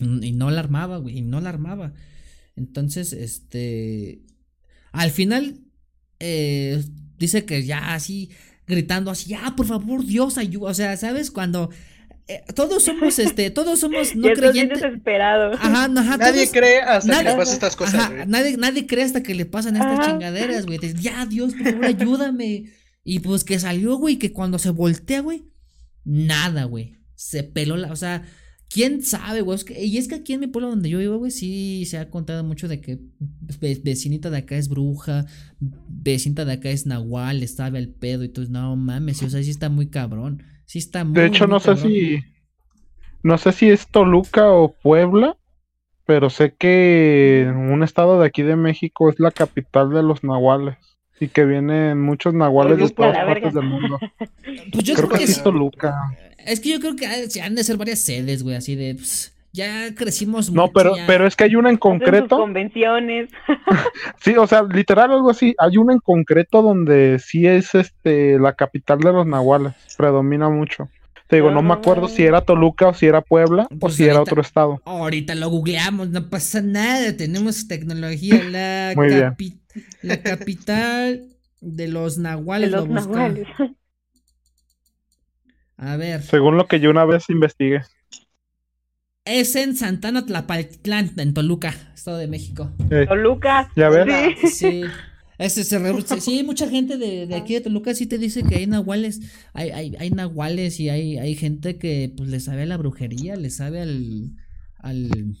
Y 0.00 0.32
no 0.32 0.50
la 0.50 0.60
armaba, 0.60 0.98
güey, 0.98 1.18
y 1.18 1.22
no 1.22 1.40
la 1.40 1.50
armaba. 1.50 1.94
Entonces, 2.56 3.12
este... 3.12 4.24
Al 4.92 5.10
final, 5.10 5.60
eh, 6.20 6.84
Dice 7.22 7.44
que 7.44 7.62
ya 7.62 7.94
así, 7.94 8.30
gritando 8.66 9.12
así, 9.12 9.30
ya, 9.30 9.54
por 9.56 9.66
favor, 9.66 10.04
Dios, 10.04 10.38
ayuda. 10.38 10.70
O 10.70 10.74
sea, 10.74 10.96
¿sabes? 10.96 11.30
Cuando 11.30 11.70
eh, 12.26 12.42
todos 12.52 12.82
somos, 12.82 13.16
este, 13.20 13.50
todos 13.50 13.78
somos 13.78 14.14
no 14.16 14.32
creyentes. 14.32 14.82
Ajá, 15.60 15.84
ajá, 15.84 16.16
nadie 16.16 16.50
cree 16.50 16.80
hasta 16.80 17.18
que 17.18 17.24
le 17.24 17.36
pasan 17.36 17.54
estas 17.54 17.76
cosas. 17.76 17.94
Ajá, 17.94 18.24
nadie, 18.26 18.56
nadie 18.56 18.86
cree 18.88 19.04
hasta 19.04 19.22
que 19.22 19.36
le 19.36 19.46
pasan 19.46 19.76
estas 19.76 20.04
chingaderas, 20.04 20.66
güey. 20.66 20.80
Ya, 21.00 21.24
Dios, 21.26 21.54
por 21.54 21.64
favor, 21.64 21.84
ayúdame. 21.84 22.72
Y 23.04 23.20
pues 23.20 23.44
que 23.44 23.60
salió, 23.60 23.94
güey, 23.96 24.16
que 24.16 24.32
cuando 24.32 24.58
se 24.58 24.70
voltea, 24.70 25.20
güey, 25.20 25.44
nada, 26.04 26.64
güey. 26.64 26.96
Se 27.14 27.44
peló 27.44 27.76
la, 27.76 27.92
o 27.92 27.96
sea, 27.96 28.24
¿Quién 28.72 29.02
sabe, 29.02 29.42
güey? 29.42 29.58
y 29.76 29.98
es 29.98 30.08
que 30.08 30.14
aquí 30.14 30.32
en 30.32 30.40
mi 30.40 30.46
pueblo 30.46 30.70
donde 30.70 30.88
yo 30.88 30.98
vivo, 30.98 31.18
güey, 31.18 31.30
sí 31.30 31.84
se 31.84 31.98
ha 31.98 32.08
contado 32.08 32.42
mucho 32.42 32.68
de 32.68 32.80
que 32.80 33.00
vecinita 33.82 34.30
de 34.30 34.38
acá 34.38 34.56
es 34.56 34.70
bruja, 34.70 35.26
vecinita 35.60 36.46
de 36.46 36.54
acá 36.54 36.70
es 36.70 36.86
nahual, 36.86 37.42
estaba 37.42 37.78
el 37.78 37.90
pedo 37.90 38.24
y 38.24 38.30
tú, 38.30 38.46
no 38.48 38.74
mames, 38.76 39.22
o 39.22 39.28
sea, 39.28 39.42
sí 39.42 39.50
está 39.50 39.68
muy 39.68 39.90
cabrón. 39.90 40.42
Sí 40.64 40.78
está 40.78 41.04
muy 41.04 41.14
De 41.14 41.26
hecho, 41.26 41.46
no 41.46 41.60
sé 41.60 41.76
si. 41.76 42.20
No 43.22 43.36
sé 43.36 43.52
si 43.52 43.68
es 43.68 43.86
Toluca 43.88 44.50
o 44.50 44.74
Puebla, 44.74 45.36
pero 46.06 46.30
sé 46.30 46.54
que 46.54 47.46
un 47.54 47.82
estado 47.82 48.18
de 48.18 48.26
aquí 48.26 48.42
de 48.42 48.56
México 48.56 49.10
es 49.10 49.20
la 49.20 49.30
capital 49.30 49.90
de 49.90 50.02
los 50.02 50.24
nahuales. 50.24 50.76
Y 51.20 51.28
que 51.28 51.44
vienen 51.44 52.00
muchos 52.00 52.32
nahuales 52.34 52.78
de 52.78 52.88
todas 52.88 53.16
partes 53.16 53.54
del 53.54 53.66
mundo. 53.66 53.98
Pues 54.72 54.84
yo 54.84 54.94
creo, 54.94 55.08
que, 55.10 55.22
es 55.22 55.42
Toluca. 55.42 55.94
Es 56.46 56.60
que 56.60 56.70
yo 56.70 56.80
creo 56.80 56.96
que 56.96 57.06
han 57.40 57.54
de 57.54 57.64
ser 57.64 57.76
varias 57.76 58.00
sedes, 58.00 58.42
güey, 58.42 58.56
así 58.56 58.74
de. 58.74 58.94
Pues, 58.94 59.32
ya 59.52 59.94
crecimos 59.94 60.50
No, 60.50 60.72
pero, 60.72 60.94
pero 61.06 61.26
es 61.26 61.36
que 61.36 61.44
hay 61.44 61.56
una 61.56 61.68
en 61.68 61.76
concreto. 61.76 62.38
Convenciones. 62.38 63.28
sí, 64.22 64.34
o 64.36 64.46
sea, 64.46 64.62
literal 64.62 65.12
algo 65.12 65.30
así. 65.30 65.54
Hay 65.58 65.76
una 65.76 65.92
en 65.92 65.98
concreto 65.98 66.62
donde 66.62 67.18
sí 67.18 67.46
es 67.46 67.74
este 67.74 68.38
la 68.38 68.54
capital 68.54 69.00
de 69.00 69.12
los 69.12 69.26
nahuales. 69.26 69.74
Predomina 69.96 70.48
mucho. 70.48 70.88
Te 71.26 71.36
digo, 71.36 71.50
no 71.50 71.62
me 71.62 71.72
acuerdo 71.72 72.08
si 72.08 72.24
era 72.24 72.42
Toluca 72.42 72.88
o 72.88 72.94
si 72.94 73.06
era 73.06 73.22
Puebla 73.22 73.66
o 73.70 73.78
pues 73.78 73.94
si 73.94 74.04
era 74.04 74.20
otro 74.20 74.40
estado. 74.42 74.82
Ahorita 74.84 75.34
lo 75.34 75.48
googleamos, 75.48 76.10
no 76.10 76.28
pasa 76.28 76.60
nada. 76.60 77.16
Tenemos 77.16 77.68
tecnología. 77.68 78.42
La, 78.50 78.94
la 80.02 80.22
capital 80.22 81.24
de 81.60 81.88
los 81.88 82.18
nahuales. 82.18 82.70
De 82.70 82.76
los 82.76 82.88
nahuales. 82.88 83.46
A 85.82 85.96
ver. 85.96 86.22
Según 86.22 86.56
lo 86.56 86.68
que 86.68 86.78
yo 86.78 86.90
una 86.90 87.04
vez 87.04 87.28
investigué. 87.28 87.82
Es 89.24 89.56
en 89.56 89.76
Santana 89.76 90.24
Tlapaltlán, 90.24 91.12
en 91.16 91.34
Toluca, 91.34 91.74
Estado 91.92 92.18
de 92.18 92.28
México. 92.28 92.70
Toluca. 93.08 93.68
Ya 93.74 93.88
ves. 93.88 94.54
Sí. 94.54 94.84
sí, 95.48 96.42
mucha 96.44 96.68
gente 96.68 96.98
de, 96.98 97.34
aquí 97.34 97.54
de 97.54 97.62
Toluca 97.62 97.94
sí 97.94 98.06
te 98.06 98.18
dice 98.18 98.44
que 98.44 98.56
hay 98.56 98.66
nahuales, 98.68 99.20
hay, 99.54 99.70
hay, 99.70 99.96
hay 99.98 100.10
nahuales 100.10 100.78
y 100.78 100.88
hay, 100.88 101.18
hay 101.18 101.34
gente 101.34 101.78
que 101.78 102.12
pues 102.16 102.28
le 102.28 102.38
sabe 102.38 102.62
a 102.62 102.66
la 102.66 102.76
brujería, 102.76 103.34
le 103.34 103.50
sabe 103.50 103.80
al, 103.80 104.36
al, 104.78 105.34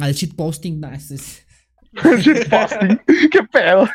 al 0.00 0.14
shitposting. 0.14 0.80
No, 0.80 0.88
shitposting, 2.18 3.00
qué 3.30 3.42
pedo. 3.50 3.88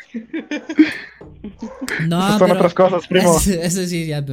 No, 2.08 2.40
son 2.40 2.52
otras 2.52 2.74
cosas, 2.74 3.08
primo. 3.08 3.38
Eso, 3.62 3.86
sí, 3.86 4.08
ya 4.08 4.26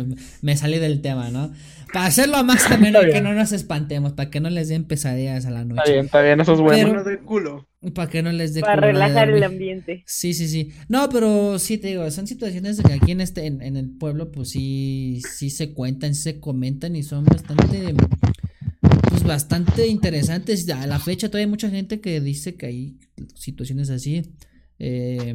me 0.42 0.56
salí 0.56 0.78
del 0.78 1.00
tema, 1.00 1.30
¿no? 1.30 1.52
Para 1.92 2.06
hacerlo 2.06 2.42
más 2.44 2.70
ameno 2.70 3.00
que 3.00 3.20
no 3.22 3.32
nos 3.32 3.52
espantemos, 3.52 4.12
para 4.12 4.28
que 4.30 4.40
no 4.40 4.50
les 4.50 4.68
den 4.68 4.84
pesadillas 4.84 5.46
a 5.46 5.50
la 5.50 5.64
noche. 5.64 5.80
Está 5.80 5.92
bien, 5.92 6.04
está 6.04 6.22
bien, 6.22 6.40
eso 6.40 6.52
es 6.52 6.60
bueno. 6.60 7.02
culo. 7.24 7.66
Para 7.94 8.10
que 8.10 8.22
no 8.22 8.30
les 8.32 8.54
dé 8.54 8.60
Para 8.60 8.76
relajar 8.76 9.30
el 9.30 9.42
ambiente. 9.42 10.02
Sí, 10.04 10.34
sí, 10.34 10.48
sí. 10.48 10.72
No, 10.88 11.08
pero 11.08 11.58
sí 11.58 11.78
te 11.78 11.88
digo, 11.88 12.10
son 12.10 12.26
situaciones 12.26 12.82
que 12.82 12.92
aquí 12.92 13.12
en 13.12 13.20
este, 13.22 13.46
en, 13.46 13.62
en 13.62 13.76
el 13.76 13.88
pueblo, 13.88 14.30
pues 14.30 14.50
sí, 14.50 15.22
sí 15.30 15.48
se 15.48 15.72
cuentan, 15.72 16.14
sí 16.14 16.22
se 16.22 16.40
comentan 16.40 16.94
y 16.94 17.02
son 17.02 17.24
bastante 17.24 17.94
bastante 19.28 19.86
interesantes. 19.86 20.68
A 20.70 20.86
la 20.88 20.98
fecha 20.98 21.28
todavía 21.28 21.46
hay 21.46 21.50
mucha 21.50 21.70
gente 21.70 22.00
que 22.00 22.20
dice 22.20 22.56
que 22.56 22.66
hay 22.66 22.98
situaciones 23.34 23.90
así. 23.90 24.34
Eh, 24.80 25.34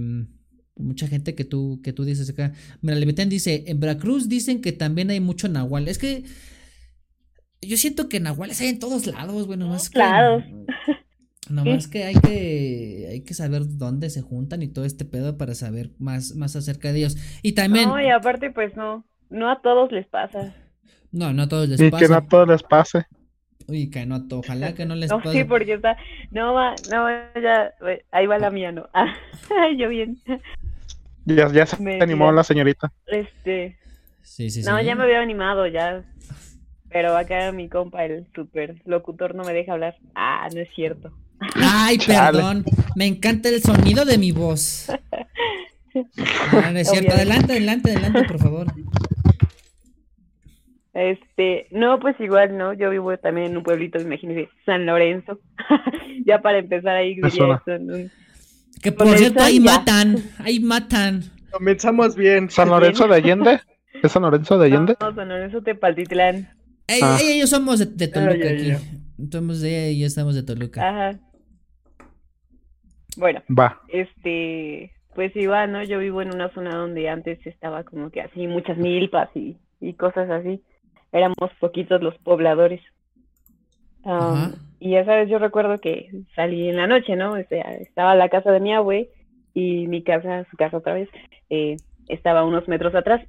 mucha 0.75 1.07
gente 1.07 1.35
que 1.35 1.45
tú, 1.45 1.79
que 1.83 1.93
tú 1.93 2.03
dices 2.03 2.29
acá. 2.29 2.51
Mira, 2.81 2.97
Levitan 2.97 3.29
dice, 3.29 3.63
en 3.67 3.79
Veracruz 3.79 4.27
dicen 4.27 4.61
que 4.61 4.71
también 4.73 5.09
hay 5.09 5.19
mucho 5.19 5.47
nahual. 5.47 5.87
Es 5.87 5.97
que 5.97 6.23
yo 7.61 7.77
siento 7.77 8.09
que 8.09 8.19
nahuales 8.19 8.59
hay 8.59 8.67
en 8.67 8.79
todos 8.79 9.07
lados, 9.07 9.47
bueno, 9.47 9.69
más 9.69 9.89
claro. 9.89 10.43
Nomás 11.49 11.87
que 11.87 12.05
hay 12.05 12.15
que 12.15 13.07
hay 13.11 13.21
que 13.21 13.33
saber 13.33 13.63
dónde 13.77 14.09
se 14.09 14.21
juntan 14.21 14.61
y 14.61 14.69
todo 14.69 14.85
este 14.85 15.03
pedo 15.03 15.37
para 15.37 15.55
saber 15.55 15.91
más, 15.99 16.35
más 16.35 16.55
acerca 16.55 16.91
de 16.91 16.99
ellos. 16.99 17.17
Y 17.41 17.51
también. 17.51 17.89
No, 17.89 18.01
y 18.01 18.09
aparte, 18.09 18.49
pues 18.49 18.75
no, 18.77 19.05
no 19.29 19.51
a 19.51 19.61
todos 19.61 19.91
les 19.91 20.07
pasa. 20.07 20.55
No, 21.11 21.33
no 21.33 21.43
a 21.43 21.47
todos 21.47 21.67
les 21.67 21.79
pasa. 21.91 22.03
Y 22.03 22.07
que 22.07 22.11
no 22.11 22.17
a 22.17 22.27
todos 22.27 22.47
les 22.47 22.63
pase. 22.63 23.05
Uy, 23.67 23.89
que 23.89 24.05
no, 24.05 24.25
ojalá 24.31 24.73
que 24.73 24.85
no 24.85 24.95
les 24.95 25.09
no, 25.09 25.21
pase. 25.21 25.39
Sí, 25.39 25.43
porque 25.43 25.73
está, 25.73 25.97
no 26.31 26.53
va, 26.53 26.75
no, 26.91 27.07
ya, 27.41 27.73
ahí 28.11 28.25
va 28.25 28.37
la 28.37 28.49
mía, 28.49 28.71
no. 28.71 28.89
Ah, 28.93 29.15
yo 29.77 29.89
bien. 29.89 30.19
Ya, 31.25 31.51
ya 31.51 31.65
se 31.65 32.01
animó 32.01 32.31
la 32.31 32.43
señorita. 32.43 32.91
Este. 33.07 33.77
Sí, 34.21 34.49
sí, 34.49 34.61
no, 34.63 34.81
ya 34.81 34.95
me 34.95 35.03
había 35.03 35.21
animado, 35.21 35.67
ya. 35.67 36.03
Pero 36.89 37.17
acá 37.17 37.51
mi 37.51 37.69
compa, 37.69 38.05
el 38.05 38.27
super 38.35 38.81
locutor, 38.85 39.35
no 39.35 39.43
me 39.43 39.53
deja 39.53 39.73
hablar. 39.73 39.95
Ah, 40.15 40.47
no 40.53 40.59
es 40.59 40.69
cierto. 40.75 41.11
Ay, 41.55 41.97
perdón. 42.07 42.63
Me 42.95 43.07
encanta 43.07 43.49
el 43.49 43.61
sonido 43.61 44.05
de 44.05 44.17
mi 44.17 44.31
voz. 44.31 44.89
Ah, 46.51 46.71
no 46.71 46.79
es 46.79 46.89
cierto. 46.89 47.13
Adelante, 47.13 47.53
adelante, 47.53 47.91
adelante, 47.91 48.23
por 48.25 48.39
favor. 48.39 48.67
Este, 50.93 51.67
no, 51.71 51.99
pues 51.99 52.19
igual, 52.19 52.55
¿no? 52.55 52.73
Yo 52.73 52.91
vivo 52.91 53.17
también 53.17 53.47
en 53.47 53.57
un 53.57 53.63
pueblito, 53.63 53.99
imagínense, 53.99 54.49
San 54.65 54.85
Lorenzo. 54.85 55.39
ya 56.25 56.39
para 56.41 56.59
empezar 56.59 56.95
ahí, 56.95 57.19
Que 58.81 58.91
por 58.91 59.17
cierto, 59.17 59.41
ahí 59.41 59.59
matan, 59.59 60.17
ahí 60.39 60.59
matan. 60.59 61.23
Comenzamos 61.51 62.15
bien. 62.15 62.49
¿San 62.49 62.69
Lorenzo 62.69 63.07
de 63.07 63.15
Allende? 63.15 63.59
¿Es 64.03 64.11
San 64.11 64.21
Lorenzo 64.21 64.57
de 64.59 64.67
Allende? 64.67 64.95
No, 64.99 65.15
San 65.15 65.29
Lorenzo 65.29 65.61
de 65.61 65.75
Paltitlán. 65.75 66.49
Ey, 66.87 66.99
ah. 67.01 67.17
ellos 67.21 67.49
somos 67.49 67.79
de, 67.79 68.07
Toluca 68.07 68.49
aquí. 68.49 68.73
Somos 69.31 69.61
de 69.61 69.93
y 69.93 70.03
estamos 70.03 70.35
de 70.35 70.43
Toluca. 70.43 70.87
Ajá. 70.87 71.19
Bueno. 73.17 73.41
Va. 73.47 73.81
Este, 73.87 74.91
pues 75.15 75.35
igual, 75.35 75.71
¿no? 75.71 75.83
Yo 75.83 75.97
vivo 75.99 76.21
en 76.21 76.33
una 76.33 76.53
zona 76.53 76.75
donde 76.75 77.09
antes 77.09 77.39
estaba 77.47 77.83
como 77.83 78.11
que 78.11 78.21
así, 78.21 78.47
muchas 78.47 78.77
milpas 78.77 79.29
y, 79.35 79.57
y 79.79 79.93
cosas 79.93 80.29
así 80.29 80.61
éramos 81.13 81.51
poquitos 81.59 82.01
los 82.01 82.17
pobladores. 82.19 82.81
y 84.79 84.91
ya 84.91 85.05
sabes, 85.05 85.29
yo 85.29 85.39
recuerdo 85.39 85.79
que 85.79 86.09
salí 86.35 86.67
en 86.67 86.75
la 86.75 86.87
noche, 86.87 87.15
¿no? 87.15 87.33
O 87.33 87.43
sea, 87.43 87.75
estaba 87.75 88.15
la 88.15 88.27
casa 88.29 88.51
de 88.51 88.59
mi 88.59 88.73
abue 88.73 89.09
y 89.53 89.87
mi 89.87 90.03
casa, 90.03 90.45
su 90.49 90.57
casa 90.57 90.77
otra 90.77 90.93
vez, 90.93 91.09
eh, 91.49 91.77
estaba 92.09 92.43
unos 92.43 92.67
metros 92.67 92.93
atrás. 92.95 93.25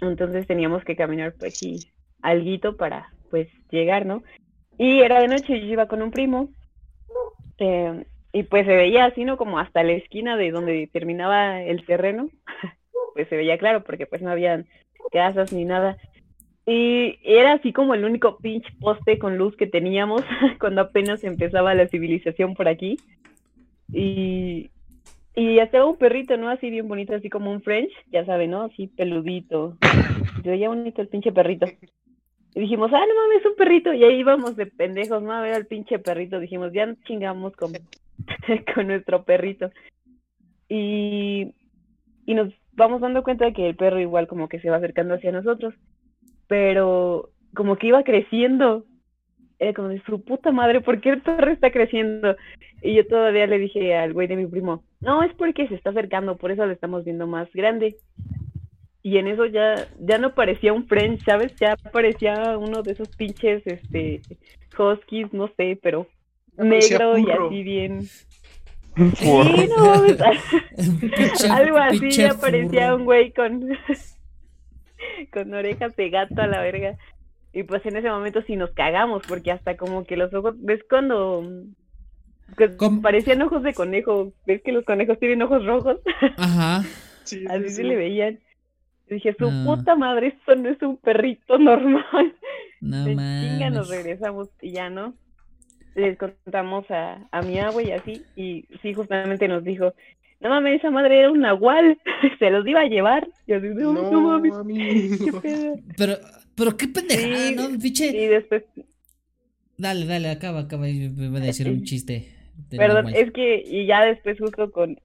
Entonces 0.00 0.46
teníamos 0.46 0.84
que 0.84 0.96
caminar, 0.96 1.34
pues 1.38 1.58
sí, 1.58 1.78
alguito 2.20 2.76
para, 2.76 3.08
pues, 3.30 3.48
llegar, 3.70 4.06
¿no? 4.06 4.22
Y 4.78 5.00
era 5.00 5.20
de 5.20 5.28
noche, 5.28 5.60
yo 5.60 5.66
iba 5.66 5.86
con 5.86 6.02
un 6.02 6.10
primo. 6.10 6.48
Eh, 7.58 8.04
y 8.32 8.44
pues 8.44 8.66
se 8.66 8.74
veía 8.74 9.04
así, 9.04 9.24
¿no? 9.24 9.36
Como 9.36 9.58
hasta 9.58 9.82
la 9.82 9.92
esquina 9.92 10.36
de 10.36 10.50
donde 10.50 10.88
terminaba 10.92 11.62
el 11.62 11.84
terreno. 11.84 12.30
pues 13.14 13.28
se 13.28 13.36
veía 13.36 13.58
claro, 13.58 13.84
porque 13.84 14.06
pues 14.06 14.22
no 14.22 14.30
habían 14.30 14.66
casas 15.10 15.52
ni 15.52 15.64
nada. 15.64 15.98
Y 16.64 17.18
era 17.24 17.54
así 17.54 17.72
como 17.72 17.94
el 17.94 18.04
único 18.04 18.38
pinche 18.38 18.70
poste 18.80 19.18
con 19.18 19.36
luz 19.36 19.56
que 19.56 19.66
teníamos 19.66 20.22
cuando 20.60 20.82
apenas 20.82 21.24
empezaba 21.24 21.74
la 21.74 21.88
civilización 21.88 22.54
por 22.54 22.68
aquí. 22.68 22.98
Y, 23.92 24.70
y 25.34 25.58
hasta 25.58 25.84
un 25.84 25.96
perrito, 25.96 26.36
¿no? 26.36 26.48
Así 26.48 26.70
bien 26.70 26.86
bonito, 26.86 27.14
así 27.14 27.28
como 27.28 27.50
un 27.50 27.62
French, 27.62 27.90
ya 28.12 28.24
sabe, 28.24 28.46
¿no? 28.46 28.62
Así 28.62 28.86
peludito. 28.86 29.76
Se 30.42 30.50
veía 30.50 30.68
bonito 30.68 31.02
el 31.02 31.08
pinche 31.08 31.32
perrito. 31.32 31.66
Y 32.54 32.60
dijimos, 32.60 32.90
ah, 32.92 33.04
no 33.06 33.14
mames, 33.14 33.46
un 33.46 33.56
perrito. 33.56 33.92
Y 33.92 34.04
ahí 34.04 34.20
íbamos 34.20 34.56
de 34.56 34.66
pendejos, 34.66 35.22
¿no? 35.22 35.32
A 35.32 35.40
ver 35.40 35.54
al 35.54 35.66
pinche 35.66 35.98
perrito. 35.98 36.38
Dijimos, 36.38 36.72
ya 36.72 36.94
chingamos 37.06 37.56
con, 37.56 37.72
con 38.74 38.86
nuestro 38.86 39.24
perrito. 39.24 39.70
Y, 40.68 41.54
y 42.24 42.34
nos 42.34 42.52
vamos 42.74 43.00
dando 43.00 43.24
cuenta 43.24 43.46
de 43.46 43.52
que 43.52 43.68
el 43.68 43.74
perro 43.74 43.98
igual 43.98 44.28
como 44.28 44.48
que 44.48 44.60
se 44.60 44.70
va 44.70 44.76
acercando 44.76 45.14
hacia 45.14 45.32
nosotros 45.32 45.74
pero 46.52 47.30
como 47.54 47.76
que 47.76 47.86
iba 47.86 48.02
creciendo. 48.02 48.84
Era 49.58 49.72
como 49.72 49.88
de 49.88 50.02
su 50.02 50.22
puta 50.22 50.52
madre, 50.52 50.82
¿por 50.82 51.00
qué 51.00 51.08
el 51.08 51.22
perro 51.22 51.50
está 51.50 51.70
creciendo? 51.70 52.36
Y 52.82 52.94
yo 52.94 53.06
todavía 53.06 53.46
le 53.46 53.58
dije 53.58 53.96
al 53.96 54.12
güey 54.12 54.28
de 54.28 54.36
mi 54.36 54.44
primo, 54.44 54.84
no, 55.00 55.22
es 55.22 55.32
porque 55.36 55.66
se 55.68 55.76
está 55.76 55.90
acercando, 55.90 56.36
por 56.36 56.50
eso 56.50 56.66
lo 56.66 56.72
estamos 56.72 57.04
viendo 57.04 57.26
más 57.26 57.50
grande. 57.54 57.96
Y 59.02 59.16
en 59.16 59.28
eso 59.28 59.46
ya, 59.46 59.88
ya 59.98 60.18
no 60.18 60.34
parecía 60.34 60.74
un 60.74 60.86
French, 60.86 61.24
¿sabes? 61.24 61.54
Ya 61.56 61.74
parecía 61.90 62.58
uno 62.58 62.82
de 62.82 62.92
esos 62.92 63.08
pinches, 63.16 63.66
este, 63.66 64.20
huskies, 64.78 65.32
no 65.32 65.48
sé, 65.56 65.78
pero 65.82 66.06
negro 66.58 67.16
y 67.16 67.30
así 67.30 67.62
bien. 67.62 68.02
Sí, 68.02 69.68
no, 69.74 69.92
algo 71.54 71.78
así, 71.78 72.10
ya 72.10 72.34
parecía 72.34 72.94
un 72.94 73.06
güey 73.06 73.32
con 73.32 73.70
con 75.32 75.52
orejas 75.54 75.94
de 75.96 76.10
gato 76.10 76.40
a 76.40 76.46
la 76.46 76.60
verga. 76.60 76.96
Y 77.52 77.64
pues 77.64 77.84
en 77.86 77.96
ese 77.96 78.10
momento 78.10 78.42
sí 78.42 78.56
nos 78.56 78.70
cagamos, 78.70 79.22
porque 79.28 79.52
hasta 79.52 79.76
como 79.76 80.04
que 80.04 80.16
los 80.16 80.32
ojos, 80.32 80.54
¿ves 80.58 80.80
cuando 80.88 81.44
pues, 82.56 82.72
parecían 83.02 83.42
ojos 83.42 83.62
de 83.62 83.74
conejo? 83.74 84.32
¿Ves 84.46 84.62
que 84.62 84.72
los 84.72 84.84
conejos 84.84 85.18
tienen 85.18 85.42
ojos 85.42 85.64
rojos? 85.64 85.98
Ajá. 86.36 86.78
Así 87.50 87.68
se 87.68 87.84
le 87.84 87.96
veían. 87.96 88.40
Y 89.08 89.14
dije, 89.14 89.34
su 89.38 89.50
puta 89.64 89.94
madre, 89.96 90.28
esto 90.28 90.54
no 90.56 90.70
es 90.70 90.80
un 90.82 90.96
perrito 90.96 91.58
normal. 91.58 92.34
No 92.80 93.04
chinga 93.04 93.70
nos 93.70 93.88
regresamos 93.88 94.48
y 94.60 94.72
ya 94.72 94.90
no. 94.90 95.14
Les 95.94 96.16
contamos 96.16 96.90
a, 96.90 97.28
a 97.30 97.42
mi 97.42 97.58
agua 97.58 97.82
y 97.82 97.92
así, 97.92 98.24
y 98.34 98.64
sí, 98.80 98.94
justamente 98.94 99.46
nos 99.46 99.62
dijo, 99.62 99.92
no 100.42 100.48
mames, 100.48 100.80
esa 100.80 100.90
madre 100.90 101.20
era 101.20 101.30
un 101.30 101.40
nahual, 101.40 101.98
se 102.38 102.50
los 102.50 102.66
iba 102.66 102.80
a 102.80 102.86
llevar. 102.86 103.28
Yo 103.46 103.60
digo, 103.60 103.92
no, 103.92 104.10
no, 104.10 104.20
mames, 104.20 105.20
qué 105.24 105.32
pedo. 105.40 105.74
Pero, 105.96 106.14
pero 106.56 106.76
qué 106.76 106.88
pendejada, 106.88 107.50
¿no? 107.52 107.78
Piche. 107.78 108.06
Y 108.08 108.26
después. 108.26 108.64
Dale, 109.78 110.04
dale, 110.04 110.30
acaba, 110.30 110.60
acaba, 110.60 110.86
me 110.86 111.28
voy 111.28 111.40
a 111.40 111.44
decir 111.44 111.68
un 111.68 111.82
chiste. 111.84 112.34
Perdón, 112.70 113.08
es 113.14 113.32
que, 113.32 113.62
y 113.66 113.86
ya 113.86 114.04
después 114.04 114.38
justo 114.38 114.70
con, 114.70 114.98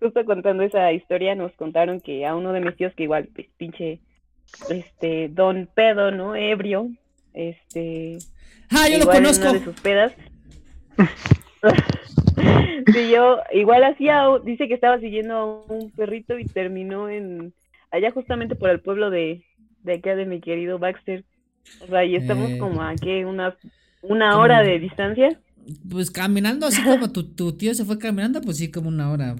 justo 0.00 0.24
contando 0.24 0.62
esa 0.62 0.92
historia, 0.92 1.34
nos 1.34 1.52
contaron 1.52 2.00
que 2.00 2.26
a 2.26 2.34
uno 2.34 2.52
de 2.52 2.60
mis 2.60 2.76
tíos, 2.76 2.92
que 2.94 3.04
igual, 3.04 3.28
pues, 3.34 3.46
pinche, 3.56 4.00
este, 4.70 5.28
don 5.28 5.68
pedo, 5.74 6.10
¿no? 6.10 6.34
Ebrio, 6.34 6.90
este. 7.32 8.18
Ah, 8.70 8.88
yo 8.88 8.98
lo 8.98 9.06
conozco. 9.06 9.48
una 9.48 9.58
de 9.58 9.64
sus 9.64 9.80
pedas. 9.80 10.12
Sí, 12.92 13.10
yo 13.10 13.38
igual 13.52 13.84
hacía, 13.84 14.26
dice 14.44 14.68
que 14.68 14.74
estaba 14.74 14.98
siguiendo 14.98 15.34
a 15.34 15.72
un 15.72 15.90
perrito 15.90 16.38
y 16.38 16.44
terminó 16.44 17.08
en 17.08 17.52
allá 17.90 18.10
justamente 18.10 18.54
por 18.54 18.70
el 18.70 18.80
pueblo 18.80 19.10
de, 19.10 19.44
de 19.82 19.94
acá 19.94 20.14
de 20.16 20.26
mi 20.26 20.40
querido 20.40 20.78
Baxter. 20.78 21.24
O 21.80 21.86
sea, 21.86 22.04
y 22.04 22.16
estamos 22.16 22.50
eh, 22.50 22.58
como 22.58 22.82
a 22.82 22.94
qué, 22.96 23.24
una, 23.24 23.56
una 24.02 24.38
hora 24.38 24.62
de 24.62 24.78
distancia. 24.78 25.38
Pues 25.88 26.10
caminando, 26.10 26.66
así 26.66 26.82
como 26.82 27.12
tu, 27.12 27.34
tu 27.34 27.56
tío 27.56 27.74
se 27.74 27.84
fue 27.84 27.98
caminando, 27.98 28.40
pues 28.40 28.58
sí, 28.58 28.70
como 28.70 28.88
una 28.88 29.10
hora. 29.12 29.36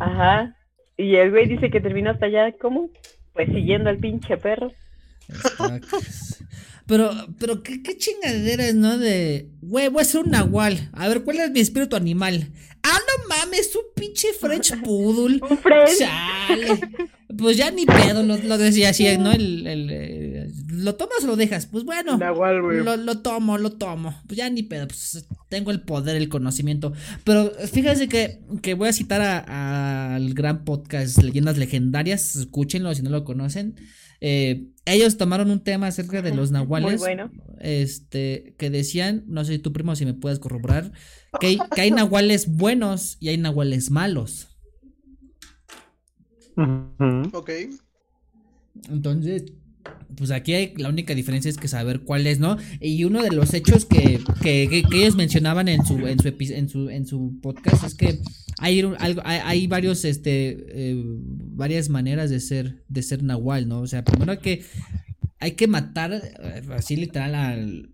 Ajá. 0.00 0.56
Y 0.96 1.16
el 1.16 1.30
güey 1.30 1.46
dice 1.46 1.70
que 1.70 1.80
terminó 1.80 2.10
hasta 2.10 2.26
allá, 2.26 2.52
¿cómo? 2.60 2.90
Pues 3.32 3.48
siguiendo 3.48 3.90
al 3.90 3.98
pinche 3.98 4.36
perro. 4.36 4.72
Pero, 6.86 7.10
pero 7.38 7.62
qué, 7.62 7.82
qué 7.82 7.96
chingadera 7.96 8.66
es, 8.66 8.74
¿no? 8.74 8.98
De, 8.98 9.48
güey, 9.62 9.88
voy 9.88 10.02
a 10.02 10.04
ser 10.04 10.20
un 10.20 10.30
nahual. 10.30 10.90
A 10.92 11.08
ver, 11.08 11.22
¿cuál 11.24 11.40
es 11.40 11.50
mi 11.50 11.60
espíritu 11.60 11.96
animal? 11.96 12.50
Ah, 12.82 12.98
no 12.98 13.28
mames, 13.28 13.74
un 13.74 13.84
pinche 13.96 14.28
French 14.38 14.78
Poodle. 14.84 15.40
un 15.48 15.58
French. 15.58 15.98
Chale. 15.98 16.80
Pues 17.38 17.56
ya 17.56 17.70
ni 17.70 17.86
pedo, 17.86 18.22
lo, 18.22 18.36
lo 18.36 18.58
decía 18.58 18.90
así, 18.90 19.06
¿no? 19.16 19.32
El, 19.32 19.66
el, 19.66 19.88
eh, 19.90 20.50
¿Lo 20.68 20.94
tomas 20.94 21.24
o 21.24 21.26
lo 21.26 21.36
dejas? 21.36 21.66
Pues 21.66 21.84
bueno. 21.84 22.18
Nahual, 22.18 22.60
güey. 22.60 22.84
Lo, 22.84 22.96
lo 22.98 23.22
tomo, 23.22 23.56
lo 23.56 23.72
tomo. 23.72 24.14
Pues 24.26 24.36
ya 24.36 24.50
ni 24.50 24.62
pedo, 24.62 24.86
pues 24.86 25.26
tengo 25.48 25.70
el 25.70 25.80
poder, 25.80 26.16
el 26.16 26.28
conocimiento. 26.28 26.92
Pero 27.24 27.50
fíjense 27.72 28.08
que, 28.08 28.40
que 28.60 28.74
voy 28.74 28.88
a 28.88 28.92
citar 28.92 29.22
al 29.48 30.34
gran 30.34 30.64
podcast 30.64 31.22
Leyendas 31.22 31.56
Legendarias. 31.56 32.36
Escúchenlo 32.36 32.94
si 32.94 33.02
no 33.02 33.08
lo 33.10 33.24
conocen. 33.24 33.74
Eh, 34.26 34.68
ellos 34.86 35.18
tomaron 35.18 35.50
un 35.50 35.60
tema 35.60 35.88
acerca 35.88 36.22
de 36.22 36.34
los 36.34 36.50
nahuales. 36.50 37.02
Este, 37.60 38.54
que 38.56 38.70
decían, 38.70 39.22
no 39.26 39.44
sé 39.44 39.52
si 39.52 39.58
tu 39.58 39.70
primo 39.70 39.94
si 39.96 40.06
me 40.06 40.14
puedes 40.14 40.38
corroborar, 40.38 40.92
que 41.40 41.48
hay, 41.48 41.58
que 41.74 41.82
hay 41.82 41.90
nahuales 41.90 42.48
buenos 42.48 43.18
y 43.20 43.28
hay 43.28 43.36
nahuales 43.36 43.90
malos. 43.90 44.48
Ok. 47.34 47.50
Entonces, 48.88 49.52
pues 50.16 50.30
aquí 50.30 50.54
hay, 50.54 50.74
la 50.76 50.88
única 50.88 51.14
diferencia 51.14 51.48
es 51.48 51.56
que 51.56 51.68
saber 51.68 52.00
cuál 52.00 52.26
es, 52.26 52.38
¿no? 52.38 52.56
Y 52.80 53.04
uno 53.04 53.22
de 53.22 53.30
los 53.30 53.52
hechos 53.54 53.84
que, 53.84 54.20
que, 54.42 54.68
que, 54.68 54.96
ellos 54.96 55.16
mencionaban 55.16 55.68
en 55.68 55.84
su, 55.84 56.06
en 56.06 56.18
su, 56.18 56.28
en 56.28 56.68
su, 56.68 56.90
en 56.90 57.06
su 57.06 57.38
podcast 57.42 57.84
es 57.84 57.94
que 57.94 58.20
hay, 58.58 58.80
algo, 58.98 59.22
hay, 59.24 59.66
varios, 59.66 60.04
este, 60.04 60.66
eh, 60.68 61.02
varias 61.04 61.88
maneras 61.88 62.30
de 62.30 62.40
ser, 62.40 62.84
de 62.88 63.02
ser 63.02 63.22
Nahual, 63.22 63.68
¿no? 63.68 63.80
O 63.80 63.86
sea, 63.86 64.04
primero 64.04 64.32
hay 64.32 64.38
que, 64.38 64.64
hay 65.40 65.52
que 65.52 65.66
matar, 65.66 66.12
eh, 66.12 66.62
así 66.74 66.96
literal, 66.96 67.34
al, 67.34 67.90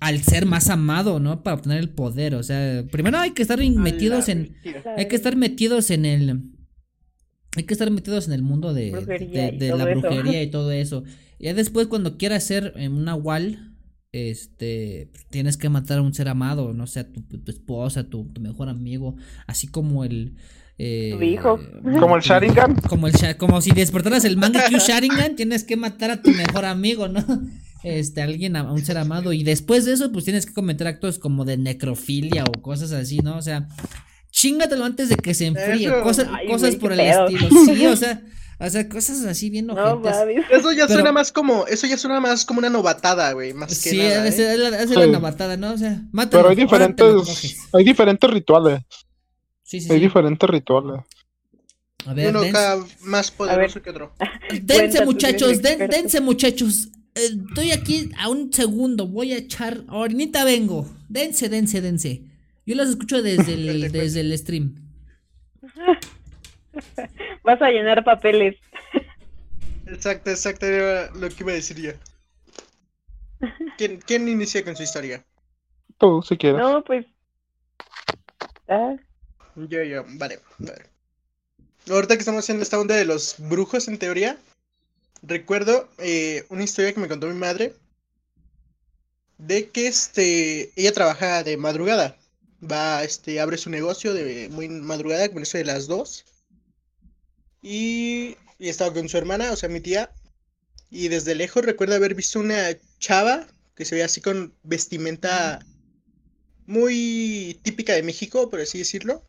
al 0.00 0.22
ser 0.22 0.46
más 0.46 0.68
amado, 0.68 1.20
¿no? 1.20 1.42
Para 1.42 1.54
obtener 1.56 1.78
el 1.78 1.90
poder, 1.90 2.34
o 2.34 2.42
sea, 2.42 2.84
primero 2.90 3.18
hay 3.18 3.30
que 3.30 3.42
estar 3.42 3.58
metidos 3.58 4.28
en, 4.28 4.56
hay 4.96 5.06
que 5.08 5.16
estar 5.16 5.36
metidos 5.36 5.90
en 5.90 6.04
el, 6.04 6.42
hay 7.56 7.64
que 7.64 7.74
estar 7.74 7.90
metidos 7.90 8.26
en 8.26 8.32
el 8.32 8.42
mundo 8.42 8.72
de, 8.72 8.92
de, 9.58 9.68
la 9.76 9.84
brujería 9.84 10.42
y 10.42 10.46
todo 10.50 10.70
eso. 10.70 11.04
Ya 11.38 11.54
después 11.54 11.86
cuando 11.86 12.16
quieras 12.16 12.44
ser 12.44 12.74
un 12.76 13.04
Nahual, 13.04 13.70
este, 14.12 15.10
tienes 15.30 15.56
que 15.56 15.68
matar 15.68 15.98
a 15.98 16.02
un 16.02 16.14
ser 16.14 16.28
amado, 16.28 16.72
no 16.72 16.86
sé, 16.86 17.00
a 17.00 17.06
tu, 17.12 17.50
esposa, 17.50 18.04
tu, 18.04 18.24
tu, 18.32 18.40
mejor 18.40 18.68
amigo, 18.68 19.16
así 19.46 19.66
como 19.66 20.04
el... 20.04 20.36
Eh, 20.78 21.14
tu 21.16 21.22
hijo. 21.22 21.60
como 21.98 22.16
el 22.16 22.22
Sharingan. 22.22 22.74
Como, 22.76 23.06
el, 23.06 23.14
como 23.36 23.60
si 23.60 23.72
despertaras 23.72 24.24
el 24.24 24.36
manga 24.36 24.64
Q 24.70 24.78
Sharingan, 24.78 25.36
tienes 25.36 25.64
que 25.64 25.76
matar 25.76 26.10
a 26.10 26.22
tu 26.22 26.30
mejor 26.30 26.64
amigo, 26.64 27.06
¿no? 27.08 27.24
Este, 27.82 28.22
alguien, 28.22 28.56
a 28.56 28.70
un 28.70 28.84
ser 28.84 28.96
amado. 28.96 29.32
Y 29.32 29.42
después 29.42 29.84
de 29.84 29.92
eso, 29.92 30.10
pues 30.10 30.24
tienes 30.24 30.46
que 30.46 30.54
cometer 30.54 30.86
actos 30.86 31.18
como 31.18 31.44
de 31.44 31.58
necrofilia 31.58 32.44
o 32.44 32.62
cosas 32.62 32.92
así, 32.92 33.18
¿no? 33.18 33.36
O 33.36 33.42
sea, 33.42 33.68
chingatelo 34.40 34.84
antes 34.84 35.10
de 35.10 35.16
que 35.16 35.34
se 35.34 35.46
enfríe. 35.46 35.90
cosas, 36.02 36.28
cosas 36.48 36.76
por 36.76 36.92
el 36.92 37.00
estilo. 37.00 37.48
Sí, 37.66 37.86
o 37.86 37.96
sea... 37.96 38.22
O 38.62 38.68
sea, 38.68 38.86
cosas 38.90 39.24
así 39.24 39.48
bien 39.48 39.68
no, 39.68 40.02
Eso 40.50 40.72
ya 40.72 40.86
suena 40.86 41.12
más 41.12 41.32
como, 41.32 41.66
eso 41.66 41.86
ya 41.86 41.96
suena 41.96 42.20
más 42.20 42.44
como 42.44 42.58
una 42.58 42.68
novatada, 42.68 43.32
güey, 43.32 43.54
más 43.54 43.82
que 43.82 43.94
nada. 43.94 44.30
Sí, 44.30 44.42
es, 44.42 44.58
la, 44.58 44.82
es 44.82 44.90
la 44.90 45.06
novatada, 45.06 45.56
¿no? 45.56 45.72
O 45.72 45.78
sea, 45.78 46.02
mátalo, 46.12 46.42
Pero 46.42 46.50
hay 46.50 46.56
diferentes, 46.56 47.56
hay 47.72 47.84
diferentes 47.84 48.28
rituales. 48.30 48.82
Sí, 49.62 49.80
sí, 49.80 49.90
hay 49.90 49.98
diferentes 49.98 50.46
rituales. 50.46 51.00
A 52.04 52.12
ver, 52.12 52.36
Uno 52.36 52.40
acá 52.42 52.76
más 53.00 53.30
poderoso 53.30 53.80
que 53.80 53.88
otro. 53.88 54.12
Dense, 54.62 55.06
muchachos, 55.06 55.62
dense, 55.62 56.20
muchachos. 56.20 56.88
Eh, 57.14 57.30
estoy 57.48 57.72
aquí 57.72 58.10
a 58.18 58.28
un 58.28 58.52
segundo, 58.52 59.06
voy 59.06 59.32
a 59.32 59.38
echar, 59.38 59.84
ahorita 59.88 60.44
vengo. 60.44 60.86
Dense, 61.08 61.48
dense, 61.48 61.80
dense. 61.80 62.29
Yo 62.66 62.74
los 62.74 62.88
escucho 62.88 63.22
desde 63.22 63.54
el, 63.70 63.92
desde 63.92 64.20
el 64.20 64.36
stream. 64.38 64.74
Vas 67.42 67.60
a 67.60 67.70
llenar 67.70 68.04
papeles. 68.04 68.56
Exacto, 69.86 70.30
exacto, 70.30 70.66
era 70.66 71.10
lo 71.14 71.28
que 71.28 71.36
iba 71.40 71.52
a 71.52 71.56
decir 71.56 71.80
yo. 71.80 71.92
¿quién, 73.76 73.98
¿quién 74.00 74.28
inicia 74.28 74.64
con 74.64 74.76
su 74.76 74.82
historia? 74.82 75.24
Tú, 75.98 76.22
si 76.22 76.36
quieres. 76.36 76.60
No, 76.60 76.84
pues. 76.84 77.06
Ah, 78.68 78.94
Yo, 79.56 79.82
yo, 79.82 80.04
vale, 80.10 80.38
vale. 80.58 80.82
Ahorita 81.88 82.14
que 82.14 82.20
estamos 82.20 82.44
haciendo 82.44 82.62
esta 82.62 82.78
onda 82.78 82.94
de 82.94 83.04
los 83.04 83.36
brujos, 83.38 83.88
en 83.88 83.98
teoría, 83.98 84.38
recuerdo 85.22 85.88
eh, 85.98 86.44
una 86.50 86.62
historia 86.62 86.92
que 86.92 87.00
me 87.00 87.08
contó 87.08 87.26
mi 87.26 87.34
madre 87.34 87.74
de 89.38 89.68
que 89.70 89.86
este 89.88 90.70
ella 90.76 90.92
trabaja 90.92 91.42
de 91.42 91.56
madrugada. 91.56 92.16
Va, 92.62 93.04
este, 93.04 93.40
abre 93.40 93.56
su 93.56 93.70
negocio 93.70 94.12
de 94.12 94.48
muy 94.50 94.68
madrugada, 94.68 95.30
con 95.30 95.42
eso 95.42 95.58
de 95.58 95.64
las 95.64 95.86
2. 95.86 96.24
Y, 97.62 98.36
y 98.58 98.68
estaba 98.68 98.92
con 98.92 99.08
su 99.08 99.16
hermana, 99.16 99.52
o 99.52 99.56
sea, 99.56 99.68
mi 99.68 99.80
tía. 99.80 100.12
Y 100.90 101.08
desde 101.08 101.34
lejos 101.34 101.64
recuerdo 101.64 101.94
haber 101.94 102.14
visto 102.14 102.40
una 102.40 102.76
chava 102.98 103.46
que 103.74 103.84
se 103.84 103.94
veía 103.94 104.06
así 104.06 104.20
con 104.20 104.54
vestimenta 104.62 105.64
muy 106.66 107.58
típica 107.62 107.94
de 107.94 108.02
México, 108.02 108.50
por 108.50 108.60
así 108.60 108.78
decirlo. 108.78 109.26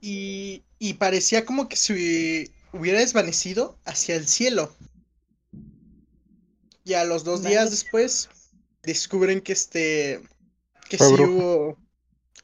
Y, 0.00 0.62
y 0.78 0.94
parecía 0.94 1.44
como 1.44 1.68
que 1.68 1.76
se 1.76 2.50
hubiera 2.72 2.98
desvanecido 2.98 3.78
hacia 3.84 4.16
el 4.16 4.26
cielo. 4.26 4.74
Y 6.84 6.94
a 6.94 7.04
los 7.04 7.24
dos 7.24 7.42
días 7.42 7.70
después 7.70 8.28
descubren 8.82 9.40
que 9.40 9.52
este 9.52 10.20
que 10.88 10.98
Fue 10.98 11.06
sí 11.06 11.12
bruja. 11.12 11.24
hubo 11.24 11.78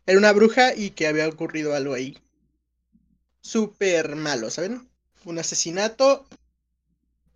era 0.07 0.19
una 0.19 0.33
bruja 0.33 0.75
y 0.77 0.91
que 0.91 1.07
había 1.09 1.29
ocurrido 1.29 1.75
algo 1.75 1.95
ahí 1.95 2.19
súper 3.43 4.17
malo, 4.17 4.51
¿saben? 4.51 4.89
Un 5.27 5.39
asesinato 5.39 6.25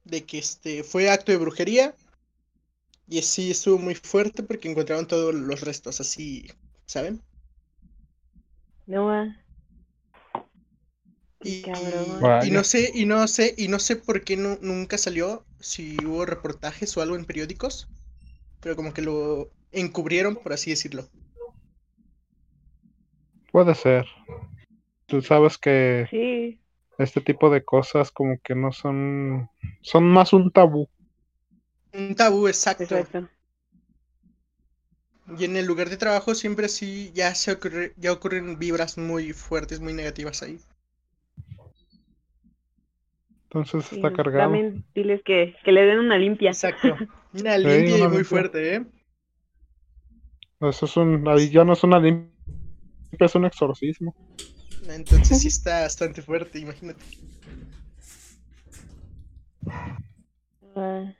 de 0.04 0.24
que 0.24 0.38
este 0.38 0.82
fue 0.82 1.10
acto 1.10 1.30
de 1.30 1.36
brujería 1.36 1.94
y 3.08 3.22
sí 3.22 3.50
estuvo 3.50 3.78
muy 3.78 3.94
fuerte 3.94 4.42
porque 4.42 4.70
encontraron 4.70 5.06
todos 5.06 5.34
los 5.34 5.62
restos 5.62 6.00
así, 6.00 6.46
¿saben? 6.86 7.22
No, 8.86 9.34
Y, 11.42 11.76
y 12.40 12.50
no 12.50 12.64
sé, 12.64 12.90
y 12.94 13.04
no 13.06 13.28
sé, 13.28 13.54
y 13.56 13.68
no 13.68 13.78
sé 13.78 13.96
por 13.96 14.24
qué 14.24 14.36
no, 14.36 14.58
nunca 14.62 14.98
salió, 14.98 15.44
si 15.60 15.96
hubo 16.04 16.24
reportajes 16.26 16.96
o 16.96 17.02
algo 17.02 17.16
en 17.16 17.24
periódicos, 17.26 17.88
pero 18.60 18.76
como 18.76 18.94
que 18.94 19.02
lo 19.02 19.50
encubrieron, 19.74 20.36
por 20.36 20.52
así 20.52 20.70
decirlo. 20.70 21.08
Puede 23.52 23.74
ser. 23.74 24.06
Tú 25.06 25.22
sabes 25.22 25.58
que 25.58 26.08
sí. 26.10 26.60
este 26.98 27.20
tipo 27.20 27.50
de 27.50 27.64
cosas 27.64 28.10
como 28.10 28.38
que 28.42 28.54
no 28.54 28.72
son... 28.72 29.48
Son 29.82 30.04
más 30.04 30.32
un 30.32 30.50
tabú. 30.50 30.88
Un 31.94 32.14
tabú 32.14 32.46
exacto. 32.48 32.82
Exacto. 32.84 33.28
Y 35.38 35.44
en 35.44 35.56
el 35.56 35.66
lugar 35.66 35.88
de 35.90 35.96
trabajo 35.96 36.34
siempre 36.34 36.68
sí 36.68 37.10
ya 37.14 37.34
se 37.34 37.52
ocurre, 37.52 37.94
ya 37.96 38.12
ocurren 38.12 38.58
vibras 38.58 38.98
muy 38.98 39.32
fuertes, 39.32 39.80
muy 39.80 39.92
negativas 39.92 40.42
ahí. 40.42 40.58
Entonces 43.44 43.84
sí, 43.86 43.96
está 43.96 44.12
cargado. 44.12 44.52
También 44.52 44.84
diles 44.94 45.22
que, 45.24 45.54
que 45.64 45.72
le 45.72 45.82
den 45.82 45.98
una 46.00 46.18
limpia. 46.18 46.50
Exacto. 46.50 46.96
Una 47.32 47.58
Sí, 47.62 47.62
limpia 47.64 47.98
y 47.98 48.08
muy 48.08 48.22
limpia. 48.22 48.24
fuerte, 48.24 48.74
¿eh? 48.76 48.86
Eso 50.68 50.86
es 50.86 50.96
un... 50.96 51.26
Ahí 51.28 51.50
ya 51.50 51.64
no 51.64 51.72
es 51.74 51.84
una 51.84 51.98
limpia, 51.98 52.30
es 53.20 53.34
un 53.34 53.44
exorcismo. 53.46 54.14
Entonces 54.88 55.40
sí 55.40 55.48
está 55.48 55.80
bastante 55.82 56.22
fuerte, 56.22 56.58
imagínate. 56.60 57.04
Ah, 60.76 61.14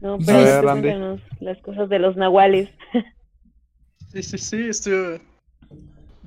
No, 0.00 0.18
pero 0.18 0.38
ver, 0.38 0.68
Andy. 0.68 0.94
las 1.40 1.58
cosas 1.62 1.88
de 1.88 1.98
los 1.98 2.16
nahuales. 2.16 2.70
Sí, 4.12 4.22
sí, 4.22 4.38
sí, 4.38 4.68
estuvo... 4.68 5.18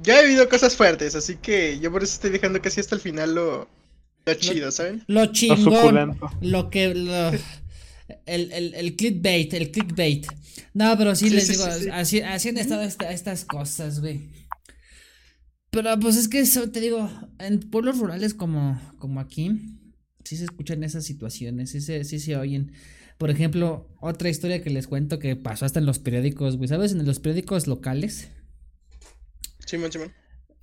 Ya 0.04 0.20
he 0.20 0.26
vivido 0.26 0.48
cosas 0.48 0.76
fuertes, 0.76 1.16
así 1.16 1.38
que 1.38 1.80
yo 1.80 1.92
por 1.92 2.04
eso 2.04 2.14
estoy 2.14 2.30
dejando 2.30 2.62
casi 2.62 2.80
hasta 2.80 2.96
el 2.96 3.02
final 3.02 3.34
lo, 3.34 3.68
lo 4.26 4.34
chido, 4.36 4.72
¿saben? 4.72 5.04
Lo 5.08 5.26
Lo 5.26 5.32
chingón. 5.32 5.58
suculento. 5.58 6.30
Lo 6.42 6.70
que. 6.70 6.94
lo- 6.94 7.32
el, 8.26 8.52
el, 8.52 8.74
el 8.74 8.96
clickbait, 8.96 9.54
el 9.54 9.72
clickbait. 9.72 10.28
No, 10.74 10.98
pero 10.98 11.16
sí, 11.16 11.30
Sí, 11.30 11.36
les 11.36 11.48
digo, 11.48 11.66
sí, 11.72 11.84
sí. 11.84 11.90
Así, 11.92 12.22
así 12.22 12.50
han 12.50 12.58
estado 12.58 12.84
esta- 12.84 13.12
estas 13.12 13.46
cosas, 13.46 14.00
güey. 14.02 14.30
Pero 15.70 16.00
pues 16.00 16.16
es 16.18 16.28
que 16.28 16.40
eso, 16.40 16.72
te 16.72 16.80
digo, 16.80 17.10
en 17.40 17.60
pueblos 17.60 18.00
rurales 18.00 18.34
como, 18.34 18.80
como 19.00 19.20
aquí, 19.20 19.52
sí 20.24 20.38
se 20.38 20.46
escuchan 20.46 20.84
esas 20.84 21.06
situaciones, 21.06 21.72
sí 21.72 21.82
se, 21.82 22.04
sí 22.04 22.20
se 22.20 22.36
oyen. 22.38 22.72
Por 23.18 23.30
ejemplo, 23.30 23.90
otra 24.00 24.30
historia 24.30 24.62
que 24.64 24.70
les 24.70 24.88
cuento 24.88 25.20
que 25.20 25.36
pasó 25.36 25.66
hasta 25.66 25.80
en 25.80 25.86
los 25.86 26.00
periódicos, 26.00 26.58
güey, 26.58 26.68
¿sabes? 26.70 26.92
En 26.94 27.06
los 27.06 27.20
periódicos 27.20 27.68
locales, 27.68 28.30
Simón, 29.66 29.92
Simón. 29.92 30.14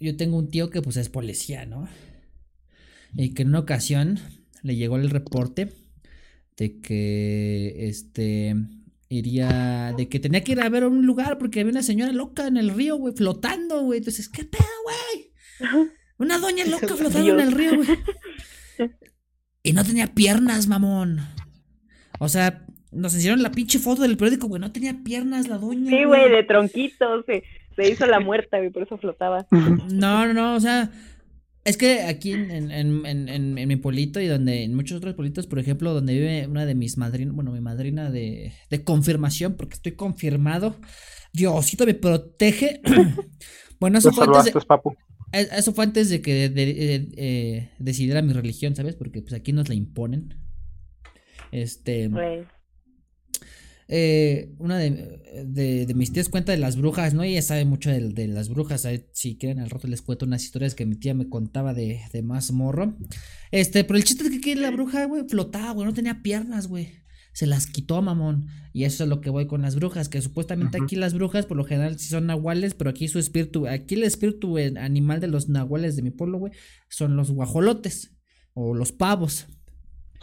yo 0.00 0.16
tengo 0.16 0.38
un 0.38 0.48
tío 0.50 0.70
que 0.70 0.82
pues 0.82 0.96
es 0.96 1.08
policía, 1.08 1.66
¿no? 1.66 1.88
Y 3.14 3.34
que 3.34 3.42
en 3.42 3.48
una 3.48 3.60
ocasión 3.60 4.20
le 4.62 4.76
llegó 4.76 4.96
el 4.96 5.10
reporte 5.10 5.72
de 6.56 6.80
que 6.80 7.88
este 7.88 8.54
iría 9.08 9.92
de 9.96 10.08
que 10.08 10.18
tenía 10.18 10.42
que 10.42 10.52
ir 10.52 10.60
a 10.60 10.68
ver 10.68 10.84
un 10.84 11.06
lugar 11.06 11.38
porque 11.38 11.60
había 11.60 11.72
una 11.72 11.82
señora 11.82 12.12
loca 12.12 12.46
en 12.46 12.56
el 12.56 12.70
río, 12.70 12.96
güey, 12.96 13.14
flotando, 13.14 13.82
güey. 13.82 13.98
Entonces, 13.98 14.28
¿qué 14.28 14.44
pedo, 14.44 14.64
güey? 14.84 15.80
Una 16.18 16.38
doña 16.38 16.64
loca 16.66 16.94
flotando 16.94 17.32
en 17.32 17.40
el 17.40 17.52
río, 17.52 17.76
güey. 17.76 17.88
Y 19.66 19.72
no 19.72 19.82
tenía 19.82 20.08
piernas, 20.08 20.68
mamón. 20.68 21.20
O 22.18 22.28
sea, 22.28 22.66
nos 22.92 23.14
enseñaron 23.14 23.42
la 23.42 23.50
pinche 23.50 23.78
foto 23.78 24.02
del 24.02 24.18
periódico, 24.18 24.46
güey, 24.46 24.60
no 24.60 24.72
tenía 24.72 25.02
piernas 25.02 25.48
la 25.48 25.56
doña. 25.56 25.88
Sí, 25.90 26.04
güey, 26.04 26.30
de 26.30 26.42
tronquitos. 26.42 27.24
Se, 27.24 27.44
se 27.74 27.90
hizo 27.90 28.06
la 28.06 28.20
muerta, 28.20 28.58
güey, 28.58 28.68
por 28.68 28.82
eso 28.82 28.98
flotaba. 28.98 29.46
No, 29.50 30.26
no, 30.26 30.34
no, 30.34 30.54
o 30.54 30.60
sea, 30.60 30.90
es 31.64 31.76
que 31.76 32.02
aquí 32.02 32.32
en, 32.32 32.50
en, 32.50 32.70
en, 32.70 33.06
en, 33.06 33.28
en- 33.28 33.58
en 33.58 33.68
mi 33.68 33.76
pueblito 33.76 34.20
y 34.20 34.26
donde 34.26 34.64
en 34.64 34.74
muchos 34.74 34.98
otros 34.98 35.14
pueblitos, 35.14 35.46
por 35.46 35.58
ejemplo, 35.58 35.92
donde 35.94 36.12
vive 36.14 36.46
una 36.46 36.66
de 36.66 36.74
mis 36.74 36.98
madrinas, 36.98 37.34
bueno, 37.34 37.52
mi 37.52 37.60
madrina 37.60 38.10
de, 38.10 38.52
de 38.70 38.84
confirmación, 38.84 39.54
porque 39.54 39.74
estoy 39.74 39.92
confirmado, 39.92 40.76
Diosito 41.32 41.86
me 41.86 41.94
protege. 41.94 42.80
bueno, 43.80 43.98
eso 43.98 44.10
fue, 44.12 44.24
antes 44.38 44.44
de, 44.44 44.50
eh, 45.32 45.48
eso 45.56 45.72
fue 45.72 45.84
antes 45.84 46.08
de 46.10 46.20
que 46.22 46.34
de- 46.34 46.48
de- 46.50 47.08
eh, 47.16 47.70
decidiera 47.78 48.22
mi 48.22 48.32
religión, 48.32 48.76
¿sabes? 48.76 48.94
Porque 48.94 49.22
pues 49.22 49.32
aquí 49.34 49.52
nos 49.52 49.68
la 49.68 49.74
imponen. 49.74 50.34
Este, 51.50 52.08
Güey. 52.08 52.44
Eh, 53.88 54.54
una 54.58 54.78
de, 54.78 55.20
de, 55.46 55.86
de 55.86 55.94
mis 55.94 56.12
tías 56.12 56.28
cuenta 56.28 56.52
de 56.52 56.58
las 56.58 56.76
brujas, 56.76 57.14
¿no? 57.14 57.22
Ella 57.22 57.42
sabe 57.42 57.64
mucho 57.64 57.90
de, 57.90 58.08
de 58.08 58.28
las 58.28 58.48
brujas. 58.48 58.86
ahí, 58.86 59.04
si 59.12 59.36
quieren, 59.36 59.60
al 59.60 59.70
rato 59.70 59.88
les 59.88 60.02
cuento 60.02 60.26
unas 60.26 60.44
historias 60.44 60.74
que 60.74 60.86
mi 60.86 60.96
tía 60.96 61.14
me 61.14 61.28
contaba 61.28 61.74
de, 61.74 62.00
de 62.12 62.22
más 62.22 62.50
morro. 62.52 62.96
Este, 63.50 63.84
pero 63.84 63.96
el 63.98 64.04
chiste 64.04 64.24
es 64.24 64.40
que 64.40 64.56
la 64.56 64.70
bruja, 64.70 65.04
güey, 65.06 65.24
flotaba, 65.28 65.72
güey, 65.72 65.86
no 65.86 65.94
tenía 65.94 66.22
piernas, 66.22 66.66
güey. 66.66 67.04
Se 67.32 67.46
las 67.46 67.66
quitó, 67.66 68.00
mamón. 68.00 68.46
Y 68.72 68.84
eso 68.84 69.02
es 69.04 69.10
lo 69.10 69.20
que 69.20 69.28
voy 69.30 69.46
con 69.46 69.62
las 69.62 69.74
brujas, 69.74 70.08
que 70.08 70.22
supuestamente 70.22 70.78
aquí 70.80 70.96
las 70.96 71.14
brujas, 71.14 71.46
por 71.46 71.56
lo 71.56 71.64
general, 71.64 71.98
sí 71.98 72.08
son 72.08 72.26
nahuales, 72.26 72.74
pero 72.74 72.90
aquí 72.90 73.08
su 73.08 73.18
espíritu, 73.18 73.66
aquí 73.66 73.96
el 73.96 74.04
espíritu 74.04 74.56
eh, 74.56 74.72
animal 74.78 75.20
de 75.20 75.28
los 75.28 75.48
nahuales 75.48 75.96
de 75.96 76.02
mi 76.02 76.10
pueblo, 76.10 76.38
güey, 76.38 76.52
son 76.88 77.16
los 77.16 77.30
guajolotes 77.30 78.16
o 78.52 78.74
los 78.74 78.92
pavos. 78.92 79.46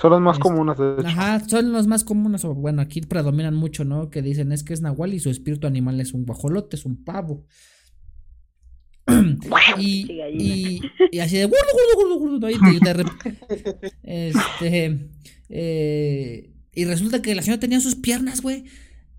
Son 0.01 0.11
las 0.11 0.19
más 0.21 0.37
Este, 0.37 0.43
comunes, 0.49 0.77
de 0.77 0.93
hecho. 0.93 1.07
Ajá, 1.07 1.39
son 1.47 1.71
los 1.71 1.85
más 1.87 2.03
comunes, 2.03 2.43
bueno, 2.43 2.81
aquí 2.81 3.01
predominan 3.01 3.53
mucho, 3.55 3.85
¿no? 3.85 4.09
Que 4.09 4.21
dicen 4.21 4.51
es 4.51 4.63
que 4.63 4.73
es 4.73 4.81
nahual 4.81 5.13
y 5.13 5.19
su 5.19 5.29
espíritu 5.29 5.67
animal 5.67 5.99
es 6.01 6.13
un 6.13 6.25
guajolote, 6.25 6.75
es 6.75 6.85
un 6.85 7.03
pavo. 7.03 7.45
y, 9.77 10.11
y, 10.37 10.81
y 11.11 11.19
así 11.19 11.37
de 11.37 11.45
gurdu, 11.45 11.57
gurdu, 11.97 12.19
gurdu, 12.19 12.39
¿no? 12.39 12.49
Y 12.49 12.53
de- 12.79 12.93
de 12.93 13.91
este 14.03 15.09
eh, 15.49 16.53
y 16.73 16.85
resulta 16.85 17.21
que 17.21 17.35
la 17.35 17.41
señora 17.41 17.59
tenía 17.59 17.81
sus 17.81 17.95
piernas, 17.95 18.41
güey, 18.41 18.63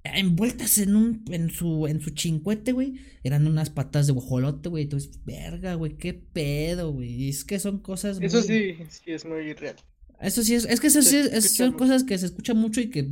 envueltas 0.04 0.78
en 0.78 0.96
un 0.96 1.24
en 1.30 1.50
su 1.50 1.86
en 1.86 2.00
su 2.00 2.10
chincuete, 2.10 2.72
güey. 2.72 2.94
Eran 3.22 3.46
unas 3.46 3.70
patas 3.70 4.06
de 4.06 4.12
guajolote, 4.14 4.68
güey. 4.68 4.84
Entonces, 4.84 5.20
verga, 5.24 5.74
güey, 5.74 5.96
qué 5.96 6.14
pedo, 6.14 6.92
güey. 6.92 7.28
Es 7.28 7.44
que 7.44 7.58
son 7.58 7.78
cosas 7.78 8.18
Eso 8.20 8.38
muy- 8.38 8.46
sí, 8.46 8.74
sí 8.88 9.12
es 9.12 9.24
muy 9.26 9.52
real. 9.52 9.76
Eso 10.22 10.42
sí 10.42 10.54
es, 10.54 10.64
es 10.66 10.80
que 10.80 10.86
eso 10.88 11.02
Se 11.02 11.10
sí 11.10 11.16
es- 11.16 11.26
es- 11.26 11.44
escucha 11.46 11.64
son 11.66 11.72
cosas 11.74 12.04
que 12.04 12.18
se 12.18 12.26
escuchan 12.26 12.56
mucho 12.58 12.80
y 12.80 12.90
que, 12.90 13.08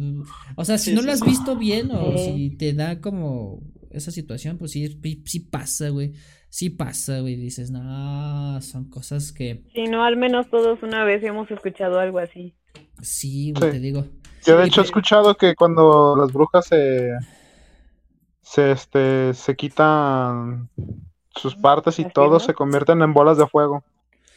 o 0.56 0.64
sea, 0.64 0.78
si 0.78 0.90
Sí, 0.90 0.94
no 0.94 1.00
sí, 1.00 1.06
lo 1.06 1.12
has 1.12 1.20
sí. 1.20 1.26
visto 1.26 1.56
bien 1.56 1.90
o 1.92 2.16
si 2.16 2.50
te 2.56 2.72
da 2.72 3.00
como 3.00 3.60
esa 3.90 4.10
situación, 4.10 4.58
pues 4.58 4.70
sí, 4.72 4.86
sí, 5.02 5.22
sí 5.26 5.40
pasa, 5.40 5.88
güey, 5.90 6.12
sí 6.48 6.70
pasa, 6.70 7.20
güey, 7.20 7.36
dices, 7.36 7.70
no, 7.70 8.60
son 8.62 8.88
cosas 8.90 9.32
que, 9.32 9.62
Si 9.72 9.84
no, 9.88 10.04
al 10.04 10.16
menos 10.16 10.48
todos 10.50 10.82
una 10.82 11.04
vez 11.04 11.22
hemos 11.24 11.50
escuchado 11.50 11.98
algo 11.98 12.18
así. 12.18 12.54
sí, 13.02 13.52
güey, 13.52 13.64
Sí. 13.64 13.70
te 13.70 13.80
digo. 13.80 14.04
Yo 14.46 14.56
de 14.56 14.64
Sí, 14.64 14.68
hecho 14.68 14.80
he 14.80 14.84
escuchado 14.84 15.36
que 15.36 15.54
cuando 15.54 16.16
las 16.16 16.32
brujas 16.32 16.66
se, 16.66 17.10
se, 18.42 18.72
este, 18.72 19.34
se 19.34 19.56
quitan 19.56 20.68
sus 21.34 21.54
partes 21.56 21.98
y 21.98 22.02
¿Las 22.02 22.12
todo, 22.14 22.40
se 22.40 22.54
convierten 22.54 23.02
en 23.02 23.12
bolas 23.14 23.38
de 23.38 23.46
fuego. 23.46 23.84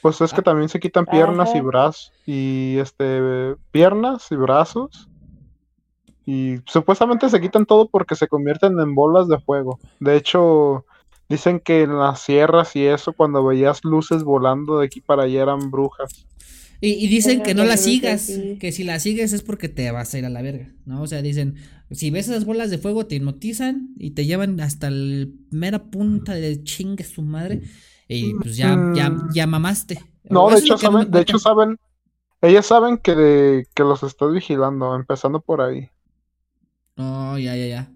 Pues 0.04 0.22
es 0.22 0.32
que 0.34 0.42
Ah. 0.42 0.44
también 0.44 0.70
se 0.70 0.80
quitan 0.80 1.06
piernas 1.06 1.56
y 1.56 1.62
brazos 1.62 2.12
y 2.28 2.78
este 2.78 3.56
piernas 3.72 4.32
y 4.32 4.36
brazos 4.36 5.10
Y 6.26 6.58
supuestamente 6.66 7.30
se 7.30 7.42
quitan 7.42 7.66
todo 7.66 7.90
porque 7.90 8.16
se 8.16 8.28
convierten 8.28 8.80
en 8.80 8.96
bolas 8.96 9.28
de 9.28 9.40
fuego. 9.40 9.80
De 10.00 10.16
hecho, 10.16 10.86
dicen 11.30 11.60
que 11.60 11.82
en 11.82 11.98
las 11.98 12.22
sierras 12.22 12.76
y 12.76 12.86
eso, 12.86 13.12
cuando 13.14 13.46
veías 13.46 13.84
luces 13.84 14.24
volando 14.24 14.80
de 14.80 14.86
aquí 14.86 15.02
para 15.02 15.24
allá 15.24 15.42
eran 15.42 15.72
brujas. 15.72 16.26
Y, 16.80 17.08
dicen 17.08 17.44
que 17.44 17.54
no 17.54 17.64
la 17.64 17.78
sigas, 17.78 18.30
que 18.60 18.72
si 18.74 18.84
la 18.84 19.00
sigues 19.00 19.32
es 19.32 19.42
porque 19.42 19.70
te 19.70 19.90
vas 19.92 20.14
a 20.14 20.20
ir 20.20 20.26
a 20.26 20.30
la 20.30 20.42
verga, 20.42 20.70
¿no? 20.86 21.02
O 21.02 21.08
sea, 21.08 21.22
dicen, 21.22 21.56
si 21.92 22.10
ves 22.10 22.28
esas 22.28 22.44
bolas 22.44 22.70
de 22.70 22.78
fuego 22.78 23.06
te 23.06 23.16
hipnotizan 23.16 23.94
y 23.98 24.12
te 24.12 24.26
llevan 24.26 24.60
hasta 24.60 24.90
la 24.90 25.28
mera 25.50 25.86
punta 25.92 26.34
de 26.34 26.62
chingue 26.64 27.06
su 27.06 27.22
madre 27.22 27.62
y 28.14 28.34
pues 28.36 28.56
ya, 28.56 28.70
ya, 28.94 29.10
mm. 29.10 29.34
ya 29.34 29.48
mamaste. 29.48 30.00
No, 30.24 30.50
de 30.50 30.60
hecho, 30.60 30.78
saben, 30.78 31.12
de 31.12 31.22
hecho 31.22 31.40
saben, 31.40 31.78
ellas 32.42 32.66
saben 32.66 32.98
que, 32.98 33.66
que 33.74 33.84
los 33.84 34.04
estás 34.04 34.32
vigilando, 34.32 34.96
empezando 34.96 35.42
por 35.42 35.62
ahí. 35.62 35.90
Oh, 36.98 37.38
ya, 37.38 37.56
ya, 37.56 37.68
ya. 37.68 37.92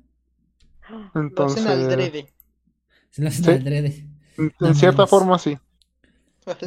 Entonces... 1.16 1.64
Lo 1.64 1.72
hacen 1.72 1.84
al 1.84 1.90
drede. 1.90 2.34
Se 3.10 3.22
lo 3.22 3.28
hacen 3.30 3.50
al 3.50 3.64
drede. 3.64 4.08
En, 4.38 4.76
cierta 4.76 5.08
forma 5.08 5.40
sí. 5.40 5.58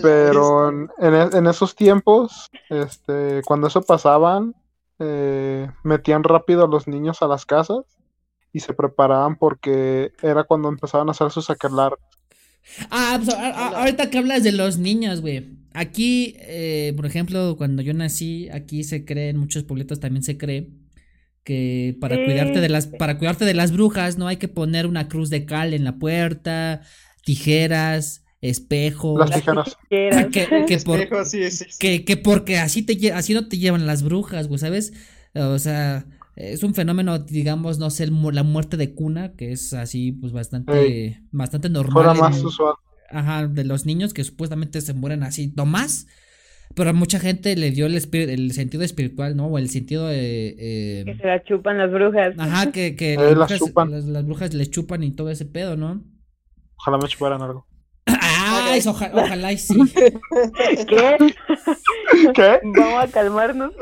Pero 0.03 0.69
en, 0.69 0.91
e, 0.99 1.31
en, 1.33 1.47
esos 1.47 1.75
tiempos, 1.75 2.51
este, 2.69 3.43
cuando 3.47 3.69
eso 3.69 3.81
pasaban, 3.83 4.55
eh, 4.99 5.71
metían 5.83 6.23
rápido 6.23 6.65
a 6.65 6.69
los 6.69 6.87
niños 6.87 7.23
a 7.23 7.27
las 7.27 7.47
casas 7.47 7.85
y 8.53 8.61
se 8.61 8.75
preparaban 8.75 9.37
porque 9.37 10.13
era 10.21 10.45
cuando 10.45 10.69
empezaban 10.69 11.09
a 11.09 11.13
hacer 11.13 11.31
sus 11.31 11.49
aquelarres. 11.49 12.01
Ah, 12.91 13.21
pues, 13.23 13.37
ahorita 13.37 14.11
que 14.11 14.19
hablas 14.19 14.43
de 14.43 14.53
los 14.53 14.79
niños, 14.79 15.21
güey. 15.21 15.59
Aquí, 15.73 16.35
eh, 16.41 16.93
por 16.97 17.07
ejemplo, 17.07 17.57
cuando 17.57 17.83
yo 17.83 17.95
nací, 17.95 18.49
aquí 18.51 18.85
se 18.85 19.05
cree, 19.05 19.29
en 19.31 19.37
muchos 19.37 19.65
puebletos 19.65 20.01
también 20.01 20.23
se 20.23 20.37
cree 20.37 20.69
que 21.45 21.97
para 22.01 22.17
cuidarte 22.17 22.61
de 22.61 22.69
las, 22.69 22.87
para 22.87 23.19
cuidarte 23.19 23.45
de 23.45 23.55
las 23.55 23.73
brujas, 23.73 24.19
no 24.19 24.29
hay 24.29 24.37
que 24.37 24.49
poner 24.49 24.87
una 24.87 25.09
cruz 25.09 25.31
de 25.31 25.47
cal 25.47 25.75
en 25.75 25.85
la 25.85 25.99
puerta, 25.99 26.83
tijeras, 27.25 28.25
espejos. 28.41 29.19
Las 29.19 29.41
tijeras. 29.41 29.77
Que, 31.79 32.05
que, 32.05 32.17
porque 32.17 32.59
así 32.59 32.83
te 32.83 33.13
así 33.13 33.35
no 33.35 33.49
te 33.49 33.59
llevan 33.59 33.87
las 33.87 34.03
brujas, 34.03 34.49
güey, 34.49 34.59
¿sabes? 34.59 34.93
O 35.35 35.59
sea, 35.59 36.07
es 36.41 36.63
un 36.63 36.75
fenómeno, 36.75 37.19
digamos, 37.19 37.79
no 37.79 37.91
sé, 37.91 38.07
la 38.07 38.43
muerte 38.43 38.77
de 38.77 38.95
cuna, 38.95 39.35
que 39.37 39.53
es 39.53 39.73
así, 39.73 40.13
pues 40.13 40.33
bastante, 40.33 41.23
bastante 41.31 41.69
normal. 41.69 42.17
más 42.17 42.43
usual. 42.43 42.75
Ajá, 43.11 43.47
de 43.47 43.65
los 43.65 43.87
niños 43.87 44.15
que 44.15 44.25
supuestamente 44.25 44.81
se 44.81 44.95
mueren 44.95 45.23
así, 45.23 45.53
nomás. 45.57 46.07
Pero 46.75 46.91
a 46.91 46.93
mucha 46.93 47.19
gente 47.19 47.57
le 47.57 47.73
dio 47.73 47.87
el, 47.87 47.95
el 47.97 48.53
sentido 48.53 48.85
espiritual, 48.85 49.37
¿no? 49.37 49.47
O 49.49 49.59
el 49.59 49.69
sentido 49.69 50.07
de... 50.07 50.55
Eh, 50.59 51.03
que 51.05 51.17
se 51.17 51.27
la 51.27 51.43
chupan 51.43 51.79
las 51.79 51.91
brujas. 51.91 52.35
Ajá, 52.39 52.71
que, 52.71 52.95
que 52.95 53.17
las, 53.17 53.35
brujas, 53.35 53.59
chupan. 53.59 54.13
Las, 54.13 54.25
brujas 54.25 54.55
les 54.55 54.71
chupan 54.71 55.03
y 55.03 55.11
todo 55.11 55.31
ese 55.31 55.47
pedo, 55.47 55.77
¿no? 55.77 56.05
Ojalá 56.77 56.99
me 56.99 57.09
chuparan 57.09 57.43
algo. 57.43 57.67
Ah, 58.07 58.73
eso, 58.77 58.91
ojalá 58.91 59.53
y 59.53 59.59
sí. 59.59 59.75
¿Qué? 60.89 61.17
¿Qué? 62.35 62.61
Vamos 62.63 63.05
a 63.05 63.09
calmarnos. 63.09 63.73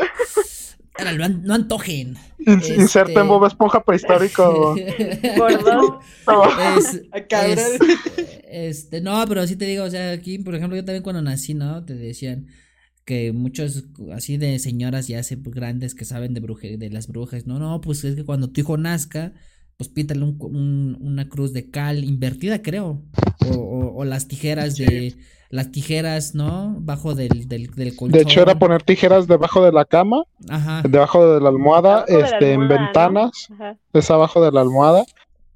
No, 1.04 1.54
antojen. 1.54 2.16
Inserten 2.38 3.16
este... 3.16 3.22
Bob 3.22 3.46
Esponja 3.46 3.82
prehistórico. 3.84 4.76
Por 5.36 5.64
dos. 5.64 6.94
Es, 7.30 7.78
este, 8.50 9.00
no, 9.00 9.24
pero 9.28 9.46
sí 9.46 9.56
te 9.56 9.66
digo, 9.66 9.84
o 9.84 9.90
sea, 9.90 10.12
aquí, 10.12 10.38
por 10.38 10.54
ejemplo, 10.54 10.76
yo 10.76 10.84
también 10.84 11.02
cuando 11.02 11.22
nací, 11.22 11.54
¿no? 11.54 11.84
Te 11.84 11.94
decían 11.94 12.46
que 13.04 13.32
muchos 13.32 13.86
así 14.12 14.36
de 14.36 14.58
señoras 14.58 15.08
ya 15.08 15.20
hace 15.20 15.36
grandes 15.40 15.94
que 15.94 16.04
saben 16.04 16.34
de 16.34 16.40
bruje, 16.40 16.76
de 16.76 16.90
las 16.90 17.08
brujas, 17.08 17.46
no, 17.46 17.58
no, 17.58 17.80
pues 17.80 18.04
es 18.04 18.16
que 18.16 18.24
cuando 18.24 18.50
tu 18.50 18.60
hijo 18.60 18.76
nazca, 18.76 19.32
pues 19.78 19.88
píntale 19.88 20.22
un, 20.22 20.98
una 21.00 21.28
cruz 21.28 21.54
de 21.54 21.70
cal 21.70 22.04
invertida, 22.04 22.60
creo, 22.60 23.02
o, 23.46 23.94
o, 23.96 24.04
las 24.04 24.28
tijeras 24.28 24.76
de 24.76 25.14
las 25.50 25.70
tijeras, 25.70 26.34
¿no? 26.34 26.76
Bajo 26.80 27.14
del, 27.14 27.48
del, 27.48 27.70
del, 27.70 27.96
colchón. 27.96 28.12
De 28.12 28.22
hecho, 28.22 28.42
era 28.42 28.58
poner 28.58 28.82
tijeras 28.82 29.26
debajo 29.26 29.64
de 29.64 29.72
la 29.72 29.84
cama, 29.84 30.24
Ajá. 30.48 30.82
debajo 30.86 31.34
de 31.34 31.40
la 31.40 31.48
almohada, 31.48 32.04
este, 32.06 32.52
en 32.52 32.68
ventanas, 32.68 33.48
es 33.92 34.10
abajo 34.10 34.42
de 34.44 34.52
la 34.52 34.60
almohada, 34.60 35.04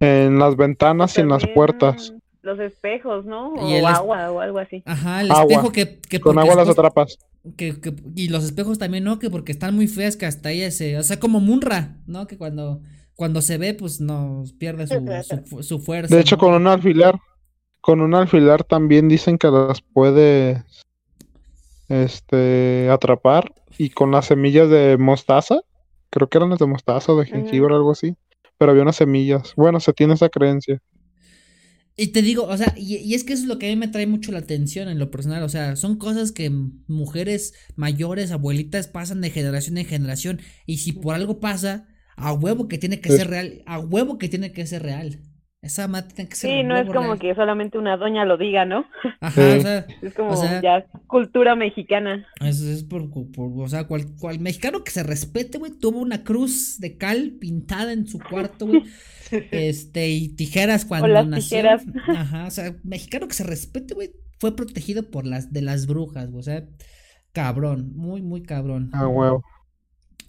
en 0.00 0.38
las 0.38 0.56
ventanas 0.56 1.16
y 1.18 1.20
en 1.20 1.28
las 1.28 1.46
puertas. 1.46 2.14
Los 2.42 2.58
espejos, 2.58 3.24
¿no? 3.24 3.52
O 3.52 3.86
agua 3.86 4.32
o 4.32 4.40
algo 4.40 4.58
así. 4.58 4.82
Ajá, 4.84 5.20
el 5.20 5.30
espejo 5.30 5.70
que, 5.70 6.00
que 6.00 6.20
Con 6.20 6.38
agua 6.38 6.56
las 6.56 6.68
atrapas. 6.68 7.18
Que, 7.56 7.80
que, 7.80 7.94
y 8.16 8.28
los 8.28 8.44
espejos 8.44 8.78
también, 8.78 9.04
¿no? 9.04 9.20
Que 9.20 9.30
porque 9.30 9.52
están 9.52 9.76
muy 9.76 9.86
feas 9.86 10.16
que 10.16 10.26
hasta 10.26 10.50
ella 10.50 10.70
se... 10.72 10.98
O 10.98 11.02
sea, 11.04 11.20
como 11.20 11.38
Munra, 11.38 11.98
¿no? 12.06 12.26
Que 12.26 12.38
cuando, 12.38 12.80
cuando 13.14 13.42
se 13.42 13.58
ve, 13.58 13.74
pues 13.74 14.00
no 14.00 14.42
pierde 14.58 14.88
su, 14.88 15.62
su, 15.62 15.78
fuerza. 15.78 16.14
De 16.14 16.20
hecho, 16.20 16.36
con 16.36 16.54
un 16.54 16.66
alfiler 16.66 17.14
con 17.82 18.00
un 18.00 18.14
alfiler 18.14 18.64
también 18.64 19.08
dicen 19.08 19.36
que 19.36 19.48
las 19.48 19.82
puede 19.82 20.64
este 21.88 22.88
atrapar 22.88 23.52
y 23.76 23.90
con 23.90 24.12
las 24.12 24.26
semillas 24.26 24.70
de 24.70 24.96
mostaza, 24.98 25.60
creo 26.08 26.28
que 26.28 26.38
eran 26.38 26.50
las 26.50 26.60
de 26.60 26.66
mostaza 26.66 27.12
o 27.12 27.18
de 27.18 27.26
jengibre 27.26 27.74
o 27.74 27.76
algo 27.76 27.90
así, 27.90 28.16
pero 28.56 28.70
había 28.70 28.84
unas 28.84 28.96
semillas. 28.96 29.52
Bueno, 29.56 29.80
se 29.80 29.92
tiene 29.92 30.14
esa 30.14 30.28
creencia. 30.28 30.80
Y 31.96 32.08
te 32.08 32.22
digo, 32.22 32.44
o 32.44 32.56
sea, 32.56 32.72
y, 32.76 33.14
es 33.14 33.24
que 33.24 33.32
eso 33.32 33.42
es 33.42 33.48
lo 33.48 33.58
que 33.58 33.66
a 33.66 33.70
mí 33.70 33.76
me 33.76 33.88
trae 33.88 34.06
mucho 34.06 34.30
la 34.30 34.38
atención 34.38 34.88
en 34.88 35.00
lo 35.00 35.10
personal, 35.10 35.42
o 35.42 35.48
sea, 35.48 35.74
son 35.76 35.96
cosas 35.96 36.32
que 36.32 36.50
mujeres 36.86 37.52
mayores, 37.74 38.30
abuelitas, 38.30 38.86
pasan 38.86 39.20
de 39.20 39.30
generación 39.30 39.76
en 39.76 39.86
generación, 39.86 40.40
y 40.64 40.78
si 40.78 40.92
por 40.92 41.14
algo 41.14 41.40
pasa, 41.40 41.88
a 42.16 42.32
huevo 42.32 42.68
que 42.68 42.78
tiene 42.78 43.00
que 43.00 43.10
ser 43.10 43.28
real, 43.28 43.62
a 43.66 43.80
huevo 43.80 44.18
que 44.18 44.28
tiene 44.28 44.52
que 44.52 44.66
ser 44.66 44.84
real. 44.84 45.20
Esa 45.62 45.86
madre 45.86 46.08
tiene 46.12 46.28
que 46.28 46.34
ser. 46.34 46.50
Sí, 46.50 46.64
no 46.64 46.76
es 46.76 46.88
como 46.92 47.16
que 47.18 47.36
solamente 47.36 47.78
una 47.78 47.96
doña 47.96 48.24
lo 48.24 48.36
diga, 48.36 48.64
¿no? 48.64 48.84
Ajá, 49.20 49.40
o 49.56 49.60
sea. 49.60 49.86
Es 50.02 50.12
como 50.12 50.60
ya 50.60 50.84
cultura 51.06 51.54
mexicana. 51.54 52.26
Eso 52.40 52.68
es 52.68 52.82
por, 52.82 53.08
o 53.12 53.68
sea, 53.68 53.86
cual, 53.86 54.06
cual 54.18 54.40
mexicano 54.40 54.82
que 54.82 54.90
se 54.90 55.04
respete, 55.04 55.58
güey, 55.58 55.70
tuvo 55.70 56.00
una 56.00 56.24
cruz 56.24 56.80
de 56.80 56.96
cal 56.96 57.36
pintada 57.40 57.92
en 57.92 58.08
su 58.08 58.18
cuarto, 58.18 58.66
güey. 58.66 58.82
este, 59.52 60.10
y 60.10 60.34
tijeras 60.34 60.84
cuando 60.84 61.06
o 61.06 61.10
las 61.10 61.28
nació. 61.28 61.58
Tijeras. 61.58 61.84
Ajá, 62.08 62.46
o 62.48 62.50
sea, 62.50 62.74
mexicano 62.82 63.28
que 63.28 63.34
se 63.34 63.44
respete, 63.44 63.94
güey, 63.94 64.10
fue 64.40 64.56
protegido 64.56 65.12
por 65.12 65.26
las 65.26 65.52
de 65.52 65.62
las 65.62 65.86
brujas, 65.86 66.28
güey, 66.28 66.40
o 66.40 66.42
sea, 66.42 66.64
cabrón, 67.30 67.92
muy, 67.94 68.20
muy 68.20 68.42
cabrón. 68.42 68.90
A 68.92 69.06
huevo. 69.06 69.44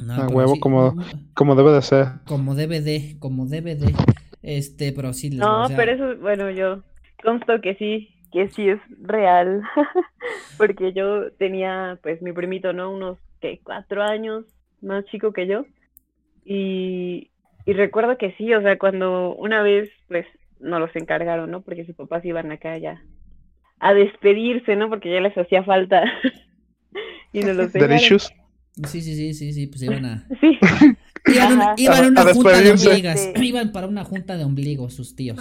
a 0.07 0.27
huevo, 0.27 0.59
como, 0.59 0.95
como 1.33 1.55
debe 1.55 1.71
de 1.71 1.81
ser. 1.81 2.07
Como 2.27 2.53
debe 2.53 2.81
de, 2.81 3.17
como 3.17 3.47
debe 3.47 3.75
de. 3.75 3.95
Este, 4.43 4.91
pero 4.91 5.13
sí. 5.13 5.29
no, 5.29 5.67
pero 5.75 5.91
eso, 5.93 6.17
bueno, 6.21 6.51
yo 6.51 6.83
consto 7.23 7.61
que 7.61 7.75
sí, 7.75 8.09
que 8.31 8.49
sí 8.49 8.69
es 8.69 8.79
real. 9.01 9.61
Porque 10.57 10.93
yo 10.93 11.31
tenía, 11.33 11.97
pues, 12.03 12.21
mi 12.21 12.33
primito, 12.33 12.73
¿no? 12.73 12.91
Unos, 12.91 13.17
¿qué? 13.39 13.61
Cuatro 13.63 14.03
años 14.03 14.45
más 14.81 15.05
chico 15.05 15.31
que 15.31 15.47
yo. 15.47 15.65
Y, 16.45 17.31
y 17.65 17.73
recuerdo 17.73 18.17
que 18.17 18.33
sí, 18.33 18.53
o 18.53 18.61
sea, 18.61 18.77
cuando 18.77 19.33
una 19.35 19.63
vez, 19.63 19.89
pues, 20.07 20.25
nos 20.59 20.79
los 20.79 20.95
encargaron, 20.95 21.49
¿no? 21.49 21.61
Porque 21.61 21.85
sus 21.85 21.95
papás 21.95 22.23
iban 22.25 22.51
acá 22.51 22.77
ya 22.77 23.01
a 23.79 23.93
despedirse, 23.93 24.75
¿no? 24.75 24.89
Porque 24.89 25.11
ya 25.11 25.19
les 25.19 25.37
hacía 25.37 25.63
falta. 25.63 26.03
y 27.33 27.41
nos 27.41 27.55
los 27.55 27.73
Delicious. 27.73 28.33
Sí, 28.87 29.01
sí, 29.01 29.15
sí, 29.15 29.33
sí, 29.33 29.53
sí, 29.53 29.67
pues 29.67 29.83
iban 29.83 30.05
a. 30.05 30.27
Sí. 30.41 30.59
Iban, 31.25 31.61
a 31.61 32.07
una 32.07 32.33
junta 32.33 32.59
de 32.59 32.71
ombligas. 32.71 33.29
Iban 33.35 33.71
para 33.71 33.87
una 33.87 34.03
junta 34.03 34.37
de 34.37 34.43
ombligos 34.43 34.93
sus 34.93 35.15
tíos. 35.15 35.39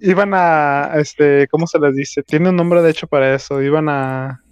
Iban 0.00 0.32
a, 0.34 0.92
este, 0.96 1.46
¿cómo 1.48 1.66
se 1.66 1.78
les 1.78 1.94
dice? 1.94 2.22
Tiene 2.22 2.48
un 2.48 2.56
nombre 2.56 2.82
de 2.82 2.90
hecho 2.90 3.06
para 3.06 3.34
eso. 3.34 3.62
Iban 3.62 3.88
a, 3.88 4.42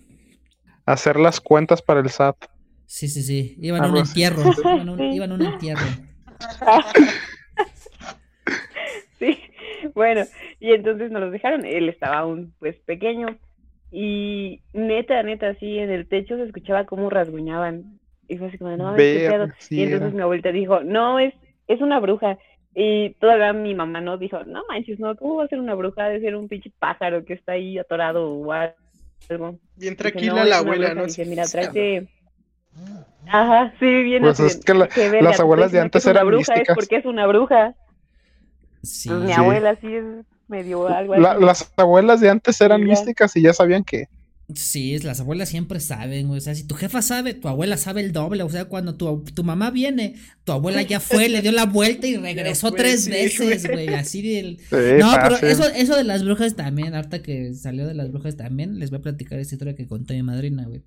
hacer 0.87 1.19
las 1.19 1.41
cuentas 1.41 1.83
para 1.83 2.01
el 2.01 2.09
SAT. 2.09 2.37
Sí, 2.87 3.09
sí, 3.09 3.23
sí. 3.23 3.57
Iban 3.61 3.85
a 3.85 3.89
un 3.89 3.99
entierro. 3.99 4.43
Iban 5.13 5.33
a 5.33 5.35
un, 5.35 5.43
entierro. 5.43 5.87
sí, 9.19 9.39
bueno, 9.95 10.23
y 10.59 10.73
entonces 10.73 11.11
nos 11.11 11.21
los 11.21 11.33
dejaron. 11.33 11.65
Él 11.65 11.89
estaba 11.89 12.19
aún, 12.19 12.55
pues, 12.59 12.77
pequeño. 12.87 13.39
Y 13.93 14.63
neta, 14.73 15.23
neta, 15.23 15.51
así 15.51 15.79
en 15.79 15.91
el 15.91 16.09
techo 16.09 16.37
se 16.37 16.45
escuchaba 16.45 16.87
cómo 16.87 17.11
rasguñaban 17.11 18.00
y 18.31 18.39
fue 18.39 18.47
así 18.47 18.59
como, 18.59 18.77
no, 18.77 18.97
y 18.97 19.83
entonces 19.83 20.15
mi 20.15 20.23
abuelita 20.23 20.53
dijo, 20.53 20.83
no, 20.85 21.19
es, 21.19 21.35
es 21.67 21.81
una 21.81 21.99
bruja. 21.99 22.39
Y 22.73 23.11
todavía 23.15 23.53
mi 23.53 23.75
mamá 23.75 24.01
no 24.01 24.17
dijo, 24.19 24.45
no 24.45 24.63
manches, 24.69 25.01
no, 25.01 25.17
¿cómo 25.17 25.37
va 25.37 25.45
a 25.45 25.49
ser 25.49 25.59
una 25.59 25.75
bruja? 25.75 26.05
Debe 26.05 26.21
ser 26.21 26.37
un 26.37 26.47
pinche 26.47 26.71
pájaro 26.79 27.25
que 27.25 27.33
está 27.33 27.53
ahí 27.53 27.77
atorado 27.77 28.33
o 28.33 28.53
algo. 28.53 29.59
Bien 29.75 29.97
tranquila 29.97 30.45
la 30.45 30.59
abuela, 30.59 30.95
¿no? 30.95 31.05
Dice, 31.07 31.25
mira, 31.25 31.45
tráete... 31.47 32.09
Ajá, 33.27 33.75
sí, 33.81 34.03
bien. 34.05 34.23
Pues 34.23 34.39
es 34.39 34.65
que, 34.65 34.75
las 34.75 35.41
abuelas 35.41 35.73
de 35.73 35.81
antes 35.81 36.07
eran 36.07 36.29
bruja, 36.29 36.39
místicas. 36.39 36.69
Es 36.69 36.75
porque 36.77 36.97
es 36.97 37.05
una 37.05 37.27
bruja. 37.27 37.75
Sí. 38.85 39.09
Pues 39.09 39.23
mi 39.23 39.33
abuela 39.33 39.77
sí 39.81 39.93
es 39.93 40.05
medio 40.47 40.87
algo 40.87 41.15
así. 41.15 41.45
las 41.45 41.73
abuelas 41.77 42.21
de 42.21 42.31
antes 42.31 42.61
eran 42.61 42.85
místicas 42.85 43.37
y 43.37 43.43
ya 43.43 43.53
sabían 43.53 43.83
que 43.83 44.07
Sí, 44.55 44.99
las 44.99 45.21
abuelas 45.21 45.49
siempre 45.49 45.81
saben, 45.81 46.31
O 46.31 46.41
sea, 46.41 46.55
si 46.55 46.65
tu 46.65 46.75
jefa 46.75 47.03
sabe, 47.03 47.35
tu 47.35 47.49
abuela 47.49 47.77
sabe 47.77 48.01
el 48.01 48.13
doble. 48.13 48.43
O 48.43 48.49
sea, 48.49 48.67
cuando 48.67 48.97
tu, 48.97 49.25
tu 49.35 49.45
mamá 49.45 49.71
viene, 49.71 50.17
tu 50.45 50.53
abuela 50.53 50.83
ya 50.83 51.01
fue, 51.01 51.29
le 51.29 51.43
dio 51.43 51.53
la 51.53 51.67
vuelta 51.67 52.07
y 52.07 52.17
regresó 52.19 52.73
tres 52.73 53.09
veces, 53.09 53.67
güey. 53.69 53.89
Así 53.89 54.23
del. 54.23 54.59
no, 54.99 55.13
pero 55.23 55.37
eso, 55.47 55.69
eso 55.69 55.97
de 55.97 56.05
las 56.05 56.25
brujas 56.25 56.57
también, 56.57 56.95
harta 56.95 57.23
que 57.23 57.55
salió 57.55 57.87
de 57.87 57.95
las 57.95 58.11
brujas 58.11 58.37
también, 58.37 58.79
les 58.79 58.91
voy 58.91 59.01
a 59.01 59.03
platicar 59.03 59.39
esta 59.39 59.55
historia 59.55 59.75
que 59.75 59.87
conté 59.87 60.15
mi 60.15 60.23
madrina, 60.23 60.65
güey. 60.67 60.83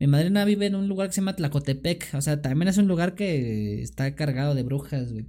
Mi 0.00 0.06
madrina 0.06 0.44
vive 0.44 0.66
en 0.66 0.74
un 0.74 0.88
lugar 0.88 1.08
que 1.08 1.14
se 1.14 1.20
llama 1.20 1.36
Tlacotepec. 1.36 2.14
O 2.14 2.20
sea, 2.20 2.42
también 2.42 2.68
es 2.68 2.78
un 2.78 2.88
lugar 2.88 3.14
que 3.14 3.82
está 3.82 4.14
cargado 4.14 4.54
de 4.54 4.62
brujas, 4.62 5.12
güey. 5.12 5.26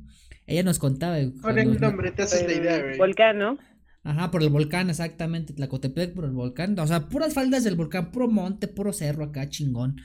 Ella 0.48 0.64
nos 0.64 0.80
contaba. 0.80 1.18
Ahora 1.44 1.62
el 1.62 1.80
nombre 1.80 2.12
te 2.12 2.24
haces 2.24 2.46
la 2.46 2.54
idea, 2.54 2.82
güey. 2.82 2.98
Volcán, 2.98 3.40
¿no? 3.40 3.58
Ajá, 4.06 4.30
por 4.30 4.44
el 4.44 4.50
volcán, 4.50 4.92
exactamente. 4.92 5.54
Tlacotepec 5.54 6.14
por 6.14 6.26
el 6.26 6.32
volcán. 6.32 6.78
O 6.78 6.86
sea, 6.86 7.10
puras 7.10 7.34
faldas 7.34 7.64
del 7.64 7.76
volcán, 7.76 8.12
puro 8.12 8.30
monte, 8.30 8.68
puro 8.68 8.94
cerro 8.94 9.26
acá, 9.26 9.50
chingón. 9.50 10.00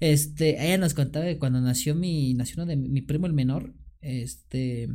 Este, 0.00 0.62
ella 0.62 0.76
nos 0.76 0.92
contaba 0.92 1.24
que 1.24 1.38
cuando 1.38 1.62
nació 1.62 1.94
mi, 1.94 2.34
nació 2.34 2.66
de 2.66 2.76
mi, 2.76 3.00
primo 3.00 3.26
el 3.26 3.32
menor, 3.32 3.74
este, 4.02 4.90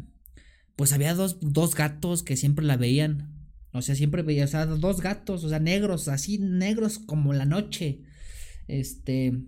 pues 0.75 0.93
había 0.93 1.15
dos, 1.15 1.39
dos 1.41 1.73
gatos 1.73 2.21
que 2.21 2.37
siempre 2.37 2.63
la 2.63 2.77
veían. 2.77 3.33
O 3.73 3.81
sea, 3.81 3.95
siempre 3.95 4.21
veía, 4.21 4.45
o 4.45 4.47
sea, 4.47 4.67
dos 4.67 5.01
gatos, 5.01 5.43
o 5.43 5.49
sea, 5.49 5.59
negros, 5.59 6.07
así 6.07 6.37
negros 6.37 6.99
como 6.99 7.33
la 7.33 7.45
noche. 7.45 8.03
Este, 8.67 9.41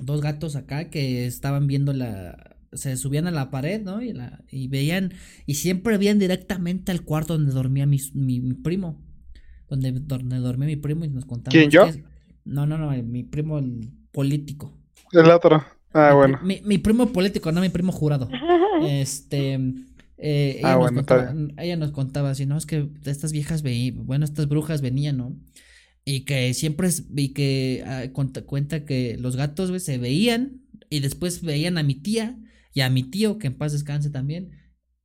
dos 0.00 0.20
gatos 0.20 0.56
acá 0.56 0.90
que 0.90 1.26
estaban 1.26 1.68
viendo 1.68 1.92
la, 1.92 2.57
se 2.78 2.96
subían 2.96 3.26
a 3.26 3.30
la 3.30 3.50
pared, 3.50 3.82
¿no? 3.82 4.00
Y, 4.02 4.12
la, 4.12 4.42
y 4.50 4.68
veían, 4.68 5.12
y 5.46 5.54
siempre 5.54 5.98
veían 5.98 6.18
directamente 6.18 6.92
al 6.92 7.02
cuarto 7.02 7.34
donde 7.34 7.52
dormía 7.52 7.86
mi, 7.86 8.00
mi, 8.14 8.40
primo. 8.54 9.02
Donde, 9.68 9.92
donde, 9.92 10.38
dormía 10.38 10.66
mi 10.66 10.76
primo 10.76 11.04
y 11.04 11.08
nos 11.08 11.26
contaban. 11.26 11.52
¿Quién, 11.52 11.70
yo? 11.70 11.86
no, 12.44 12.66
no, 12.66 12.78
no, 12.78 12.90
mi 13.02 13.22
primo 13.24 13.58
el 13.58 13.90
político. 14.12 14.74
El 15.12 15.30
otro. 15.30 15.62
Ah, 15.92 16.12
bueno. 16.14 16.38
Mi, 16.42 16.60
mi, 16.64 16.78
primo 16.78 17.12
político, 17.12 17.52
no 17.52 17.60
mi 17.60 17.68
primo 17.68 17.92
jurado. 17.92 18.28
Este. 18.82 19.58
Eh, 20.20 20.56
ella, 20.58 20.74
ah, 20.74 20.78
nos 20.78 20.92
contaba, 20.92 21.34
ella 21.58 21.76
nos 21.76 21.92
contaba 21.92 22.30
así, 22.30 22.44
no, 22.44 22.56
es 22.56 22.66
que 22.66 22.88
estas 23.04 23.30
viejas 23.30 23.62
veían, 23.62 24.04
bueno, 24.04 24.24
estas 24.24 24.48
brujas 24.48 24.80
venían, 24.80 25.16
¿no? 25.16 25.36
Y 26.04 26.24
que 26.24 26.54
siempre, 26.54 26.88
y 27.14 27.28
que 27.28 27.84
ah, 27.86 28.06
cuenta, 28.12 28.42
cuenta, 28.42 28.84
que 28.84 29.16
los 29.16 29.36
gatos, 29.36 29.70
güey, 29.70 29.80
se 29.80 29.98
veían 29.98 30.62
y 30.90 31.00
después 31.00 31.42
veían 31.42 31.78
a 31.78 31.84
mi 31.84 31.94
tía 31.94 32.36
y 32.78 32.80
a 32.80 32.90
mi 32.90 33.02
tío, 33.02 33.38
que 33.38 33.48
en 33.48 33.58
paz 33.58 33.72
descanse 33.72 34.08
también. 34.08 34.52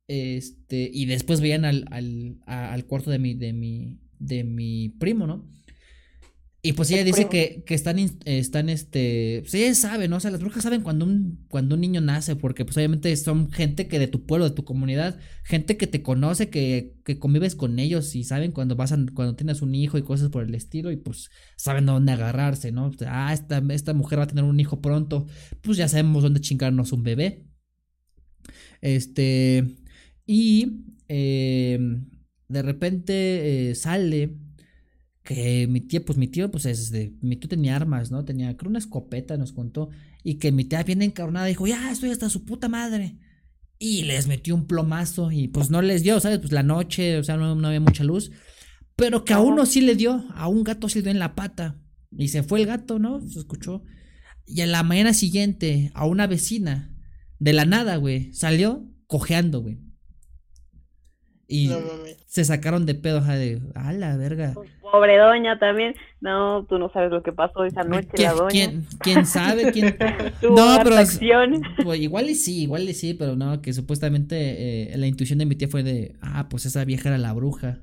Este, 0.06 0.88
y 0.92 1.06
después 1.06 1.40
veían 1.40 1.64
al, 1.64 1.86
al, 1.90 2.38
al 2.46 2.86
cuarto 2.86 3.10
de 3.10 3.18
mi, 3.18 3.34
de 3.34 3.52
mi, 3.52 3.98
de 4.20 4.44
mi 4.44 4.90
primo, 4.90 5.26
¿no? 5.26 5.50
Y 6.62 6.74
pues 6.74 6.88
ella 6.92 7.02
dice 7.02 7.28
que, 7.28 7.64
que, 7.66 7.74
están, 7.74 7.98
están, 7.98 8.68
este, 8.68 9.40
pues 9.40 9.54
ella 9.54 9.74
sabe, 9.74 10.06
¿no? 10.06 10.18
O 10.18 10.20
sea, 10.20 10.30
las 10.30 10.40
brujas 10.40 10.62
saben 10.62 10.82
cuando 10.82 11.04
un, 11.04 11.44
cuando 11.48 11.74
un 11.74 11.80
niño 11.80 12.00
nace, 12.00 12.36
porque 12.36 12.64
pues 12.64 12.76
obviamente 12.76 13.14
son 13.16 13.50
gente 13.50 13.88
que 13.88 13.98
de 13.98 14.06
tu 14.06 14.24
pueblo, 14.24 14.48
de 14.48 14.54
tu 14.54 14.64
comunidad, 14.64 15.18
gente 15.42 15.76
que 15.76 15.88
te 15.88 16.00
conoce, 16.00 16.48
que, 16.48 16.94
que 17.04 17.18
convives 17.18 17.56
con 17.56 17.80
ellos 17.80 18.14
y 18.14 18.22
saben 18.22 18.52
cuando 18.52 18.76
vas 18.76 18.92
a, 18.92 18.98
cuando 19.14 19.34
tienes 19.34 19.62
un 19.62 19.74
hijo 19.74 19.98
y 19.98 20.02
cosas 20.02 20.28
por 20.28 20.44
el 20.44 20.54
estilo 20.54 20.92
y 20.92 20.96
pues 20.96 21.28
saben 21.56 21.86
dónde 21.86 22.12
agarrarse, 22.12 22.70
¿no? 22.70 22.92
ah, 23.08 23.32
esta, 23.34 23.60
esta 23.70 23.94
mujer 23.94 24.20
va 24.20 24.22
a 24.22 24.28
tener 24.28 24.44
un 24.44 24.60
hijo 24.60 24.80
pronto, 24.80 25.26
pues 25.60 25.76
ya 25.76 25.88
sabemos 25.88 26.22
dónde 26.22 26.40
chingarnos 26.40 26.92
un 26.92 27.02
bebé. 27.02 27.53
Este, 28.84 29.78
y 30.26 30.84
eh, 31.08 31.78
de 32.48 32.62
repente 32.62 33.70
eh, 33.70 33.74
sale 33.74 34.36
que 35.22 35.66
mi 35.66 35.80
tía, 35.80 36.04
pues 36.04 36.18
mi 36.18 36.28
tío, 36.28 36.50
pues 36.50 36.66
es 36.66 36.90
de, 36.90 37.14
mi 37.22 37.36
tío 37.36 37.48
tenía 37.48 37.76
armas, 37.76 38.10
¿no? 38.10 38.26
Tenía, 38.26 38.54
creo, 38.58 38.68
una 38.68 38.78
escopeta, 38.78 39.38
nos 39.38 39.52
contó, 39.52 39.88
y 40.22 40.34
que 40.34 40.52
mi 40.52 40.66
tía 40.66 40.82
viene 40.82 41.06
encabronada 41.06 41.46
dijo, 41.46 41.66
ya, 41.66 41.90
estoy 41.90 42.10
hasta 42.10 42.28
su 42.28 42.44
puta 42.44 42.68
madre. 42.68 43.16
Y 43.78 44.02
les 44.02 44.26
metió 44.26 44.54
un 44.54 44.66
plomazo 44.66 45.32
y 45.32 45.48
pues 45.48 45.70
no 45.70 45.80
les 45.80 46.02
dio, 46.02 46.20
¿sabes? 46.20 46.40
Pues 46.40 46.52
la 46.52 46.62
noche, 46.62 47.16
o 47.16 47.24
sea, 47.24 47.38
no, 47.38 47.54
no 47.54 47.68
había 47.68 47.80
mucha 47.80 48.04
luz. 48.04 48.32
Pero 48.96 49.24
que 49.24 49.32
a 49.32 49.40
uno 49.40 49.64
sí 49.64 49.80
le 49.80 49.94
dio, 49.94 50.26
a 50.34 50.46
un 50.46 50.62
gato 50.62 50.90
sí 50.90 50.98
le 50.98 51.04
dio 51.04 51.12
en 51.12 51.18
la 51.20 51.34
pata. 51.34 51.80
Y 52.12 52.28
se 52.28 52.42
fue 52.42 52.60
el 52.60 52.66
gato, 52.66 52.98
¿no? 52.98 53.26
Se 53.26 53.38
escuchó. 53.38 53.82
Y 54.46 54.60
a 54.60 54.66
la 54.66 54.82
mañana 54.82 55.14
siguiente, 55.14 55.90
a 55.94 56.06
una 56.06 56.26
vecina 56.26 56.93
de 57.38 57.52
la 57.52 57.64
nada, 57.64 57.96
güey. 57.96 58.32
Salió 58.32 58.84
cojeando, 59.06 59.60
güey. 59.60 59.78
Y 61.46 61.70
se 62.26 62.44
sacaron 62.44 62.86
de 62.86 62.94
pedo, 62.94 63.20
ja, 63.20 63.34
de, 63.36 63.60
a 63.74 63.92
la 63.92 64.16
verga. 64.16 64.54
Pobre 64.80 65.18
doña 65.18 65.58
también. 65.58 65.94
No, 66.20 66.64
tú 66.68 66.78
no 66.78 66.90
sabes 66.90 67.10
lo 67.10 67.22
que 67.22 67.32
pasó 67.32 67.64
esa 67.64 67.82
noche, 67.82 68.08
la 68.18 68.32
doña. 68.32 68.48
¿Quién, 68.48 68.86
quién 69.00 69.26
sabe? 69.26 69.70
¿Quién? 69.72 69.96
no, 70.42 70.78
pero. 70.82 70.96
Pues, 70.96 71.20
igual 72.00 72.30
y 72.30 72.34
sí, 72.34 72.62
igual 72.62 72.88
y 72.88 72.94
sí, 72.94 73.14
pero 73.14 73.36
no, 73.36 73.60
que 73.60 73.72
supuestamente 73.72 74.92
eh, 74.92 74.96
la 74.96 75.06
intuición 75.06 75.38
de 75.38 75.46
mi 75.46 75.54
tía 75.54 75.68
fue 75.68 75.82
de, 75.82 76.16
ah, 76.22 76.48
pues 76.48 76.64
esa 76.64 76.84
vieja 76.84 77.10
era 77.10 77.18
la 77.18 77.32
bruja. 77.34 77.80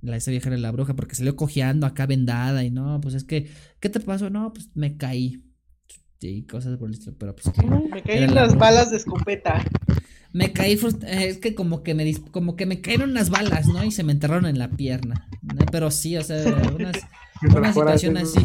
La, 0.00 0.16
esa 0.16 0.30
vieja 0.30 0.48
era 0.48 0.58
la 0.58 0.70
bruja 0.70 0.94
porque 0.94 1.14
salió 1.14 1.36
cojeando 1.36 1.86
acá 1.86 2.06
vendada 2.06 2.64
y 2.64 2.70
no, 2.70 3.00
pues 3.00 3.14
es 3.14 3.24
que, 3.24 3.50
¿qué 3.80 3.88
te 3.90 4.00
pasó? 4.00 4.30
No, 4.30 4.52
pues 4.52 4.70
me 4.74 4.96
caí 4.96 5.42
y 6.20 6.42
cosas 6.42 6.78
por 6.78 6.88
el 6.88 6.94
estilo, 6.94 7.16
pero 7.18 7.34
pues 7.34 7.54
Me 7.90 8.02
caíron 8.02 8.34
las 8.34 8.56
balas 8.56 8.90
de 8.90 8.96
escopeta. 8.96 9.64
Me 10.32 10.52
caí, 10.52 10.72
eh, 10.72 11.28
es 11.28 11.38
que 11.38 11.54
como 11.54 11.84
que 11.84 11.94
me 11.94 12.12
como 12.32 12.56
que 12.56 12.66
me 12.66 12.80
cayeron 12.80 13.10
unas 13.10 13.30
balas, 13.30 13.68
¿no? 13.68 13.84
Y 13.84 13.92
se 13.92 14.02
me 14.02 14.10
enterraron 14.10 14.46
en 14.46 14.58
la 14.58 14.68
pierna. 14.68 15.28
Pero 15.70 15.92
sí, 15.92 16.16
o 16.16 16.24
sea, 16.24 16.44
unas, 16.74 16.96
una 17.56 17.72
situación 17.72 18.16
así. 18.16 18.44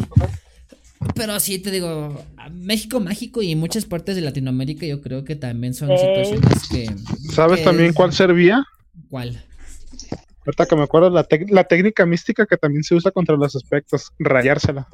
Pero 1.16 1.40
sí, 1.40 1.58
te 1.58 1.72
digo, 1.72 2.24
México 2.52 3.00
mágico 3.00 3.42
y 3.42 3.56
muchas 3.56 3.86
partes 3.86 4.14
de 4.14 4.22
Latinoamérica 4.22 4.86
yo 4.86 5.00
creo 5.00 5.24
que 5.24 5.34
también 5.34 5.74
son 5.74 5.88
situaciones 5.88 6.68
que... 6.70 6.94
¿Sabes 7.32 7.64
también 7.64 7.92
cuál 7.92 8.12
servía? 8.12 8.62
¿Cuál? 9.08 9.42
Ahorita 10.46 10.66
que 10.66 10.76
me 10.76 10.82
acuerdo, 10.82 11.10
la, 11.10 11.26
la 11.48 11.64
técnica 11.64 12.06
mística 12.06 12.46
que 12.46 12.56
también 12.56 12.84
se 12.84 12.94
usa 12.94 13.10
contra 13.10 13.36
los 13.36 13.56
aspectos, 13.56 14.12
rayársela. 14.18 14.88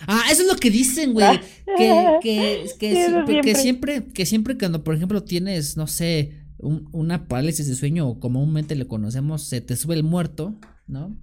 Ah, 0.00 0.24
eso 0.30 0.42
es 0.42 0.48
lo 0.48 0.56
que 0.56 0.70
dicen, 0.70 1.12
güey. 1.12 1.40
Que, 1.78 2.18
que, 2.22 2.66
que, 2.78 3.40
que, 3.42 3.54
siempre, 3.54 4.04
que 4.04 4.26
siempre 4.26 4.58
cuando, 4.58 4.84
por 4.84 4.94
ejemplo, 4.94 5.22
tienes, 5.22 5.76
no 5.76 5.86
sé, 5.86 6.32
una 6.58 7.28
parálisis 7.28 7.66
de 7.66 7.74
sueño, 7.74 8.08
o 8.08 8.20
comúnmente 8.20 8.74
le 8.74 8.86
conocemos, 8.86 9.42
se 9.42 9.60
te 9.60 9.76
sube 9.76 9.94
el 9.94 10.02
muerto, 10.02 10.58
¿no? 10.86 11.18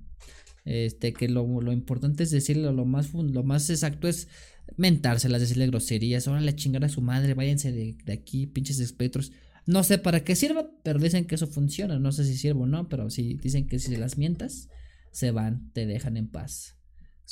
Este, 0.65 1.13
que 1.13 1.27
lo, 1.27 1.61
lo 1.61 1.73
importante 1.73 2.23
es 2.23 2.31
decirle 2.31 2.71
lo 2.71 2.85
más, 2.85 3.13
lo 3.13 3.43
más 3.43 3.69
exacto 3.69 4.07
es 4.07 4.29
mentárselas, 4.77 5.41
decirle 5.41 5.67
groserías, 5.67 6.27
órale, 6.27 6.55
chingar 6.55 6.85
a 6.85 6.89
su 6.89 7.01
madre, 7.01 7.33
váyanse 7.33 7.71
de, 7.71 7.97
de 8.05 8.13
aquí, 8.13 8.47
pinches 8.47 8.79
espectros. 8.79 9.31
No 9.65 9.83
sé 9.83 9.97
para 9.97 10.23
qué 10.23 10.35
sirva, 10.35 10.69
pero 10.83 10.99
dicen 10.99 11.25
que 11.25 11.35
eso 11.35 11.47
funciona. 11.47 11.99
No 11.99 12.11
sé 12.11 12.25
si 12.25 12.35
sirve 12.37 12.61
o 12.61 12.65
no, 12.65 12.89
pero 12.89 13.09
sí 13.09 13.39
dicen 13.41 13.67
que 13.67 13.79
si 13.79 13.91
se 13.91 13.97
las 13.97 14.17
mientas, 14.17 14.69
se 15.11 15.31
van, 15.31 15.71
te 15.73 15.85
dejan 15.85 16.17
en 16.17 16.27
paz 16.27 16.75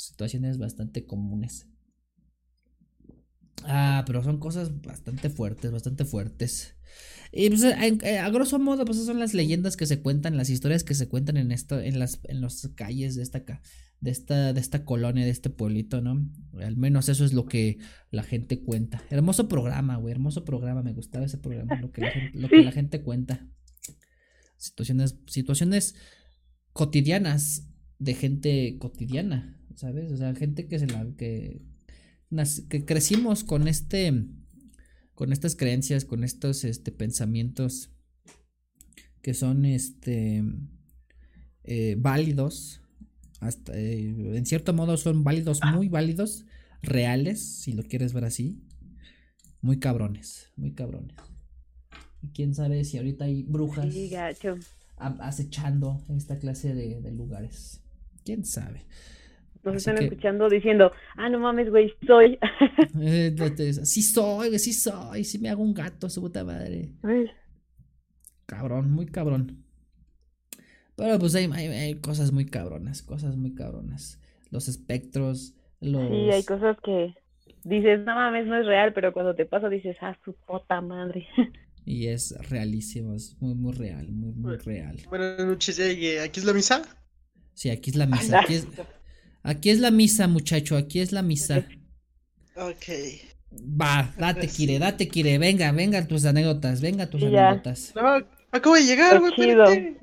situaciones 0.06 0.58
bastante 0.58 1.06
comunes. 1.06 1.68
Ah, 3.64 4.02
pero 4.06 4.22
son 4.22 4.38
cosas 4.38 4.82
bastante 4.82 5.30
fuertes, 5.30 5.70
bastante 5.70 6.04
fuertes. 6.04 6.74
Y 7.30 7.48
pues, 7.48 7.62
eh, 7.62 8.18
a, 8.18 8.28
grosso 8.30 8.58
modo, 8.58 8.84
pues 8.84 9.02
son 9.04 9.18
las 9.18 9.34
leyendas 9.34 9.76
que 9.76 9.86
se 9.86 10.02
cuentan, 10.02 10.36
las 10.36 10.50
historias 10.50 10.84
que 10.84 10.94
se 10.94 11.08
cuentan 11.08 11.36
en 11.36 11.52
esto, 11.52 11.80
en 11.80 11.98
las, 11.98 12.20
en 12.24 12.40
las 12.40 12.68
calles 12.74 13.16
de 13.16 13.22
esta, 13.22 13.44
de 14.00 14.10
esta, 14.10 14.52
de 14.52 14.60
esta 14.60 14.84
colonia, 14.84 15.24
de 15.24 15.30
este 15.30 15.48
pueblito, 15.48 16.00
¿no? 16.02 16.28
Al 16.60 16.76
menos 16.76 17.08
eso 17.08 17.24
es 17.24 17.32
lo 17.32 17.46
que 17.46 17.78
la 18.10 18.22
gente 18.22 18.62
cuenta. 18.62 19.02
Hermoso 19.08 19.48
programa, 19.48 19.96
güey, 19.96 20.12
hermoso 20.12 20.44
programa, 20.44 20.82
me 20.82 20.92
gustaba 20.92 21.24
ese 21.24 21.38
programa, 21.38 21.80
lo 21.80 21.90
que 21.92 22.02
la 22.02 22.10
gente, 22.10 22.38
lo 22.38 22.48
que 22.48 22.62
la 22.62 22.72
gente 22.72 23.02
cuenta. 23.02 23.48
Situaciones, 24.58 25.16
situaciones 25.26 25.94
cotidianas 26.72 27.68
de 27.98 28.14
gente 28.14 28.76
cotidiana. 28.78 29.58
¿Sabes? 29.76 30.12
O 30.12 30.16
sea, 30.16 30.34
gente 30.34 30.66
que 30.66 30.78
se 30.78 30.86
la 30.86 31.06
que 31.16 31.62
que 32.68 32.84
crecimos 32.84 33.44
con 33.44 33.68
este 33.68 34.24
con 35.14 35.32
estas 35.32 35.56
creencias, 35.56 36.04
con 36.04 36.24
estos 36.24 36.64
este 36.64 36.92
pensamientos 36.92 37.90
que 39.20 39.34
son 39.34 39.64
este 39.64 40.42
eh, 41.64 41.96
válidos 41.98 42.82
hasta 43.42 43.76
eh, 43.76 44.36
en 44.36 44.46
cierto 44.46 44.72
modo 44.72 44.96
son 44.96 45.24
válidos, 45.24 45.60
muy 45.74 45.88
válidos, 45.88 46.46
reales, 46.80 47.40
si 47.40 47.72
lo 47.72 47.82
quieres 47.82 48.12
ver 48.12 48.24
así, 48.24 48.62
muy 49.60 49.80
cabrones, 49.80 50.52
muy 50.56 50.72
cabrones. 50.74 51.16
Y 52.22 52.28
quién 52.28 52.54
sabe 52.54 52.84
si 52.84 52.98
ahorita 52.98 53.24
hay 53.24 53.42
brujas 53.42 53.92
acechando 54.96 56.04
esta 56.16 56.38
clase 56.38 56.72
de, 56.72 57.00
de 57.00 57.10
lugares. 57.10 57.80
¿Quién 58.24 58.44
sabe? 58.44 58.86
Nos 59.62 59.76
están 59.76 59.98
escuchando 59.98 60.48
diciendo, 60.48 60.90
ah, 61.16 61.28
no 61.28 61.38
mames, 61.38 61.70
güey, 61.70 61.92
soy. 62.06 62.38
Eh, 63.00 63.34
sí 63.84 64.02
soy, 64.02 64.58
sí 64.58 64.72
soy, 64.72 65.24
sí 65.24 65.38
me 65.38 65.50
hago 65.50 65.62
un 65.62 65.72
gato, 65.74 66.08
su 66.08 66.20
puta 66.20 66.44
madre. 66.44 66.90
Cabrón, 68.46 68.90
muy 68.90 69.06
cabrón. 69.06 69.64
Pero 70.96 71.18
pues 71.18 71.34
hay, 71.34 71.46
hay, 71.52 71.94
cosas 72.00 72.32
muy 72.32 72.46
cabronas, 72.46 73.02
cosas 73.02 73.36
muy 73.36 73.54
cabronas. 73.54 74.20
los 74.50 74.68
espectros, 74.68 75.54
los... 75.80 76.08
Sí, 76.08 76.30
hay 76.30 76.44
cosas 76.44 76.76
que 76.84 77.14
dices, 77.64 78.00
no 78.00 78.14
mames, 78.14 78.46
no 78.46 78.58
es 78.58 78.66
real, 78.66 78.92
pero 78.92 79.12
cuando 79.12 79.34
te 79.34 79.46
pasa 79.46 79.68
dices, 79.68 79.96
ah, 80.00 80.16
su 80.24 80.34
puta 80.34 80.80
madre. 80.80 81.26
Y 81.84 82.06
es 82.06 82.32
realísimo, 82.48 83.12
es 83.12 83.36
muy, 83.40 83.56
muy 83.56 83.72
real, 83.72 84.12
muy, 84.12 84.32
muy 84.34 84.56
real. 84.58 84.98
Buenas 85.08 85.44
noches, 85.44 85.80
¿aquí 85.80 86.38
es 86.38 86.44
la 86.44 86.52
misa? 86.52 86.82
Sí, 87.54 87.70
aquí 87.70 87.90
es 87.90 87.96
la 87.96 88.06
misa. 88.06 88.40
Aquí 88.40 88.54
es, 88.54 88.68
aquí 89.42 89.70
es 89.70 89.78
la 89.78 89.90
misa, 89.90 90.28
muchacho, 90.28 90.76
aquí 90.76 91.00
es 91.00 91.12
la 91.12 91.22
misa. 91.22 91.66
Ok. 92.56 92.86
Va, 93.52 94.14
date, 94.18 94.48
Kire, 94.48 94.78
date, 94.78 95.08
Kire, 95.08 95.38
venga, 95.38 95.72
venga 95.72 96.06
tus 96.06 96.24
anécdotas, 96.24 96.80
venga 96.80 97.08
tus 97.08 97.22
anécdotas. 97.22 97.92
No, 97.94 98.26
acabo 98.50 98.76
de 98.76 98.84
llegar, 98.84 99.20
güey. 99.20 99.96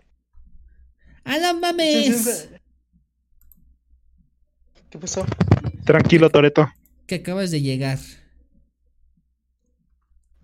¡A 1.24 1.38
la 1.38 1.54
mames! 1.54 2.50
¿Qué 4.90 4.98
pasó? 4.98 5.26
Tranquilo, 5.86 6.30
Toreto. 6.30 6.72
Que 7.06 7.16
acabas 7.16 7.52
de 7.52 7.62
llegar. 7.62 8.00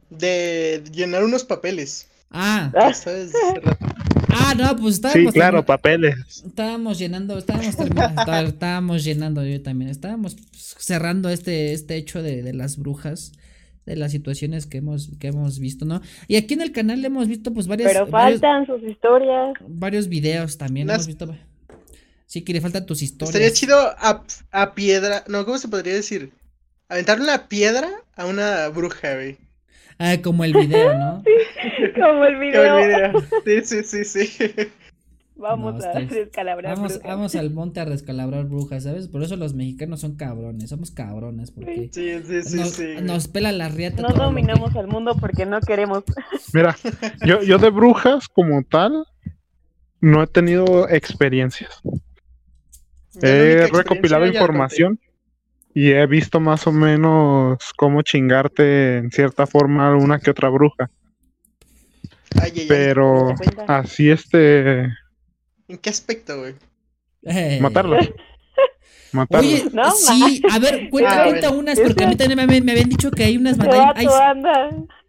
De 0.10 0.84
llenar 0.92 1.24
unos 1.24 1.44
papeles. 1.44 2.08
Ah. 2.30 2.72
Ah, 4.48 4.54
no, 4.54 4.76
pues 4.76 4.96
estábamos. 4.96 5.34
Sí, 5.34 5.40
claro, 5.40 5.66
papeles. 5.66 6.44
Estábamos 6.46 7.00
llenando, 7.00 7.38
estábamos 7.38 7.76
terminando, 7.76 8.32
estábamos 8.48 9.04
llenando 9.04 9.44
yo 9.44 9.62
también. 9.64 9.90
Estábamos 9.90 10.36
cerrando 10.52 11.30
este, 11.30 11.74
este 11.74 11.96
hecho 11.96 12.22
de, 12.22 12.44
de, 12.44 12.54
las 12.54 12.78
brujas, 12.78 13.32
de 13.88 13.96
las 13.96 14.12
situaciones 14.12 14.68
que 14.68 14.78
hemos, 14.78 15.10
que 15.20 15.28
hemos 15.28 15.58
visto, 15.58 15.86
¿no? 15.86 16.02
Y 16.28 16.36
aquí 16.36 16.54
en 16.54 16.62
el 16.62 16.72
canal 16.72 17.04
hemos 17.04 17.28
visto, 17.28 17.54
pues, 17.54 17.66
varias. 17.66 17.92
Pero 17.92 18.06
faltan 18.08 18.68
sus 18.68 18.84
historias. 18.84 19.54
Varios 19.68 20.08
videos 20.08 20.60
también 20.60 20.90
hemos 20.92 21.08
visto. 21.08 21.36
Sí, 22.28 22.44
que 22.44 22.54
le 22.54 22.62
faltan 22.62 22.86
tus 22.86 23.02
historias. 23.02 23.34
Estaría 23.34 23.54
chido 23.54 23.80
a, 23.80 24.24
a 24.52 24.76
piedra. 24.76 25.24
No, 25.28 25.44
¿cómo 25.46 25.58
se 25.58 25.70
podría 25.70 25.96
decir? 25.96 26.32
Aventarle 26.88 27.24
una 27.24 27.48
piedra 27.48 27.90
a 28.16 28.28
una 28.28 28.68
bruja, 28.68 29.16
güey. 29.16 29.38
Ah, 29.98 30.16
como 30.24 30.44
el 30.44 30.54
video, 30.54 30.94
¿no? 30.98 31.24
sí, 31.24 32.00
como 32.00 32.26
el 32.26 32.40
video. 32.40 33.22
Sí, 33.46 33.62
sí, 33.64 33.84
sí, 33.84 34.04
sí. 34.28 34.52
Vamos 35.38 35.84
a 35.84 36.00
descalabrar 36.00 36.78
vamos, 36.78 37.02
Vamos 37.04 37.36
al 37.36 37.50
monte 37.54 37.82
a 37.82 37.86
descalabrar 37.86 38.46
brujas, 38.46 38.84
¿sabes? 38.84 39.10
Por 39.10 39.22
eso 39.22 39.36
los 39.36 39.54
mexicanos 39.54 40.00
son 40.00 40.16
cabrones, 40.16 40.70
somos 40.70 40.92
cabrones, 40.92 41.52
porque 41.52 41.90
sí, 41.92 42.22
sí, 42.24 42.42
sí, 42.44 42.58
nos, 42.58 42.70
sí. 42.70 42.88
nos 43.02 43.28
pela 43.28 43.52
la 43.52 43.68
riata. 43.68 44.02
No 44.02 44.10
dominamos 44.14 44.74
al 44.78 44.88
mundo 44.88 45.18
porque 45.20 45.46
no 45.46 45.60
queremos. 45.60 46.06
Mira, 46.54 46.78
yo, 47.26 47.42
yo 47.42 47.58
de 47.58 47.70
brujas 47.70 48.30
como 48.30 48.64
tal 48.64 49.06
no 50.00 50.24
he 50.24 50.28
tenido 50.28 50.88
experiencias. 50.88 51.82
He 53.22 53.68
recopilado 53.68 54.26
información 54.26 55.00
y 55.76 55.92
he 55.92 56.08
visto 56.08 56.40
más 56.40 56.66
o 56.68 56.72
menos 56.72 57.58
cómo 57.76 58.02
chingarte 58.02 58.98
en 58.98 59.12
cierta 59.12 59.46
forma 59.46 59.94
una 59.98 60.20
que 60.20 60.32
otra 60.32 60.48
bruja. 60.48 60.90
Pero 62.70 63.36
así 63.68 64.10
este... 64.10 64.84
¿En 65.68 65.78
qué 65.82 65.90
aspecto, 65.90 66.40
güey? 66.40 66.54
Eh. 67.24 67.60
Matarlos. 67.62 68.10
Matarlos. 69.12 69.52
Oye, 69.52 69.64
sí, 69.98 70.42
a 70.50 70.60
ver, 70.60 70.90
cuenta, 70.90 71.26
cuenta 71.26 71.50
unas, 71.52 71.78
porque 71.78 72.06
a 72.06 72.08
mí 72.08 72.16
también 72.16 72.64
me, 72.64 72.72
habían 72.72 72.88
dicho 72.88 73.12
que 73.12 73.26
hay 73.26 73.36
unas 73.36 73.60
hay, 73.60 74.08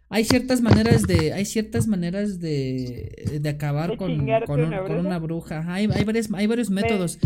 hay, 0.09 0.25
ciertas 0.25 0.59
maneras 0.59 1.03
de, 1.03 1.31
hay 1.31 1.45
ciertas 1.45 1.87
maneras 1.87 2.41
de, 2.41 3.39
de 3.39 3.49
acabar 3.49 3.95
con, 3.95 4.27
con, 4.45 4.61
una 5.05 5.19
bruja. 5.19 5.63
hay, 5.65 5.87
hay, 5.93 6.03
varios, 6.03 6.27
hay 6.33 6.47
varios 6.47 6.69
métodos. 6.69 7.19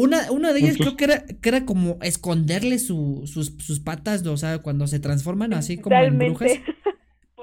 Una, 0.00 0.30
una 0.30 0.54
de 0.54 0.60
ellas 0.60 0.76
creo 0.78 0.96
que 0.96 1.04
era, 1.04 1.24
que 1.26 1.48
era 1.50 1.66
como 1.66 1.98
esconderle 2.00 2.78
su, 2.78 3.24
sus, 3.26 3.52
sus 3.58 3.80
patas, 3.80 4.24
o 4.24 4.36
sea, 4.38 4.60
cuando 4.60 4.86
se 4.86 4.98
transforman 4.98 5.52
así 5.52 5.76
como 5.76 5.94
en 5.96 6.18
brujas. 6.18 6.52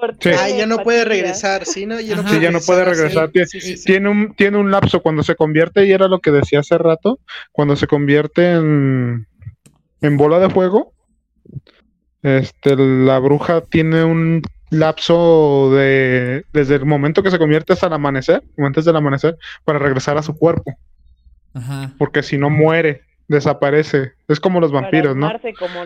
Ah, 0.00 0.48
ya 0.48 0.64
no 0.66 0.78
puede 0.84 1.04
regresar, 1.04 1.64
¿sí? 1.64 1.84
¿no? 1.84 1.98
Ya 1.98 2.14
no 2.14 2.28
sí, 2.28 2.38
ya 2.38 2.52
no 2.52 2.60
puede 2.60 2.84
regresar. 2.84 3.32
tiene, 3.84 4.08
un, 4.08 4.32
tiene 4.36 4.56
un 4.56 4.70
lapso 4.70 5.02
cuando 5.02 5.24
se 5.24 5.34
convierte, 5.34 5.86
y 5.86 5.90
era 5.90 6.06
lo 6.06 6.20
que 6.20 6.30
decía 6.30 6.60
hace 6.60 6.78
rato, 6.78 7.18
cuando 7.50 7.74
se 7.74 7.88
convierte 7.88 8.52
en, 8.52 9.26
en 10.00 10.16
bola 10.16 10.38
de 10.38 10.50
fuego, 10.50 10.92
este, 12.22 12.76
la 12.76 13.18
bruja 13.18 13.60
tiene 13.62 14.04
un 14.04 14.42
lapso 14.70 15.72
de 15.74 16.44
desde 16.52 16.76
el 16.76 16.86
momento 16.86 17.24
que 17.24 17.32
se 17.32 17.38
convierte 17.38 17.72
hasta 17.72 17.88
el 17.88 17.94
amanecer, 17.94 18.44
antes 18.56 18.84
del 18.84 18.94
amanecer, 18.94 19.36
para 19.64 19.80
regresar 19.80 20.16
a 20.16 20.22
su 20.22 20.36
cuerpo. 20.36 20.76
Porque 21.98 22.22
si 22.22 22.38
no 22.38 22.50
muere, 22.50 23.02
desaparece. 23.28 24.12
Es 24.26 24.40
como 24.40 24.60
los 24.60 24.72
vampiros, 24.72 25.16
¿no? 25.16 25.30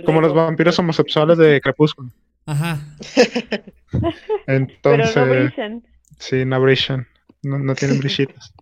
Como, 0.05 0.21
los 0.21 0.33
vampiros 0.33 0.79
homosexuales 0.79 1.39
de 1.39 1.61
Crepúsculo. 1.61 2.11
Ajá. 2.47 2.79
Entonces. 4.47 5.13
Pero 5.15 5.27
no 5.27 5.33
brillan. 5.33 5.83
Sí, 6.19 6.45
no 6.45 6.61
brillan. 6.61 7.07
No, 7.43 7.75
tienen 7.75 7.99
brillitos. 8.01 8.55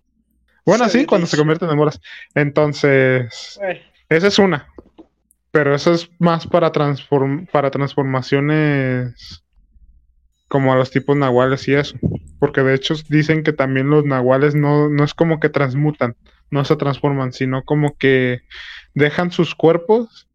Bueno, 0.65 0.89
sí, 0.89 1.05
cuando 1.05 1.27
se 1.27 1.37
convierten 1.37 1.69
en 1.69 1.77
bolas. 1.77 2.01
Entonces, 2.35 3.59
esa 4.09 4.27
es 4.27 4.39
una. 4.39 4.67
Pero 5.51 5.75
eso 5.75 5.93
es 5.93 6.09
más 6.19 6.47
para, 6.47 6.71
transform 6.71 7.45
para 7.47 7.71
transformaciones 7.71 9.43
como 10.47 10.73
a 10.73 10.75
los 10.75 10.91
tipos 10.91 11.15
nahuales 11.15 11.67
y 11.67 11.73
eso. 11.73 11.97
Porque 12.39 12.61
de 12.61 12.75
hecho 12.75 12.95
dicen 13.09 13.43
que 13.43 13.53
también 13.53 13.89
los 13.89 14.05
nahuales 14.05 14.55
no, 14.55 14.89
no 14.89 15.03
es 15.03 15.13
como 15.13 15.39
que 15.39 15.49
transmutan, 15.49 16.15
no 16.51 16.65
se 16.65 16.75
transforman, 16.75 17.33
sino 17.33 17.63
como 17.63 17.97
que 17.97 18.41
dejan 18.93 19.31
sus 19.31 19.55
cuerpos 19.55 20.27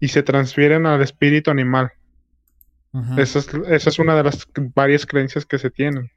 y 0.00 0.08
se 0.08 0.22
transfieren 0.22 0.86
al 0.86 1.02
espíritu 1.02 1.50
animal. 1.50 1.92
Esa, 3.16 3.38
es, 3.38 3.48
esa 3.68 3.90
es 3.90 3.98
una 3.98 4.16
de 4.16 4.24
las 4.24 4.48
varias 4.74 5.06
creencias 5.06 5.44
que 5.46 5.58
se 5.58 5.70
tienen. 5.70 6.10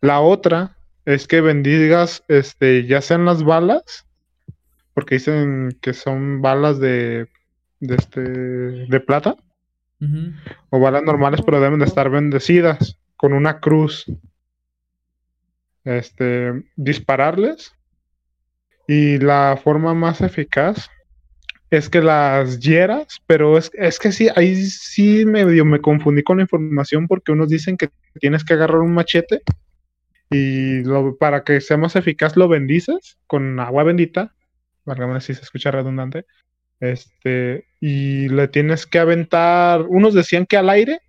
La 0.00 0.20
otra 0.20 0.76
es 1.04 1.26
que 1.26 1.40
bendigas, 1.40 2.22
este, 2.28 2.86
ya 2.86 3.00
sean 3.00 3.24
las 3.24 3.42
balas, 3.42 4.06
porque 4.92 5.16
dicen 5.16 5.76
que 5.80 5.94
son 5.94 6.42
balas 6.42 6.78
de, 6.78 7.28
de, 7.80 7.94
este, 7.94 8.20
de 8.20 9.00
plata, 9.00 9.36
o 10.68 10.78
balas 10.78 11.02
normales, 11.02 11.40
pero 11.44 11.60
deben 11.60 11.78
de 11.78 11.86
estar 11.86 12.10
bendecidas 12.10 12.98
con 13.16 13.32
una 13.32 13.60
cruz. 13.60 14.04
Este, 15.84 16.64
dispararles 16.76 17.75
y 18.88 19.18
la 19.18 19.58
forma 19.62 19.94
más 19.94 20.20
eficaz 20.20 20.90
es 21.70 21.88
que 21.88 22.00
las 22.00 22.60
hieras, 22.60 23.20
pero 23.26 23.58
es, 23.58 23.70
es 23.74 23.98
que 23.98 24.12
sí, 24.12 24.28
ahí 24.36 24.56
sí 24.56 25.24
medio 25.24 25.64
me 25.64 25.80
confundí 25.80 26.22
con 26.22 26.38
la 26.38 26.44
información 26.44 27.08
porque 27.08 27.32
unos 27.32 27.48
dicen 27.48 27.76
que 27.76 27.90
tienes 28.20 28.44
que 28.44 28.54
agarrar 28.54 28.78
un 28.78 28.94
machete 28.94 29.42
y 30.30 30.82
lo, 30.84 31.16
para 31.16 31.42
que 31.44 31.60
sea 31.60 31.76
más 31.76 31.96
eficaz 31.96 32.36
lo 32.36 32.48
bendices 32.48 33.18
con 33.26 33.58
agua 33.60 33.84
bendita, 33.84 34.34
válgame 34.84 35.20
si 35.20 35.34
se 35.34 35.42
escucha 35.42 35.70
redundante, 35.70 36.26
este, 36.80 37.66
y 37.80 38.28
le 38.28 38.48
tienes 38.48 38.86
que 38.86 38.98
aventar, 38.98 39.82
unos 39.82 40.14
decían 40.14 40.46
que 40.46 40.56
al 40.56 40.70
aire, 40.70 41.00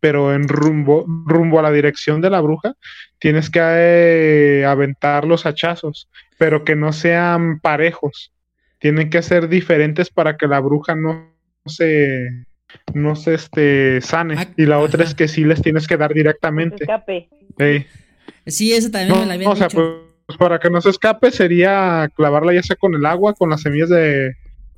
pero 0.00 0.34
en 0.34 0.46
rumbo, 0.46 1.04
rumbo 1.26 1.58
a 1.58 1.62
la 1.62 1.72
dirección 1.72 2.20
de 2.20 2.30
la 2.30 2.40
bruja, 2.40 2.74
tienes 3.18 3.50
que 3.50 3.60
eh, 3.62 4.64
aventar 4.66 5.24
los 5.24 5.46
hachazos, 5.46 6.08
pero 6.38 6.64
que 6.64 6.76
no 6.76 6.92
sean 6.92 7.60
parejos. 7.60 8.32
Tienen 8.78 9.10
que 9.10 9.22
ser 9.22 9.48
diferentes 9.48 10.10
para 10.10 10.36
que 10.36 10.46
la 10.46 10.60
bruja 10.60 10.94
no 10.94 11.32
se 11.64 12.28
no 12.94 13.16
se 13.16 13.34
este 13.34 14.00
sane. 14.00 14.34
Ah, 14.38 14.48
y 14.56 14.66
la 14.66 14.78
otra 14.78 15.04
es 15.04 15.14
que 15.14 15.28
sí 15.28 15.44
les 15.44 15.62
tienes 15.62 15.86
que 15.86 15.96
dar 15.96 16.12
directamente. 16.12 16.84
escape. 16.84 17.28
Sí, 18.46 18.72
eso 18.72 18.90
también 18.90 19.20
me 19.20 19.26
la 19.26 19.34
habían 19.34 19.50
o 19.50 19.56
sea, 19.56 19.68
Pues, 19.68 20.38
para 20.38 20.58
que 20.58 20.70
no 20.70 20.80
se 20.80 20.90
escape 20.90 21.30
sería 21.30 22.10
clavarla 22.14 22.52
ya 22.52 22.62
sea 22.62 22.76
con 22.76 22.94
el 22.94 23.06
agua, 23.06 23.34
con 23.34 23.50
las 23.50 23.62
semillas 23.62 23.88
de, 23.88 24.34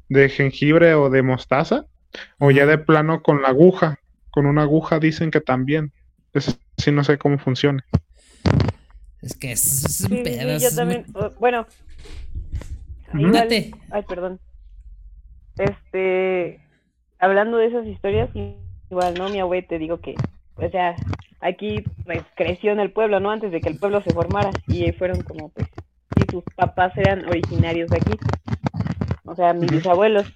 de 0.09 0.29
jengibre 0.29 0.95
o 0.95 1.11
de 1.11 1.23
mostaza, 1.23 1.87
o 2.39 2.51
ya 2.51 2.67
de 2.67 2.79
plano 2.79 3.23
con 3.23 3.43
la 3.43 3.49
aguja. 3.49 3.99
Con 4.31 4.47
una 4.47 4.63
aguja 4.63 4.99
dicen 4.99 5.31
que 5.31 5.41
también. 5.41 5.93
Es, 6.35 6.59
sí, 6.77 6.93
no 6.93 7.03
sé 7.03 7.19
cómo 7.19 7.39
funciona. 7.39 7.85
Es 9.23 9.37
que 9.37 9.53
es, 9.53 10.07
un 10.11 10.23
pedazo. 10.23 10.71
yo 10.71 10.77
también, 10.77 11.05
bueno. 11.41 11.67
Ay, 13.13 14.03
perdón. 14.07 14.39
Este, 15.57 16.61
hablando 17.19 17.57
de 17.57 17.67
esas 17.67 17.87
historias, 17.87 18.31
igual, 18.91 19.15
¿no? 19.15 19.29
Mi 19.29 19.41
abuelo 19.41 19.67
te 19.69 19.79
digo 19.79 20.01
que, 20.01 20.15
o 20.57 20.71
sea, 20.71 20.95
aquí 21.41 21.85
pues, 22.05 22.23
creció 22.37 22.73
en 22.73 22.81
el 22.81 22.93
pueblo, 22.93 23.19
¿no? 23.19 23.31
Antes 23.31 23.51
de 23.51 23.61
que 23.61 23.69
el 23.69 23.79
pueblo 23.79 24.03
se 24.03 24.13
formara 24.13 24.51
y 24.69 24.93
fueron 24.93 25.23
como, 25.23 25.49
pues, 25.49 25.69
y 26.17 26.31
sus 26.31 26.45
papás 26.55 26.97
eran 26.97 27.25
originarios 27.27 27.91
de 27.91 27.97
aquí 27.97 28.19
o 29.29 29.37
sea, 29.37 29.53
mis 29.53 29.71
bisabuelos. 29.71 30.27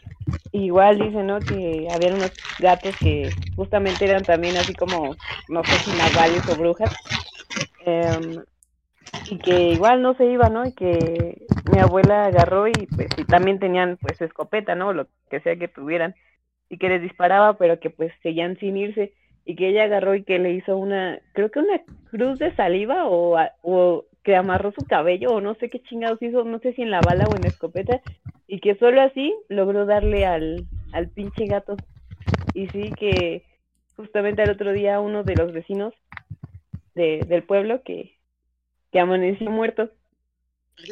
Igual 0.53 0.99
dicen, 0.99 1.27
¿no? 1.27 1.41
Que 1.41 1.89
habían 1.93 2.15
unos 2.15 2.33
gatos 2.59 2.95
que 2.99 3.31
justamente 3.57 4.05
eran 4.05 4.23
también 4.23 4.57
así 4.57 4.75
como, 4.75 5.17
no 5.49 5.65
sé 5.65 5.73
si 5.79 5.91
navales 5.97 6.47
o 6.49 6.57
brujas. 6.57 6.95
Em, 7.87 8.43
y 9.31 9.39
que 9.39 9.73
igual 9.73 10.03
no 10.03 10.15
se 10.15 10.27
iban, 10.27 10.53
¿no? 10.53 10.67
Y 10.67 10.73
que 10.73 11.47
mi 11.73 11.79
abuela 11.81 12.27
agarró 12.27 12.69
y 12.69 12.73
pues 12.73 13.09
y 13.17 13.25
también 13.25 13.59
tenían 13.59 13.97
pues 13.99 14.21
escopeta, 14.21 14.75
¿no? 14.75 14.93
Lo 14.93 15.07
que 15.31 15.41
sea 15.41 15.57
que 15.57 15.69
tuvieran 15.69 16.15
y 16.69 16.79
que 16.79 16.89
les 16.89 17.03
disparaba, 17.03 17.57
pero 17.59 17.79
que 17.79 17.91
pues 17.91 18.13
seguían 18.23 18.59
sin 18.59 18.77
irse 18.77 19.13
y 19.45 19.57
que 19.57 19.69
ella 19.69 19.85
agarró 19.85 20.15
y 20.15 20.23
que 20.23 20.39
le 20.39 20.53
hizo 20.53 20.77
una, 20.77 21.21
creo 21.33 21.51
que 21.51 21.59
una 21.59 21.81
cruz 22.11 22.39
de 22.39 22.55
saliva 22.55 23.07
o, 23.07 23.37
o 23.63 24.05
que 24.23 24.37
amarró 24.37 24.73
su 24.73 24.87
cabello 24.87 25.31
o 25.31 25.41
no 25.41 25.55
sé 25.57 25.69
qué 25.69 25.81
chingados 25.81 26.23
hizo, 26.23 26.45
no 26.45 26.59
sé 26.61 26.73
si 26.75 26.83
en 26.83 26.91
la 26.91 27.01
bala 27.01 27.25
o 27.25 27.35
en 27.35 27.43
la 27.43 27.49
escopeta 27.49 28.01
y 28.47 28.61
que 28.61 28.77
solo 28.77 29.01
así 29.01 29.35
logró 29.49 29.87
darle 29.87 30.27
al, 30.27 30.65
al 30.93 31.09
pinche 31.09 31.47
gato. 31.47 31.77
Y 32.55 32.69
sí 32.69 32.93
que 32.99 33.43
justamente 33.97 34.43
el 34.43 34.51
otro 34.51 34.73
día 34.73 35.01
uno 35.01 35.25
de 35.25 35.37
los 35.37 35.53
vecinos 35.53 35.95
de, 36.95 37.21
del 37.27 37.43
pueblo 37.43 37.83
que, 37.83 38.17
que 38.93 39.01
amaneció 39.01 39.51
muerto. 39.51 39.91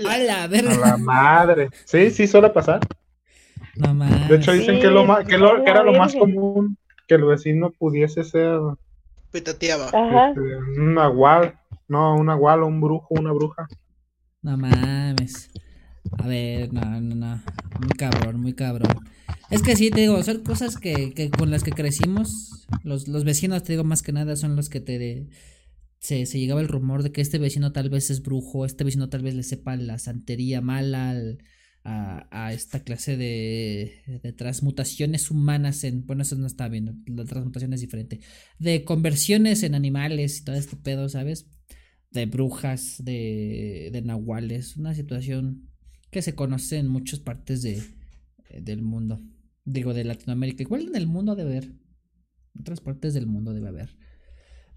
A 0.08 0.18
la 0.18 0.46
verga. 0.46 0.74
A 0.74 0.78
la 0.90 0.96
madre. 0.96 1.68
Sí, 1.84 2.10
sí, 2.10 2.26
suele 2.26 2.50
pasar. 2.50 2.80
No 3.76 3.94
mames. 3.94 4.28
De 4.28 4.36
hecho, 4.36 4.52
dicen 4.52 4.76
Sí, 4.76 4.80
que, 4.82 4.88
lo 4.88 5.02
que, 5.26 5.38
lo- 5.38 5.56
a 5.56 5.64
que 5.64 5.70
era 5.70 5.82
lo 5.82 5.92
más 5.92 6.14
común 6.14 6.76
que 7.06 7.14
el 7.14 7.24
vecino 7.24 7.70
pudiese 7.70 8.24
ser 8.24 8.58
Petateaba. 9.30 9.86
Ajá. 9.88 10.28
este, 10.30 10.40
un 10.80 10.94
nahual. 10.94 11.56
No, 11.88 12.14
un 12.16 12.26
nahual 12.26 12.62
o 12.62 12.66
un 12.66 12.80
brujo, 12.80 13.06
una 13.10 13.32
bruja. 13.32 13.68
No 14.42 14.56
mames. 14.56 15.50
A 16.18 16.26
ver, 16.26 16.72
no, 16.72 16.80
no, 17.00 17.14
no. 17.14 17.42
Muy 17.80 17.90
cabrón, 17.96 18.40
muy 18.40 18.52
cabrón. 18.54 18.92
Es 19.50 19.62
que 19.62 19.74
sí, 19.76 19.90
te 19.90 20.00
digo, 20.02 20.22
son 20.22 20.42
cosas 20.44 20.76
que, 20.78 21.12
que 21.12 21.30
con 21.30 21.50
las 21.50 21.62
que 21.64 21.72
crecimos. 21.72 22.66
Los, 22.84 23.08
los 23.08 23.24
vecinos, 23.24 23.64
te 23.64 23.72
digo, 23.72 23.82
más 23.84 24.02
que 24.02 24.12
nada, 24.12 24.36
son 24.36 24.54
los 24.56 24.68
que 24.68 24.80
te... 24.80 24.98
de- 24.98 25.26
se, 26.00 26.26
se 26.26 26.38
llegaba 26.40 26.60
el 26.60 26.68
rumor 26.68 27.02
de 27.02 27.12
que 27.12 27.20
este 27.20 27.38
vecino 27.38 27.72
tal 27.72 27.90
vez 27.90 28.10
es 28.10 28.22
brujo, 28.22 28.64
este 28.66 28.84
vecino 28.84 29.08
tal 29.08 29.22
vez 29.22 29.34
le 29.34 29.42
sepa 29.42 29.76
la 29.76 29.98
santería 29.98 30.60
mala 30.60 31.10
al- 31.10 31.38
a, 31.84 32.28
a 32.30 32.52
esta 32.52 32.80
clase 32.84 33.16
de, 33.16 34.20
de 34.22 34.32
transmutaciones 34.34 35.30
humanas 35.30 35.82
en... 35.84 36.06
Bueno, 36.06 36.22
eso 36.22 36.36
no 36.36 36.46
está 36.46 36.68
bien, 36.68 37.02
la 37.06 37.24
transmutación 37.24 37.72
es 37.72 37.80
diferente. 37.80 38.20
De 38.58 38.84
conversiones 38.84 39.62
en 39.62 39.74
animales 39.74 40.40
y 40.40 40.44
todo 40.44 40.56
este 40.56 40.76
pedo, 40.76 41.08
¿sabes? 41.08 41.46
de 42.10 42.26
brujas, 42.26 42.96
de, 43.04 43.90
de 43.92 44.02
nahuales, 44.02 44.76
una 44.76 44.94
situación 44.94 45.68
que 46.10 46.22
se 46.22 46.34
conoce 46.34 46.78
en 46.78 46.88
muchas 46.88 47.20
partes 47.20 47.62
de, 47.62 47.82
del 48.60 48.82
mundo, 48.82 49.20
digo 49.64 49.94
de 49.94 50.04
Latinoamérica, 50.04 50.62
igual 50.64 50.88
en 50.88 50.96
el 50.96 51.06
mundo 51.06 51.36
debe 51.36 51.50
haber, 51.58 51.64
en 51.64 52.60
otras 52.60 52.80
partes 52.80 53.14
del 53.14 53.26
mundo 53.26 53.52
debe 53.52 53.68
haber. 53.68 53.96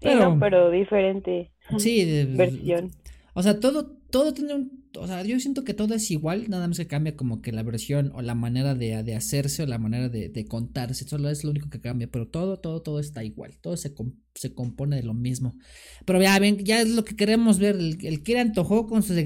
Sí, 0.00 0.14
no, 0.14 0.38
pero 0.38 0.70
diferente 0.70 1.50
sí, 1.78 2.04
de- 2.04 2.26
versión. 2.26 2.90
o 3.34 3.42
sea, 3.42 3.58
todo, 3.60 3.96
todo 4.10 4.32
tiene 4.34 4.54
un, 4.54 4.84
o 4.96 5.06
sea, 5.06 5.22
yo 5.24 5.38
siento 5.40 5.64
que 5.64 5.74
todo 5.74 5.94
es 5.94 6.10
igual, 6.10 6.48
nada 6.48 6.68
más 6.68 6.76
que 6.78 6.86
cambia 6.86 7.16
como 7.16 7.42
que 7.42 7.52
la 7.52 7.62
versión 7.62 8.12
o 8.14 8.22
la 8.22 8.34
manera 8.34 8.74
de, 8.74 9.02
de 9.02 9.14
hacerse 9.16 9.62
o 9.62 9.66
la 9.66 9.78
manera 9.78 10.08
de, 10.08 10.28
de 10.28 10.46
contarse, 10.46 11.06
solo 11.08 11.30
es 11.30 11.44
lo 11.44 11.50
único 11.50 11.68
que 11.70 11.80
cambia, 11.80 12.08
pero 12.10 12.28
todo, 12.28 12.58
todo, 12.60 12.82
todo 12.82 13.00
está 13.00 13.24
igual, 13.24 13.58
todo 13.60 13.76
se, 13.76 13.94
se 14.34 14.54
compone 14.54 14.96
de 14.96 15.02
lo 15.02 15.14
mismo. 15.14 15.56
Pero 16.04 16.22
ya 16.22 16.38
ven, 16.38 16.58
ya 16.64 16.80
es 16.80 16.90
lo 16.90 17.04
que 17.04 17.16
queremos 17.16 17.58
ver, 17.58 17.76
el, 17.76 17.98
el 18.06 18.22
Kira 18.22 18.40
antojó 18.40 18.86
con 18.86 19.02
sus, 19.02 19.16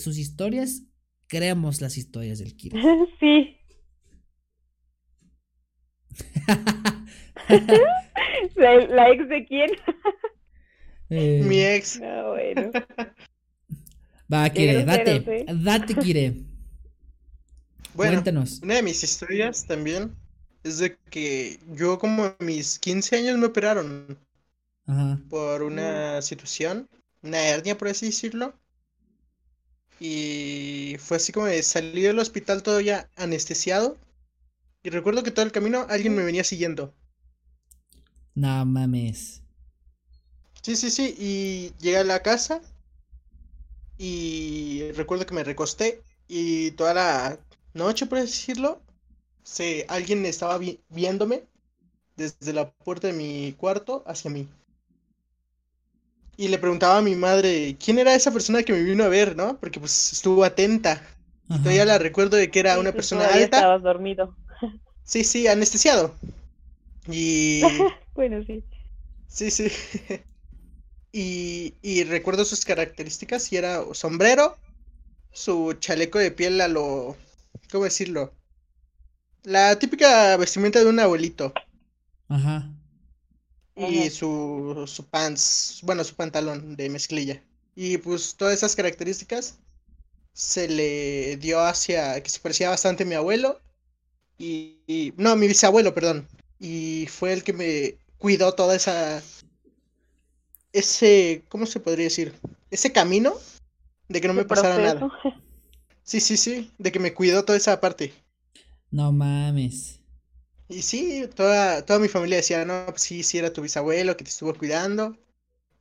sus 0.00 0.18
historias, 0.18 0.84
queremos 1.28 1.80
las 1.80 1.96
historias 1.96 2.38
del 2.40 2.56
Kira. 2.56 2.80
sí. 3.20 3.56
¿La, 8.56 8.76
la 8.86 9.10
ex 9.10 9.28
de 9.28 9.44
quién? 9.46 9.70
Eh, 11.10 11.42
Mi 11.42 11.60
ex. 11.62 12.00
No, 12.00 12.30
bueno. 12.32 12.72
va, 14.32 14.50
Kire, 14.50 14.84
date, 14.84 15.14
¿eh? 15.26 15.44
date, 15.48 15.94
Kire, 15.96 16.26
Bueno, 17.94 18.24
cuéntanos. 18.24 18.62
una 18.62 18.76
de 18.76 18.82
mis 18.82 19.02
historias 19.02 19.66
también 19.66 20.14
es 20.64 20.78
de 20.78 20.96
que 21.10 21.58
yo 21.66 21.98
como 21.98 22.24
a 22.24 22.36
mis 22.40 22.78
15 22.78 23.16
años 23.16 23.38
me 23.38 23.46
operaron 23.46 24.18
Ajá. 24.86 25.18
por 25.28 25.62
una 25.64 26.22
situación, 26.22 26.88
una 27.22 27.40
hernia 27.48 27.76
por 27.76 27.88
así 27.88 28.06
decirlo. 28.06 28.54
Y 29.98 30.96
fue 30.98 31.16
así 31.18 31.32
como 31.32 31.46
de 31.46 31.62
salir 31.62 32.06
del 32.08 32.18
hospital 32.18 32.62
todo 32.62 32.80
ya 32.80 33.08
anestesiado. 33.16 33.98
Y 34.82 34.90
recuerdo 34.90 35.22
que 35.24 35.30
todo 35.32 35.44
el 35.46 35.52
camino 35.52 35.86
alguien 35.90 36.14
me 36.16 36.24
venía 36.24 36.44
siguiendo. 36.44 36.94
No 38.36 38.64
mames. 38.66 39.40
Sí, 40.62 40.76
sí, 40.76 40.90
sí. 40.90 41.14
Y 41.18 41.74
llegué 41.82 41.98
a 41.98 42.04
la 42.04 42.22
casa 42.22 42.60
y 43.98 44.90
recuerdo 44.92 45.26
que 45.26 45.34
me 45.34 45.44
recosté 45.44 46.02
y 46.28 46.72
toda 46.72 46.94
la 46.94 47.38
noche, 47.74 48.06
por 48.06 48.18
así 48.18 48.26
decirlo, 48.26 48.80
se, 49.44 49.86
alguien 49.88 50.26
estaba 50.26 50.58
vi- 50.58 50.80
viéndome 50.90 51.44
desde 52.16 52.52
la 52.52 52.70
puerta 52.72 53.08
de 53.08 53.14
mi 53.14 53.54
cuarto 53.54 54.04
hacia 54.06 54.30
mí. 54.30 54.48
Y 56.36 56.48
le 56.48 56.58
preguntaba 56.58 56.98
a 56.98 57.02
mi 57.02 57.14
madre 57.14 57.76
quién 57.82 57.98
era 57.98 58.14
esa 58.14 58.30
persona 58.32 58.62
que 58.62 58.72
me 58.72 58.82
vino 58.82 59.04
a 59.04 59.08
ver, 59.08 59.34
¿no? 59.36 59.58
Porque 59.58 59.80
pues 59.80 60.12
estuvo 60.12 60.44
atenta. 60.44 61.02
Todavía 61.62 61.84
la 61.84 61.98
recuerdo 61.98 62.36
de 62.36 62.50
que 62.50 62.60
era 62.60 62.78
una 62.78 62.92
persona 62.94 63.32
todavía 63.32 63.34
alta. 63.34 63.62
estabas 63.62 63.82
dormido. 63.82 64.36
Sí, 65.04 65.24
sí, 65.24 65.46
anestesiado. 65.48 66.14
Y 67.08 67.88
Bueno, 68.14 68.42
sí. 68.44 68.64
Sí, 69.26 69.50
sí. 69.50 69.68
Y, 71.12 71.76
y 71.82 72.04
recuerdo 72.04 72.44
sus 72.44 72.64
características 72.64 73.52
y 73.52 73.56
era 73.58 73.82
sombrero, 73.94 74.58
su 75.32 75.74
chaleco 75.74 76.18
de 76.18 76.32
piel 76.32 76.60
a 76.60 76.68
lo... 76.68 77.16
¿Cómo 77.72 77.84
decirlo? 77.84 78.34
La 79.44 79.78
típica 79.78 80.36
vestimenta 80.36 80.80
de 80.80 80.86
un 80.90 80.98
abuelito. 80.98 81.54
Ajá. 82.28 82.72
Y 83.74 84.08
Ajá. 84.08 84.10
su, 84.10 84.84
su 84.86 85.08
pants, 85.08 85.80
bueno, 85.82 86.04
su 86.04 86.14
pantalón 86.14 86.76
de 86.76 86.88
mezclilla. 86.90 87.42
Y 87.74 87.98
pues 87.98 88.36
todas 88.36 88.54
esas 88.54 88.76
características 88.76 89.58
se 90.34 90.68
le 90.68 91.36
dio 91.38 91.60
hacia 91.60 92.22
que 92.22 92.30
se 92.30 92.40
parecía 92.40 92.70
bastante 92.70 93.04
a 93.04 93.06
mi 93.06 93.14
abuelo. 93.16 93.60
Y, 94.38 94.82
y- 94.88 95.14
no, 95.18 95.36
mi 95.36 95.48
bisabuelo, 95.48 95.94
perdón. 95.94 96.28
Y 96.60 97.06
fue 97.10 97.32
el 97.34 97.44
que 97.44 97.54
me 97.54 97.98
cuidó 98.22 98.54
toda 98.54 98.76
esa 98.76 99.20
ese, 100.72 101.42
¿cómo 101.48 101.66
se 101.66 101.80
podría 101.80 102.04
decir? 102.04 102.32
Ese 102.70 102.92
camino 102.92 103.34
de 104.08 104.20
que 104.20 104.28
no 104.28 104.34
me 104.34 104.44
pasara 104.44 104.76
proceso. 104.76 105.08
nada. 105.08 105.42
Sí, 106.04 106.20
sí, 106.20 106.36
sí, 106.36 106.70
de 106.78 106.92
que 106.92 107.00
me 107.00 107.14
cuidó 107.14 107.44
toda 107.44 107.58
esa 107.58 107.80
parte. 107.80 108.14
No 108.92 109.10
mames. 109.10 110.00
Y 110.68 110.82
sí, 110.82 111.28
toda, 111.34 111.84
toda 111.84 111.98
mi 111.98 112.06
familia 112.08 112.36
decía, 112.36 112.64
no, 112.64 112.86
pues 112.86 113.02
sí, 113.02 113.24
sí 113.24 113.38
era 113.38 113.52
tu 113.52 113.62
bisabuelo 113.62 114.16
que 114.16 114.24
te 114.24 114.30
estuvo 114.30 114.54
cuidando. 114.54 115.16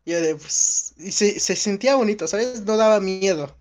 Y 0.04 0.12
yo 0.12 0.22
de, 0.22 0.36
pues, 0.36 0.96
y 0.98 1.12
se, 1.12 1.40
se 1.40 1.56
sentía 1.56 1.96
bonito, 1.96 2.28
¿sabes? 2.28 2.66
No 2.66 2.76
daba 2.76 3.00
miedo. 3.00 3.56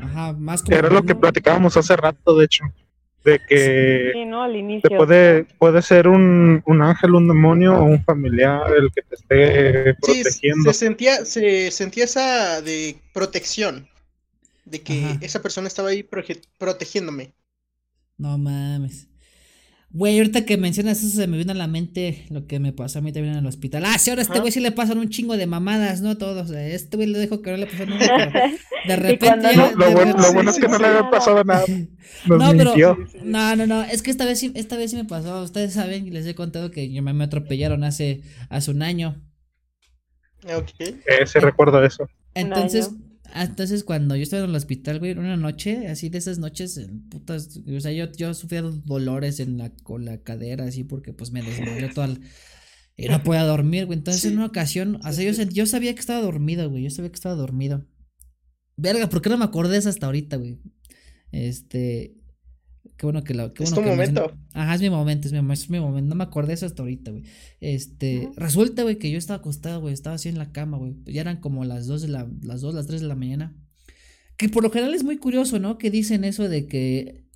Ajá, 0.00 0.32
más 0.32 0.62
como. 0.62 0.76
Era 0.76 0.90
lo 0.90 1.02
que 1.02 1.16
platicábamos 1.16 1.76
hace 1.76 1.96
rato, 1.96 2.36
de 2.36 2.44
hecho. 2.44 2.64
De 3.26 3.40
que 3.48 4.10
Sí, 4.14 4.24
¿no? 4.24 4.42
Al 4.42 4.52
te 4.52 4.58
inicio. 4.58 4.96
puede, 4.96 5.44
puede 5.58 5.82
ser 5.82 6.08
un, 6.08 6.62
un 6.64 6.82
ángel, 6.82 7.14
un 7.14 7.28
demonio 7.28 7.74
o 7.76 7.82
un 7.84 8.02
familiar 8.04 8.62
el 8.76 8.90
que 8.92 9.02
te 9.02 9.14
esté 9.16 9.94
Sí, 10.02 10.22
protegiendo. 10.22 10.72
se 10.72 10.78
sentía, 10.78 11.24
se 11.24 11.70
sentía 11.70 12.04
esa 12.04 12.62
de 12.62 12.96
protección. 13.12 13.88
De 14.64 14.80
que 14.80 15.04
Ajá. 15.04 15.18
esa 15.20 15.42
persona 15.42 15.68
estaba 15.68 15.90
ahí 15.90 16.02
protegiéndome. 16.58 17.32
No 18.18 18.36
mames. 18.38 19.08
Güey, 19.96 20.18
ahorita 20.18 20.44
que 20.44 20.58
mencionas 20.58 20.98
eso 21.02 21.16
se 21.16 21.26
me 21.26 21.38
vino 21.38 21.52
a 21.52 21.54
la 21.54 21.66
mente 21.68 22.26
lo 22.28 22.46
que 22.46 22.58
me 22.60 22.72
pasó 22.74 22.98
a 22.98 23.02
mí 23.02 23.12
también 23.12 23.32
en 23.32 23.40
el 23.40 23.46
hospital. 23.46 23.84
Ah, 23.86 23.96
sí, 23.98 24.10
ahora 24.10 24.20
a 24.20 24.24
este 24.24 24.40
güey 24.40 24.52
sí 24.52 24.60
le 24.60 24.70
pasan 24.70 24.98
un 24.98 25.08
chingo 25.08 25.38
de 25.38 25.46
mamadas, 25.46 26.02
¿no? 26.02 26.18
Todos. 26.18 26.50
A 26.50 26.62
este 26.66 26.98
güey 26.98 27.08
le 27.08 27.18
dejo 27.18 27.40
que 27.40 27.50
no 27.52 27.56
le 27.56 27.66
pasó 27.66 27.86
nada. 27.86 28.30
pero 28.32 28.48
De 28.88 28.96
repente. 28.96 29.26
cuando 29.26 29.50
ya- 29.50 29.56
no- 29.56 29.72
Lo, 29.76 29.86
de 29.88 29.94
bueno, 29.94 30.16
lo 30.18 30.32
bueno 30.34 30.50
es 30.50 30.58
que 30.58 30.68
no 30.68 30.78
le 30.78 30.86
había 30.86 31.10
pasado 31.10 31.42
nada. 31.44 31.64
Nos 32.26 32.38
No, 32.38 32.50
pero- 32.50 32.64
mintió. 32.72 32.98
No, 33.24 33.56
no, 33.56 33.66
no, 33.66 33.82
es 33.84 34.02
que 34.02 34.10
esta 34.10 34.26
vez 34.26 34.38
sí, 34.38 34.52
esta 34.54 34.76
vez 34.76 34.90
sí 34.90 34.96
me 34.98 35.06
pasó. 35.06 35.42
Ustedes 35.42 35.72
saben 35.72 36.06
y 36.06 36.10
les 36.10 36.26
he 36.26 36.34
contado 36.34 36.70
que 36.70 36.92
yo 36.92 37.02
me, 37.02 37.14
me 37.14 37.24
atropellaron 37.24 37.82
hace, 37.82 38.20
hace 38.50 38.70
un 38.70 38.82
año. 38.82 39.22
Ok. 40.44 40.70
Ese 41.20 41.40
recuerdo 41.40 41.82
eso. 41.82 42.06
Entonces, 42.34 42.90
entonces 43.34 43.84
cuando 43.84 44.16
yo 44.16 44.22
estaba 44.22 44.44
en 44.44 44.50
el 44.50 44.56
hospital, 44.56 44.98
güey, 44.98 45.12
una 45.12 45.36
noche, 45.36 45.88
así 45.88 46.08
de 46.08 46.18
esas 46.18 46.38
noches, 46.38 46.76
eh, 46.78 46.88
putas, 47.10 47.58
o 47.66 47.80
sea, 47.80 47.92
yo, 47.92 48.10
yo 48.12 48.32
sufría 48.34 48.62
dolores 48.62 49.40
en 49.40 49.58
la, 49.58 49.70
con 49.70 50.04
la 50.04 50.22
cadera, 50.22 50.64
así, 50.64 50.84
porque 50.84 51.12
pues 51.12 51.32
me 51.32 51.42
desmayé 51.42 51.88
toda 51.94 52.08
la- 52.08 52.20
y 52.96 53.08
no 53.08 53.22
podía 53.22 53.42
dormir, 53.44 53.86
güey. 53.86 53.98
Entonces, 53.98 54.22
Sí. 54.22 54.28
en 54.28 54.34
una 54.34 54.46
ocasión, 54.46 55.00
o 55.04 55.12
sea, 55.12 55.30
yo, 55.30 55.42
yo 55.50 55.66
sabía 55.66 55.94
que 55.94 56.00
estaba 56.00 56.22
dormido, 56.22 56.70
güey, 56.70 56.84
yo 56.84 56.90
sabía 56.90 57.10
que 57.10 57.16
estaba 57.16 57.34
dormido. 57.34 57.86
Verga, 58.78 59.08
¿por 59.08 59.20
qué 59.22 59.28
no 59.30 59.38
me 59.38 59.44
acordé 59.44 59.72
de 59.72 59.78
eso 59.78 59.88
hasta 59.90 60.06
ahorita, 60.06 60.36
güey? 60.36 60.58
Este, 61.32 62.16
qué 62.96 63.06
bueno 63.06 63.24
que 63.24 63.34
lo, 63.34 63.52
qué 63.52 63.64
Es 63.64 63.70
bueno 63.70 63.82
tu 63.82 63.88
que 63.88 63.96
momento. 63.96 64.32
Ajá, 64.52 64.74
es 64.74 64.80
mi 64.80 64.90
momento, 64.90 65.28
es 65.28 65.32
mi, 65.32 65.52
es 65.52 65.70
mi 65.70 65.80
momento. 65.80 66.08
No 66.08 66.14
me 66.14 66.24
acordé 66.24 66.48
de 66.48 66.54
eso 66.54 66.66
hasta 66.66 66.82
ahorita, 66.82 67.10
güey. 67.10 67.24
Este, 67.60 68.30
resulta, 68.36 68.82
güey, 68.82 68.96
que 68.96 69.10
yo 69.10 69.18
estaba 69.18 69.38
acostado, 69.38 69.80
güey. 69.80 69.94
Estaba 69.94 70.16
así 70.16 70.28
en 70.28 70.38
la 70.38 70.52
cama, 70.52 70.78
güey. 70.78 70.94
Ya 71.06 71.20
eran 71.20 71.38
como 71.38 71.64
las 71.64 71.86
2 71.86 72.02
de 72.02 72.08
la, 72.08 72.26
las 72.42 72.60
2, 72.60 72.74
las 72.74 72.86
3 72.86 73.00
de 73.00 73.06
la 73.08 73.14
mañana. 73.14 73.54
Que 74.36 74.48
por 74.48 74.62
lo 74.62 74.70
general 74.70 74.94
es 74.94 75.04
muy 75.04 75.16
curioso, 75.16 75.58
¿no? 75.58 75.78
Que 75.78 75.90
dicen 75.90 76.24
eso 76.24 76.48
de 76.48 76.66
que 76.66 77.26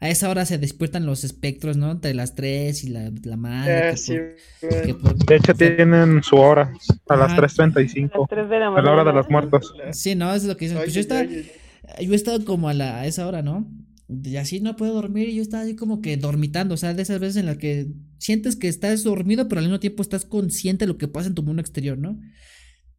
a 0.00 0.10
esa 0.10 0.28
hora 0.28 0.44
se 0.44 0.58
despiertan 0.58 1.06
los 1.06 1.24
espectros, 1.24 1.78
¿no? 1.78 1.90
Entre 1.90 2.12
las 2.12 2.34
3 2.34 2.84
y 2.84 2.88
la, 2.88 3.10
la 3.22 3.36
madre. 3.36 3.90
Eh, 3.90 3.96
sí, 3.96 4.12
de 4.12 5.36
hecho, 5.36 5.54
tienen 5.54 6.22
su 6.22 6.36
hora, 6.36 6.72
a 7.08 7.16
las 7.16 7.32
3.35. 7.32 8.76
A 8.76 8.82
la 8.82 8.92
hora 8.92 9.04
de 9.04 9.12
los 9.12 9.30
muertos. 9.30 9.74
Sí, 9.92 10.14
no, 10.14 10.34
es 10.34 10.44
lo 10.44 10.56
que 10.56 10.66
dicen. 10.66 10.78
Pues 10.78 10.92
yo, 10.92 11.00
estaba, 11.00 11.24
yo 11.24 12.12
he 12.12 12.14
estado 12.14 12.44
como 12.44 12.68
a, 12.68 12.74
la, 12.74 13.00
a 13.00 13.06
esa 13.06 13.26
hora, 13.26 13.40
¿no? 13.40 13.66
Y 14.08 14.36
así 14.36 14.60
no 14.60 14.76
puedo 14.76 14.92
dormir 14.92 15.28
y 15.28 15.36
yo 15.36 15.42
estaba 15.42 15.62
así 15.62 15.76
como 15.76 16.02
que 16.02 16.16
dormitando, 16.16 16.74
o 16.74 16.76
sea, 16.76 16.92
de 16.92 17.02
esas 17.02 17.20
veces 17.20 17.36
en 17.36 17.46
las 17.46 17.56
que 17.56 17.90
sientes 18.18 18.54
que 18.56 18.68
estás 18.68 19.02
dormido, 19.02 19.48
pero 19.48 19.60
al 19.60 19.66
mismo 19.66 19.80
tiempo 19.80 20.02
estás 20.02 20.24
consciente 20.26 20.84
de 20.84 20.88
lo 20.88 20.98
que 20.98 21.08
pasa 21.08 21.28
en 21.28 21.34
tu 21.34 21.42
mundo 21.42 21.60
exterior, 21.60 21.96
¿no? 21.96 22.20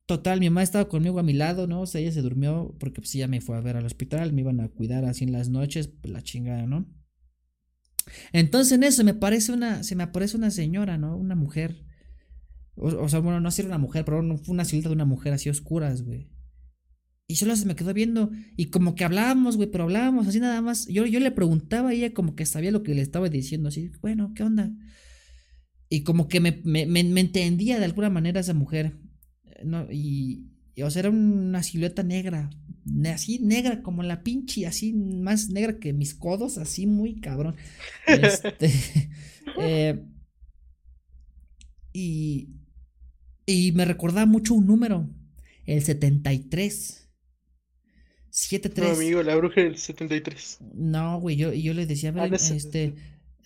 Total, 0.07 0.40
mi 0.40 0.49
mamá 0.49 0.64
estaba 0.64 0.88
conmigo 0.88 1.19
a 1.19 1.23
mi 1.23 1.34
lado, 1.34 1.68
¿no? 1.68 1.82
O 1.82 1.86
sea, 1.86 2.02
ella 2.02 2.11
se 2.11 2.22
durmió 2.22 2.76
porque 2.80 3.02
pues 3.02 3.14
ella 3.15 3.27
me 3.27 3.41
fue 3.41 3.57
a 3.57 3.61
ver 3.61 3.77
al 3.77 3.86
hospital, 3.86 4.34
me 4.34 4.41
iban 4.41 4.61
a 4.61 4.69
cuidar 4.69 5.06
así 5.06 5.23
en 5.23 5.32
las 5.32 5.49
noches, 5.49 5.88
pues 5.88 6.11
la 6.11 6.22
chingada, 6.22 6.65
¿no? 6.65 6.88
Entonces 8.32 8.73
en 8.73 8.84
eso 8.84 9.03
me 9.03 9.14
parece 9.14 9.52
una, 9.52 9.84
se 9.84 9.95
me 9.95 10.03
aparece 10.03 10.38
una 10.38 10.52
señora, 10.52 10.98
¿no? 10.98 11.18
Una 11.18 11.36
mujer. 11.36 11.86
O, 12.76 13.07
sea, 13.07 13.19
bueno, 13.19 13.40
no 13.40 13.49
era 13.49 13.68
una 13.68 13.77
mujer, 13.77 14.03
pero 14.06 14.22
fue 14.38 14.53
una 14.53 14.65
silueta 14.65 14.90
de 14.90 14.95
una 14.95 15.06
mujer 15.06 15.34
así 15.34 15.49
oscuras, 15.49 16.03
güey. 16.03 16.30
Y 17.27 17.38
solo 17.38 17.56
se 17.56 17.65
me 17.65 17.76
quedó 17.76 17.93
viendo 17.93 18.31
y 18.56 18.65
como 18.68 18.93
que 18.93 19.03
hablábamos, 19.03 19.57
güey, 19.57 19.72
pero 19.72 19.85
hablábamos 19.85 20.27
así 20.27 20.39
nada 20.39 20.61
más. 20.61 20.88
Yo, 20.88 21.06
yo 21.07 21.19
le 21.19 21.31
preguntaba 21.31 21.89
a 21.89 21.93
ella 21.93 22.14
como 22.14 22.35
que 22.35 22.45
sabía 22.45 22.72
lo 22.72 22.84
que 22.84 22.93
le 22.93 23.02
estaba 23.02 23.30
diciendo, 23.30 23.69
así, 23.69 23.91
bueno, 24.02 24.34
¿qué 24.35 24.43
onda? 24.43 24.72
Y 25.89 26.03
como 26.03 26.27
que 26.27 26.39
me, 26.39 26.61
me, 26.64 26.85
me, 26.85 27.03
me 27.03 27.22
entendía 27.22 27.80
de 27.80 27.85
alguna 27.85 28.10
manera 28.10 28.41
esa 28.41 28.53
mujer. 28.53 28.97
No, 29.64 29.88
y, 29.91 30.52
o 30.84 30.89
sea, 30.89 31.02
era 31.02 31.10
una 31.10 31.64
silueta 31.64 32.03
negra, 32.03 32.49
así 33.11 33.39
negra 33.39 33.81
como 33.81 34.03
la 34.03 34.22
pinche, 34.22 34.68
así 34.68 34.93
más 34.93 35.49
negra 35.49 35.80
que 35.80 35.93
mis 35.93 36.14
codos, 36.14 36.57
así 36.57 36.85
muy 36.85 37.19
cabrón. 37.22 37.56
Este, 38.06 38.72
eh, 39.60 40.06
y, 41.93 42.49
y 43.45 43.72
me 43.72 43.85
recordaba 43.85 44.26
mucho 44.26 44.53
un 44.53 44.68
número, 44.68 45.10
el 45.65 45.81
73. 45.81 47.05
73. 48.35 48.89
No, 48.89 48.95
amigo, 48.95 49.23
la 49.23 49.33
bruja 49.37 49.61
del 49.61 49.77
73. 49.77 50.57
No, 50.73 51.21
güey, 51.21 51.37
yo, 51.37 51.53
yo 51.53 51.73
le 51.73 51.85
decía, 51.85 52.11
ver, 52.11 52.33
este, 52.33 52.95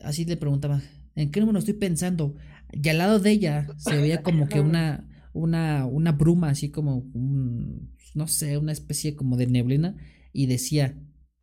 así 0.01 0.25
le 0.25 0.35
preguntaba, 0.35 0.81
¿en 1.15 1.29
qué 1.29 1.39
número 1.39 1.59
estoy 1.59 1.75
pensando? 1.75 2.35
Y 2.73 2.89
al 2.89 2.97
lado 2.97 3.19
de 3.19 3.29
ella 3.29 3.67
se 3.77 3.95
veía 3.97 4.23
como 4.23 4.49
que 4.49 4.59
una, 4.59 5.07
una, 5.31 5.85
una 5.85 6.11
bruma, 6.11 6.49
así 6.49 6.71
como 6.71 7.07
un, 7.13 7.95
no 8.15 8.27
sé, 8.27 8.57
una 8.57 8.71
especie 8.71 9.15
como 9.15 9.37
de 9.37 9.45
neblina, 9.45 9.95
y 10.33 10.47
decía 10.47 10.97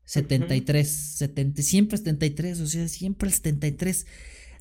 73, 0.06 0.89
70, 0.89 1.62
siempre 1.62 1.98
73, 1.98 2.60
o 2.60 2.66
sea, 2.66 2.89
siempre 2.89 3.28
el 3.28 3.35
73. 3.35 4.06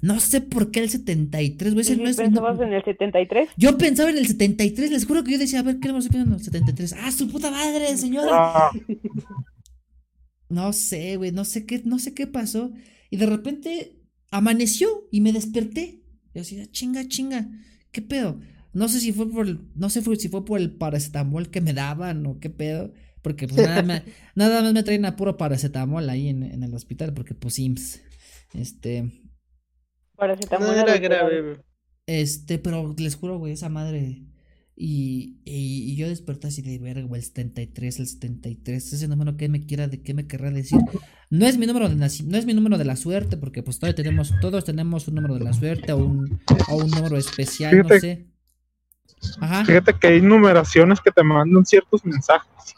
No 0.06 0.20
sé 0.20 0.40
por 0.40 0.70
qué 0.70 0.82
el 0.82 0.92
73, 0.92 1.74
güey. 1.74 1.84
¿Y 1.92 2.14
pensabas 2.14 2.60
en 2.60 2.74
el 2.74 2.84
73? 2.84 3.50
Yo 3.58 3.76
pensaba 3.76 4.12
en 4.12 4.20
el 4.20 4.28
73, 4.28 4.92
les 4.92 5.04
juro 5.04 5.24
que 5.24 5.32
yo 5.32 5.40
decía, 5.40 5.62
a 5.62 5.64
ver, 5.64 5.80
¿qué 5.80 5.92
le 5.92 5.98
estoy 5.98 6.12
pensando? 6.12 6.38
73. 6.38 6.94
¡Ah, 7.02 7.12
su 7.12 7.28
puta 7.28 7.50
madre, 7.50 7.98
señora! 7.98 8.30
Ah. 8.32 8.72
No 10.48 10.74
sé, 10.74 11.18
güey, 11.18 11.32
no 11.32 11.44
sé 11.44 11.66
qué, 11.66 11.82
no 11.86 11.98
sé 11.98 12.14
qué 12.14 12.28
pasó. 12.28 12.72
Y 13.10 13.18
de 13.18 13.26
repente 13.26 14.00
amaneció 14.30 15.08
y 15.10 15.22
me 15.22 15.34
desperté. 15.34 16.04
Yo 16.36 16.42
decía, 16.42 16.70
chinga, 16.70 17.08
chinga, 17.08 17.50
¿qué 17.92 18.04
pedo? 18.04 18.40
No 18.74 18.88
sé 18.90 19.00
si 19.00 19.12
fue 19.12 19.28
por 19.28 19.48
el, 19.48 19.62
no 19.74 19.90
sé 19.90 20.04
si 20.04 20.30
fue 20.30 20.46
por 20.46 20.60
el 20.60 20.76
paracetamol 20.76 21.50
que 21.50 21.62
me 21.62 21.74
daban 21.74 22.28
o 22.28 22.40
qué 22.40 22.52
pedo. 22.52 22.94
Porque 23.24 23.48
pues 23.48 23.68
nada, 24.36 24.62
más 24.62 24.72
me 24.72 24.84
traen 24.84 25.06
a 25.06 25.16
puro 25.16 25.36
paracetamol 25.36 26.08
ahí 26.12 26.28
en, 26.28 26.44
en, 26.44 26.62
el 26.62 26.76
hospital, 26.76 27.12
porque 27.16 27.34
pues 27.34 27.58
IMSS. 27.58 28.02
Este. 28.54 29.25
Paracetamol. 30.16 30.68
No 30.68 30.74
era 30.74 30.98
grave, 30.98 31.60
Este, 32.08 32.58
pero 32.60 32.94
les 32.98 33.16
juro, 33.16 33.38
güey, 33.38 33.54
esa 33.54 33.70
madre. 33.70 34.24
Y, 34.78 35.38
y, 35.46 35.96
yo 35.96 36.10
desperté 36.10 36.48
así 36.48 36.62
de 36.62 36.78
verga, 36.80 37.08
güey, 37.08 37.22
el 37.22 37.26
73, 37.26 38.00
el 38.00 38.08
73, 38.08 38.94
ese 38.94 39.08
número 39.08 39.38
que 39.38 39.48
me 39.48 39.66
quiera, 39.66 39.88
de 39.88 40.02
qué 40.02 40.14
me 40.14 40.28
querrá 40.28 40.52
decir. 40.52 40.80
No 41.30 41.46
es 41.46 41.58
mi 41.58 41.66
número 41.66 41.88
de 41.88 41.96
no 41.96 42.06
es 42.06 42.46
mi 42.46 42.54
número 42.54 42.78
de 42.78 42.84
la 42.84 42.98
suerte, 42.98 43.38
porque 43.38 43.64
pues 43.64 43.80
todavía 43.80 43.96
tenemos, 43.96 44.34
todos 44.42 44.66
tenemos 44.66 45.08
un 45.08 45.16
número 45.16 45.36
de 45.36 45.46
la 45.46 45.54
suerte 45.54 45.94
o 45.94 45.98
un, 45.98 46.42
o 46.68 46.76
un 46.76 46.92
número 46.92 47.18
especial, 47.18 47.78
no 47.78 48.00
sé. 48.00 48.28
Fíjate 49.66 49.94
que 49.98 50.08
hay 50.08 50.22
numeraciones 50.22 51.00
que 51.00 51.12
te 51.12 51.24
mandan 51.24 51.66
ciertos 51.66 52.04
mensajes. 52.06 52.76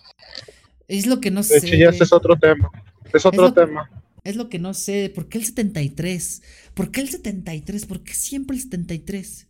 Es 0.88 1.07
lo 1.07 1.19
que 1.19 1.31
no 1.31 1.43
sé. 1.43 1.59
De 1.59 1.68
hecho, 1.68 1.76
ya 1.76 1.89
este 1.89 2.03
es 2.03 2.14
otro 2.14 2.38
tema. 2.38 2.69
Es 3.14 3.26
otro 3.26 3.51
tema. 3.51 3.89
Es 4.28 4.36
lo 4.36 4.49
que 4.49 4.60
no 4.60 4.74
sé. 4.74 5.10
¿Por 5.14 5.30
qué 5.30 5.38
el 5.38 5.45
73? 5.45 6.41
¿Por 6.74 6.91
qué 6.91 7.02
el 7.02 7.10
73? 7.10 7.86
¿Por 7.86 8.04
qué 8.04 8.14
siempre 8.14 8.58
el 8.58 8.64
73? 8.64 9.48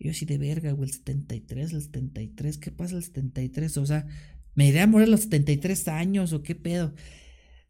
yo 0.00 0.10
así 0.10 0.26
de 0.26 0.38
verga, 0.38 0.72
güey, 0.72 0.88
el 0.90 0.94
73, 0.94 1.72
el 1.72 1.82
73. 1.82 2.58
¿Qué 2.58 2.70
pasa 2.70 2.96
el 2.96 3.02
73? 3.02 3.76
O 3.78 3.86
sea, 3.86 4.06
¿me 4.54 4.68
iré 4.68 4.80
a 4.80 4.86
morir 4.86 5.08
a 5.08 5.10
los 5.10 5.22
73 5.22 5.88
años 5.88 6.32
o 6.32 6.42
qué 6.42 6.54
pedo? 6.54 6.94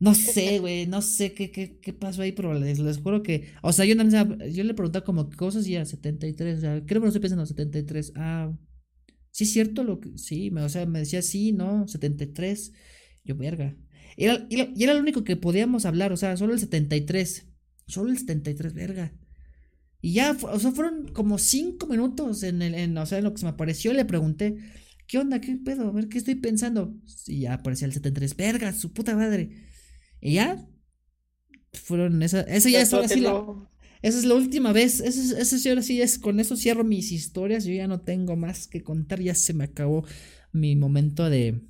No 0.00 0.14
sé, 0.14 0.58
güey, 0.60 0.86
no 0.86 1.02
sé 1.02 1.32
qué, 1.32 1.50
qué, 1.50 1.78
qué 1.80 1.92
pasó 1.92 2.22
ahí, 2.22 2.32
pero 2.32 2.54
les, 2.54 2.78
les 2.78 2.98
juro 2.98 3.22
que. 3.22 3.48
O 3.62 3.72
sea, 3.72 3.84
yo, 3.84 3.94
yo 3.94 4.64
le 4.64 4.74
preguntaba 4.74 5.04
como 5.04 5.30
cosas 5.30 5.66
y 5.66 5.72
ya, 5.72 5.84
73. 5.84 6.58
O 6.58 6.60
sea, 6.60 6.84
creo 6.86 7.00
que 7.00 7.06
no 7.06 7.08
estoy 7.08 7.22
pensando 7.22 7.46
73. 7.46 8.12
Ah, 8.16 8.52
sí 9.30 9.44
es 9.44 9.52
cierto 9.52 9.84
lo 9.84 10.00
que. 10.00 10.16
Sí, 10.18 10.50
me, 10.50 10.62
o 10.62 10.68
sea, 10.68 10.86
me 10.86 11.00
decía 11.00 11.22
sí, 11.22 11.52
no, 11.52 11.88
73. 11.88 12.72
Yo, 13.24 13.36
verga. 13.36 13.76
Era, 14.18 14.46
y 14.50 14.82
era 14.82 14.94
lo 14.94 15.00
único 15.00 15.22
que 15.22 15.36
podíamos 15.36 15.86
hablar, 15.86 16.12
o 16.12 16.16
sea, 16.16 16.36
solo 16.36 16.52
el 16.52 16.58
73. 16.58 17.46
Solo 17.86 18.10
el 18.10 18.18
73, 18.18 18.74
verga. 18.74 19.12
Y 20.00 20.12
ya, 20.14 20.36
o 20.40 20.58
sea, 20.58 20.72
fueron 20.72 21.08
como 21.08 21.38
cinco 21.38 21.86
minutos 21.86 22.42
en, 22.42 22.62
el, 22.62 22.74
en, 22.74 22.98
o 22.98 23.06
sea, 23.06 23.18
en 23.18 23.24
lo 23.24 23.32
que 23.32 23.38
se 23.38 23.46
me 23.46 23.50
apareció. 23.50 23.92
Le 23.92 24.04
pregunté, 24.04 24.56
¿qué 25.06 25.18
onda? 25.18 25.40
¿Qué 25.40 25.56
pedo? 25.56 25.88
A 25.88 25.92
ver, 25.92 26.08
¿qué 26.08 26.18
estoy 26.18 26.34
pensando? 26.34 26.94
Y 27.26 27.40
ya 27.40 27.54
aparecía 27.54 27.86
el 27.86 27.92
73, 27.92 28.36
verga, 28.36 28.72
su 28.72 28.92
puta 28.92 29.14
madre. 29.14 29.50
Y 30.20 30.34
ya. 30.34 30.66
Fueron 31.72 32.22
esa. 32.22 32.40
Esa 32.42 32.70
ya 32.70 32.80
es 32.80 32.92
ahora 32.92 33.08
sí 33.08 33.20
la. 33.20 33.44
Esa 34.02 34.18
es 34.18 34.24
la 34.24 34.34
última 34.34 34.72
vez. 34.72 35.00
Esa, 35.00 35.40
esa 35.40 35.68
ahora 35.68 35.82
sí 35.82 36.00
es. 36.00 36.18
Con 36.18 36.40
eso 36.40 36.56
cierro 36.56 36.84
mis 36.84 37.12
historias. 37.12 37.64
Yo 37.64 37.72
ya 37.72 37.86
no 37.86 38.00
tengo 38.00 38.36
más 38.36 38.66
que 38.66 38.82
contar. 38.82 39.20
Ya 39.20 39.34
se 39.34 39.54
me 39.54 39.64
acabó 39.64 40.04
mi 40.52 40.76
momento 40.76 41.28
de. 41.30 41.62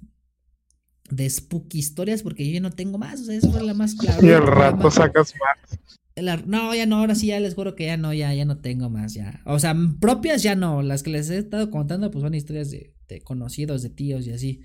De 1.10 1.28
spooky 1.28 1.78
historias. 1.78 2.22
Porque 2.22 2.46
yo 2.46 2.54
ya 2.54 2.60
no 2.60 2.70
tengo 2.70 2.98
más. 2.98 3.20
O 3.20 3.24
sea, 3.24 3.36
esa 3.36 3.50
fue 3.50 3.62
la 3.62 3.74
más 3.74 3.94
clara. 3.94 4.18
Y 4.24 4.28
el 4.28 4.46
rato 4.46 4.90
sacas 4.90 5.34
más. 5.40 6.46
no, 6.46 6.74
ya 6.74 6.86
no, 6.86 6.96
ahora 6.96 7.14
sí 7.14 7.28
ya 7.28 7.40
les 7.40 7.54
juro 7.54 7.74
que 7.74 7.86
ya 7.86 7.96
no, 7.96 8.12
ya, 8.12 8.32
ya 8.34 8.44
no 8.44 8.58
tengo 8.58 8.90
más, 8.90 9.14
ya. 9.14 9.40
O 9.44 9.58
sea, 9.58 9.74
propias 10.00 10.42
ya 10.42 10.54
no, 10.54 10.82
las 10.82 11.02
que 11.02 11.10
les 11.10 11.30
he 11.30 11.38
estado 11.38 11.70
contando 11.70 12.10
pues 12.10 12.22
son 12.22 12.34
historias 12.34 12.70
de, 12.70 12.94
de 13.08 13.20
conocidos, 13.22 13.82
de 13.82 13.90
tíos 13.90 14.26
y 14.26 14.32
así. 14.32 14.62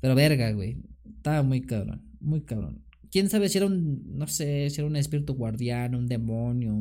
Pero 0.00 0.14
verga, 0.14 0.50
güey, 0.52 0.82
estaba 1.16 1.42
muy 1.42 1.62
cabrón, 1.62 2.02
muy 2.20 2.42
cabrón 2.42 2.82
quién 3.12 3.28
sabe 3.28 3.48
si 3.48 3.58
era 3.58 3.66
un, 3.66 4.02
no 4.16 4.26
sé, 4.26 4.70
si 4.70 4.80
era 4.80 4.88
un 4.88 4.96
espíritu 4.96 5.34
guardián, 5.34 5.94
un 5.94 6.08
demonio, 6.08 6.74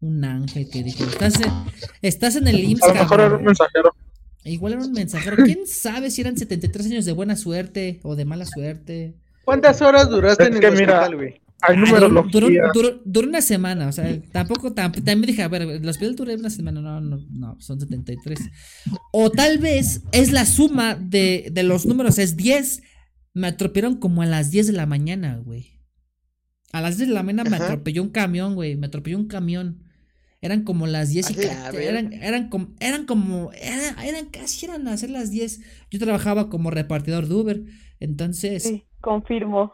un, 0.00 0.24
ángel 0.24 0.68
que 0.70 0.84
dijo, 0.84 1.02
estás 1.04 1.40
en, 1.40 1.50
estás 2.02 2.36
en 2.36 2.46
el 2.46 2.62
IMSS. 2.62 2.82
A 2.82 2.88
lo 2.88 2.94
mejor 2.94 3.20
era 3.20 3.36
un 3.36 3.44
mensajero. 3.44 3.94
Igual 4.48 4.74
era 4.74 4.84
un 4.84 4.92
mensajero. 4.92 5.36
¿Quién 5.44 5.66
sabe 5.66 6.10
si 6.10 6.20
eran 6.20 6.36
73 6.36 6.86
años 6.86 7.04
de 7.04 7.12
buena 7.12 7.36
suerte 7.36 8.00
o 8.02 8.16
de 8.16 8.24
mala 8.24 8.46
suerte? 8.46 9.14
¿Cuántas 9.44 9.80
horas 9.82 10.08
duraste 10.10 10.44
en 10.44 10.56
el 10.56 10.64
hospital, 10.64 11.16
güey? 11.16 11.40
Hay 11.60 11.76
números 11.76 12.12
duró, 12.30 12.46
duró, 12.72 13.00
duró, 13.04 13.28
una 13.28 13.42
semana, 13.42 13.88
o 13.88 13.92
sea, 13.92 14.16
tampoco, 14.30 14.74
también 14.74 15.22
dije, 15.22 15.42
a 15.42 15.48
ver, 15.48 15.62
el 15.62 15.88
hospital 15.88 16.14
duró 16.14 16.32
una 16.32 16.50
semana, 16.50 16.80
no, 16.80 17.00
no, 17.00 17.18
no, 17.32 17.56
son 17.60 17.80
73. 17.80 18.38
O 19.10 19.30
tal 19.32 19.58
vez 19.58 20.02
es 20.12 20.30
la 20.30 20.46
suma 20.46 20.94
de, 20.94 21.48
de 21.50 21.64
los 21.64 21.84
números, 21.84 22.20
es 22.20 22.36
10 22.36 22.82
me 23.38 23.46
atropellaron 23.46 23.96
como 23.96 24.22
a 24.22 24.26
las 24.26 24.50
10 24.50 24.68
de 24.68 24.72
la 24.72 24.86
mañana, 24.86 25.36
güey. 25.36 25.80
A 26.72 26.80
las 26.80 26.96
10 26.96 27.08
de 27.08 27.14
la 27.14 27.22
mañana 27.22 27.48
me 27.48 27.56
atropelló 27.56 28.02
un 28.02 28.10
camión, 28.10 28.54
güey. 28.54 28.76
Me 28.76 28.88
atropelló 28.88 29.16
un 29.16 29.28
camión. 29.28 29.84
Eran 30.40 30.62
como 30.62 30.86
las 30.86 31.10
10 31.10 31.30
y 31.30 31.40
eran, 31.82 32.12
eran 32.12 32.48
como, 32.48 32.68
eran 32.78 33.06
como, 33.06 33.50
eran, 33.54 34.26
casi 34.30 34.66
eran 34.66 34.86
a 34.86 34.92
hacer 34.92 35.10
las 35.10 35.30
10. 35.30 35.60
Yo 35.90 35.98
trabajaba 35.98 36.48
como 36.48 36.70
repartidor 36.70 37.26
de 37.26 37.34
Uber. 37.34 37.60
Entonces. 37.98 38.62
Sí, 38.62 38.84
confirmo. 39.00 39.72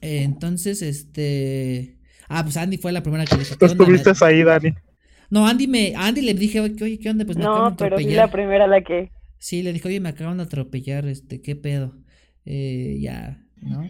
entonces, 0.00 0.82
este. 0.82 1.98
Ah, 2.28 2.42
pues 2.42 2.56
Andy 2.56 2.78
fue 2.78 2.92
la 2.92 3.02
primera 3.02 3.24
que 3.24 3.36
le 3.36 3.40
dije. 3.42 3.56
Tú 3.56 3.66
estuviste 3.66 4.12
ahí, 4.22 4.42
Dani. 4.42 4.74
No, 5.30 5.46
Andy 5.46 5.66
me, 5.66 5.94
Andy 5.96 6.22
le 6.22 6.34
dije, 6.34 6.60
oye, 6.60 6.98
¿qué 6.98 7.10
onda? 7.10 7.24
Pues 7.24 7.38
me 7.38 7.44
no, 7.44 7.74
pero 7.76 7.98
sí 7.98 8.10
la 8.10 8.30
primera 8.30 8.66
la 8.66 8.82
que. 8.82 9.10
Sí, 9.38 9.62
le 9.62 9.72
dije, 9.72 9.88
oye, 9.88 10.00
me 10.00 10.08
acaban 10.08 10.38
de 10.38 10.44
atropellar, 10.44 11.06
este, 11.06 11.40
¿qué 11.42 11.54
pedo? 11.54 11.94
eh, 12.44 12.98
ya, 13.00 13.38
¿no? 13.60 13.88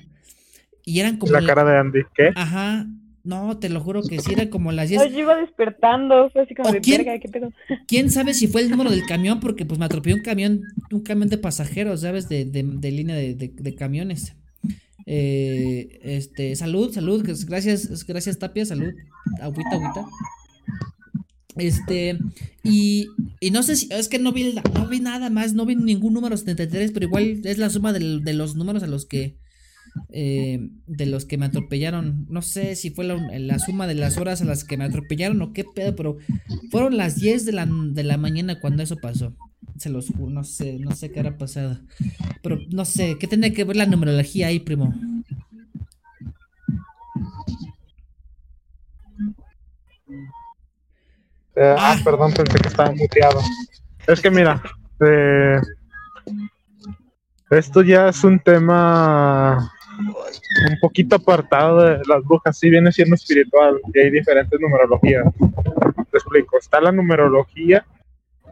Y 0.85 1.01
eran 1.01 1.17
como... 1.17 1.33
La 1.33 1.45
cara 1.45 1.65
de 1.65 1.79
Andy, 1.79 2.01
¿qué? 2.15 2.31
Ajá. 2.35 2.87
No, 3.25 3.57
te 3.57 3.71
lo 3.71 3.81
juro 3.81 4.03
que 4.03 4.21
sí, 4.21 4.35
era 4.35 4.51
como 4.51 4.71
las 4.71 4.91
10. 4.91 5.11
yo 5.11 5.19
iba 5.21 5.35
despertando, 5.37 6.29
fue 6.29 6.43
así 6.43 6.55
como 6.55 6.71
de 6.71 6.83
quién, 6.83 7.05
¿qué 7.05 7.29
pedo? 7.31 7.51
¿Quién 7.89 8.11
sabe 8.11 8.35
si 8.35 8.49
fue 8.49 8.61
el 8.61 8.71
número 8.71 8.91
del 8.91 9.07
camión? 9.07 9.41
Porque 9.41 9.65
pues 9.65 9.79
me 9.79 9.87
atropelló 9.87 10.17
un 10.17 10.23
camión, 10.23 10.61
un 10.93 11.01
camión 11.01 11.31
de 11.31 11.39
pasajeros, 11.39 12.03
¿sabes? 12.03 12.29
De, 12.29 12.45
de, 12.45 12.63
de 12.63 12.91
línea 12.93 13.17
de, 13.17 13.35
de, 13.35 13.75
camiones. 13.75 14.37
Eh, 15.07 16.01
este, 16.03 16.55
salud, 16.55 16.93
salud, 16.93 17.25
gracias, 17.47 18.07
gracias 18.07 18.39
Tapia, 18.39 18.67
salud, 18.67 18.93
agüita, 19.41 19.71
agüita. 19.73 20.07
Este, 21.57 22.19
y, 22.63 23.09
y 23.41 23.51
no 23.53 23.63
sé 23.63 23.77
si, 23.77 23.89
es 23.91 24.09
que 24.09 24.19
no 24.19 24.33
vi, 24.33 24.55
no 24.75 24.87
vi 24.87 25.01
nada 25.01 25.31
más, 25.31 25.55
no 25.55 25.65
vi 25.65 25.77
ningún 25.77 26.13
número 26.13 26.37
73, 26.37 26.93
pero 26.93 27.07
igual 27.07 27.41
es 27.45 27.57
la 27.57 27.71
suma 27.71 27.95
de, 27.95 28.21
de 28.21 28.33
los 28.35 28.55
números 28.55 28.83
a 28.83 28.87
los 28.87 29.07
que, 29.07 29.39
eh, 30.11 30.71
de 30.87 31.07
los 31.07 31.25
que 31.25 31.39
me 31.39 31.47
atropellaron. 31.47 32.27
No 32.29 32.43
sé 32.43 32.77
si 32.77 32.91
fue 32.91 33.05
la, 33.05 33.59
suma 33.59 33.87
de 33.87 33.95
las 33.95 34.16
horas 34.19 34.43
a 34.43 34.45
las 34.45 34.65
que 34.65 34.77
me 34.77 34.85
atropellaron 34.85 35.41
o 35.43 35.53
qué 35.53 35.65
pedo, 35.65 35.95
pero 35.97 36.19
fueron 36.71 36.97
las 36.97 37.16
10 37.16 37.45
de 37.45 37.53
la, 37.53 37.66
de 37.66 38.05
la 38.05 38.16
mañana 38.16 38.61
cuando 38.61 38.83
eso 38.83 38.97
pasó. 38.97 39.35
Se 39.79 39.89
los 39.89 40.09
juro, 40.09 40.31
no 40.31 40.45
sé, 40.45 40.79
no 40.79 40.93
sé 40.93 41.11
qué 41.11 41.21
era 41.21 41.37
pasado. 41.37 41.81
Pero 42.43 42.59
no 42.71 42.85
sé, 42.85 43.16
¿qué 43.19 43.27
tiene 43.27 43.53
que 43.53 43.65
ver 43.65 43.77
la 43.77 43.87
numerología 43.87 44.49
ahí, 44.49 44.61
primo? 44.61 44.95
Eh, 51.57 51.75
ah, 51.79 51.97
perdón, 52.05 52.33
pensé 52.33 52.59
que 52.59 52.69
estaba 52.69 52.93
muteado. 52.93 53.41
Es 54.07 54.21
que 54.21 54.31
mira, 54.31 54.61
eh, 55.07 55.61
esto 57.51 57.83
ya 57.83 58.09
es 58.09 58.25
un 58.25 58.39
tema 58.41 59.73
un 59.99 60.79
poquito 60.81 61.16
apartado 61.16 61.83
de 61.83 62.01
las 62.07 62.25
brujas, 62.25 62.59
sí 62.59 62.71
viene 62.71 62.93
siendo 62.93 63.15
espiritual 63.15 63.81
y 63.93 63.99
hay 63.99 64.11
diferentes 64.11 64.59
numerologías. 64.61 65.25
Te 66.11 66.19
explico, 66.19 66.59
está 66.59 66.81
la 66.81 66.93
numerología 66.93 67.85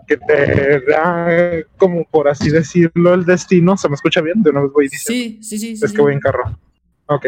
que 0.07 0.17
te 0.17 0.81
da, 0.81 1.65
como 1.77 2.05
por 2.05 2.29
así 2.29 2.51
decirlo, 2.51 3.15
el 3.15 3.25
destino. 3.25 3.77
¿Se 3.77 3.89
me 3.89 3.95
escucha 3.95 4.21
bien? 4.21 4.43
De 4.43 4.51
una 4.51 4.63
vez 4.63 4.73
voy 4.73 4.89
diciendo. 4.89 5.39
Sí, 5.41 5.43
sí, 5.43 5.77
sí. 5.77 5.85
Es 5.85 5.93
que 5.93 6.03
voy 6.03 6.15
en 6.15 6.21
carro. 6.21 6.59
Ok. 7.07 7.27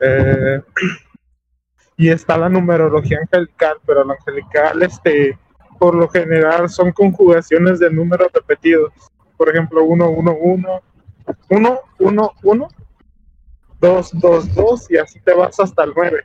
Eh, 0.00 0.60
y 1.96 2.08
está 2.08 2.36
la 2.36 2.48
numerología 2.48 3.18
angelical, 3.20 3.76
pero 3.86 4.04
la 4.04 4.14
angelical, 4.14 4.82
este, 4.82 5.38
por 5.78 5.94
lo 5.94 6.08
general, 6.08 6.68
son 6.68 6.92
conjugaciones 6.92 7.78
de 7.78 7.90
números 7.90 8.28
repetidos. 8.32 8.92
Por 9.36 9.48
ejemplo, 9.48 9.84
1, 9.84 10.10
1, 10.10 10.36
1, 10.40 10.82
1, 11.50 11.80
1, 11.98 12.32
1, 12.42 12.68
2, 13.80 14.10
2, 14.14 14.54
2 14.54 14.90
y 14.90 14.96
así 14.96 15.20
te 15.20 15.34
vas 15.34 15.58
hasta 15.60 15.84
el 15.84 15.92
9. 15.94 16.24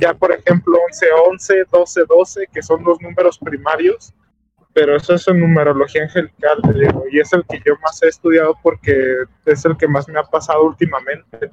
Ya, 0.00 0.14
por 0.14 0.30
ejemplo, 0.30 0.78
11, 0.86 1.06
11, 1.30 1.64
12, 1.72 2.04
12, 2.08 2.48
que 2.52 2.62
son 2.62 2.84
los 2.84 3.00
números 3.00 3.38
primarios, 3.38 4.14
pero 4.72 4.94
eso 4.94 5.14
es 5.14 5.26
en 5.26 5.40
numerología 5.40 6.04
angelical, 6.04 6.58
digo, 6.72 7.04
y 7.10 7.18
es 7.18 7.32
el 7.32 7.44
que 7.46 7.60
yo 7.66 7.74
más 7.82 8.00
he 8.02 8.08
estudiado 8.08 8.54
porque 8.62 9.24
es 9.44 9.64
el 9.64 9.76
que 9.76 9.88
más 9.88 10.08
me 10.08 10.20
ha 10.20 10.22
pasado 10.22 10.62
últimamente. 10.62 11.50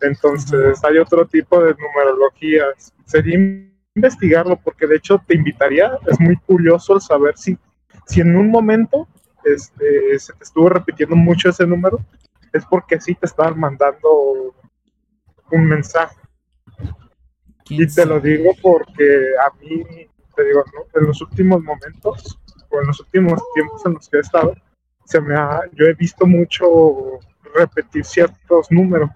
Entonces, 0.00 0.84
hay 0.84 0.98
otro 0.98 1.26
tipo 1.26 1.60
de 1.60 1.74
numerologías. 1.74 2.92
Sería 3.04 3.36
investigarlo 3.94 4.56
porque 4.62 4.86
de 4.86 4.96
hecho 4.96 5.20
te 5.26 5.34
invitaría, 5.34 5.98
es 6.06 6.20
muy 6.20 6.36
curioso 6.36 6.94
el 6.94 7.00
saber 7.00 7.36
si, 7.36 7.58
si 8.06 8.20
en 8.20 8.36
un 8.36 8.48
momento 8.48 9.08
este, 9.44 10.18
se 10.18 10.32
te 10.34 10.44
estuvo 10.44 10.68
repitiendo 10.68 11.16
mucho 11.16 11.48
ese 11.48 11.66
número 11.66 11.98
es 12.58 12.66
porque 12.66 13.00
sí 13.00 13.14
te 13.14 13.26
estaban 13.26 13.58
mandando 13.58 14.54
un 15.50 15.64
mensaje. 15.66 16.16
Y 17.70 17.86
te 17.86 18.06
lo 18.06 18.20
digo 18.20 18.50
porque 18.62 19.32
a 19.46 19.52
mí, 19.58 19.84
te 20.34 20.44
digo, 20.44 20.64
en 20.94 21.06
los 21.06 21.20
últimos 21.20 21.62
momentos, 21.62 22.38
o 22.70 22.80
en 22.80 22.86
los 22.86 23.00
últimos 23.00 23.40
tiempos 23.54 23.84
en 23.86 23.94
los 23.94 24.08
que 24.08 24.18
he 24.18 24.20
estado, 24.20 24.54
se 25.04 25.20
me 25.20 25.34
ha, 25.34 25.62
yo 25.72 25.86
he 25.86 25.94
visto 25.94 26.26
mucho 26.26 27.20
repetir 27.54 28.04
ciertos 28.04 28.70
números. 28.70 29.10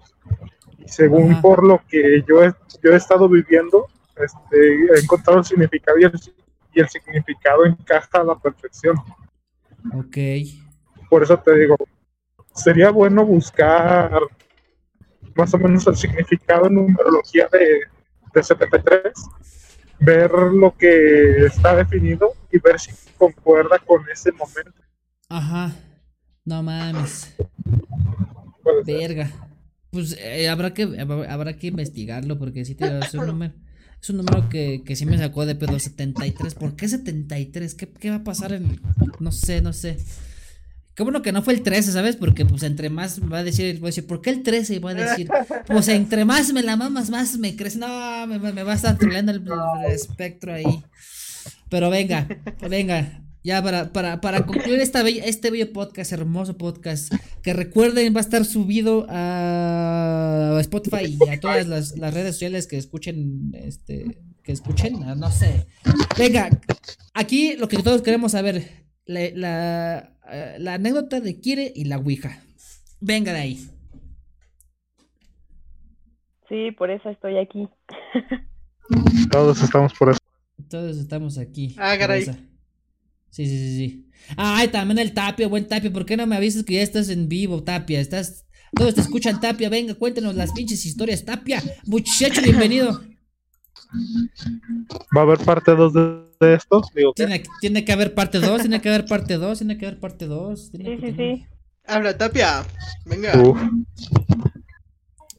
Y 0.79 0.89
según 0.89 1.41
por 1.41 1.65
lo 1.65 1.81
que 1.89 2.25
yo 2.27 2.43
he, 2.43 2.53
yo 2.83 2.93
he 2.93 2.97
estado 2.97 3.29
viviendo, 3.29 3.87
este, 4.17 4.75
he 4.95 5.01
encontrado 5.01 5.39
el 5.39 5.45
significado 5.45 5.99
y 5.99 6.05
el, 6.05 6.13
y 6.75 6.81
el 6.81 6.89
significado 6.89 7.65
encaja 7.67 8.21
a 8.21 8.25
la 8.25 8.37
perfección. 8.37 8.97
Ok. 9.95 10.17
Por 11.09 11.23
eso 11.23 11.39
te 11.39 11.55
digo, 11.59 11.77
sería 12.55 12.91
bueno 12.91 13.25
buscar 13.25 14.13
más 15.35 15.55
o 15.55 15.59
menos 15.59 15.87
el 15.87 15.97
significado 15.97 16.67
en 16.67 16.75
numerología 16.75 17.49
de, 17.51 17.81
de 18.35 18.43
73, 18.43 19.13
ver 20.01 20.31
lo 20.31 20.77
que 20.77 21.47
está 21.47 21.77
definido 21.77 22.35
y 22.51 22.59
ver 22.59 22.79
si 22.79 22.93
concuerda 23.17 23.79
con 23.79 24.09
ese 24.11 24.33
momento. 24.33 24.83
Ajá, 25.29 25.75
no 26.45 26.63
mames. 26.63 27.35
Verga. 28.85 29.31
Pues 29.91 30.17
eh, 30.19 30.49
habrá 30.49 30.73
que 30.73 30.85
habrá 31.29 31.57
que 31.57 31.67
investigarlo 31.67 32.39
porque 32.39 32.65
si 32.65 32.75
te 32.75 32.99
es 32.99 33.13
un 33.15 33.27
número 33.27 33.53
es 34.01 34.11
un 34.11 34.17
número 34.17 34.49
que, 34.49 34.83
que 34.85 34.97
sí 34.97 35.07
me 35.07 35.17
sacó 35.17 35.47
de 35.47 35.55
pedo 35.55 35.79
73. 35.79 36.55
¿Por 36.55 36.75
qué 36.75 36.89
73? 36.89 37.75
¿Qué, 37.75 37.89
¿Qué 37.89 38.11
va 38.11 38.17
a 38.17 38.25
pasar 38.25 38.53
en 38.53 38.81
no 39.21 39.31
sé, 39.31 39.63
no 39.63 39.73
sé? 39.73 39.99
Qué 40.95 41.03
bueno 41.03 41.23
que 41.23 41.33
no 41.33 41.43
fue 41.43 41.55
el 41.55 41.63
13, 41.63 41.93
¿sabes? 41.93 42.17
Porque 42.17 42.45
pues 42.45 42.63
entre 42.65 42.91
más 42.91 43.21
va 43.21 43.39
a 43.39 43.45
decir, 43.45 43.79
voy 43.79 43.87
a 43.87 43.91
decir, 43.91 44.07
¿por 44.07 44.21
qué 44.21 44.31
el 44.31 44.43
13? 44.43 44.79
Voy 44.79 44.93
a 44.93 44.97
decir, 44.97 45.29
pues 45.67 45.89
entre 45.89 46.25
más 46.25 46.53
me 46.53 46.63
la 46.63 46.77
mamas, 46.77 47.09
más 47.09 47.39
me 47.39 47.57
crees. 47.57 47.77
No, 47.77 48.27
me, 48.27 48.39
me 48.39 48.63
va 48.63 48.73
a 48.73 48.77
estar 48.77 48.99
troleando 48.99 49.33
el, 49.33 49.43
espectro 49.91 50.53
ahí. 50.53 50.85
Pero 51.71 51.89
venga, 51.89 52.29
venga. 52.69 53.23
Ya 53.45 53.61
para, 53.61 53.93
para, 53.93 54.21
para 54.21 54.47
concluir 54.47 54.79
esta 54.79 55.01
este 55.09 55.51
bello 55.51 55.73
podcast, 55.73 56.13
hermoso 56.13 56.57
podcast, 56.57 57.13
que 57.43 57.53
recuerden 57.53 58.15
va 58.15 58.19
a 58.19 58.21
estar 58.21 58.45
subido 58.45 59.07
a 59.09 60.59
Spotify 60.61 61.19
y 61.19 61.29
a 61.29 61.41
todas 61.41 61.67
las, 61.67 61.99
las 61.99 62.15
redes 62.15 62.37
sociales 62.37 62.69
que 62.69 62.77
escuchen, 62.77 63.51
este, 63.55 64.21
que 64.45 64.53
escuchen, 64.53 65.01
no 65.17 65.31
sé. 65.33 65.67
Venga, 66.17 66.51
aquí 67.15 67.57
lo 67.57 67.67
que 67.67 67.79
todos 67.79 68.03
queremos 68.03 68.33
saber, 68.33 68.85
la, 69.07 69.21
la 69.35 70.13
eh, 70.31 70.57
la 70.59 70.75
anécdota 70.75 71.21
de 71.21 71.41
Kire 71.41 71.73
y 71.75 71.85
la 71.85 71.99
Ouija. 71.99 72.43
Venga 73.01 73.33
de 73.33 73.41
ahí. 73.41 73.69
Sí, 76.49 76.71
por 76.77 76.91
eso 76.91 77.11
estoy 77.11 77.39
aquí. 77.39 77.69
Todos 79.31 79.63
estamos 79.63 79.93
por 79.95 80.11
eso. 80.11 80.19
Todos 80.69 80.97
estamos 80.97 81.39
aquí. 81.39 81.75
Ah, 81.79 81.97
caray. 81.99 82.25
Sí, 82.25 83.47
sí, 83.47 83.47
sí, 83.47 83.77
sí. 83.77 84.11
Ay, 84.37 84.69
también 84.69 84.99
el 84.99 85.13
Tapia, 85.13 85.49
buen 85.49 85.67
Tapia. 85.67 85.93
¿Por 85.93 86.07
qué 86.07 86.17
no 86.17 86.27
me 86.27 86.37
avisas 86.37 86.65
que 86.65 86.75
ya 86.75 86.83
estás 86.83 87.09
en 87.09 87.29
vivo, 87.29 87.63
Tapia? 87.63 88.01
Estás. 88.01 88.47
Todos 88.75 88.95
te 88.95 89.01
escuchan, 89.01 89.41
Tapia. 89.41 89.69
Venga, 89.69 89.95
cuéntanos 89.95 90.35
las 90.35 90.53
pinches 90.53 90.85
historias, 90.87 91.25
Tapia. 91.25 91.63
Muchacho, 91.87 92.41
bienvenido. 92.43 93.03
¿Va 95.17 95.21
a 95.21 95.25
haber 95.25 95.39
parte 95.39 95.75
2 95.75 95.93
de, 95.93 96.55
esto? 96.55 96.83
tiene, 97.61 97.85
que 97.85 97.93
haber 97.93 98.15
parte 98.15 98.39
2, 98.39 98.63
tiene 98.63 98.81
que 98.81 98.89
haber 98.89 99.07
parte 99.07 99.37
2, 99.37 99.59
tiene 99.59 99.79
que 99.79 99.87
haber 99.87 100.01
parte 100.01 100.27
2. 100.27 100.71
Sí, 100.73 100.79
sí, 101.01 101.15
sí. 101.17 101.47
Habla, 101.87 102.17
Tapia. 102.17 102.65
Venga. 103.05 103.33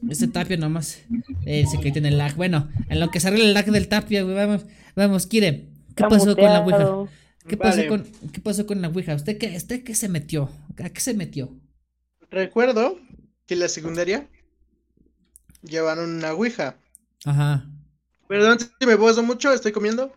Ese 0.08 0.28
Tapia 0.28 0.56
nomás. 0.56 1.02
Ese 1.44 1.80
que 1.80 1.90
tiene 1.90 2.08
el 2.08 2.18
lag. 2.18 2.34
Bueno, 2.36 2.68
en 2.88 3.00
lo 3.00 3.10
que 3.10 3.20
sale 3.20 3.36
el 3.36 3.54
lag 3.54 3.66
del 3.66 3.88
Tapia, 3.88 4.24
vamos, 4.24 4.66
vamos, 4.94 5.26
Kire. 5.26 5.70
¿Qué 5.94 6.04
pasó 6.04 6.34
con 6.36 6.44
la 6.44 6.60
Ouija? 6.60 7.10
¿Qué 7.46 7.56
pasó, 7.56 7.86
con, 7.88 8.06
¿Qué 8.32 8.40
pasó 8.40 8.66
con 8.66 8.80
la 8.80 8.88
Ouija? 8.88 9.14
¿Usted 9.14 9.38
qué, 9.38 9.56
¿Usted 9.56 9.84
qué 9.84 9.94
se 9.94 10.08
metió? 10.08 10.50
¿A 10.82 10.90
qué 10.90 11.00
se 11.00 11.14
metió? 11.14 11.54
Recuerdo 12.30 12.98
que 13.46 13.54
en 13.54 13.60
la 13.60 13.68
secundaria 13.68 14.28
llevaron 15.62 16.10
una 16.10 16.32
Ouija. 16.32 16.76
Ajá. 17.24 17.66
Perdón 18.28 18.58
si 18.60 18.86
me 18.86 18.96
puedo 18.96 19.22
mucho, 19.22 19.52
estoy 19.52 19.72
comiendo. 19.72 20.12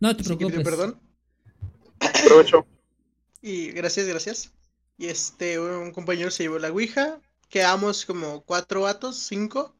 No 0.00 0.16
te 0.16 0.24
preocupes. 0.24 0.62
perdón. 0.62 1.00
Aprovecho. 2.00 2.66
Y 3.40 3.70
gracias, 3.72 4.06
gracias. 4.06 4.52
Y 4.96 5.06
este, 5.06 5.58
un 5.58 5.92
compañero 5.92 6.30
se 6.30 6.44
llevó 6.44 6.58
la 6.58 6.70
Ouija. 6.70 7.20
Quedamos 7.48 8.04
como 8.04 8.42
cuatro 8.42 8.82
vatos, 8.82 9.18
cinco, 9.18 9.74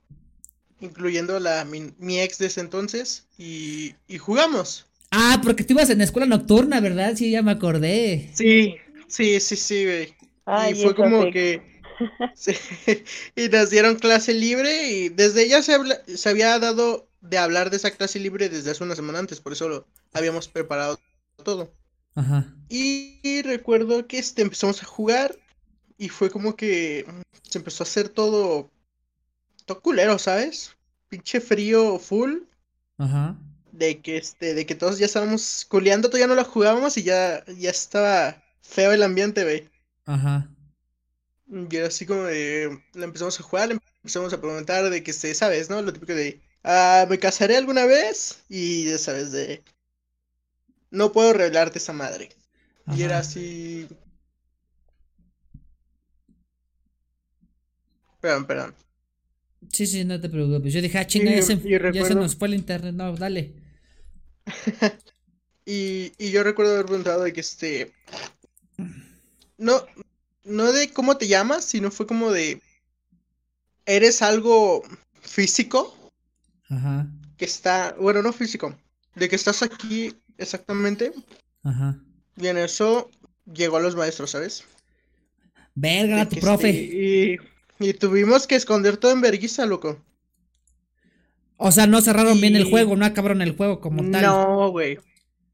incluyendo 0.80 1.40
la, 1.40 1.64
mi, 1.64 2.20
ex 2.20 2.38
de 2.38 2.46
ese 2.46 2.60
entonces, 2.60 3.26
y, 3.36 3.94
y, 4.06 4.18
jugamos. 4.18 4.86
Ah, 5.10 5.40
porque 5.42 5.64
tú 5.64 5.72
ibas 5.72 5.90
en 5.90 6.00
escuela 6.00 6.26
nocturna, 6.26 6.80
¿verdad? 6.80 7.14
Sí, 7.16 7.30
ya 7.30 7.42
me 7.42 7.52
acordé. 7.52 8.30
Sí, 8.34 8.76
sí, 9.08 9.40
sí, 9.40 9.56
sí, 9.56 9.84
güey. 9.84 10.14
y 10.70 10.74
fue 10.82 10.94
como 10.94 11.30
que... 11.30 11.74
y 13.36 13.48
nos 13.48 13.70
dieron 13.70 13.96
clase 13.96 14.34
libre 14.34 14.90
y 14.90 15.08
desde 15.08 15.44
ella 15.44 15.62
se, 15.62 15.78
se 16.16 16.28
había 16.28 16.58
dado 16.58 17.08
de 17.24 17.38
hablar 17.38 17.70
de 17.70 17.76
esa 17.76 17.90
clase 17.90 18.18
libre 18.18 18.48
desde 18.48 18.70
hace 18.70 18.84
una 18.84 18.94
semana 18.94 19.18
antes, 19.18 19.40
por 19.40 19.52
eso 19.52 19.68
lo 19.68 19.86
habíamos 20.12 20.46
preparado 20.48 21.00
todo. 21.42 21.72
Ajá. 22.14 22.54
Y, 22.68 23.42
recuerdo 23.42 24.06
que 24.06 24.18
este, 24.18 24.42
empezamos 24.42 24.82
a 24.82 24.86
jugar 24.86 25.36
y 25.98 26.08
fue 26.08 26.30
como 26.30 26.54
que 26.54 27.06
se 27.42 27.58
empezó 27.58 27.82
a 27.82 27.86
hacer 27.86 28.08
todo, 28.08 28.70
todo 29.64 29.80
culero, 29.80 30.18
¿sabes? 30.18 30.76
pinche 31.08 31.40
frío 31.40 31.98
full. 31.98 32.38
Ajá. 32.98 33.36
De 33.72 34.00
que 34.00 34.16
este, 34.16 34.54
de 34.54 34.66
que 34.66 34.74
todos 34.74 34.98
ya 34.98 35.06
estábamos 35.06 35.66
culeando, 35.68 36.08
todavía 36.08 36.28
no 36.28 36.34
lo 36.34 36.44
jugábamos 36.44 36.96
y 36.96 37.02
ya, 37.02 37.44
ya 37.46 37.70
estaba 37.70 38.42
feo 38.62 38.92
el 38.92 39.02
ambiente, 39.02 39.42
güey. 39.42 39.68
Ajá. 40.06 40.48
Y 41.48 41.76
era 41.76 41.88
así 41.88 42.06
como 42.06 42.22
de, 42.24 42.80
lo 42.94 43.04
empezamos 43.04 43.38
a 43.38 43.42
jugar, 43.42 43.70
empezamos 43.70 44.32
a 44.32 44.40
preguntar 44.40 44.88
de 44.90 45.02
que 45.02 45.12
se, 45.12 45.34
¿sabes, 45.34 45.70
no? 45.70 45.82
Lo 45.82 45.92
típico 45.92 46.14
de, 46.14 46.40
ah, 46.64 47.06
¿me 47.08 47.18
casaré 47.18 47.56
alguna 47.56 47.86
vez? 47.86 48.42
Y 48.48 48.86
ya 48.86 48.98
sabes, 48.98 49.32
de, 49.32 49.62
no 50.90 51.12
puedo 51.12 51.32
revelarte 51.32 51.78
esa 51.78 51.92
madre. 51.92 52.30
Y 52.96 53.02
era 53.02 53.18
así... 53.18 53.86
Perdón, 58.20 58.46
perdón. 58.46 58.74
Sí, 59.72 59.86
sí, 59.86 60.04
no 60.04 60.20
te 60.20 60.28
preocupes. 60.28 60.72
Yo 60.72 60.80
dije, 60.80 60.98
ah, 60.98 61.06
chinga, 61.06 61.32
Y- 61.32 61.36
ya, 61.36 61.42
se, 61.42 61.58
ya 61.92 62.04
se 62.04 62.14
nos 62.14 62.36
fue 62.36 62.48
el 62.48 62.54
internet. 62.54 62.94
No, 62.94 63.14
dale. 63.14 63.52
Y, 65.66 66.12
y 66.18 66.30
yo 66.30 66.42
recuerdo 66.42 66.74
haber 66.74 66.84
preguntado 66.84 67.22
de 67.22 67.32
que 67.32 67.40
este. 67.40 67.90
No, 69.56 69.82
no 70.44 70.72
de 70.72 70.92
cómo 70.92 71.16
te 71.16 71.26
llamas, 71.26 71.64
sino 71.64 71.90
fue 71.90 72.06
como 72.06 72.30
de. 72.30 72.60
¿Eres 73.86 74.20
algo 74.20 74.82
físico? 75.22 76.03
Ajá. 76.70 77.06
Que 77.36 77.44
está. 77.44 77.94
Bueno, 77.98 78.22
no 78.22 78.32
físico. 78.32 78.76
De 79.14 79.28
que 79.28 79.36
estás 79.36 79.62
aquí 79.62 80.14
exactamente. 80.38 81.12
Ajá. 81.62 81.98
Y 82.36 82.46
en 82.46 82.58
eso 82.58 83.10
llegó 83.52 83.76
a 83.76 83.80
los 83.80 83.96
maestros, 83.96 84.30
¿sabes? 84.30 84.64
Verga, 85.74 86.28
tu 86.28 86.36
profe. 86.36 86.70
y, 86.70 87.36
y 87.78 87.94
tuvimos 87.94 88.46
que 88.46 88.56
esconder 88.56 88.96
todo 88.96 89.12
en 89.12 89.20
vergüenza, 89.20 89.66
loco. 89.66 90.00
O 91.56 91.70
sea, 91.72 91.86
no 91.86 92.00
cerraron 92.00 92.40
bien 92.40 92.56
el 92.56 92.64
juego, 92.64 92.96
no 92.96 93.04
acabaron 93.04 93.40
el 93.42 93.56
juego 93.56 93.80
como 93.80 94.08
tal. 94.10 94.22
No, 94.22 94.70
güey. 94.70 94.98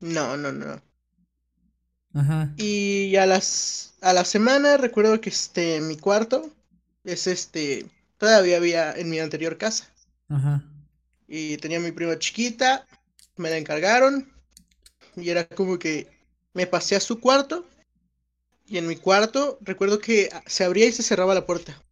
No, 0.00 0.36
no, 0.36 0.52
no. 0.52 0.80
Ajá. 2.14 2.52
Y 2.56 3.14
a 3.16 3.26
las 3.26 3.94
a 4.00 4.12
la 4.12 4.24
semana 4.24 4.76
recuerdo 4.76 5.20
que 5.20 5.30
este 5.30 5.80
mi 5.80 5.96
cuarto 5.96 6.50
es 7.04 7.26
este 7.26 7.86
todavía 8.18 8.56
había 8.56 8.92
en 8.92 9.10
mi 9.10 9.18
anterior 9.20 9.58
casa 9.58 9.88
Ajá. 10.28 10.64
Y 11.30 11.58
tenía 11.58 11.80
mi 11.80 11.92
prima 11.92 12.18
chiquita, 12.20 12.86
me 13.38 13.50
la 13.50 13.58
encargaron 13.58 14.32
y 15.16 15.30
era 15.30 15.46
como 15.48 15.78
que 15.78 16.08
me 16.54 16.66
pasé 16.66 16.96
a 16.96 17.00
su 17.00 17.20
cuarto 17.20 17.66
y 18.66 18.78
en 18.78 18.86
mi 18.86 18.96
cuarto 18.96 19.58
recuerdo 19.60 19.98
que 19.98 20.30
se 20.46 20.64
abría 20.64 20.86
y 20.86 20.92
se 20.92 21.02
cerraba 21.02 21.34
la 21.34 21.46
puerta 21.46 21.82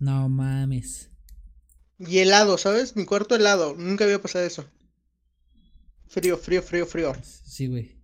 No 0.00 0.26
mames. 0.30 1.10
y 1.98 2.20
helado, 2.20 2.56
¿sabes? 2.56 2.96
Mi 2.96 3.04
cuarto 3.04 3.34
helado, 3.36 3.74
nunca 3.76 4.04
había 4.04 4.22
pasado 4.22 4.46
eso. 4.46 4.64
Frío, 6.08 6.36
frío, 6.36 6.62
frío, 6.64 6.84
frío. 6.84 7.12
Sí, 7.44 7.66
güey. 7.68 7.96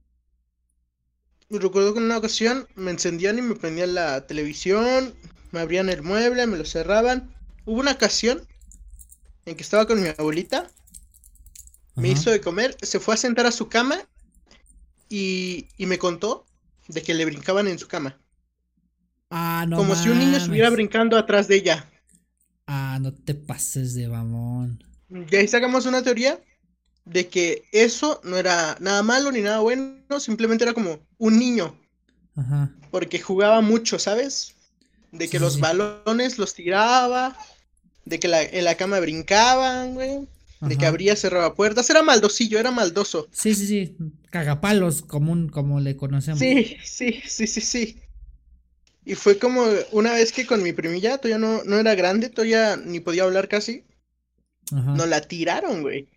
Y 1.48 1.58
recuerdo 1.58 1.92
que 1.92 2.00
en 2.00 2.06
una 2.06 2.18
ocasión 2.18 2.66
me 2.74 2.90
encendían 2.90 3.38
y 3.38 3.42
me 3.42 3.54
prendían 3.54 3.94
la 3.94 4.26
televisión, 4.26 5.14
me 5.52 5.60
abrían 5.60 5.88
el 5.88 6.02
mueble, 6.02 6.46
me 6.48 6.58
lo 6.58 6.64
cerraban. 6.64 7.32
Hubo 7.64 7.78
una 7.80 7.92
ocasión 7.92 8.48
en 9.46 9.56
que 9.56 9.62
estaba 9.62 9.86
con 9.86 10.02
mi 10.02 10.08
abuelita, 10.08 10.68
me 11.96 12.10
Ajá. 12.10 12.10
hizo 12.10 12.30
de 12.30 12.42
comer, 12.42 12.76
se 12.82 13.00
fue 13.00 13.14
a 13.14 13.16
sentar 13.16 13.46
a 13.46 13.50
su 13.50 13.70
cama 13.70 14.06
y, 15.08 15.68
y 15.76 15.86
me 15.86 15.98
contó 15.98 16.44
de 16.88 17.02
que 17.02 17.14
le 17.14 17.24
brincaban 17.24 17.68
en 17.68 17.78
su 17.78 17.86
cama. 17.88 18.20
Ah, 19.30 19.64
no 19.66 19.80
como 19.80 19.96
si 19.96 20.08
un 20.08 20.18
niño 20.18 20.36
estuviera 20.38 20.70
brincando 20.70 21.18
atrás 21.18 21.46
de 21.48 21.56
ella. 21.56 21.90
Ah, 22.66 22.98
no 23.00 23.12
te 23.14 23.34
pases 23.34 23.94
de 23.94 24.08
mamón. 24.08 24.82
De 25.08 25.38
ahí 25.38 25.46
sacamos 25.46 25.86
una 25.86 26.02
teoría 26.02 26.40
de 27.04 27.28
que 27.28 27.64
eso 27.72 28.20
no 28.24 28.36
era 28.38 28.76
nada 28.80 29.02
malo 29.02 29.32
ni 29.32 29.42
nada 29.42 29.60
bueno, 29.60 30.20
simplemente 30.20 30.64
era 30.64 30.74
como 30.74 31.06
un 31.18 31.38
niño, 31.38 31.78
Ajá. 32.36 32.70
porque 32.90 33.20
jugaba 33.20 33.60
mucho, 33.60 33.98
¿sabes? 33.98 34.54
De 35.10 35.28
que 35.28 35.38
Sí, 35.38 35.38
los 35.38 35.58
sí. 35.58 35.60
balones 35.60 36.38
los 36.38 36.54
tiraba, 36.54 37.36
de 38.04 38.20
que 38.20 38.28
la, 38.28 38.42
en 38.42 38.64
la 38.64 38.76
cama 38.76 39.00
brincaban, 39.00 39.94
güey, 39.94 40.26
de 40.60 40.78
que 40.78 40.86
abría, 40.86 41.16
cerraba 41.16 41.54
puertas, 41.54 41.90
era 41.90 42.02
maldosillo, 42.02 42.58
era 42.58 42.70
maldoso. 42.70 43.28
Sí, 43.32 43.54
sí, 43.54 43.66
sí. 43.66 43.96
Cagapalos, 44.30 45.02
común, 45.02 45.48
como 45.48 45.80
le 45.80 45.96
conocemos. 45.96 46.38
Sí, 46.38 46.76
sí, 46.84 47.20
sí, 47.26 47.46
sí, 47.46 47.60
sí. 47.60 48.00
Y 49.04 49.16
fue 49.16 49.38
como 49.38 49.64
una 49.90 50.12
vez 50.12 50.30
que 50.30 50.46
con 50.46 50.62
mi 50.62 50.72
primilla, 50.72 51.18
todavía 51.18 51.38
no, 51.38 51.64
no 51.64 51.78
era 51.78 51.94
grande, 51.96 52.28
todavía 52.28 52.76
ni 52.76 53.00
podía 53.00 53.24
hablar 53.24 53.48
casi, 53.48 53.84
Ajá. 54.70 54.92
nos 54.92 55.08
la 55.08 55.20
tiraron, 55.22 55.82
güey. 55.82 56.08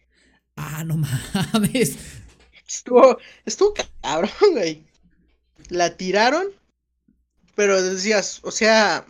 Ah, 0.55 0.83
no 0.83 0.97
mames. 1.53 1.95
Estuvo, 2.67 3.17
estuvo 3.45 3.73
cabrón, 4.01 4.31
güey. 4.51 4.85
La 5.69 5.97
tiraron, 5.97 6.45
pero 7.55 7.81
decías, 7.81 8.39
o 8.43 8.51
sea, 8.51 9.05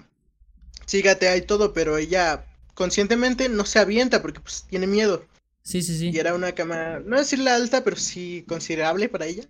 sígate 0.86 1.28
ahí 1.28 1.42
todo, 1.42 1.74
pero 1.74 1.98
ella 1.98 2.46
conscientemente 2.76 3.50
no 3.50 3.66
se 3.66 3.80
avienta 3.80 4.22
porque 4.22 4.40
pues 4.40 4.66
tiene 4.70 4.86
miedo. 4.86 5.26
Sí, 5.64 5.82
sí, 5.82 5.98
sí. 5.98 6.12
Y 6.14 6.20
era 6.20 6.36
una 6.36 6.52
cama, 6.52 7.00
no 7.00 7.18
decirle 7.18 7.50
alta, 7.50 7.84
pero 7.84 7.96
sí 7.96 8.46
considerable 8.48 9.10
para 9.10 9.26
ella. 9.26 9.44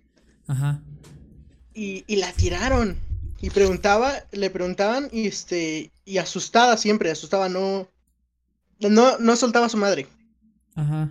Ajá. 0.46 0.80
Y, 1.74 2.04
y 2.06 2.16
la 2.16 2.32
tiraron. 2.32 2.96
Y 3.42 3.50
preguntaba, 3.50 4.14
le 4.32 4.48
preguntaban, 4.48 5.10
y 5.12 5.26
este, 5.26 5.90
y 6.06 6.16
asustada 6.16 6.78
siempre, 6.78 7.10
asustada, 7.10 7.50
no, 7.50 7.86
no, 8.80 9.18
no 9.18 9.36
soltaba 9.36 9.66
a 9.66 9.68
su 9.68 9.76
madre. 9.76 10.06
Ajá. 10.74 11.10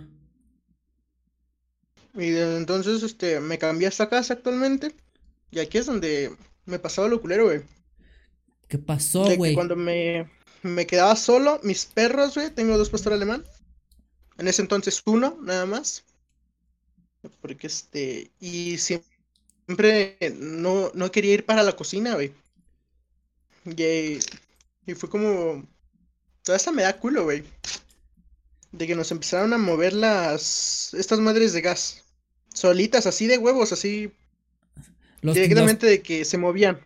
Y 2.14 2.30
desde 2.30 2.56
entonces, 2.56 3.04
este, 3.04 3.38
me 3.38 3.58
cambié 3.58 3.86
a 3.86 3.90
esta 3.90 4.08
casa 4.08 4.34
actualmente. 4.34 4.92
Y 5.52 5.60
aquí 5.60 5.78
es 5.78 5.86
donde 5.86 6.34
me 6.64 6.78
pasaba 6.80 7.06
lo 7.06 7.20
culero, 7.20 7.44
güey. 7.44 7.62
¿Qué 8.68 8.78
pasó, 8.78 9.24
güey? 9.36 9.54
cuando 9.54 9.76
me, 9.76 10.28
me 10.66 10.86
quedaba 10.86 11.16
solo, 11.16 11.60
mis 11.62 11.86
perros, 11.86 12.34
güey, 12.34 12.50
tengo 12.50 12.76
dos 12.78 12.90
pastores 12.90 13.16
alemán. 13.16 13.44
En 14.38 14.48
ese 14.48 14.62
entonces 14.62 15.02
uno, 15.06 15.38
nada 15.42 15.66
más. 15.66 16.04
Porque 17.40 17.66
este, 17.66 18.30
y 18.40 18.78
siempre 18.78 20.18
no, 20.36 20.90
no 20.94 21.10
quería 21.10 21.34
ir 21.34 21.44
para 21.44 21.62
la 21.62 21.74
cocina, 21.74 22.14
güey. 22.14 22.32
Y, 23.64 24.18
y 24.86 24.94
fue 24.94 25.08
como, 25.08 25.66
toda 26.42 26.56
esa 26.56 26.72
me 26.72 26.82
da 26.82 26.98
culo, 26.98 27.24
güey. 27.24 27.44
De 28.72 28.86
que 28.86 28.94
nos 28.94 29.10
empezaron 29.10 29.52
a 29.52 29.58
mover 29.58 29.92
las, 29.92 30.94
estas 30.94 31.18
madres 31.18 31.52
de 31.52 31.62
gas. 31.62 32.04
Solitas, 32.54 33.06
así 33.06 33.26
de 33.26 33.38
huevos, 33.38 33.72
así, 33.72 34.12
Los, 35.20 35.34
directamente 35.34 35.86
de 35.86 36.02
que 36.02 36.24
se 36.24 36.38
movían. 36.38 36.80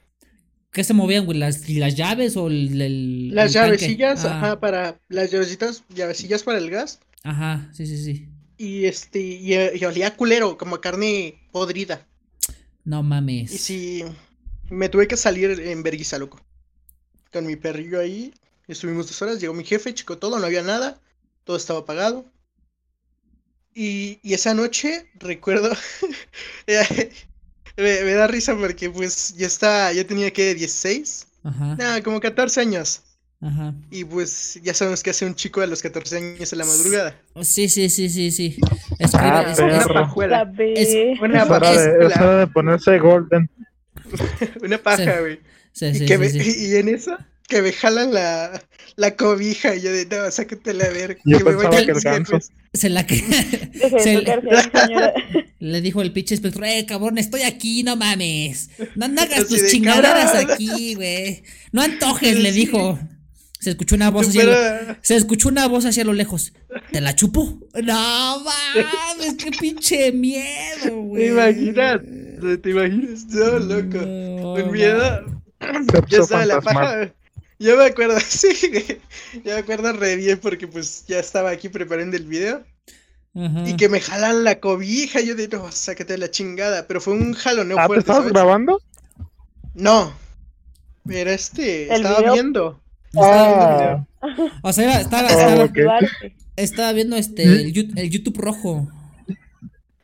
¿Qué 0.72 0.84
se 0.84 0.94
movían, 0.94 1.24
güey? 1.26 1.38
¿Las, 1.38 1.68
las 1.68 1.97
llaves 1.97 2.36
o 2.36 2.47
el, 2.47 2.80
el- 2.80 3.28
Las 3.34 3.48
el 3.48 3.52
llavecillas, 3.55 4.24
Ah, 4.24 4.36
ajá, 4.38 4.60
para, 4.60 5.01
las 5.09 5.30
llavecitas, 5.30 5.82
llavecillas 5.88 6.42
para 6.42 6.59
el 6.59 6.70
gas. 6.70 7.01
Ajá, 7.22 7.68
sí, 7.72 7.86
sí, 7.86 7.97
sí. 8.05 8.28
Y 8.56 8.84
este, 8.86 9.18
y, 9.20 9.55
y 9.55 9.84
olía 9.84 10.16
culero, 10.16 10.56
como 10.56 10.76
a 10.76 10.80
carne 10.80 11.34
podrida. 11.51 12.06
No 12.84 13.02
mames. 13.02 13.52
Y 13.52 13.59
sí, 13.59 14.05
me 14.70 14.88
tuve 14.88 15.09
que 15.09 15.16
salir 15.16 15.51
en 15.60 15.82
vergüenza, 15.82 16.18
loco. 16.18 16.40
Con 17.32 17.47
mi 17.47 17.56
perrillo 17.56 18.01
ahí, 18.01 18.34
estuvimos 18.68 19.06
dos 19.09 19.22
horas, 19.22 19.40
llegó 19.40 19.55
mi 19.55 19.64
jefe, 19.64 19.94
chico 19.94 20.18
todo, 20.18 20.38
no 20.38 20.47
había 20.47 20.62
nada, 20.62 21.01
todo 21.44 21.56
estaba 21.56 21.80
apagado. 21.80 22.26
Y, 23.74 24.18
y 24.22 24.34
esa 24.34 24.52
noche, 24.55 25.09
recuerdo, 25.14 25.70
me, 27.81 28.05
me 28.05 28.12
da 28.15 28.27
risa 28.27 28.57
porque 28.57 28.90
pues 28.90 29.35
ya 29.36 29.47
está, 29.47 29.93
ya 29.93 30.05
tenía 30.07 30.31
que 30.32 30.55
16, 30.55 31.27
Ajá, 31.44 31.77
nada, 31.77 32.02
como 32.02 32.20
14 32.20 32.61
años. 32.61 33.02
ajá. 33.40 33.74
Y 33.90 34.05
pues 34.05 34.61
ya 34.62 34.74
sabemos 34.74 35.02
que 35.02 35.11
hace 35.11 35.24
un 35.27 35.35
chico 35.35 35.61
a 35.62 35.66
los 35.66 35.81
14 35.82 36.16
años 36.19 36.52
en 36.52 36.59
la 36.59 36.65
madrugada. 36.66 37.16
Sí, 37.43 37.69
sí, 37.69 37.89
sí, 37.90 38.09
sí, 38.11 38.31
sí. 38.31 38.57
Es, 38.98 39.15
Ah, 39.15 39.47
es- 39.51 39.59
Una 39.59 39.85
pajuela, 39.86 40.52
es- 40.59 41.20
una 41.20 41.43
Es 41.44 41.51
hora, 41.51 41.73
Es- 41.73 41.85
de, 41.85 42.07
es 42.07 42.16
hora 42.16 42.36
de 42.39 42.47
ponerse 42.48 42.98
golden. 42.98 43.51
una 44.62 44.78
paja, 44.78 44.97
Sí. 45.15 45.20
güey. 45.20 45.40
sí, 45.73 45.86
Y, 45.86 45.94
sí, 45.94 46.07
que 46.07 46.15
sí, 46.15 46.19
me- 46.19 46.28
sí. 46.44 46.66
y 46.69 46.77
en 46.77 46.89
eso, 46.89 47.16
que 47.51 47.60
me 47.60 47.72
jalan 47.72 48.14
la, 48.14 48.62
la 48.97 49.16
cobija 49.16 49.74
y 49.77 49.82
yo 49.82 49.93
de, 49.93 50.06
no, 50.06 50.31
sácatela 50.31 50.86
a 50.86 50.89
ver. 50.90 51.18
Yo 51.24 51.36
que 51.39 51.44
me 51.44 51.51
pensaba 51.51 51.68
vayan 51.70 51.85
que 51.86 51.93
el 51.93 52.01
ganso. 52.01 52.32
jefes". 52.32 52.52
Se 52.72 52.89
la 52.89 53.06
que 53.06 53.16
se- 53.98 54.24
le 55.59 55.81
dijo 55.82 56.01
el 56.01 56.12
pinche 56.12 56.35
inspector, 56.35 56.64
eh, 56.64 56.86
cabrón, 56.86 57.18
estoy 57.18 57.43
aquí, 57.43 57.82
no 57.82 57.97
mames. 57.97 58.70
No, 58.94 59.09
no 59.09 59.20
hagas 59.20 59.48
tus 59.48 59.60
de, 59.62 59.68
chingaderas 59.68 60.35
aquí, 60.35 60.94
güey. 60.94 61.43
No 61.72 61.82
antojes, 61.82 62.39
le 62.39 62.52
dijo. 62.52 62.98
Se 63.59 63.68
escuchó 63.68 63.94
una 63.94 64.09
voz 64.10 64.28
hacia 64.28 64.44
lo, 64.44 64.55
se 65.02 65.16
escuchó 65.16 65.51
una 65.51 65.68
voz 65.68 65.85
hacia 65.85 66.02
lo 66.02 66.14
lejos. 66.14 66.55
¿Te 66.93 67.02
la 67.02 67.14
chupo? 67.14 67.60
No 67.82 68.43
mames, 68.43 69.35
qué 69.36 69.51
pinche 69.51 70.12
miedo, 70.12 70.82
¿Te 70.85 70.89
güey. 70.90 71.28
imaginas? 71.28 72.01
¿Te 72.62 72.70
imaginas? 72.70 73.27
No, 73.27 73.59
loco. 73.59 73.98
No, 73.98 74.55
Con 74.55 74.72
miedo. 74.72 75.43
Ya 76.09 76.22
sabe 76.22 76.47
la 76.47 76.62
paja. 76.62 77.12
Yo 77.61 77.77
me 77.77 77.85
acuerdo, 77.85 78.19
sí, 78.27 78.49
yo 79.45 79.53
me 79.53 79.53
acuerdo 79.53 79.93
re 79.93 80.16
bien 80.16 80.39
porque 80.39 80.66
pues 80.66 81.05
ya 81.07 81.20
estaba 81.20 81.51
aquí 81.51 81.69
preparando 81.69 82.16
el 82.16 82.24
video. 82.24 82.65
Y 83.32 83.77
que 83.77 83.89
me 83.89 84.01
jalan 84.01 84.43
la 84.43 84.59
cobija, 84.59 85.20
yo 85.20 85.37
digo, 85.37 85.59
no, 85.59 85.70
sácate 85.70 86.19
la 86.19 86.32
chingada, 86.32 86.89
pero 86.89 87.01
fue 87.01 87.15
un 87.15 87.32
jaloneo 87.32 87.78
¿Ah, 87.78 87.87
fuerte. 87.87 88.05
¿te 88.05 88.11
estabas 88.11 88.32
grabando? 88.32 88.82
No, 89.74 90.12
pero 91.07 91.31
este, 91.31 91.95
estaba 91.95 92.32
viendo. 92.32 92.82
Ah. 93.16 94.05
O 94.62 94.73
sea, 94.73 95.01
estaba, 95.01 95.28
estaba, 95.28 95.69
estaba, 96.57 96.93
viendo 96.93 97.16
este, 97.16 97.45
el, 97.45 97.73
YouTube 97.73 98.39
rojo. 98.39 98.89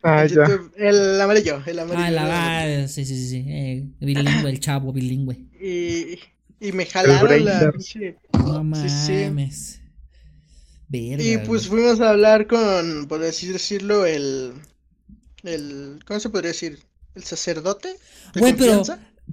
Ah, 0.03 0.23
el, 0.23 0.29
YouTube, 0.29 0.71
el 0.77 1.19
amarillo, 1.19 1.61
el 1.65 1.79
amarillo. 1.79 2.05
Ah, 2.05 2.11
la, 2.11 2.83
ah, 2.83 2.87
sí, 2.87 3.03
sí, 3.03 3.17
sí, 3.17 3.29
sí. 3.29 3.45
Eh, 3.45 3.85
bilingüe, 3.99 4.49
el 4.49 4.59
chavo, 4.61 4.93
bilingüe. 4.93 5.35
Y, 5.59 6.17
y 6.59 6.71
me 6.71 6.85
jalaron 6.85 7.45
la 7.45 7.71
No 8.33 8.63
mames. 8.63 9.81
y 11.17 11.37
pues 11.39 11.67
fuimos 11.67 11.99
a 12.01 12.09
hablar 12.11 12.47
con, 12.47 13.07
por 13.07 13.23
así 13.23 13.47
decirlo, 13.47 14.05
el, 14.05 14.53
el, 15.43 15.99
¿cómo 16.05 16.19
se 16.19 16.29
podría 16.29 16.51
decir? 16.51 16.79
El 17.15 17.23
sacerdote. 17.23 17.99
Güey, 18.35 18.55
pero, 18.55 18.83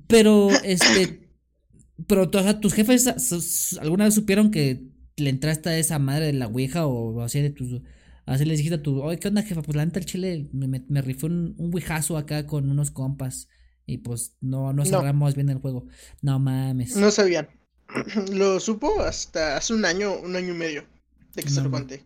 pero, 0.06 0.60
este, 0.64 1.30
pero, 2.06 2.24
o 2.32 2.42
sea, 2.42 2.60
tus 2.60 2.74
jefes 2.74 3.06
alguna 3.80 4.06
vez 4.06 4.14
supieron 4.14 4.50
que 4.50 4.88
le 5.16 5.30
entraste 5.30 5.70
a 5.70 5.78
esa 5.78 5.98
madre 5.98 6.26
de 6.26 6.32
la 6.34 6.48
ouija 6.48 6.86
o 6.86 7.22
así 7.22 7.40
de 7.42 7.50
tus, 7.50 7.82
así 8.26 8.44
le 8.44 8.56
dijiste 8.56 8.76
a 8.76 8.82
tu, 8.82 9.02
oye, 9.02 9.18
¿qué 9.18 9.28
onda 9.28 9.42
jefa? 9.42 9.62
Pues 9.62 9.76
la 9.76 9.86
neta 9.86 10.00
el 10.00 10.06
chile 10.06 10.48
me, 10.52 10.68
me, 10.68 10.84
me 10.88 11.02
rifó 11.02 11.26
un, 11.26 11.54
un 11.58 11.72
ouijazo 11.74 12.16
acá 12.16 12.46
con 12.46 12.70
unos 12.70 12.90
compas. 12.90 13.48
Y 13.86 13.98
pues 13.98 14.36
no, 14.40 14.72
no 14.72 14.84
cerramos 14.84 15.34
bien 15.34 15.50
el 15.50 15.58
juego. 15.58 15.86
No 16.22 16.38
mames. 16.38 16.96
No 16.96 17.10
sabían. 17.10 17.48
Lo 18.32 18.60
supo 18.60 19.02
hasta 19.02 19.56
hace 19.56 19.74
un 19.74 19.84
año, 19.84 20.14
un 20.14 20.36
año 20.36 20.54
y 20.54 20.56
medio 20.56 20.84
de 21.34 21.42
que 21.42 21.50
se 21.50 21.62
lo 21.62 21.70
conté. 21.70 22.04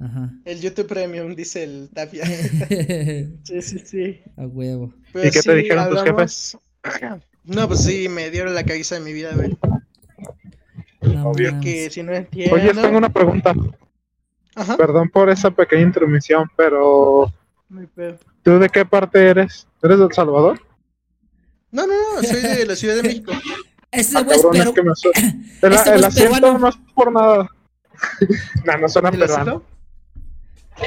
Ajá. 0.00 0.32
El 0.44 0.60
YouTube 0.60 0.86
Premium, 0.86 1.34
dice 1.34 1.64
el 1.64 1.90
Tapia. 1.92 2.24
sí, 3.44 3.62
sí, 3.62 3.78
sí. 3.80 4.20
A 4.36 4.46
huevo. 4.46 4.94
¿Y 5.14 5.30
qué 5.30 5.42
te 5.42 5.54
dijeron 5.54 5.90
tus 5.90 6.02
jefes? 6.02 6.58
No, 7.44 7.66
pues 7.66 7.82
sí, 7.82 8.10
me 8.10 8.28
dieron 8.28 8.54
la 8.54 8.62
cabeza 8.62 8.96
de 8.96 9.00
mi 9.00 9.14
vida, 9.14 9.30
güey. 9.34 9.56
Obvio. 11.24 11.58
Que 11.60 11.88
si 11.88 12.02
no 12.02 12.12
entiendo... 12.12 12.54
Oye, 12.54 12.74
tengo 12.74 12.98
una 12.98 13.08
pregunta. 13.08 13.54
Ajá. 14.54 14.76
Perdón 14.76 15.08
por 15.08 15.30
esa 15.30 15.50
pequeña 15.50 15.80
intermisión, 15.80 16.44
pero... 16.58 17.32
¿Tú 18.42 18.58
de 18.58 18.68
qué 18.68 18.84
parte 18.84 19.30
eres? 19.30 19.66
¿Eres 19.82 19.98
de 19.98 20.04
El 20.04 20.12
Salvador? 20.12 20.60
No, 21.70 21.86
no, 21.86 21.94
no, 22.16 22.22
soy 22.22 22.40
de 22.40 22.66
la 22.66 22.76
Ciudad 22.76 22.96
de 22.96 23.02
México. 23.02 23.32
Ese 23.90 24.18
es 24.18 24.24
peruano. 24.24 24.72
El, 25.62 25.72
el 25.72 26.04
acento 26.04 26.58
no 26.58 26.68
es 26.68 26.76
por 26.94 27.12
nada. 27.12 27.48
no, 28.64 28.78
no 28.78 28.88
suena 28.88 29.10
peruano. 29.10 29.62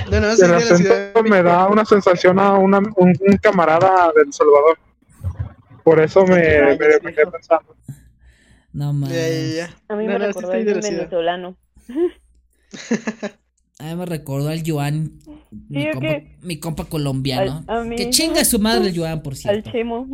No, 0.09 0.19
no, 0.21 0.31
el 0.31 0.53
acento 0.53 1.23
me 1.23 1.43
da 1.43 1.67
una 1.67 1.85
sensación 1.85 2.39
a 2.39 2.53
una, 2.53 2.79
un, 2.79 2.93
un, 2.97 3.37
camarada 3.41 4.11
del 4.15 4.31
Salvador. 4.31 4.79
Por 5.83 5.99
eso 5.99 6.25
me, 6.25 6.35
me, 6.35 6.77
me 6.77 7.13
quedé 7.13 7.27
pensando. 7.27 7.75
No 8.73 8.93
mames. 8.93 9.09
Ya, 9.09 9.27
ya, 9.27 9.67
ya. 9.67 9.75
A 9.89 9.95
mí 9.95 10.05
no, 10.05 10.13
me 10.13 10.19
no, 10.19 10.25
recordó 10.27 10.53
el 10.53 10.65
venezolano. 10.65 11.57
A 13.81 13.85
mí 13.85 13.95
me 13.95 14.05
recordó 14.05 14.49
al 14.49 14.61
Joan, 14.63 15.11
mi, 15.69 15.89
compa, 15.89 16.21
mi 16.43 16.59
compa 16.59 16.85
colombiano. 16.85 17.65
que 17.97 18.11
chinga 18.11 18.45
su 18.45 18.59
madre 18.59 18.89
el 18.89 18.97
Joan, 18.97 19.23
por 19.23 19.35
cierto. 19.35 19.67
Al 19.67 19.73
Chemo. 19.73 20.07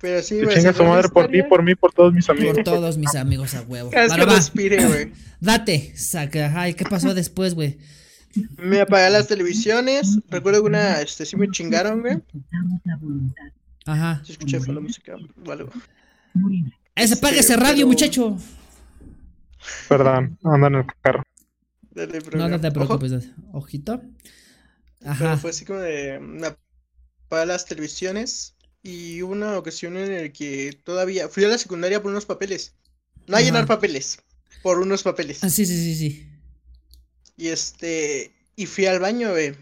Pero 0.00 0.22
sí, 0.22 0.38
que 0.40 0.54
chinga 0.54 0.72
su 0.72 0.84
madre 0.84 1.08
por 1.08 1.26
ti, 1.26 1.42
por 1.42 1.64
mí, 1.64 1.74
por 1.74 1.92
todos 1.92 2.14
mis 2.14 2.28
amigos. 2.30 2.54
Por 2.54 2.64
todos 2.64 2.96
mis 2.96 3.16
amigos 3.16 3.56
a 3.56 3.62
huevo. 3.62 3.90
Es 3.92 4.12
que 4.12 4.24
respire, 4.24 4.86
güey. 4.86 5.12
Date, 5.40 5.96
saca. 5.96 6.52
Ay, 6.60 6.74
¿qué 6.74 6.84
pasó 6.84 7.12
después, 7.12 7.56
güey? 7.56 7.78
Me 8.56 8.80
apagué 8.80 9.10
las 9.10 9.26
televisiones. 9.26 10.20
Recuerdo 10.30 10.62
que 10.62 10.68
una, 10.68 11.00
este, 11.00 11.26
sí 11.26 11.34
me 11.36 11.48
chingaron, 11.48 12.02
güey. 12.02 12.18
Ajá. 13.84 14.22
Sí, 14.24 14.32
escuché 14.32 14.60
fue 14.60 14.74
la 14.74 14.80
música 14.80 15.16
o 15.44 15.50
algo. 15.50 15.70
Ese, 16.94 17.14
apague 17.14 17.40
ese 17.40 17.56
radio, 17.56 17.84
muchacho. 17.88 18.38
Perdón, 19.88 20.38
anda 20.44 20.68
en 20.68 20.74
el 20.76 20.86
carro. 21.02 21.24
No, 21.94 22.48
no 22.48 22.60
te 22.60 22.70
preocupes, 22.70 23.30
ojito. 23.52 24.02
Ajá. 25.04 25.36
fue 25.36 25.50
así 25.50 25.64
como 25.64 25.80
de. 25.80 26.20
Para 27.28 27.46
las 27.46 27.66
televisiones. 27.66 28.56
Y 28.82 29.22
hubo 29.22 29.32
una 29.32 29.58
ocasión 29.58 29.96
en 29.96 30.22
la 30.22 30.32
que 30.32 30.78
todavía. 30.84 31.28
Fui 31.28 31.44
a 31.44 31.48
la 31.48 31.58
secundaria 31.58 32.02
por 32.02 32.10
unos 32.10 32.26
papeles. 32.26 32.74
No 33.26 33.36
a 33.36 33.40
llenar 33.40 33.66
papeles. 33.66 34.20
Por 34.62 34.78
unos 34.78 35.02
papeles. 35.02 35.44
Ah, 35.44 35.50
sí, 35.50 35.66
sí, 35.66 35.76
sí, 35.76 35.94
sí. 35.94 36.28
Y 37.36 37.48
este. 37.48 38.34
Y 38.56 38.66
fui 38.66 38.86
al 38.86 39.00
baño, 39.00 39.30
güey. 39.30 39.54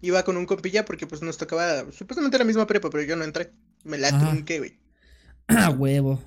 Iba 0.00 0.22
con 0.22 0.36
un 0.36 0.46
compilla 0.46 0.84
porque 0.84 1.06
pues 1.06 1.22
nos 1.22 1.38
tocaba. 1.38 1.90
Supuestamente 1.92 2.38
la 2.38 2.44
misma 2.44 2.66
prepa, 2.66 2.90
pero 2.90 3.04
yo 3.04 3.16
no 3.16 3.24
entré. 3.24 3.52
Me 3.84 3.98
la 3.98 4.18
trunqué, 4.18 4.58
güey. 4.58 4.78
Ah, 5.46 5.68
huevo. 5.68 6.24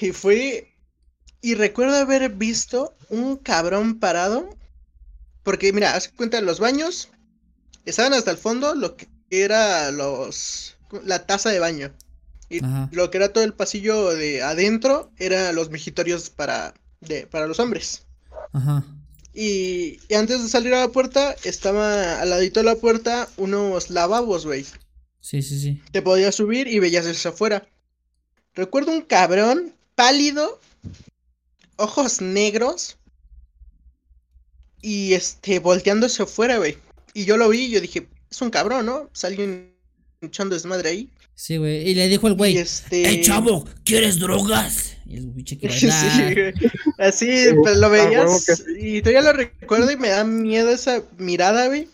Y 0.00 0.12
fui 0.12 0.68
y 1.42 1.54
recuerdo 1.54 1.96
haber 1.96 2.28
visto 2.30 2.94
un 3.08 3.36
cabrón 3.36 3.98
parado. 3.98 4.48
Porque, 5.42 5.72
mira, 5.72 5.94
haz 5.94 6.08
cuenta, 6.08 6.40
los 6.40 6.60
baños 6.60 7.08
estaban 7.86 8.12
hasta 8.12 8.30
el 8.30 8.36
fondo, 8.36 8.74
lo 8.74 8.96
que 8.96 9.08
era 9.30 9.90
los 9.90 10.76
la 11.04 11.24
taza 11.26 11.50
de 11.50 11.60
baño. 11.60 11.92
Y 12.48 12.60
lo 12.90 13.10
que 13.10 13.18
era 13.18 13.32
todo 13.32 13.44
el 13.44 13.54
pasillo 13.54 14.10
de 14.10 14.42
adentro 14.42 15.12
era 15.18 15.52
los 15.52 15.70
mejitorios 15.70 16.30
para, 16.30 16.74
de, 17.00 17.26
para 17.28 17.46
los 17.46 17.60
hombres. 17.60 18.06
Ajá. 18.52 18.84
Y, 19.32 20.00
y, 20.08 20.14
antes 20.14 20.42
de 20.42 20.48
salir 20.48 20.74
a 20.74 20.80
la 20.80 20.88
puerta, 20.88 21.36
estaba 21.44 22.20
al 22.20 22.30
ladito 22.30 22.58
de 22.58 22.64
la 22.64 22.74
puerta 22.74 23.28
unos 23.36 23.90
lavabos, 23.90 24.44
güey. 24.44 24.66
Sí, 25.20 25.42
sí, 25.42 25.60
sí. 25.60 25.80
Te 25.92 26.02
podías 26.02 26.34
subir 26.34 26.66
y 26.66 26.80
veías 26.80 27.06
eso 27.06 27.28
afuera. 27.28 27.68
Recuerdo 28.54 28.90
un 28.90 29.02
cabrón 29.02 29.72
pálido 29.94 30.60
ojos 31.80 32.20
negros 32.20 32.98
y 34.82 35.14
este 35.14 35.58
volteándose 35.58 36.22
afuera, 36.22 36.58
güey. 36.58 36.78
Y 37.14 37.24
yo 37.24 37.36
lo 37.36 37.48
vi 37.48 37.62
y 37.62 37.70
yo 37.70 37.80
dije, 37.80 38.08
es 38.30 38.40
un 38.40 38.50
cabrón, 38.50 38.86
¿no? 38.86 39.10
Es 39.12 39.24
alguien 39.24 39.74
echando 40.20 40.54
desmadre 40.54 40.90
ahí. 40.90 41.10
Sí, 41.34 41.56
güey. 41.56 41.88
Y 41.88 41.94
le 41.94 42.08
dijo 42.08 42.28
el 42.28 42.34
güey, 42.34 42.56
este... 42.58 43.08
¡Ey, 43.08 43.22
chavo! 43.22 43.66
¿Quieres 43.84 44.18
drogas? 44.18 44.96
Y 45.06 45.16
el 45.16 45.30
bicho 45.30 45.58
que 45.58 45.70
sí, 45.70 45.88
Así, 46.98 47.46
pues 47.62 47.76
lo 47.78 47.90
veías. 47.90 48.62
Y 48.78 49.00
todavía 49.00 49.22
lo 49.22 49.32
recuerdo 49.32 49.90
y 49.90 49.96
me 49.96 50.08
da 50.08 50.22
miedo 50.22 50.70
esa 50.70 51.02
mirada, 51.18 51.66
güey. 51.66 51.88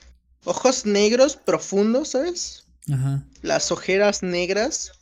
Ojos 0.44 0.84
negros, 0.84 1.36
profundos, 1.36 2.10
¿sabes? 2.10 2.64
Ajá. 2.92 3.24
Las 3.42 3.72
ojeras 3.72 4.22
negras, 4.22 4.92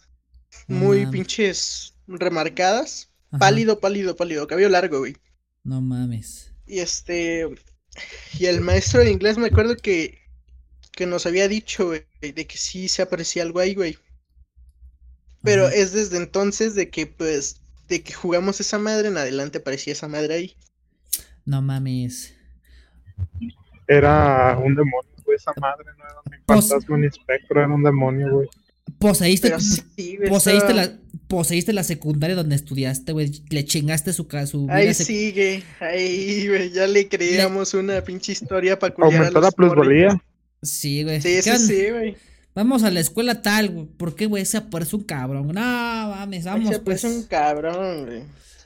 muy 0.69 1.07
pinches 1.07 1.95
remarcadas. 2.07 3.09
Pálido, 3.39 3.81
pálido, 3.81 4.17
pálido, 4.17 4.47
cabello 4.47 4.69
largo, 4.69 5.01
güey. 5.01 5.17
No 5.63 5.81
mames. 5.81 6.53
Y 6.67 6.81
este. 6.81 7.49
Y 8.39 8.47
el 8.47 8.61
maestro 8.61 9.01
de 9.01 9.11
inglés 9.11 9.39
me 9.39 9.47
acuerdo 9.47 9.77
que. 9.77 10.19
Que 10.93 11.07
nos 11.07 11.27
había 11.27 11.49
dicho, 11.49 11.87
güey, 11.87 12.05
de 12.21 12.47
que 12.47 12.57
sí 12.57 12.89
se 12.89 13.03
aparecía 13.03 13.43
algo 13.43 13.59
ahí, 13.59 13.75
güey. 13.75 13.99
Pero 15.43 15.69
es 15.69 15.93
desde 15.93 16.17
entonces 16.17 16.75
de 16.75 16.89
que, 16.89 17.07
pues, 17.07 17.61
de 17.89 18.03
que 18.03 18.13
jugamos 18.13 18.61
esa 18.61 18.79
madre 18.79 19.09
en 19.09 19.19
adelante 19.19 19.59
aparecía 19.59 19.93
esa 19.93 20.09
madre 20.09 20.35
ahí. 20.35 20.57
No 21.45 21.61
mames. 21.63 22.35
Era 23.89 24.57
un 24.57 24.75
demonio, 24.75 25.11
güey, 25.25 25.37
esa 25.37 25.53
madre, 25.61 25.85
no 25.99 26.05
era 26.05 26.21
un 26.25 26.63
fantasma 26.63 26.97
ni 26.97 27.07
espectro, 27.07 27.61
era 27.61 27.75
un 27.75 27.83
demonio, 27.83 28.31
güey. 28.31 28.49
Poseíste, 28.99 29.55
poseíste, 30.29 30.75
la, 30.75 30.99
poseíste 31.29 31.73
la 31.73 31.85
secundaria 31.85 32.37
donde 32.37 32.57
estudiaste, 32.57 33.13
güey. 33.13 33.43
Le 33.51 33.65
chingaste 33.65 34.13
su 34.13 34.27
su 34.47 34.67
Ahí 34.71 34.95
sigue, 34.95 35.63
ahí, 35.81 36.49
güey. 36.49 36.71
Ya 36.71 36.87
le 36.87 37.09
creíamos 37.09 37.75
una 37.75 38.01
pinche 38.03 38.33
historia 38.33 38.79
para 38.79 38.95
Aumentó 38.99 39.41
la 39.41 39.51
plusvalía. 39.51 40.23
Sí, 40.63 41.03
güey. 41.03 41.21
Sí, 41.21 41.43
sí, 41.43 41.57
sí, 41.59 41.91
güey. 41.91 42.17
Vamos 42.55 42.85
a 42.85 42.91
la 42.91 43.01
escuela 43.01 43.43
tal, 43.43 43.71
güey. 43.71 43.87
¿Por 43.87 44.15
qué, 44.15 44.27
güey? 44.27 44.45
Se 44.45 44.57
aparece 44.57 44.97
un 44.97 45.03
cabrón. 45.03 45.49
No, 45.49 45.61
mames, 45.61 46.45
vamos, 46.45 46.71
se 46.71 46.79
pues. 46.79 47.05
un 47.05 47.25
cabrón, 47.25 48.07
güey. 48.07 48.23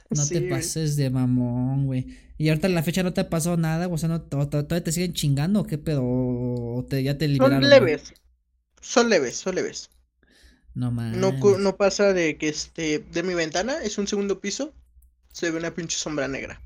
No 0.09 0.25
te 0.25 0.41
pases 0.41 0.95
de 0.95 1.09
mamón, 1.09 1.85
güey. 1.85 2.07
Y 2.37 2.47
ahorita 2.49 2.67
en 2.67 2.75
la 2.75 2.83
fecha 2.83 3.03
no 3.03 3.13
te 3.13 3.25
pasó 3.25 3.57
nada, 3.57 3.89
o 3.89 3.97
sea, 3.97 4.07
no, 4.07 4.21
todavía 4.21 4.81
te 4.81 4.93
siguen 4.93 5.13
chingando, 5.13 5.59
¿o 5.59 5.65
qué 5.65 5.77
pedo? 5.77 6.03
¿O 6.05 6.85
te, 6.89 7.03
ya 7.03 7.17
te 7.17 7.27
liberaron? 7.27 7.61
Son 7.61 7.69
leves. 7.69 8.13
Son 8.81 9.09
leves, 9.09 9.35
son 9.35 9.55
leves. 9.55 9.89
No 10.73 10.91
No, 10.91 11.57
no 11.57 11.77
pasa 11.77 12.13
de 12.13 12.37
que 12.37 12.49
este, 12.49 12.99
de 12.99 13.23
mi 13.23 13.33
ventana, 13.33 13.83
es 13.83 13.97
un 13.97 14.07
segundo 14.07 14.39
piso, 14.39 14.73
se 15.31 15.51
ve 15.51 15.57
una 15.57 15.73
pinche 15.73 15.97
sombra 15.97 16.27
negra. 16.27 16.61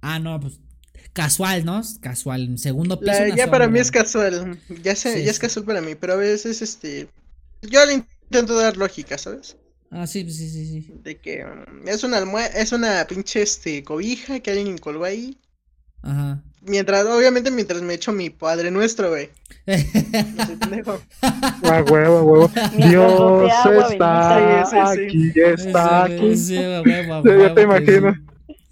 Ah, 0.00 0.18
no, 0.18 0.38
pues 0.38 0.60
casual, 1.12 1.64
¿no? 1.64 1.82
Casual, 2.00 2.58
segundo 2.58 3.00
piso. 3.00 3.26
ya 3.34 3.50
para 3.50 3.68
mí 3.68 3.78
es 3.78 3.90
casual, 3.90 4.58
ya, 4.82 4.94
sé, 4.94 5.24
ya 5.24 5.30
es 5.30 5.38
casual 5.38 5.64
para 5.64 5.80
mí, 5.80 5.94
pero 5.94 6.14
a 6.14 6.16
veces 6.16 6.60
este, 6.60 7.08
yo 7.62 7.84
le 7.86 7.94
intento 7.94 8.54
dar 8.56 8.76
lógica, 8.76 9.16
¿sabes? 9.16 9.56
Ah, 9.90 10.06
sí, 10.06 10.28
sí, 10.30 10.50
sí, 10.50 10.66
sí. 10.66 10.92
De 11.04 11.16
que 11.16 11.44
um, 11.44 11.86
es 11.86 12.02
una 12.02 12.18
almohada, 12.18 12.48
es 12.48 12.72
una 12.72 13.06
pinche 13.06 13.42
este 13.42 13.84
cobija 13.84 14.40
que 14.40 14.50
alguien 14.50 14.76
colgó 14.78 15.04
ahí. 15.04 15.38
Ajá. 16.02 16.42
Mientras, 16.66 17.04
obviamente, 17.06 17.50
mientras 17.50 17.82
me 17.82 17.94
echo 17.94 18.12
mi 18.12 18.30
padre 18.30 18.70
nuestro, 18.70 19.10
güey. 19.10 19.30
A 21.62 21.82
huevo, 21.82 22.18
a 22.18 22.22
huevo. 22.22 22.50
Dios 22.76 23.64
está 23.80 24.64
Sí, 24.66 24.76
sí, 24.76 24.76
sí. 24.94 25.04
aquí, 25.04 25.40
está 25.40 26.04
aquí. 26.04 26.36
Sí, 26.36 26.56
a 26.62 26.82
huevo, 26.82 27.14
a 27.14 27.22
Ya 27.24 27.30
huevo 27.30 27.54
te 27.54 27.54
que 27.54 27.62
imagino. 27.62 28.14
sí. 28.14 28.20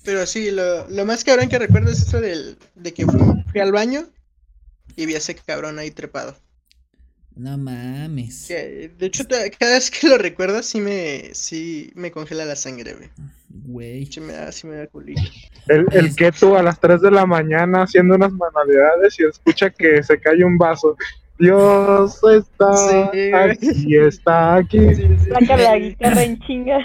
Pero 0.04 0.26
sí, 0.26 0.50
lo, 0.50 0.88
lo 0.88 1.04
más 1.06 1.24
cabrón 1.24 1.48
que 1.48 1.58
recuerdo 1.58 1.90
es 1.90 2.02
eso 2.02 2.20
del, 2.20 2.58
de 2.74 2.92
que 2.92 3.06
fui, 3.06 3.20
fui 3.50 3.60
al 3.60 3.72
baño 3.72 4.08
y 4.96 5.06
vi 5.06 5.14
a 5.14 5.18
ese 5.18 5.34
cabrón 5.36 5.78
ahí 5.78 5.90
trepado. 5.90 6.36
No 7.36 7.56
mames. 7.56 8.46
Que, 8.48 8.90
de 8.98 9.06
hecho, 9.06 9.24
cada 9.58 9.72
vez 9.74 9.90
que 9.90 10.08
lo 10.08 10.18
recuerdo, 10.18 10.62
sí 10.62 10.80
me, 10.80 11.30
sí 11.32 11.90
me 11.94 12.10
congela 12.10 12.44
la 12.44 12.56
sangre, 12.56 12.94
güey. 12.94 13.08
Güey. 13.48 14.06
Sí 14.06 14.20
me 14.20 14.32
da, 14.32 14.52
sí 14.52 14.66
me 14.66 14.76
da 14.76 14.86
culillo. 14.86 15.22
El, 15.68 15.86
el 15.92 16.14
que 16.16 16.30
tú 16.32 16.56
a 16.56 16.62
las 16.62 16.78
3 16.80 17.00
de 17.00 17.10
la 17.10 17.24
mañana 17.26 17.82
haciendo 17.82 18.14
unas 18.16 18.32
manualidades 18.32 19.18
y 19.18 19.24
escucha 19.24 19.70
que 19.70 20.02
se 20.02 20.20
cae 20.20 20.44
un 20.44 20.58
vaso. 20.58 20.96
Dios 21.38 22.20
está 22.24 22.72
Sí. 23.12 23.32
aquí, 23.32 23.96
está 23.96 24.54
aquí. 24.56 24.78
Sí, 24.94 25.02
sí. 25.24 25.30
Saca 25.30 25.56
la 25.56 25.78
guitarra 25.78 26.22
en 26.22 26.38
chinga. 26.40 26.78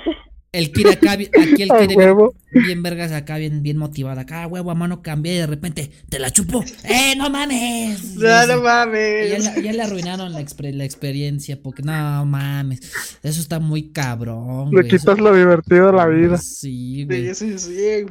El 0.58 0.72
Kira 0.72 0.92
acá, 0.94 1.12
aquí 1.12 1.30
el 1.34 1.56
Kira 1.56 1.86
bien, 1.86 2.18
bien 2.66 2.84
vergas 2.84 3.12
acá, 3.12 3.38
bien, 3.38 3.62
bien 3.62 3.78
motivado. 3.78 4.20
Acá, 4.20 4.48
huevo, 4.48 4.72
a 4.72 4.76
mano 4.76 5.02
cambia 5.02 5.34
y 5.34 5.38
de 5.38 5.46
repente, 5.48 5.92
te 6.10 6.18
la 6.20 6.32
chupo. 6.32 6.64
¡Eh, 6.84 7.14
no 7.18 7.30
mames! 7.30 8.16
No, 8.16 8.48
no 8.48 8.48
ya, 8.48 8.58
mames. 8.58 9.56
le- 9.56 9.62
ya 9.64 9.74
le 9.74 9.82
arruinaron 9.84 10.34
la, 10.34 10.42
exper- 10.42 10.74
la 10.74 10.84
experiencia, 10.86 11.62
porque 11.62 11.84
no 11.84 12.26
mames. 12.26 12.80
Eso 13.22 13.40
está 13.40 13.60
muy 13.60 13.92
cabrón. 13.92 14.70
Le 14.72 14.82
güey, 14.82 14.88
eso- 14.88 14.98
quitas 14.98 15.20
lo 15.20 15.36
divertido 15.36 15.88
de 15.88 15.94
la 15.94 16.08
vida. 16.08 16.38
Sí, 16.38 17.06
güey. 17.06 17.34
Sí, 17.36 17.58
sí, 17.58 17.60
sí. 17.60 18.06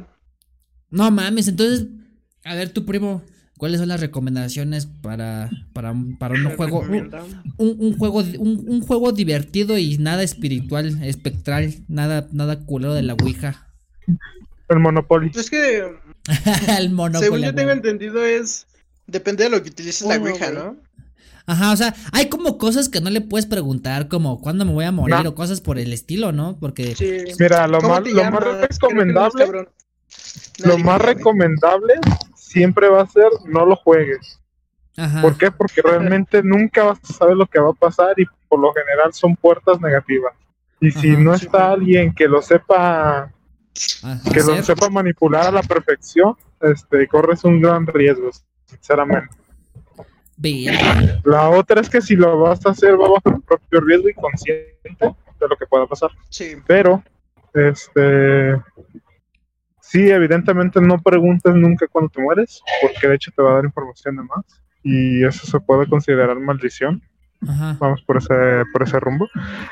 No 0.89 1.11
mames, 1.11 1.47
entonces, 1.49 1.87
a 2.45 2.55
ver, 2.55 2.69
tu 2.69 2.85
primo, 2.85 3.21
¿cuáles 3.57 3.79
son 3.79 3.89
las 3.89 3.99
recomendaciones 3.99 4.85
para, 4.85 5.49
para, 5.73 5.91
un- 5.91 6.17
para 6.17 6.35
un 6.35 6.55
juego? 6.55 6.79
Un, 6.81 7.75
un- 7.79 7.97
juego 7.97 8.19
un, 8.39 8.65
un 8.67 8.81
juego 8.81 9.11
divertido 9.11 9.77
y 9.77 9.97
nada 9.97 10.23
espiritual, 10.23 11.03
espectral, 11.03 11.73
nada, 11.87 12.27
nada 12.31 12.59
culero 12.65 12.93
de 12.93 13.03
la 13.03 13.13
Ouija. 13.15 13.67
El 14.69 14.79
Monopoly. 14.79 15.31
Es 15.35 15.49
que, 15.49 15.83
El 16.79 16.89
Monopoly. 16.91 17.23
según 17.25 17.41
yo 17.41 17.53
tengo 17.55 17.71
entendido, 17.71 18.23
es. 18.23 18.67
Depende 19.07 19.45
de 19.45 19.49
lo 19.49 19.63
que 19.63 19.69
utilices 19.69 20.05
la 20.07 20.17
Ouija. 20.17 20.51
¿no? 20.51 20.75
Ajá, 21.45 21.71
o 21.71 21.77
sea, 21.77 21.95
hay 22.11 22.27
como 22.27 22.57
cosas 22.57 22.89
que 22.89 22.99
no 22.99 23.09
le 23.09 23.21
puedes 23.21 23.45
preguntar, 23.45 24.09
como 24.09 24.41
cuándo 24.41 24.65
me 24.65 24.73
voy 24.73 24.83
a 24.83 24.91
morir 24.91 25.15
No. 25.23 25.29
o 25.29 25.35
cosas 25.35 25.61
por 25.61 25.79
el 25.79 25.93
estilo, 25.93 26.33
¿no? 26.33 26.57
Porque, 26.59 26.93
Sí. 26.93 27.33
Mira, 27.39 27.65
lo 27.67 27.77
¿Cómo 27.79 27.93
más, 27.93 28.03
te 28.03 28.11
lo 28.11 28.29
más 28.29 28.43
recomendable, 28.69 29.45
lo 30.65 30.77
más 30.79 31.01
recomendable 31.01 31.93
siempre 32.47 32.89
va 32.89 33.01
a 33.01 33.07
ser 33.07 33.27
no 33.45 33.65
lo 33.65 33.75
juegues. 33.75 34.39
ajá. 34.97 35.21
¿Por 35.21 35.37
qué? 35.37 35.51
Porque 35.51 35.81
realmente 35.81 36.41
nunca 36.43 36.83
vas 36.83 36.99
a 37.09 37.13
saber 37.13 37.37
lo 37.37 37.45
que 37.45 37.59
va 37.59 37.69
a 37.69 37.73
pasar 37.73 38.19
y 38.19 38.25
por 38.47 38.59
lo 38.59 38.73
general 38.73 39.13
son 39.13 39.35
puertas 39.35 39.79
negativas. 39.81 40.33
Y 40.79 40.91
si 40.91 41.11
Ajá. 41.13 41.19
no 41.21 41.37
Sí. 41.37 41.45
está 41.45 41.71
alguien 41.71 42.13
que 42.13 42.27
lo 42.27 42.41
sepa, 42.41 43.31
que 44.33 44.39
lo 44.43 44.61
sepa 44.63 44.89
manipular 44.89 45.47
a 45.47 45.51
la 45.51 45.61
perfección, 45.63 46.35
este, 46.61 47.07
corres 47.07 47.43
un 47.43 47.61
gran 47.61 47.85
riesgo, 47.87 48.29
sinceramente. 48.65 49.35
Verga. 50.37 51.19
La 51.23 51.49
otra 51.49 51.81
es 51.81 51.89
que 51.89 51.99
si 52.01 52.15
lo 52.15 52.39
vas 52.39 52.63
a 52.65 52.69
hacer 52.71 52.93
va 52.93 53.09
bajo 53.09 53.21
tu 53.23 53.41
propio 53.41 53.81
riesgo 53.81 54.09
y 54.09 54.13
consciente 54.13 54.75
de 54.99 55.47
lo 55.47 55.55
que 55.57 55.65
pueda 55.65 55.87
pasar. 55.87 56.11
Sí. 56.29 56.55
Pero, 56.67 57.03
este, 57.53 58.55
sí, 59.89 60.09
evidentemente 60.09 60.79
no 60.81 60.99
preguntes 60.99 61.53
nunca 61.55 61.87
cuando 61.87 62.09
te 62.09 62.21
mueres, 62.21 62.61
porque 62.81 63.07
de 63.07 63.15
hecho 63.15 63.31
te 63.35 63.41
va 63.41 63.51
a 63.51 63.55
dar 63.55 63.65
información 63.65 64.15
de 64.17 64.23
más. 64.23 64.45
Y 64.83 65.23
eso 65.25 65.45
se 65.47 65.59
puede 65.59 65.87
considerar 65.87 66.39
maldición. 66.39 67.01
Ajá. 67.47 67.77
Vamos 67.79 68.01
por 68.03 68.17
ese, 68.17 68.63
por 68.71 68.83
ese 68.83 68.99
rumbo. 68.99 69.27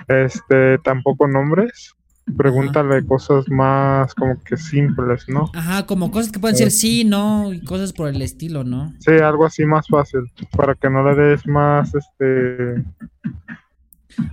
Este, 0.07 0.77
tampoco 0.79 1.27
nombres. 1.27 1.93
Pregúntale 2.37 3.05
cosas 3.05 3.47
más 3.49 4.15
como 4.15 4.41
que 4.43 4.57
simples, 4.57 5.25
¿no? 5.29 5.51
Ajá, 5.53 5.85
como 5.85 6.09
cosas 6.09 6.31
que 6.31 6.39
pueden 6.39 6.57
ser 6.57 6.71
sí, 6.71 7.03
no, 7.05 7.53
y 7.53 7.63
cosas 7.63 7.93
por 7.93 8.09
el 8.09 8.19
estilo, 8.21 8.63
¿no? 8.63 8.93
Sí, 8.97 9.11
algo 9.11 9.45
así 9.45 9.63
más 9.63 9.87
fácil, 9.87 10.21
para 10.57 10.73
que 10.73 10.89
no 10.89 11.07
le 11.07 11.15
des 11.15 11.45
más, 11.45 11.93
este, 11.93 12.83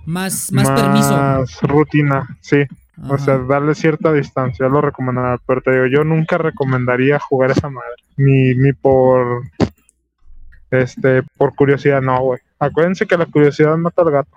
Más, 0.07 0.51
más 0.53 0.71
permiso. 0.71 1.11
más 1.11 1.61
rutina, 1.63 2.39
sí. 2.41 2.65
O 3.09 3.19
sea, 3.19 3.39
darle 3.39 3.75
cierta 3.75 4.13
distancia, 4.13 4.69
lo 4.69 4.81
recomendaría. 4.81 5.41
Pero 5.47 5.61
te 5.63 5.73
digo, 5.73 5.87
yo 5.87 6.05
nunca 6.05 6.39
recomendaría 6.39 7.19
jugar 7.19 7.51
esa 7.51 7.71
madre. 7.71 7.97
Ni, 8.17 8.55
ni 8.55 8.73
por. 8.73 9.43
Este, 10.71 11.23
por 11.37 11.55
curiosidad, 11.55 12.01
no, 12.01 12.21
güey. 12.21 12.41
Acuérdense 12.59 13.07
que 13.07 13.17
la 13.17 13.27
curiosidad 13.27 13.77
mata 13.77 14.03
al 14.03 14.11
gato. 14.11 14.37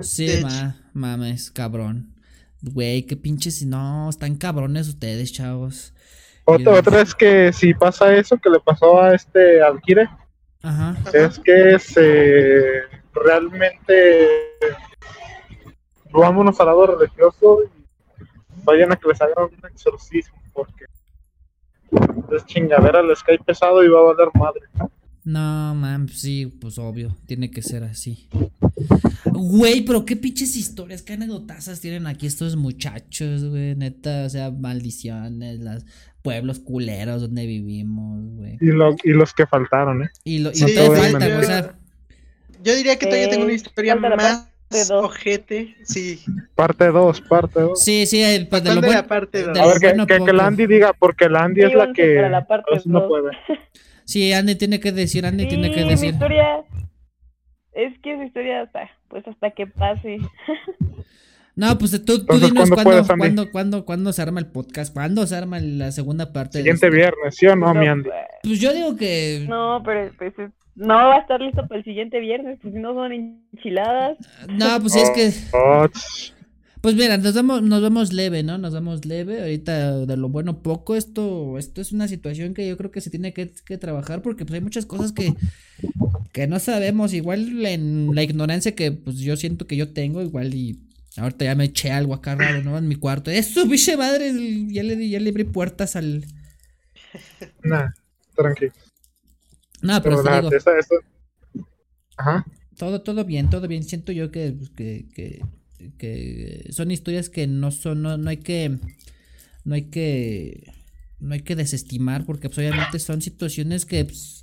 Sí, 0.00 0.40
ma, 0.42 0.76
mames, 0.92 1.50
cabrón. 1.50 2.14
Güey, 2.62 3.02
qué 3.02 3.16
pinches. 3.16 3.64
No, 3.64 4.08
están 4.08 4.36
cabrones 4.36 4.88
ustedes, 4.88 5.32
chavos. 5.32 5.92
Otra, 6.44 6.74
otra 6.74 7.00
es 7.00 7.14
que 7.14 7.52
si 7.52 7.74
pasa 7.74 8.14
eso 8.14 8.38
que 8.38 8.50
le 8.50 8.60
pasó 8.60 9.02
a 9.02 9.14
este 9.14 9.60
Alquire, 9.60 10.08
Ajá. 10.62 10.96
es 11.12 11.40
que 11.40 11.76
se 11.80 12.82
realmente 13.12 14.28
vámonos 16.20 16.58
al 16.60 16.66
lado 16.66 16.86
religioso 16.86 17.60
y 17.64 18.64
vayan 18.64 18.92
a 18.92 18.96
que 18.96 19.08
les 19.08 19.20
hagan 19.20 19.44
un 19.44 19.70
exorcismo, 19.70 20.36
porque 20.52 20.84
es 22.34 22.44
chingadera, 22.46 23.02
les 23.02 23.22
cae 23.22 23.38
pesado 23.38 23.82
y 23.84 23.88
va 23.88 24.00
a 24.00 24.12
valer 24.14 24.28
madre. 24.34 24.62
No, 25.24 25.74
man, 25.74 26.08
sí, 26.08 26.46
pues 26.46 26.78
obvio, 26.78 27.16
tiene 27.26 27.50
que 27.50 27.60
ser 27.60 27.82
así. 27.82 28.28
Güey, 29.24 29.84
pero 29.84 30.04
qué 30.04 30.14
pinches 30.16 30.56
historias, 30.56 31.02
qué 31.02 31.14
anecdotazas 31.14 31.80
tienen 31.80 32.06
aquí 32.06 32.26
estos 32.26 32.54
muchachos, 32.56 33.44
güey, 33.44 33.74
neta, 33.74 34.24
o 34.24 34.28
sea, 34.28 34.50
maldiciones, 34.52 35.58
los 35.60 35.84
pueblos 36.22 36.60
culeros 36.60 37.22
donde 37.22 37.44
vivimos, 37.46 38.24
güey. 38.36 38.56
Y, 38.60 38.66
lo, 38.66 38.94
y 39.02 39.10
los 39.10 39.34
que 39.34 39.46
faltaron, 39.46 40.04
¿eh? 40.04 40.10
Y 40.24 40.38
lo 40.40 40.50
y 40.50 40.54
Sí, 40.54 40.74
todavía 40.74 41.04
sí, 41.06 41.12
falta, 41.12 41.26
sí, 41.26 41.32
o 41.32 41.42
sea, 41.42 41.78
Yo 42.62 42.74
diría 42.76 42.98
que 42.98 43.06
todavía 43.06 43.28
tengo 43.28 43.44
una 43.44 43.52
Eh, 43.52 43.56
historia 43.56 43.94
la 43.96 44.16
más 44.16 44.48
parte 44.68 44.84
dos. 44.92 45.04
ojete. 45.04 45.76
Sí. 45.84 46.20
Parte 46.54 46.86
2, 46.86 47.20
parte 47.22 47.60
2. 47.60 47.82
sí, 47.82 48.06
sí, 48.06 48.22
eh, 48.22 48.46
pues 48.48 48.62
de 48.64 48.74
lo 48.74 48.80
¿Cuál 48.80 48.82
de 48.82 48.86
bueno. 48.88 49.00
la 49.02 49.06
parte 49.08 49.42
dos? 49.44 49.54
de 49.54 49.60
A 49.60 49.66
ver, 49.66 49.78
que, 49.78 49.86
bueno 49.88 50.06
que, 50.06 50.18
que. 50.24 50.32
Landy 50.32 50.66
diga, 50.66 50.92
porque 50.98 51.28
Landy 51.28 51.62
es 51.62 51.74
la 51.74 51.92
que 51.92 52.14
la 52.28 52.46
parte 52.46 52.70
veces 52.72 52.86
no 52.86 53.06
puede. 53.08 53.30
Sí, 54.04 54.32
Andy 54.32 54.54
tiene 54.54 54.78
que 54.78 54.92
decir, 54.92 55.26
Andy 55.26 55.48
tiene 55.48 55.68
que 55.72 55.78
Sí, 55.80 55.84
mi 55.84 55.90
decir. 55.90 56.10
historia 56.12 56.64
es 57.72 57.92
que 58.02 58.14
esa 58.14 58.24
historia 58.24 58.62
hasta, 58.62 58.88
pues 59.08 59.26
hasta 59.26 59.50
que 59.50 59.66
pase. 59.66 60.18
No, 61.58 61.78
pues 61.78 61.90
tú, 62.04 62.18
tú 62.18 62.34
Entonces, 62.34 62.50
dinos 62.50 62.68
¿cuándo 62.68 62.84
cuándo, 62.84 63.06
cuándo, 63.16 63.50
cuándo, 63.50 63.84
cuándo 63.86 64.12
se 64.12 64.20
arma 64.20 64.40
el 64.40 64.46
podcast, 64.46 64.92
cuándo 64.92 65.26
se 65.26 65.36
arma 65.36 65.58
la 65.58 65.90
segunda 65.90 66.30
parte. 66.30 66.58
de 66.58 66.64
Siguiente 66.64 66.86
esto? 66.86 66.94
viernes, 66.96 67.34
¿sí 67.34 67.46
o 67.46 67.56
no, 67.56 67.72
mi 67.72 67.86
No, 67.86 67.92
Andy? 67.92 68.10
pues, 68.10 68.24
Pues 68.42 68.60
yo 68.60 68.74
digo 68.74 68.94
que 68.96 69.46
No, 69.48 69.82
pero 69.82 70.12
pues 70.18 70.38
es- 70.38 70.50
no 70.76 70.94
va 70.94 71.16
a 71.16 71.18
estar 71.20 71.40
listo 71.40 71.66
para 71.66 71.78
el 71.78 71.84
siguiente 71.84 72.20
viernes, 72.20 72.58
pues 72.62 72.72
si 72.72 72.80
no 72.80 72.94
son 72.94 73.12
enchiladas. 73.12 74.16
no, 74.48 74.80
pues 74.80 74.94
es 74.96 75.10
que 75.10 75.32
Oh. 75.52 75.86
Pues 76.82 76.94
mira, 76.94 77.16
nos 77.18 77.34
vamos, 77.34 77.62
nos 77.62 77.82
vemos 77.82 78.12
leve, 78.12 78.44
¿no? 78.44 78.58
Nos 78.58 78.72
vamos 78.72 79.04
leve. 79.06 79.40
Ahorita 79.40 80.06
de 80.06 80.16
lo 80.16 80.28
bueno 80.28 80.62
poco, 80.62 80.94
esto, 80.94 81.58
esto 81.58 81.80
es 81.80 81.90
una 81.90 82.06
situación 82.06 82.54
que 82.54 82.68
yo 82.68 82.76
creo 82.76 82.92
que 82.92 83.00
se 83.00 83.10
tiene 83.10 83.32
que, 83.32 83.50
que 83.64 83.76
trabajar 83.76 84.22
porque 84.22 84.44
pues 84.44 84.54
hay 84.54 84.60
muchas 84.60 84.86
cosas 84.86 85.10
que, 85.10 85.34
que 86.32 86.46
no 86.46 86.60
sabemos. 86.60 87.12
Igual 87.12 87.66
en 87.66 88.14
la 88.14 88.22
ignorancia 88.22 88.76
que 88.76 88.92
pues 88.92 89.18
yo 89.18 89.36
siento 89.36 89.66
que 89.66 89.74
yo 89.76 89.92
tengo, 89.92 90.22
igual 90.22 90.54
y 90.54 90.78
ahorita 91.16 91.46
ya 91.46 91.54
me 91.56 91.64
eché 91.64 91.90
algo 91.90 92.14
acá 92.14 92.36
raro, 92.36 92.62
¿no? 92.62 92.78
En 92.78 92.86
mi 92.86 92.94
cuarto. 92.94 93.32
Eso, 93.32 93.66
biche 93.66 93.96
madre, 93.96 94.32
ya 94.68 94.84
le, 94.84 94.94
di- 94.94 95.10
ya 95.10 95.18
le 95.18 95.30
abrí 95.30 95.42
puertas 95.44 95.96
al. 95.96 96.24
Nah, 97.64 97.88
tranqui. 98.36 98.66
No, 99.86 100.02
pero 100.02 100.16
Pero 100.16 100.22
te 100.24 100.30
la- 100.30 100.40
digo, 100.42 100.56
esa- 100.56 100.78
esa- 100.78 100.94
Ajá. 102.18 102.46
todo, 102.76 103.00
todo 103.02 103.24
bien, 103.24 103.48
todo 103.50 103.68
bien. 103.68 103.84
Siento 103.84 104.12
yo 104.12 104.30
que, 104.30 104.52
pues, 104.52 104.70
que, 104.70 105.06
que, 105.14 105.44
que 105.98 106.68
son 106.72 106.90
historias 106.90 107.28
que 107.30 107.46
no 107.46 107.70
son, 107.70 108.02
no, 108.02 108.16
no 108.18 108.30
hay 108.30 108.38
que, 108.38 108.78
no 109.64 109.74
hay 109.74 109.84
que, 109.90 110.72
no 111.20 111.34
hay 111.34 111.40
que 111.40 111.56
desestimar 111.56 112.24
porque 112.24 112.48
pues, 112.48 112.58
obviamente 112.58 112.98
son 112.98 113.22
situaciones 113.22 113.84
que 113.86 114.04
pues, 114.06 114.42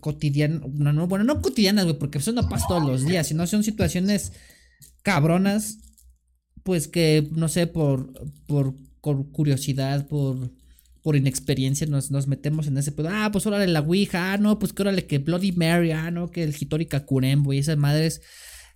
cotidianas, 0.00 0.62
no, 0.72 0.92
no, 0.92 1.06
bueno, 1.06 1.24
no 1.24 1.40
cotidianas, 1.42 1.84
güey, 1.84 1.98
porque 1.98 2.18
eso 2.18 2.32
no 2.32 2.48
pasa 2.48 2.66
todos 2.68 2.82
los 2.84 3.04
días, 3.04 3.26
sino 3.28 3.46
son 3.46 3.62
situaciones 3.64 4.32
cabronas, 5.02 5.78
pues 6.62 6.88
que, 6.88 7.28
no 7.32 7.48
sé, 7.48 7.66
por, 7.66 8.12
por, 8.46 8.74
por 9.00 9.30
curiosidad, 9.30 10.06
por, 10.08 10.50
por 11.08 11.16
inexperiencia 11.16 11.86
nos, 11.86 12.10
nos 12.10 12.26
metemos 12.26 12.66
en 12.66 12.76
ese 12.76 12.92
pedo. 12.92 13.08
Ah, 13.10 13.30
pues 13.32 13.46
órale 13.46 13.66
la 13.66 13.80
Ouija, 13.80 14.34
ah, 14.34 14.36
no, 14.36 14.58
pues 14.58 14.74
que 14.74 14.82
órale 14.82 15.06
que 15.06 15.16
Bloody 15.16 15.52
Mary, 15.52 15.90
ah, 15.90 16.10
no, 16.10 16.30
que 16.30 16.42
el 16.42 16.54
Hitori 16.54 16.84
Kakurembo 16.84 17.54
y 17.54 17.58
esas 17.60 17.78
madres 17.78 18.20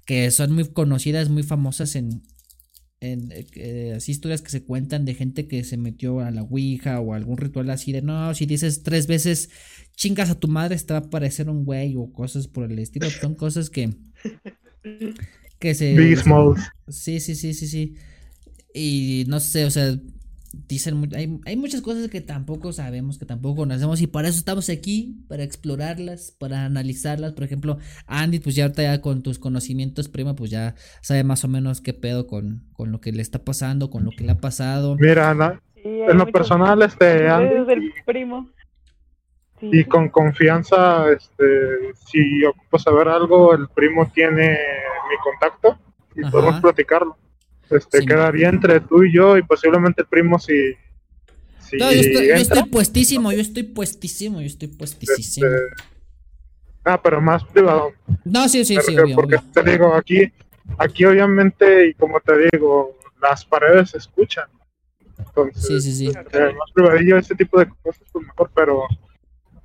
que 0.07 0.31
son 0.31 0.53
muy 0.53 0.65
conocidas, 0.73 1.29
muy 1.29 1.43
famosas 1.43 1.95
en, 1.95 2.23
en, 3.01 3.29
eh, 3.33 3.93
así 3.95 4.13
historias 4.13 4.41
que 4.41 4.49
se 4.49 4.65
cuentan 4.65 5.05
de 5.05 5.13
gente 5.13 5.47
que 5.47 5.63
se 5.63 5.77
metió 5.77 6.21
a 6.21 6.31
la 6.31 6.43
Ouija 6.43 7.01
o 7.01 7.13
algún 7.13 7.37
ritual 7.37 7.69
así 7.69 7.93
de 7.93 8.01
no, 8.01 8.33
si 8.33 8.47
dices 8.47 8.83
tres 8.83 9.07
veces 9.07 9.51
chingas 9.95 10.31
a 10.31 10.41
tu 10.41 10.49
madre, 10.49 10.79
te 10.79 10.95
va 10.95 11.01
a 11.01 11.11
parecer 11.11 11.51
un 11.51 11.67
güey 11.67 11.97
o 11.97 12.11
cosas 12.15 12.49
por 12.49 12.73
el 12.73 12.79
estilo. 12.79 13.11
Son 13.11 13.35
cosas 13.35 13.69
que. 13.69 13.91
que 15.59 15.75
se. 15.75 15.95
Big 15.95 16.19
Sí, 16.89 17.21
sí, 17.21 17.35
sí, 17.35 17.53
sí, 17.53 17.69
sí. 17.69 17.95
Y 18.73 19.25
no 19.29 19.39
sé, 19.39 19.67
o 19.67 19.71
sea, 19.71 20.01
dicen, 20.53 21.09
hay, 21.15 21.41
hay 21.47 21.57
muchas 21.57 21.83
cosas 21.83 22.09
que 22.09 22.21
tampoco 22.21 22.73
sabemos, 22.73 23.19
que 23.19 23.27
tampoco 23.27 23.57
conocemos 23.57 24.01
y 24.01 24.07
para 24.07 24.29
eso 24.29 24.39
estamos 24.39 24.69
aquí, 24.69 25.25
para 25.29 25.43
explorarlas, 25.43 26.35
para 26.39 26.65
analizarlas. 26.65 27.33
Por 27.33 27.45
ejemplo, 27.45 27.79
Andy, 28.07 28.41
pues 28.41 28.55
ya 28.55 28.65
ahorita 28.65 28.83
ya 28.83 29.01
con 29.01 29.23
tus 29.23 29.39
conocimientos, 29.39 30.09
prima, 30.09 30.35
pues 30.35 30.51
ya 30.51 30.75
sabe 31.01 31.25
más 31.25 31.45
o 31.45 31.49
menos 31.49 31.81
qué 31.81 31.95
pedo 31.95 32.27
con, 32.27 32.65
con 32.73 32.93
lo 32.93 33.01
que 33.01 33.13
le 33.13 33.23
está 33.23 33.45
pasando, 33.45 33.91
con 33.91 34.05
lo 34.05 34.11
que 34.11 34.25
le 34.25 34.33
ha 34.33 34.39
pasado. 34.39 34.97
Mira, 34.99 35.31
Ana, 35.31 35.61
en 35.85 36.19
lo 36.19 36.27
personal, 36.27 36.83
este, 36.83 37.29
Andy... 37.29 37.73
el 37.73 37.93
primo. 38.05 38.49
Y 39.61 39.85
con 39.85 40.09
confianza, 40.09 41.11
este, 41.13 41.95
si 42.07 42.45
ocupas 42.45 42.83
saber 42.83 43.07
algo, 43.07 43.55
el 43.55 43.69
primo 43.69 44.11
tiene 44.13 44.59
mi 45.09 45.17
contacto 45.23 45.79
y 46.17 46.29
podemos 46.31 46.61
platicarlo. 46.61 47.17
Este, 47.73 48.05
quedaría 48.05 48.49
entre 48.49 48.81
tú 48.81 49.03
y 49.05 49.13
yo 49.13 49.37
y 49.37 49.43
posiblemente 49.43 50.03
el 50.03 50.09
primo 50.09 50.39
si... 50.39 50.53
no, 51.79 51.93
yo 51.93 52.01
estoy, 52.35 52.65
puestísimo, 52.71 53.33
yo 53.33 53.41
estoy 53.41 53.63
puestísimo, 53.63 54.41
yo 54.41 54.47
estoy 54.47 54.69
puestísimo. 54.69 55.47
Este, 55.47 55.85
ah, 56.85 57.01
pero 57.03 57.21
más 57.21 57.45
privado. 57.45 57.93
No, 58.25 58.49
sí, 58.49 58.65
sí, 58.65 58.77
sí, 58.85 58.97
Porque 59.15 59.39
te 59.53 59.63
digo, 59.63 59.95
aquí, 59.95 60.33
aquí 60.79 61.05
obviamente, 61.05 61.89
y 61.89 61.95
como 61.95 62.21
te 62.21 62.51
digo, 62.51 62.99
las 63.21 63.45
paredes 63.45 63.91
se 63.91 63.99
escuchan. 63.99 64.49
Entonces, 65.19 65.65
sí, 65.65 65.81
sí, 65.81 65.93
sí. 65.93 66.07
Eh, 66.09 66.55
más 66.59 66.71
privadillo, 66.75 67.17
ese 67.17 67.35
tipo 67.35 67.59
de 67.59 67.69
cosas, 67.83 68.03
pues 68.13 68.27
mejor, 68.27 68.51
pero 68.55 68.83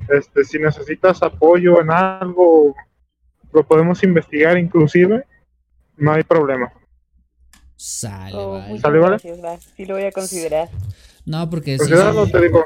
este, 0.10 0.44
si 0.44 0.60
necesitas 0.60 1.22
apoyo 1.24 1.82
en 1.82 1.92
algo, 1.92 2.76
lo 3.52 3.64
podemos 3.66 4.04
investigar 4.04 4.58
inclusive, 4.58 5.26
no 5.98 6.12
hay 6.14 6.24
problema. 6.24 6.72
Sale, 7.78 8.36
oh, 8.36 8.54
vale. 8.54 8.80
¿Sale, 8.80 9.00
vale? 9.00 9.20
Sí 9.76 9.86
lo 9.86 9.96
voy 9.96 10.04
a 10.04 10.12
considerar. 10.12 10.70
No, 11.26 11.50
porque 11.50 11.78
pues 11.78 11.90
sí, 11.90 12.32
te 12.32 12.42
digo. 12.42 12.66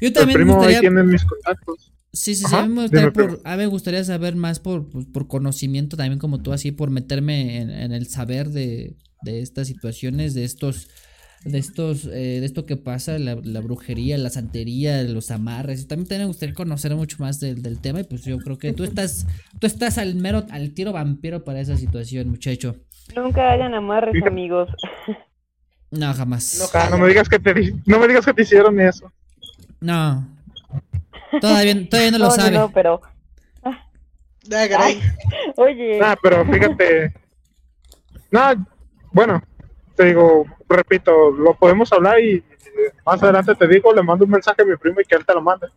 Yo 0.00 0.12
también 0.12 0.36
primo 0.36 0.62
ahí 0.62 0.78
tiene 0.78 1.02
mis 1.02 1.24
contactos. 1.24 1.92
Sí, 2.12 2.34
sí, 2.34 2.44
sí, 2.48 2.54
a, 2.54 2.62
mí 2.66 2.74
me 2.74 2.82
gustaría 2.82 3.12
por, 3.12 3.40
a 3.44 3.52
mí 3.52 3.56
me 3.58 3.66
gustaría 3.66 4.04
saber 4.04 4.36
más 4.36 4.58
por, 4.58 4.88
por, 5.12 5.26
conocimiento 5.26 5.96
también 5.96 6.18
como 6.18 6.40
tú, 6.40 6.52
así 6.52 6.72
por 6.72 6.90
meterme 6.90 7.58
en, 7.58 7.70
en 7.70 7.92
el 7.92 8.08
saber 8.08 8.48
de, 8.48 8.96
de 9.22 9.40
estas 9.42 9.66
situaciones, 9.66 10.32
de 10.32 10.44
estos 10.44 10.88
de 11.44 11.58
estos, 11.58 12.06
eh, 12.06 12.40
de 12.40 12.44
esto 12.44 12.66
que 12.66 12.76
pasa, 12.76 13.18
la, 13.18 13.36
la, 13.36 13.60
brujería, 13.60 14.18
la 14.18 14.30
santería, 14.30 15.02
los 15.04 15.30
amarres. 15.30 15.86
También 15.86 16.20
me 16.20 16.26
gustaría 16.26 16.54
conocer 16.54 16.94
mucho 16.96 17.18
más 17.20 17.38
del, 17.38 17.62
del, 17.62 17.78
tema 17.78 18.00
y 18.00 18.04
pues 18.04 18.24
yo 18.24 18.38
creo 18.38 18.58
que 18.58 18.72
tú 18.72 18.82
estás, 18.82 19.26
tú 19.60 19.66
estás 19.66 19.98
al 19.98 20.16
mero, 20.16 20.44
al 20.50 20.72
tiro 20.72 20.92
vampiro 20.92 21.44
para 21.44 21.60
esa 21.60 21.76
situación, 21.76 22.30
muchacho. 22.30 22.76
Nunca 23.14 23.50
hayan 23.50 23.74
amarres, 23.74 24.22
amigos. 24.24 24.68
No, 25.88 26.12
jamás. 26.12 26.68
No, 26.74 26.90
no, 26.90 26.98
me 26.98 27.08
digas 27.08 27.28
que 27.28 27.38
te, 27.38 27.72
no 27.86 28.00
me 28.00 28.08
digas 28.08 28.26
que 28.26 28.34
te 28.34 28.42
hicieron 28.42 28.78
eso. 28.80 29.10
No. 29.80 30.26
Todavía, 31.40 31.88
todavía 31.88 32.10
no 32.10 32.18
lo 32.18 32.30
sabe. 32.32 32.50
No, 32.50 32.70
pero... 32.72 33.00
oye. 35.56 36.00
Ah, 36.02 36.16
pero 36.20 36.44
fíjate. 36.44 37.14
No, 38.32 38.66
bueno, 39.12 39.42
te 39.94 40.06
digo, 40.06 40.44
repito, 40.68 41.30
lo 41.30 41.54
podemos 41.54 41.92
hablar 41.92 42.20
y 42.20 42.44
más 43.04 43.22
adelante 43.22 43.54
te 43.54 43.66
digo, 43.68 43.94
le 43.94 44.02
mando 44.02 44.24
un 44.24 44.30
mensaje 44.30 44.62
a 44.62 44.64
mi 44.64 44.76
primo 44.76 45.00
y 45.00 45.04
que 45.04 45.14
él 45.14 45.24
te 45.24 45.34
lo 45.34 45.40
mande. 45.40 45.68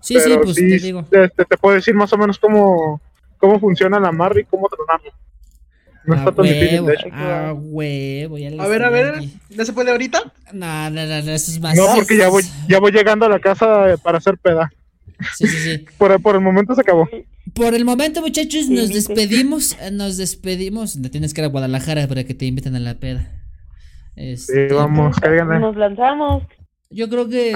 Sí, 0.00 0.18
sí, 0.20 0.36
pues 0.42 0.54
te 0.54 0.62
digo. 0.62 1.04
Te, 1.04 1.28
te, 1.28 1.56
puedo 1.56 1.76
decir 1.76 1.94
más 1.94 2.12
o 2.12 2.18
menos 2.18 2.38
cómo, 2.38 3.00
cómo 3.38 3.60
funciona 3.60 4.00
la 4.00 4.08
amarra 4.08 4.40
y 4.40 4.44
cómo 4.44 4.68
tronarlo. 4.68 5.12
No 6.06 6.14
está 6.14 6.32
tan 6.32 6.44
difícil, 6.44 6.86
de 6.86 6.92
hecho. 6.92 7.06
Ah, 7.12 7.54
huevo, 7.56 8.38
ya 8.38 8.50
A 8.62 8.68
ver, 8.68 8.82
a 8.82 8.90
ver, 8.90 9.22
¿no 9.50 9.64
se 9.64 9.72
puede 9.72 9.90
ahorita? 9.90 10.32
No, 10.52 10.90
no, 10.90 11.06
no, 11.06 11.14
eso 11.14 11.32
es 11.32 11.60
más. 11.60 11.76
No, 11.76 11.86
porque 11.94 12.16
ya 12.16 12.28
voy, 12.28 12.44
ya 12.68 12.78
voy 12.78 12.92
llegando 12.92 13.26
a 13.26 13.28
la 13.28 13.38
casa 13.38 13.96
para 14.02 14.18
hacer 14.18 14.36
peda. 14.38 14.70
Sí, 15.36 15.46
sí, 15.46 15.56
sí. 15.56 15.86
Por, 15.98 16.20
por 16.20 16.34
el 16.34 16.40
momento 16.40 16.74
se 16.74 16.80
acabó. 16.80 17.08
Por 17.54 17.74
el 17.74 17.84
momento, 17.84 18.20
muchachos, 18.20 18.68
nos 18.68 18.88
despedimos. 18.88 19.76
Nos 19.92 20.16
despedimos. 20.16 20.96
No 20.96 21.10
tienes 21.10 21.32
que 21.32 21.40
ir 21.40 21.44
a 21.44 21.48
Guadalajara 21.48 22.06
para 22.08 22.24
que 22.24 22.34
te 22.34 22.46
inviten 22.46 22.74
a 22.74 22.80
la 22.80 22.94
peda. 22.94 23.30
Este, 24.16 24.68
sí, 24.68 24.74
vamos, 24.74 25.16
cáiganle. 25.20 25.60
Nos 25.60 25.76
lanzamos. 25.76 26.42
Yo 26.94 27.08
creo 27.08 27.28
que 27.28 27.52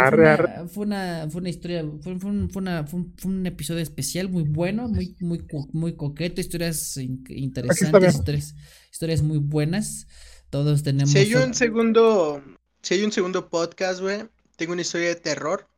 fue, 0.72 0.84
una, 0.84 1.28
fue, 1.30 1.40
una, 1.40 1.48
historia, 1.48 1.84
fue, 2.02 2.18
fue, 2.18 2.30
un, 2.30 2.50
fue, 2.50 2.60
una, 2.60 2.84
fue, 2.84 3.04
un, 3.24 3.46
episodio 3.46 3.80
especial 3.80 4.28
muy 4.28 4.42
bueno, 4.42 4.88
muy, 4.88 5.14
muy, 5.20 5.46
muy 5.72 5.94
coqueto, 5.94 6.40
historias 6.40 6.96
interesantes, 6.96 8.16
historias, 8.16 8.54
historias 8.90 9.22
muy 9.22 9.38
buenas. 9.38 10.08
Todos 10.50 10.82
tenemos. 10.82 11.12
Si 11.12 11.18
hay 11.18 11.34
un 11.36 11.54
segundo, 11.54 12.42
si 12.82 12.94
hay 12.94 13.04
un 13.04 13.12
segundo 13.12 13.48
podcast, 13.48 14.00
güey, 14.00 14.24
tengo 14.56 14.72
una 14.72 14.82
historia 14.82 15.08
de 15.08 15.16
terror. 15.16 15.68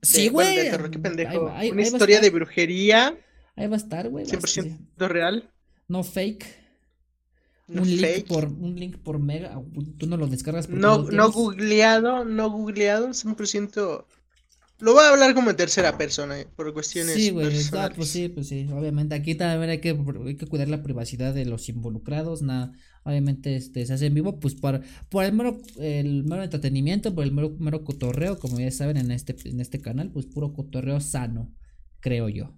Sí, 0.00 0.28
güey. 0.28 0.56
de 0.56 0.70
terror, 0.70 0.90
qué 0.90 0.98
pendejo. 0.98 1.44
una 1.44 1.82
historia 1.82 2.22
de 2.22 2.30
brujería. 2.30 3.18
Ahí 3.54 3.66
va 3.66 3.74
a 3.74 3.78
estar, 3.78 4.08
güey. 4.08 4.24
100% 4.24 5.08
real. 5.08 5.50
No 5.88 6.02
fake 6.02 6.63
un 7.68 7.88
link 7.88 8.26
por 8.26 8.44
un 8.44 8.78
link 8.78 8.98
por 8.98 9.18
mega 9.18 9.60
tú 9.98 10.06
no 10.06 10.16
lo 10.16 10.26
descargas 10.26 10.68
no 10.68 11.10
no 11.10 11.32
googleado 11.32 12.24
no 12.24 12.50
googleado 12.50 13.08
100% 13.08 14.04
lo 14.80 14.92
voy 14.92 15.04
a 15.04 15.10
hablar 15.10 15.34
como 15.34 15.50
en 15.50 15.56
tercera 15.56 15.96
persona 15.96 16.40
eh, 16.40 16.46
por 16.56 16.72
cuestiones 16.74 17.14
sí 17.14 17.30
güey 17.30 17.48
ah, 17.72 17.90
pues 17.94 18.08
sí 18.08 18.28
pues 18.28 18.48
sí 18.48 18.68
obviamente. 18.72 19.14
Aquí 19.14 19.34
también 19.34 19.70
hay 19.70 19.80
que 19.80 19.96
hay 20.26 20.36
que 20.36 20.46
cuidar 20.46 20.68
la 20.68 20.82
privacidad 20.82 21.32
de 21.32 21.46
los 21.46 21.68
involucrados 21.68 22.42
nada 22.42 22.72
obviamente 23.04 23.56
este 23.56 23.86
se 23.86 23.92
hace 23.92 24.06
en 24.06 24.14
vivo 24.14 24.38
pues 24.40 24.54
por 24.54 24.82
por 25.08 25.24
el 25.24 25.32
mero 25.32 25.58
el 25.78 26.24
mero 26.24 26.42
entretenimiento 26.42 27.14
por 27.14 27.24
el 27.24 27.32
mero 27.32 27.56
mero 27.58 27.82
cotorreo 27.82 28.38
como 28.38 28.60
ya 28.60 28.70
saben 28.70 28.98
en 28.98 29.10
este 29.10 29.36
en 29.48 29.60
este 29.60 29.80
canal 29.80 30.10
pues 30.10 30.26
puro 30.26 30.52
cotorreo 30.52 31.00
sano 31.00 31.50
creo 32.00 32.28
yo 32.28 32.54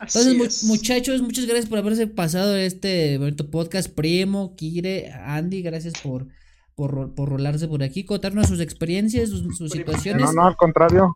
entonces, 0.00 0.64
muchachos, 0.64 1.22
muchas 1.22 1.46
gracias 1.46 1.66
por 1.66 1.78
haberse 1.78 2.06
pasado 2.06 2.56
este 2.56 3.18
podcast. 3.50 3.88
Primo, 3.88 4.54
Kire, 4.56 5.12
Andy, 5.12 5.62
gracias 5.62 5.94
por, 6.02 6.26
por, 6.74 7.14
por 7.14 7.28
rolarse 7.28 7.68
por 7.68 7.82
aquí, 7.82 8.04
contarnos 8.04 8.48
sus 8.48 8.60
experiencias, 8.60 9.30
sus, 9.30 9.70
situaciones. 9.70 10.26
No, 10.26 10.32
no, 10.32 10.46
al 10.46 10.56
contrario. 10.56 11.14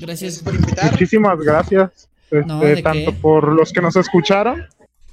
Gracias 0.00 0.40
por 0.40 0.54
invitar. 0.54 0.92
Muchísimas 0.92 1.38
gracias. 1.38 2.08
Este, 2.30 2.82
tanto 2.82 3.12
por 3.14 3.52
los 3.52 3.72
que 3.72 3.80
nos 3.80 3.94
escucharon, 3.96 4.64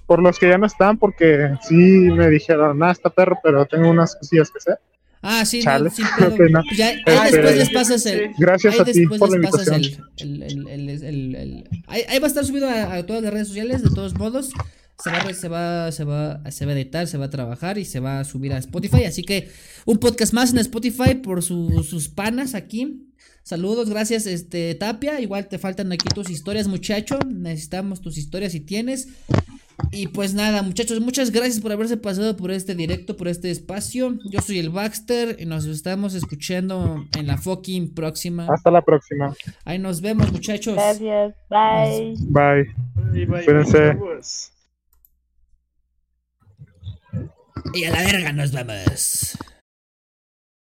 por 0.08 0.22
los 0.22 0.40
que 0.40 0.50
ya 0.50 0.58
no 0.58 0.66
están, 0.66 0.98
porque 0.98 1.52
sí 1.62 1.76
me 1.76 2.30
dijeron, 2.30 2.80
nada, 2.80 2.94
está 2.94 3.10
perro, 3.10 3.38
pero 3.44 3.66
tengo 3.66 3.90
unas 3.90 4.16
cosillas 4.16 4.50
que 4.50 4.58
hacer. 4.58 4.80
Ah, 5.22 5.46
sí, 5.46 5.62
no, 5.64 5.90
sin 5.90 6.06
pedo. 6.18 6.36
Ya, 6.76 6.94
ahí 7.06 7.32
después 7.32 7.56
les 7.56 7.70
pasas 7.70 8.06
el. 8.08 8.32
Gracias 8.38 8.80
a 8.80 8.86
ti 8.86 9.06
por 9.06 9.30
la 9.30 9.36
invitación. 9.36 9.82
El, 10.18 10.44
el, 10.44 10.90
el, 10.90 11.70
ahí, 11.88 12.04
ahí, 12.08 12.20
va 12.20 12.26
a 12.26 12.28
estar 12.28 12.44
subido 12.44 12.68
a, 12.68 13.04
todas 13.06 13.22
las 13.22 13.32
redes 13.32 13.48
sociales, 13.50 13.84
de 13.84 13.90
todos 13.90 14.16
modos. 14.16 14.50
Se 15.04 15.10
va, 15.10 15.34
se, 15.34 15.48
va, 15.48 15.92
se, 15.92 16.04
va, 16.04 16.52
se 16.52 16.66
va 16.66 16.72
a 16.72 16.76
editar, 16.76 17.08
se 17.08 17.18
va 17.18 17.26
a 17.26 17.30
trabajar 17.30 17.78
y 17.78 17.86
se 17.86 18.00
va 18.00 18.20
a 18.20 18.24
subir 18.24 18.54
a 18.54 18.58
Spotify. 18.58 19.04
Así 19.06 19.24
que 19.24 19.50
un 19.86 19.98
podcast 19.98 20.34
más 20.34 20.52
en 20.52 20.60
Spotify 20.60 21.16
por 21.16 21.44
su, 21.44 21.84
sus 21.88 22.08
panas 22.08 22.56
aquí. 22.56 23.08
Saludos, 23.44 23.90
gracias, 23.90 24.28
este 24.28 24.76
Tapia. 24.76 25.20
Igual 25.20 25.48
te 25.48 25.58
faltan 25.58 25.92
aquí 25.92 26.08
tus 26.14 26.30
historias, 26.30 26.68
muchacho. 26.68 27.18
Necesitamos 27.28 28.02
tus 28.02 28.18
historias 28.18 28.52
si 28.52 28.60
tienes. 28.60 29.08
Y 29.90 30.08
pues 30.08 30.34
nada, 30.34 30.62
muchachos, 30.62 31.00
muchas 31.02 31.32
gracias 31.32 31.60
por 31.60 31.72
haberse 31.72 31.98
pasado 31.98 32.38
por 32.38 32.52
este 32.52 32.76
directo, 32.76 33.18
por 33.18 33.28
este 33.28 33.50
espacio. 33.50 34.18
Yo 34.30 34.42
soy 34.42 34.60
el 34.60 34.70
Baxter 34.70 35.38
y 35.40 35.46
nos 35.46 35.66
estamos 35.66 36.14
escuchando 36.14 37.06
en 37.18 37.28
la 37.28 37.38
fucking 37.38 37.94
próxima. 37.94 38.48
Hasta 38.50 38.72
la 38.72 38.82
próxima. 38.82 39.34
Ahí 39.66 39.80
nos 39.80 40.02
vemos, 40.02 40.32
muchachos. 40.32 40.76
Gracias. 40.76 41.34
Bye. 41.50 42.16
Bye. 42.28 43.26
Bye. 43.26 43.46
Cuídense. 43.46 43.98
Y 47.74 47.84
a 47.86 47.92
la 47.92 48.04
verga 48.04 48.32
nos 48.34 48.52
vemos. 48.52 49.38